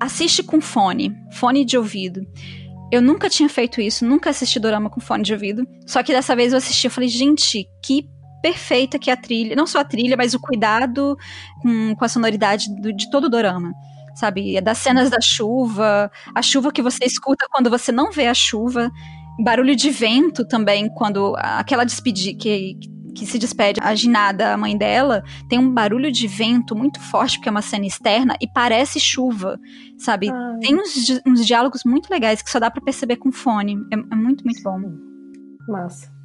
assiste 0.00 0.42
com 0.42 0.60
fone, 0.60 1.14
fone 1.32 1.64
de 1.64 1.76
ouvido. 1.76 2.22
Eu 2.90 3.02
nunca 3.02 3.28
tinha 3.28 3.50
feito 3.50 3.82
isso, 3.82 4.06
nunca 4.06 4.30
assisti 4.30 4.58
dorama 4.58 4.88
com 4.88 4.98
fone 4.98 5.22
de 5.22 5.34
ouvido. 5.34 5.66
Só 5.86 6.02
que 6.02 6.12
dessa 6.12 6.34
vez 6.34 6.52
eu 6.52 6.58
assisti, 6.58 6.86
eu 6.86 6.90
falei, 6.90 7.08
gente, 7.08 7.68
que 7.84 8.08
perfeita 8.48 8.98
que 8.98 9.10
é 9.10 9.12
a 9.12 9.16
trilha, 9.16 9.54
não 9.54 9.66
só 9.66 9.80
a 9.80 9.84
trilha, 9.84 10.16
mas 10.16 10.34
o 10.34 10.40
cuidado 10.40 11.16
com, 11.60 11.94
com 11.94 12.04
a 12.04 12.08
sonoridade 12.08 12.74
do, 12.80 12.92
de 12.92 13.10
todo 13.10 13.24
o 13.24 13.28
dorama. 13.28 13.72
Sabe, 14.14 14.56
é 14.56 14.60
das 14.60 14.78
cenas 14.78 15.10
da 15.10 15.20
chuva, 15.20 16.10
a 16.34 16.42
chuva 16.42 16.72
que 16.72 16.82
você 16.82 17.04
escuta 17.04 17.46
quando 17.52 17.70
você 17.70 17.92
não 17.92 18.10
vê 18.10 18.26
a 18.26 18.34
chuva, 18.34 18.90
barulho 19.38 19.76
de 19.76 19.90
vento 19.90 20.44
também, 20.44 20.88
quando 20.88 21.34
aquela 21.38 21.84
despedida 21.84 22.36
que, 22.36 22.76
que 23.14 23.24
se 23.24 23.38
despede 23.38 23.78
a 23.80 23.94
Ginada, 23.94 24.52
a 24.52 24.56
mãe 24.56 24.76
dela, 24.76 25.22
tem 25.48 25.56
um 25.56 25.72
barulho 25.72 26.10
de 26.10 26.26
vento 26.26 26.74
muito 26.74 26.98
forte, 26.98 27.36
porque 27.36 27.48
é 27.48 27.52
uma 27.52 27.62
cena 27.62 27.86
externa, 27.86 28.34
e 28.40 28.48
parece 28.48 28.98
chuva, 28.98 29.56
sabe? 29.96 30.30
Ai. 30.30 30.58
Tem 30.62 30.74
uns, 30.74 31.20
uns 31.24 31.46
diálogos 31.46 31.84
muito 31.84 32.10
legais 32.10 32.42
que 32.42 32.50
só 32.50 32.58
dá 32.58 32.68
para 32.72 32.82
perceber 32.82 33.18
com 33.18 33.30
fone. 33.30 33.76
É, 33.92 33.94
é 33.94 34.16
muito, 34.16 34.44
muito 34.44 34.62
bom. 34.64 34.80
Massa. 35.68 36.17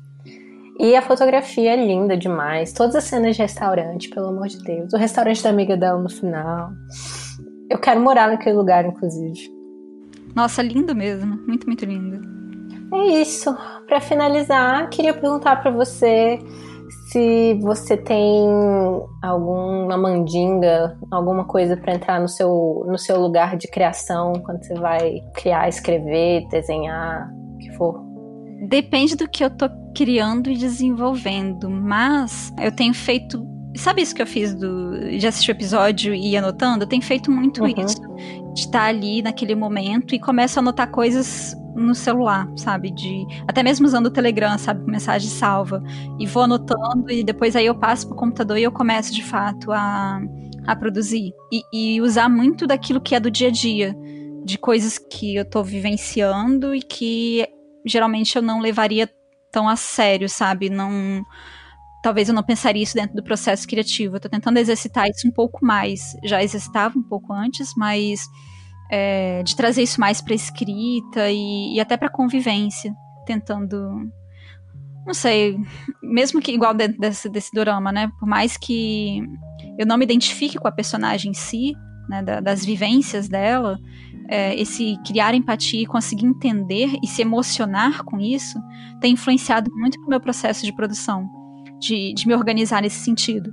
E 0.79 0.95
a 0.95 1.01
fotografia 1.01 1.73
é 1.73 1.85
linda 1.85 2.17
demais. 2.17 2.73
Todas 2.73 2.95
as 2.95 3.03
cenas 3.03 3.35
de 3.35 3.41
restaurante, 3.41 4.09
pelo 4.09 4.27
amor 4.27 4.47
de 4.47 4.57
Deus. 4.63 4.91
O 4.93 4.97
restaurante 4.97 5.43
da 5.43 5.49
amiga 5.49 5.77
dela 5.77 6.01
no 6.01 6.09
final. 6.09 6.71
Eu 7.69 7.77
quero 7.79 8.01
morar 8.01 8.27
naquele 8.27 8.55
lugar, 8.55 8.85
inclusive. 8.85 9.51
Nossa, 10.35 10.61
lindo 10.61 10.95
mesmo. 10.95 11.37
Muito, 11.47 11.67
muito 11.67 11.85
lindo. 11.85 12.19
É 12.93 13.21
isso. 13.21 13.55
Para 13.87 14.01
finalizar, 14.01 14.89
queria 14.89 15.13
perguntar 15.13 15.57
para 15.57 15.71
você 15.71 16.39
se 17.11 17.59
você 17.61 17.95
tem 17.95 18.47
alguma 19.21 19.97
mandinga, 19.97 20.97
alguma 21.11 21.45
coisa 21.45 21.77
para 21.77 21.93
entrar 21.93 22.19
no 22.19 22.27
seu, 22.27 22.83
no 22.87 22.97
seu 22.97 23.19
lugar 23.19 23.55
de 23.55 23.67
criação 23.67 24.33
quando 24.43 24.63
você 24.63 24.73
vai 24.75 25.21
criar, 25.35 25.69
escrever, 25.69 26.47
desenhar, 26.49 27.31
o 27.31 27.57
que 27.59 27.71
for. 27.73 28.03
depende 28.67 29.15
do 29.15 29.27
que 29.27 29.43
eu 29.43 29.49
tô 29.49 29.69
criando 29.93 30.49
e 30.49 30.57
desenvolvendo, 30.57 31.69
mas 31.69 32.53
eu 32.61 32.71
tenho 32.71 32.93
feito 32.93 33.53
Sabe 33.75 34.03
isso 34.03 34.13
que 34.13 34.21
eu 34.21 34.27
fiz 34.27 34.53
do, 34.53 35.17
de 35.17 35.25
assistir 35.25 35.51
o 35.51 35.53
episódio 35.53 36.13
e 36.13 36.33
ir 36.33 36.37
anotando? 36.37 36.83
Eu 36.83 36.87
tenho 36.87 37.01
feito 37.01 37.31
muito 37.31 37.63
uhum. 37.63 37.85
isso. 37.85 38.01
De 38.53 38.61
estar 38.61 38.79
tá 38.79 38.85
ali 38.85 39.21
naquele 39.21 39.55
momento 39.55 40.13
e 40.13 40.19
começo 40.19 40.59
a 40.59 40.61
anotar 40.61 40.91
coisas 40.91 41.55
no 41.75 41.95
celular, 41.95 42.47
sabe? 42.55 42.91
De 42.91 43.25
até 43.47 43.63
mesmo 43.63 43.87
usando 43.87 44.07
o 44.07 44.11
Telegram, 44.11 44.57
sabe? 44.59 44.85
Mensagem 44.85 45.27
salva. 45.27 45.81
E 46.19 46.27
vou 46.27 46.43
anotando 46.43 47.09
e 47.09 47.23
depois 47.23 47.55
aí 47.55 47.65
eu 47.65 47.73
passo 47.73 48.07
pro 48.07 48.15
computador 48.15 48.57
e 48.57 48.63
eu 48.63 48.71
começo 48.71 49.11
de 49.11 49.23
fato 49.23 49.71
a, 49.71 50.21
a 50.67 50.75
produzir. 50.75 51.31
E, 51.51 51.63
e 51.73 52.01
usar 52.01 52.29
muito 52.29 52.67
daquilo 52.67 53.01
que 53.01 53.15
é 53.15 53.19
do 53.19 53.31
dia 53.31 53.47
a 53.47 53.51
dia. 53.51 53.95
De 54.45 54.57
coisas 54.57 54.99
que 54.99 55.35
eu 55.35 55.45
tô 55.45 55.63
vivenciando 55.63 56.75
e 56.75 56.81
que 56.81 57.47
geralmente 57.85 58.35
eu 58.35 58.41
não 58.41 58.59
levaria 58.59 59.09
tão 59.53 59.69
a 59.69 59.77
sério, 59.77 60.27
sabe? 60.27 60.69
Não 60.69 61.23
talvez 62.03 62.27
eu 62.27 62.35
não 62.35 62.43
pensaria 62.43 62.83
isso 62.83 62.95
dentro 62.95 63.15
do 63.15 63.23
processo 63.23 63.65
criativo. 63.65 64.17
Eu 64.17 64.19
tô 64.19 64.27
tentando 64.27 64.57
exercitar 64.57 65.07
isso 65.07 65.25
um 65.25 65.31
pouco 65.31 65.65
mais. 65.65 66.17
Já 66.25 66.43
exercitava 66.43 66.99
um 66.99 67.03
pouco 67.03 67.31
antes, 67.31 67.73
mas 67.77 68.27
é, 68.91 69.41
de 69.43 69.55
trazer 69.55 69.83
isso 69.83 70.01
mais 70.01 70.19
para 70.19 70.35
escrita 70.35 71.29
e, 71.31 71.75
e 71.75 71.79
até 71.79 71.95
para 71.95 72.09
convivência, 72.09 72.93
tentando 73.25 74.11
não 75.05 75.13
sei, 75.13 75.57
mesmo 76.01 76.41
que 76.41 76.51
igual 76.51 76.73
dentro 76.73 76.97
desse, 76.99 77.29
desse 77.29 77.51
drama, 77.53 77.91
né? 77.91 78.09
Por 78.19 78.27
mais 78.27 78.57
que 78.57 79.21
eu 79.77 79.85
não 79.85 79.97
me 79.97 80.05
identifique 80.05 80.57
com 80.57 80.67
a 80.67 80.71
personagem 80.71 81.31
em 81.31 81.33
si, 81.33 81.73
né, 82.07 82.21
da, 82.21 82.39
das 82.39 82.65
vivências 82.65 83.27
dela, 83.27 83.77
é, 84.29 84.59
esse 84.59 84.97
criar 85.05 85.33
empatia 85.33 85.81
e 85.81 85.85
conseguir 85.85 86.25
entender 86.25 86.97
e 87.03 87.07
se 87.07 87.21
emocionar 87.21 88.03
com 88.03 88.19
isso 88.19 88.59
tem 88.99 89.13
influenciado 89.13 89.71
muito 89.75 89.99
no 90.01 90.07
meu 90.07 90.19
processo 90.19 90.65
de 90.65 90.73
produção 90.73 91.27
de, 91.79 92.13
de 92.13 92.27
me 92.27 92.33
organizar 92.33 92.81
nesse 92.81 92.99
sentido. 92.99 93.51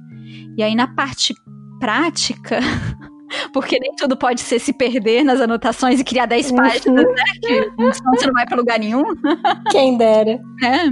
E 0.57 0.63
aí, 0.63 0.75
na 0.75 0.87
parte 0.87 1.35
prática, 1.81 2.61
porque 3.53 3.79
nem 3.81 3.95
tudo 3.97 4.17
pode 4.17 4.41
ser 4.41 4.59
se 4.59 4.73
perder 4.73 5.25
nas 5.25 5.41
anotações 5.41 6.01
e 6.01 6.05
criar 6.05 6.27
10 6.27 6.51
uhum. 6.51 6.57
páginas, 6.57 7.05
né? 7.05 7.25
Que 7.43 7.93
senão 7.95 8.15
você 8.15 8.27
não 8.27 8.35
vai 8.35 8.47
para 8.47 8.57
lugar 8.57 8.79
nenhum. 8.79 9.03
Quem 9.71 9.97
dera. 9.97 10.39
É. 10.63 10.91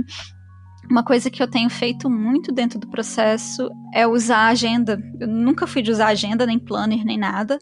Uma 0.90 1.04
coisa 1.04 1.30
que 1.30 1.42
eu 1.42 1.48
tenho 1.48 1.68
feito 1.68 2.08
muito 2.08 2.50
dentro 2.50 2.78
do 2.78 2.88
processo 2.88 3.68
é 3.94 4.06
usar 4.06 4.38
a 4.38 4.48
agenda. 4.48 4.98
Eu 5.20 5.28
nunca 5.28 5.66
fui 5.66 5.82
de 5.82 5.90
usar 5.90 6.08
agenda, 6.08 6.46
nem 6.46 6.58
planner, 6.58 7.04
nem 7.04 7.18
nada. 7.18 7.58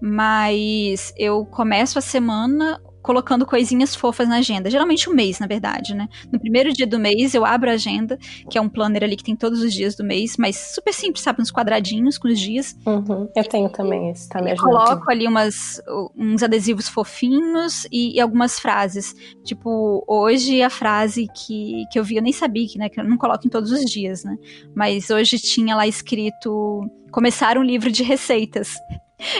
Mas 0.00 1.12
eu 1.16 1.44
começo 1.46 1.98
a 1.98 2.02
semana 2.02 2.80
colocando 3.08 3.46
coisinhas 3.46 3.94
fofas 3.94 4.28
na 4.28 4.36
agenda. 4.36 4.70
Geralmente 4.70 5.08
um 5.08 5.14
mês, 5.14 5.38
na 5.38 5.46
verdade, 5.46 5.94
né? 5.94 6.08
No 6.30 6.38
primeiro 6.38 6.70
dia 6.74 6.86
do 6.86 6.98
mês 6.98 7.32
eu 7.32 7.42
abro 7.42 7.70
a 7.70 7.72
agenda, 7.72 8.18
que 8.50 8.58
é 8.58 8.60
um 8.60 8.68
planner 8.68 9.02
ali 9.02 9.16
que 9.16 9.24
tem 9.24 9.34
todos 9.34 9.62
os 9.62 9.72
dias 9.72 9.96
do 9.96 10.04
mês, 10.04 10.36
mas 10.36 10.56
super 10.74 10.92
simples, 10.92 11.22
sabe? 11.22 11.40
Uns 11.40 11.50
quadradinhos 11.50 12.18
com 12.18 12.28
os 12.28 12.38
dias. 12.38 12.76
Uhum. 12.84 13.26
Eu 13.34 13.44
tenho 13.44 13.70
também 13.70 14.10
esse, 14.10 14.28
tá 14.28 14.42
me 14.42 14.52
ajudando. 14.52 14.74
Coloco 14.74 15.10
ali 15.10 15.26
umas, 15.26 15.80
uns 16.14 16.42
adesivos 16.42 16.86
fofinhos 16.86 17.86
e, 17.90 18.16
e, 18.16 18.20
algumas 18.20 18.60
frases. 18.60 19.14
Tipo, 19.42 20.04
hoje 20.06 20.60
a 20.60 20.68
frase 20.68 21.28
que, 21.34 21.84
que 21.90 21.98
eu 21.98 22.04
vi, 22.04 22.16
eu 22.16 22.22
nem 22.22 22.32
sabia 22.32 22.68
que, 22.68 22.76
né? 22.76 22.90
Que 22.90 23.00
eu 23.00 23.04
não 23.04 23.16
coloco 23.16 23.46
em 23.46 23.50
todos 23.50 23.72
os 23.72 23.86
dias, 23.86 24.22
né? 24.22 24.36
Mas 24.74 25.08
hoje 25.08 25.38
tinha 25.38 25.74
lá 25.74 25.86
escrito 25.86 26.82
começar 27.10 27.56
um 27.56 27.62
livro 27.62 27.90
de 27.90 28.02
receitas. 28.02 28.76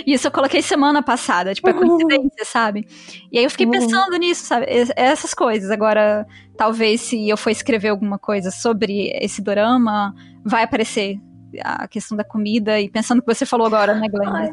Isso 0.06 0.26
eu 0.26 0.30
coloquei 0.30 0.60
semana 0.60 1.02
passada, 1.02 1.54
tipo, 1.54 1.68
é 1.68 1.72
uhum. 1.72 1.78
coincidência, 1.78 2.44
sabe? 2.44 2.86
E 3.30 3.38
aí 3.38 3.44
eu 3.44 3.50
fiquei 3.50 3.66
uhum. 3.66 3.72
pensando 3.72 4.16
nisso, 4.16 4.44
sabe? 4.44 4.66
Essas 4.96 5.32
coisas. 5.32 5.70
Agora, 5.70 6.26
talvez 6.56 7.00
se 7.00 7.28
eu 7.28 7.36
for 7.36 7.50
escrever 7.50 7.88
alguma 7.88 8.18
coisa 8.18 8.50
sobre 8.50 9.10
esse 9.20 9.40
dorama, 9.40 10.14
vai 10.44 10.64
aparecer 10.64 11.20
a 11.62 11.86
questão 11.86 12.16
da 12.16 12.24
comida. 12.24 12.80
E 12.80 12.90
pensando 12.90 13.22
que 13.22 13.32
você 13.32 13.46
falou 13.46 13.66
agora, 13.66 13.94
né, 13.94 14.08
Glenn? 14.08 14.52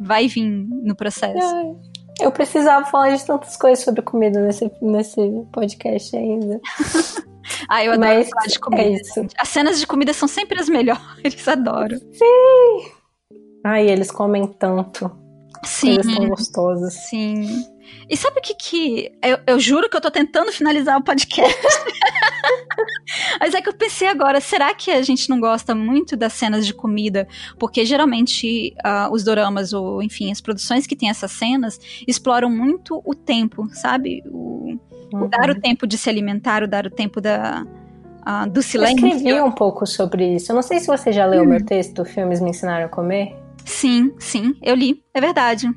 Vai 0.00 0.28
vir 0.28 0.44
no 0.44 0.94
processo. 0.94 1.44
Ai. 1.44 1.74
Eu 2.20 2.30
precisava 2.30 2.84
falar 2.86 3.16
de 3.16 3.24
tantas 3.24 3.56
coisas 3.56 3.82
sobre 3.82 4.02
comida 4.02 4.40
nesse, 4.40 4.70
nesse 4.82 5.20
podcast 5.52 6.14
ainda. 6.14 6.60
ah, 7.68 7.84
eu 7.84 7.92
adoro 7.92 8.14
Mas 8.14 8.28
falar 8.28 8.46
de 8.46 8.58
comida. 8.58 8.82
É 8.82 8.88
isso. 8.90 9.26
As 9.38 9.48
cenas 9.48 9.80
de 9.80 9.86
comida 9.86 10.12
são 10.12 10.28
sempre 10.28 10.60
as 10.60 10.68
melhores, 10.68 11.00
adoro. 11.48 11.98
Sim! 12.12 12.99
Ai, 13.64 13.88
eles 13.88 14.10
comem 14.10 14.46
tanto. 14.46 15.10
Sim. 15.64 15.90
Eles 15.90 16.06
são 16.06 16.28
gostosos. 16.28 16.94
Sim. 16.94 17.64
E 18.08 18.16
sabe 18.16 18.38
o 18.38 18.42
que 18.42 18.54
que. 18.54 19.12
Eu, 19.22 19.38
eu 19.46 19.60
juro 19.60 19.88
que 19.88 19.96
eu 19.96 20.00
tô 20.00 20.10
tentando 20.10 20.50
finalizar 20.52 20.98
o 20.98 21.02
podcast. 21.02 21.54
Mas 23.38 23.54
é 23.54 23.60
que 23.60 23.68
eu 23.68 23.72
pensei 23.72 24.08
agora, 24.08 24.40
será 24.40 24.74
que 24.74 24.90
a 24.90 25.02
gente 25.02 25.28
não 25.28 25.40
gosta 25.40 25.74
muito 25.74 26.16
das 26.16 26.32
cenas 26.32 26.66
de 26.66 26.72
comida? 26.72 27.26
Porque 27.58 27.84
geralmente 27.84 28.74
uh, 28.84 29.12
os 29.12 29.24
doramas, 29.24 29.72
ou 29.72 30.02
enfim, 30.02 30.30
as 30.30 30.40
produções 30.40 30.86
que 30.86 30.96
têm 30.96 31.08
essas 31.08 31.32
cenas, 31.32 31.78
exploram 32.06 32.50
muito 32.50 33.00
o 33.04 33.14
tempo, 33.14 33.68
sabe? 33.72 34.22
O, 34.26 34.78
uhum. 35.12 35.24
o 35.24 35.28
dar 35.28 35.50
o 35.50 35.60
tempo 35.60 35.86
de 35.86 35.98
se 35.98 36.08
alimentar, 36.08 36.62
o 36.62 36.68
dar 36.68 36.86
o 36.86 36.90
tempo 36.90 37.20
da, 37.20 37.64
uh, 38.20 38.48
do 38.48 38.62
silêncio. 38.62 39.06
Eu 39.06 39.16
escrevi 39.16 39.40
um 39.40 39.52
pouco 39.52 39.86
sobre 39.86 40.34
isso. 40.34 40.52
Eu 40.52 40.56
não 40.56 40.62
sei 40.62 40.78
se 40.78 40.86
você 40.86 41.12
já 41.12 41.26
leu 41.26 41.42
hum. 41.42 41.46
meu 41.46 41.64
texto, 41.64 42.04
Filmes 42.04 42.40
Me 42.40 42.50
Ensinaram 42.50 42.86
a 42.86 42.88
Comer. 42.88 43.39
Sim, 43.64 44.14
sim, 44.18 44.54
eu 44.62 44.74
li, 44.74 45.02
é 45.14 45.20
verdade. 45.20 45.70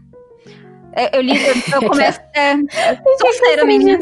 É, 0.95 1.17
eu 1.17 1.21
li, 1.21 1.35
eu, 1.35 1.53
eu 1.73 1.81
começo. 1.89 2.19
É, 2.35 2.55
menina. 3.65 3.97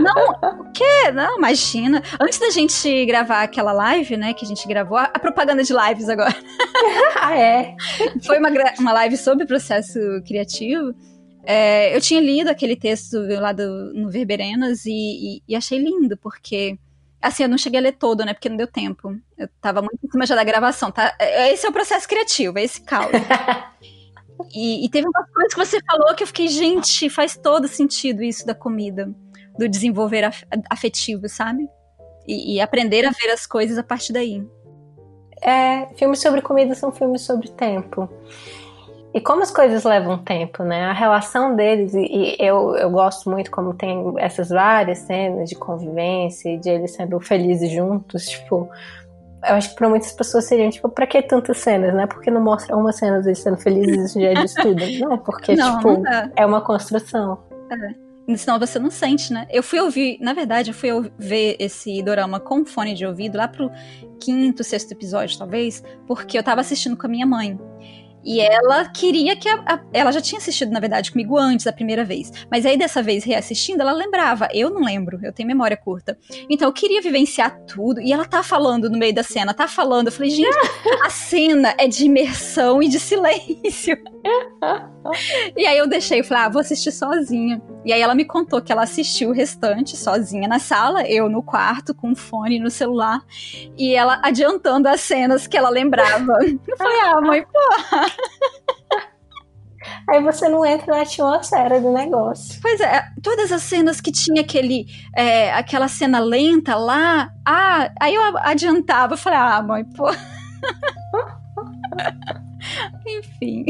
Não, 0.00 0.60
o 0.60 0.72
quê? 0.72 1.10
Não, 1.12 1.36
imagina. 1.36 2.02
Antes 2.18 2.38
da 2.38 2.50
gente 2.50 3.04
gravar 3.04 3.42
aquela 3.42 3.72
live, 3.72 4.16
né, 4.16 4.32
que 4.32 4.44
a 4.44 4.48
gente 4.48 4.66
gravou, 4.66 4.96
a, 4.96 5.04
a 5.04 5.18
propaganda 5.18 5.62
de 5.62 5.74
lives 5.74 6.08
agora. 6.08 6.34
ah, 7.20 7.36
é? 7.36 7.76
Foi 8.24 8.38
uma, 8.38 8.48
uma 8.78 8.92
live 8.92 9.16
sobre 9.16 9.46
processo 9.46 9.98
criativo. 10.26 10.94
É, 11.46 11.94
eu 11.94 12.00
tinha 12.00 12.20
lido 12.20 12.48
aquele 12.48 12.76
texto 12.76 13.18
lá 13.38 13.52
do, 13.52 13.92
no 13.92 14.10
Verberenas 14.10 14.86
e, 14.86 14.92
e, 14.92 15.42
e 15.46 15.54
achei 15.54 15.78
lindo, 15.78 16.16
porque 16.16 16.78
Assim, 17.24 17.42
eu 17.42 17.48
não 17.48 17.56
cheguei 17.56 17.80
a 17.80 17.82
ler 17.82 17.92
todo, 17.92 18.22
né? 18.22 18.34
Porque 18.34 18.50
não 18.50 18.56
deu 18.56 18.66
tempo. 18.66 19.16
Eu 19.38 19.48
tava 19.58 19.80
muito 19.80 19.98
em 20.04 20.10
cima 20.10 20.26
já 20.26 20.34
da 20.34 20.44
gravação, 20.44 20.92
tá? 20.92 21.16
É, 21.18 21.50
esse 21.50 21.64
é 21.64 21.68
o 21.70 21.72
processo 21.72 22.06
criativo, 22.06 22.58
é 22.58 22.62
esse 22.62 22.82
caos. 22.82 23.12
e, 24.54 24.84
e, 24.84 24.88
teve 24.90 25.08
umas 25.08 25.30
coisas 25.30 25.54
que 25.54 25.64
você 25.64 25.78
falou 25.86 26.14
que 26.14 26.22
eu 26.22 26.26
fiquei, 26.26 26.48
gente, 26.48 27.08
faz 27.08 27.34
todo 27.34 27.66
sentido 27.66 28.22
isso 28.22 28.44
da 28.46 28.54
comida. 28.54 29.10
Do 29.58 29.66
desenvolver 29.66 30.28
afetivo, 30.68 31.26
sabe? 31.26 31.66
E, 32.28 32.56
e 32.56 32.60
aprender 32.60 33.06
a 33.06 33.10
ver 33.10 33.30
as 33.30 33.46
coisas 33.46 33.78
a 33.78 33.82
partir 33.82 34.12
daí. 34.12 34.46
É, 35.40 35.86
filmes 35.96 36.20
sobre 36.20 36.42
comida 36.42 36.74
são 36.74 36.92
filmes 36.92 37.22
sobre 37.22 37.48
tempo. 37.48 38.06
E 39.14 39.20
como 39.20 39.42
as 39.42 39.50
coisas 39.52 39.84
levam 39.84 40.18
tempo, 40.18 40.64
né? 40.64 40.86
A 40.86 40.92
relação 40.92 41.54
deles, 41.54 41.94
e, 41.94 42.36
eu, 42.36 42.74
eu 42.74 42.90
gosto 42.90 43.30
muito 43.30 43.48
como 43.48 43.72
tem 43.72 44.12
essas 44.18 44.48
várias 44.48 44.98
cenas 44.98 45.48
de 45.48 45.54
convivência 45.54 46.48
e 46.48 46.58
de 46.58 46.68
eles 46.68 46.90
sendo 46.90 47.20
felizes 47.20 47.70
juntos, 47.70 48.26
tipo. 48.26 48.68
Eu 49.46 49.54
acho 49.54 49.70
que 49.70 49.76
para 49.76 49.88
muitas 49.88 50.10
pessoas 50.10 50.46
seriam, 50.46 50.68
tipo, 50.68 50.88
pra 50.88 51.06
que 51.06 51.22
tantas 51.22 51.58
cenas, 51.58 51.94
né? 51.94 52.08
Porque 52.08 52.28
não 52.28 52.42
mostra 52.42 52.76
uma 52.76 52.92
cena 52.92 53.20
deles 53.20 53.38
sendo 53.38 53.56
felizes 53.56 54.06
isso 54.06 54.20
já 54.20 54.30
é 54.30 54.34
de 54.34 54.44
estudo. 54.46 54.82
Não, 54.98 55.18
porque, 55.18 55.54
não, 55.54 55.76
tipo, 55.76 55.98
não 55.98 56.32
é 56.34 56.44
uma 56.44 56.60
construção. 56.62 57.38
É. 57.70 58.36
Senão 58.36 58.58
você 58.58 58.78
não 58.78 58.90
sente, 58.90 59.32
né? 59.32 59.46
Eu 59.50 59.62
fui 59.62 59.78
ouvir, 59.80 60.18
na 60.20 60.32
verdade, 60.32 60.70
eu 60.70 60.74
fui 60.74 60.88
ver 61.18 61.56
esse 61.60 62.02
dorama 62.02 62.40
com 62.40 62.64
fone 62.64 62.94
de 62.94 63.06
ouvido 63.06 63.36
lá 63.36 63.46
pro 63.46 63.70
quinto, 64.18 64.64
sexto 64.64 64.92
episódio, 64.92 65.38
talvez, 65.38 65.84
porque 66.06 66.38
eu 66.38 66.42
tava 66.42 66.62
assistindo 66.62 66.96
com 66.96 67.06
a 67.06 67.10
minha 67.10 67.26
mãe. 67.26 67.60
E 68.24 68.40
ela 68.40 68.88
queria 68.88 69.36
que 69.36 69.48
a, 69.48 69.54
a, 69.66 69.80
ela 69.92 70.10
já 70.10 70.20
tinha 70.20 70.38
assistido, 70.38 70.72
na 70.72 70.80
verdade, 70.80 71.12
comigo 71.12 71.36
antes 71.38 71.64
da 71.64 71.72
primeira 71.72 72.04
vez. 72.04 72.32
Mas 72.50 72.64
aí 72.64 72.76
dessa 72.76 73.02
vez 73.02 73.24
reassistindo, 73.24 73.82
ela 73.82 73.92
lembrava. 73.92 74.48
Eu 74.52 74.70
não 74.70 74.82
lembro, 74.82 75.20
eu 75.22 75.32
tenho 75.32 75.46
memória 75.46 75.76
curta. 75.76 76.18
Então 76.48 76.68
eu 76.68 76.72
queria 76.72 77.02
vivenciar 77.02 77.58
tudo. 77.66 78.00
E 78.00 78.12
ela 78.12 78.24
tá 78.24 78.42
falando 78.42 78.88
no 78.88 78.98
meio 78.98 79.14
da 79.14 79.22
cena, 79.22 79.52
tá 79.52 79.68
falando. 79.68 80.06
Eu 80.06 80.12
falei, 80.12 80.30
gente, 80.30 80.56
a 81.04 81.10
cena 81.10 81.74
é 81.78 81.86
de 81.86 82.04
imersão 82.04 82.82
e 82.82 82.88
de 82.88 82.98
silêncio. 83.00 83.96
e 85.56 85.66
aí 85.66 85.76
eu 85.76 85.86
deixei, 85.86 86.22
falei, 86.22 86.44
ah, 86.44 86.48
vou 86.48 86.60
assistir 86.60 86.92
sozinha. 86.92 87.60
E 87.84 87.92
aí 87.92 88.00
ela 88.00 88.14
me 88.14 88.24
contou 88.24 88.62
que 88.62 88.72
ela 88.72 88.82
assistiu 88.82 89.30
o 89.30 89.32
restante 89.32 89.96
sozinha 89.96 90.48
na 90.48 90.58
sala, 90.58 91.06
eu 91.06 91.28
no 91.28 91.42
quarto, 91.42 91.94
com 91.94 92.12
o 92.12 92.16
fone 92.16 92.58
no 92.58 92.70
celular. 92.70 93.20
E 93.76 93.94
ela 93.94 94.20
adiantando 94.22 94.88
as 94.88 95.00
cenas 95.00 95.46
que 95.46 95.56
ela 95.56 95.68
lembrava. 95.68 96.38
Eu 96.66 96.76
falei, 96.76 97.00
ah, 97.00 97.20
mãe, 97.20 97.46
porra. 97.46 98.06
Aí 100.08 100.22
você 100.22 100.48
não 100.48 100.64
entra 100.64 100.94
na 100.94 101.02
atmosfera 101.02 101.80
do 101.80 101.92
negócio. 101.92 102.58
Pois 102.60 102.80
é, 102.80 103.02
todas 103.22 103.52
as 103.52 103.62
cenas 103.62 104.00
que 104.00 104.10
tinha 104.10 104.40
aquele, 104.40 104.86
é, 105.14 105.52
aquela 105.52 105.88
cena 105.88 106.18
lenta 106.18 106.74
lá, 106.74 107.30
ah, 107.46 107.90
aí 108.00 108.14
eu 108.14 108.22
adiantava, 108.38 109.14
eu 109.14 109.18
falei, 109.18 109.38
ah, 109.38 109.62
mãe, 109.62 109.84
pô. 109.84 110.10
Enfim. 113.06 113.66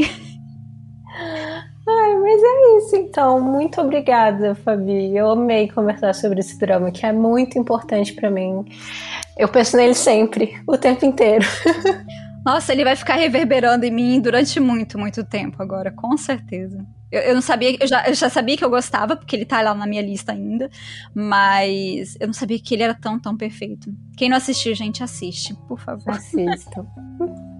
Ai, 1.87 2.15
mas 2.15 2.41
é 2.41 2.77
isso 2.77 2.95
então. 2.95 3.39
Muito 3.39 3.79
obrigada, 3.79 4.55
Fabi. 4.55 5.15
Eu 5.15 5.31
amei 5.31 5.69
conversar 5.69 6.13
sobre 6.13 6.39
esse 6.39 6.57
drama 6.57 6.91
que 6.91 7.05
é 7.05 7.11
muito 7.11 7.59
importante 7.59 8.13
para 8.13 8.31
mim. 8.31 8.65
Eu 9.37 9.47
penso 9.47 9.77
nele 9.77 9.93
sempre, 9.93 10.61
o 10.67 10.77
tempo 10.77 11.05
inteiro. 11.05 11.45
Nossa, 12.43 12.71
ele 12.71 12.83
vai 12.83 12.95
ficar 12.95 13.15
reverberando 13.15 13.85
em 13.85 13.91
mim 13.91 14.19
durante 14.19 14.59
muito, 14.59 14.99
muito 14.99 15.23
tempo 15.23 15.61
agora, 15.63 15.91
com 15.91 16.15
certeza. 16.15 16.85
Eu, 17.11 17.21
eu 17.21 17.33
não 17.33 17.41
sabia, 17.41 17.75
eu 17.79 17.87
já, 17.87 18.07
eu 18.07 18.13
já 18.13 18.29
sabia 18.29 18.55
que 18.55 18.63
eu 18.63 18.69
gostava, 18.69 19.15
porque 19.15 19.35
ele 19.35 19.45
tá 19.45 19.61
lá 19.61 19.73
na 19.73 19.87
minha 19.87 20.01
lista 20.01 20.31
ainda, 20.31 20.69
mas 21.13 22.15
eu 22.19 22.27
não 22.27 22.33
sabia 22.33 22.59
que 22.59 22.75
ele 22.75 22.83
era 22.83 22.93
tão, 22.93 23.19
tão 23.19 23.35
perfeito. 23.35 23.91
Quem 24.15 24.29
não 24.29 24.37
assistiu, 24.37 24.75
gente, 24.75 25.03
assiste, 25.03 25.55
por 25.67 25.79
favor. 25.79 26.13
Assistam. 26.13 26.85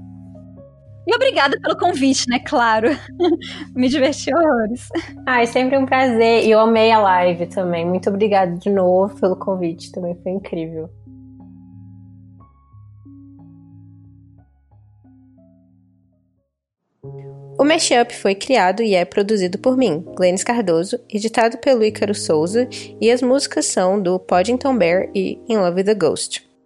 E 1.08 1.16
obrigada 1.16 1.60
pelo 1.62 1.78
convite, 1.78 2.28
né? 2.28 2.40
Claro. 2.40 2.90
Me 3.76 3.88
diverti 3.88 4.34
horrores. 4.34 4.90
Ai, 5.26 5.46
sempre 5.46 5.78
um 5.78 5.86
prazer. 5.86 6.44
E 6.44 6.52
eu 6.52 6.60
amei 6.60 6.92
a 6.92 7.00
live 7.00 7.46
também. 7.48 7.86
Muito 7.86 8.10
obrigada 8.10 8.58
de 8.58 8.70
novo 8.70 9.20
pelo 9.20 9.36
convite. 9.36 9.92
Também 9.92 10.16
foi 10.24 10.32
incrível. 10.32 10.90
O 17.58 17.64
Mashup 17.64 18.14
foi 18.14 18.36
criado 18.36 18.84
e 18.84 18.96
é 18.96 19.06
produzido 19.06 19.58
por 19.58 19.78
mim, 19.78 20.04
Glennis 20.16 20.44
Cardoso, 20.44 21.00
editado 21.10 21.58
pelo 21.60 21.86
Ícaro 21.86 22.14
Souza, 22.14 22.68
e 23.00 23.10
as 23.10 23.22
músicas 23.22 23.66
são 23.66 24.02
do 24.02 24.20
Poddington 24.20 24.78
Bear 24.78 25.10
e 25.16 25.40
In 25.48 25.58
Love 25.58 25.78
with 25.78 25.86
the 25.86 25.96
Ghost. 25.96 26.45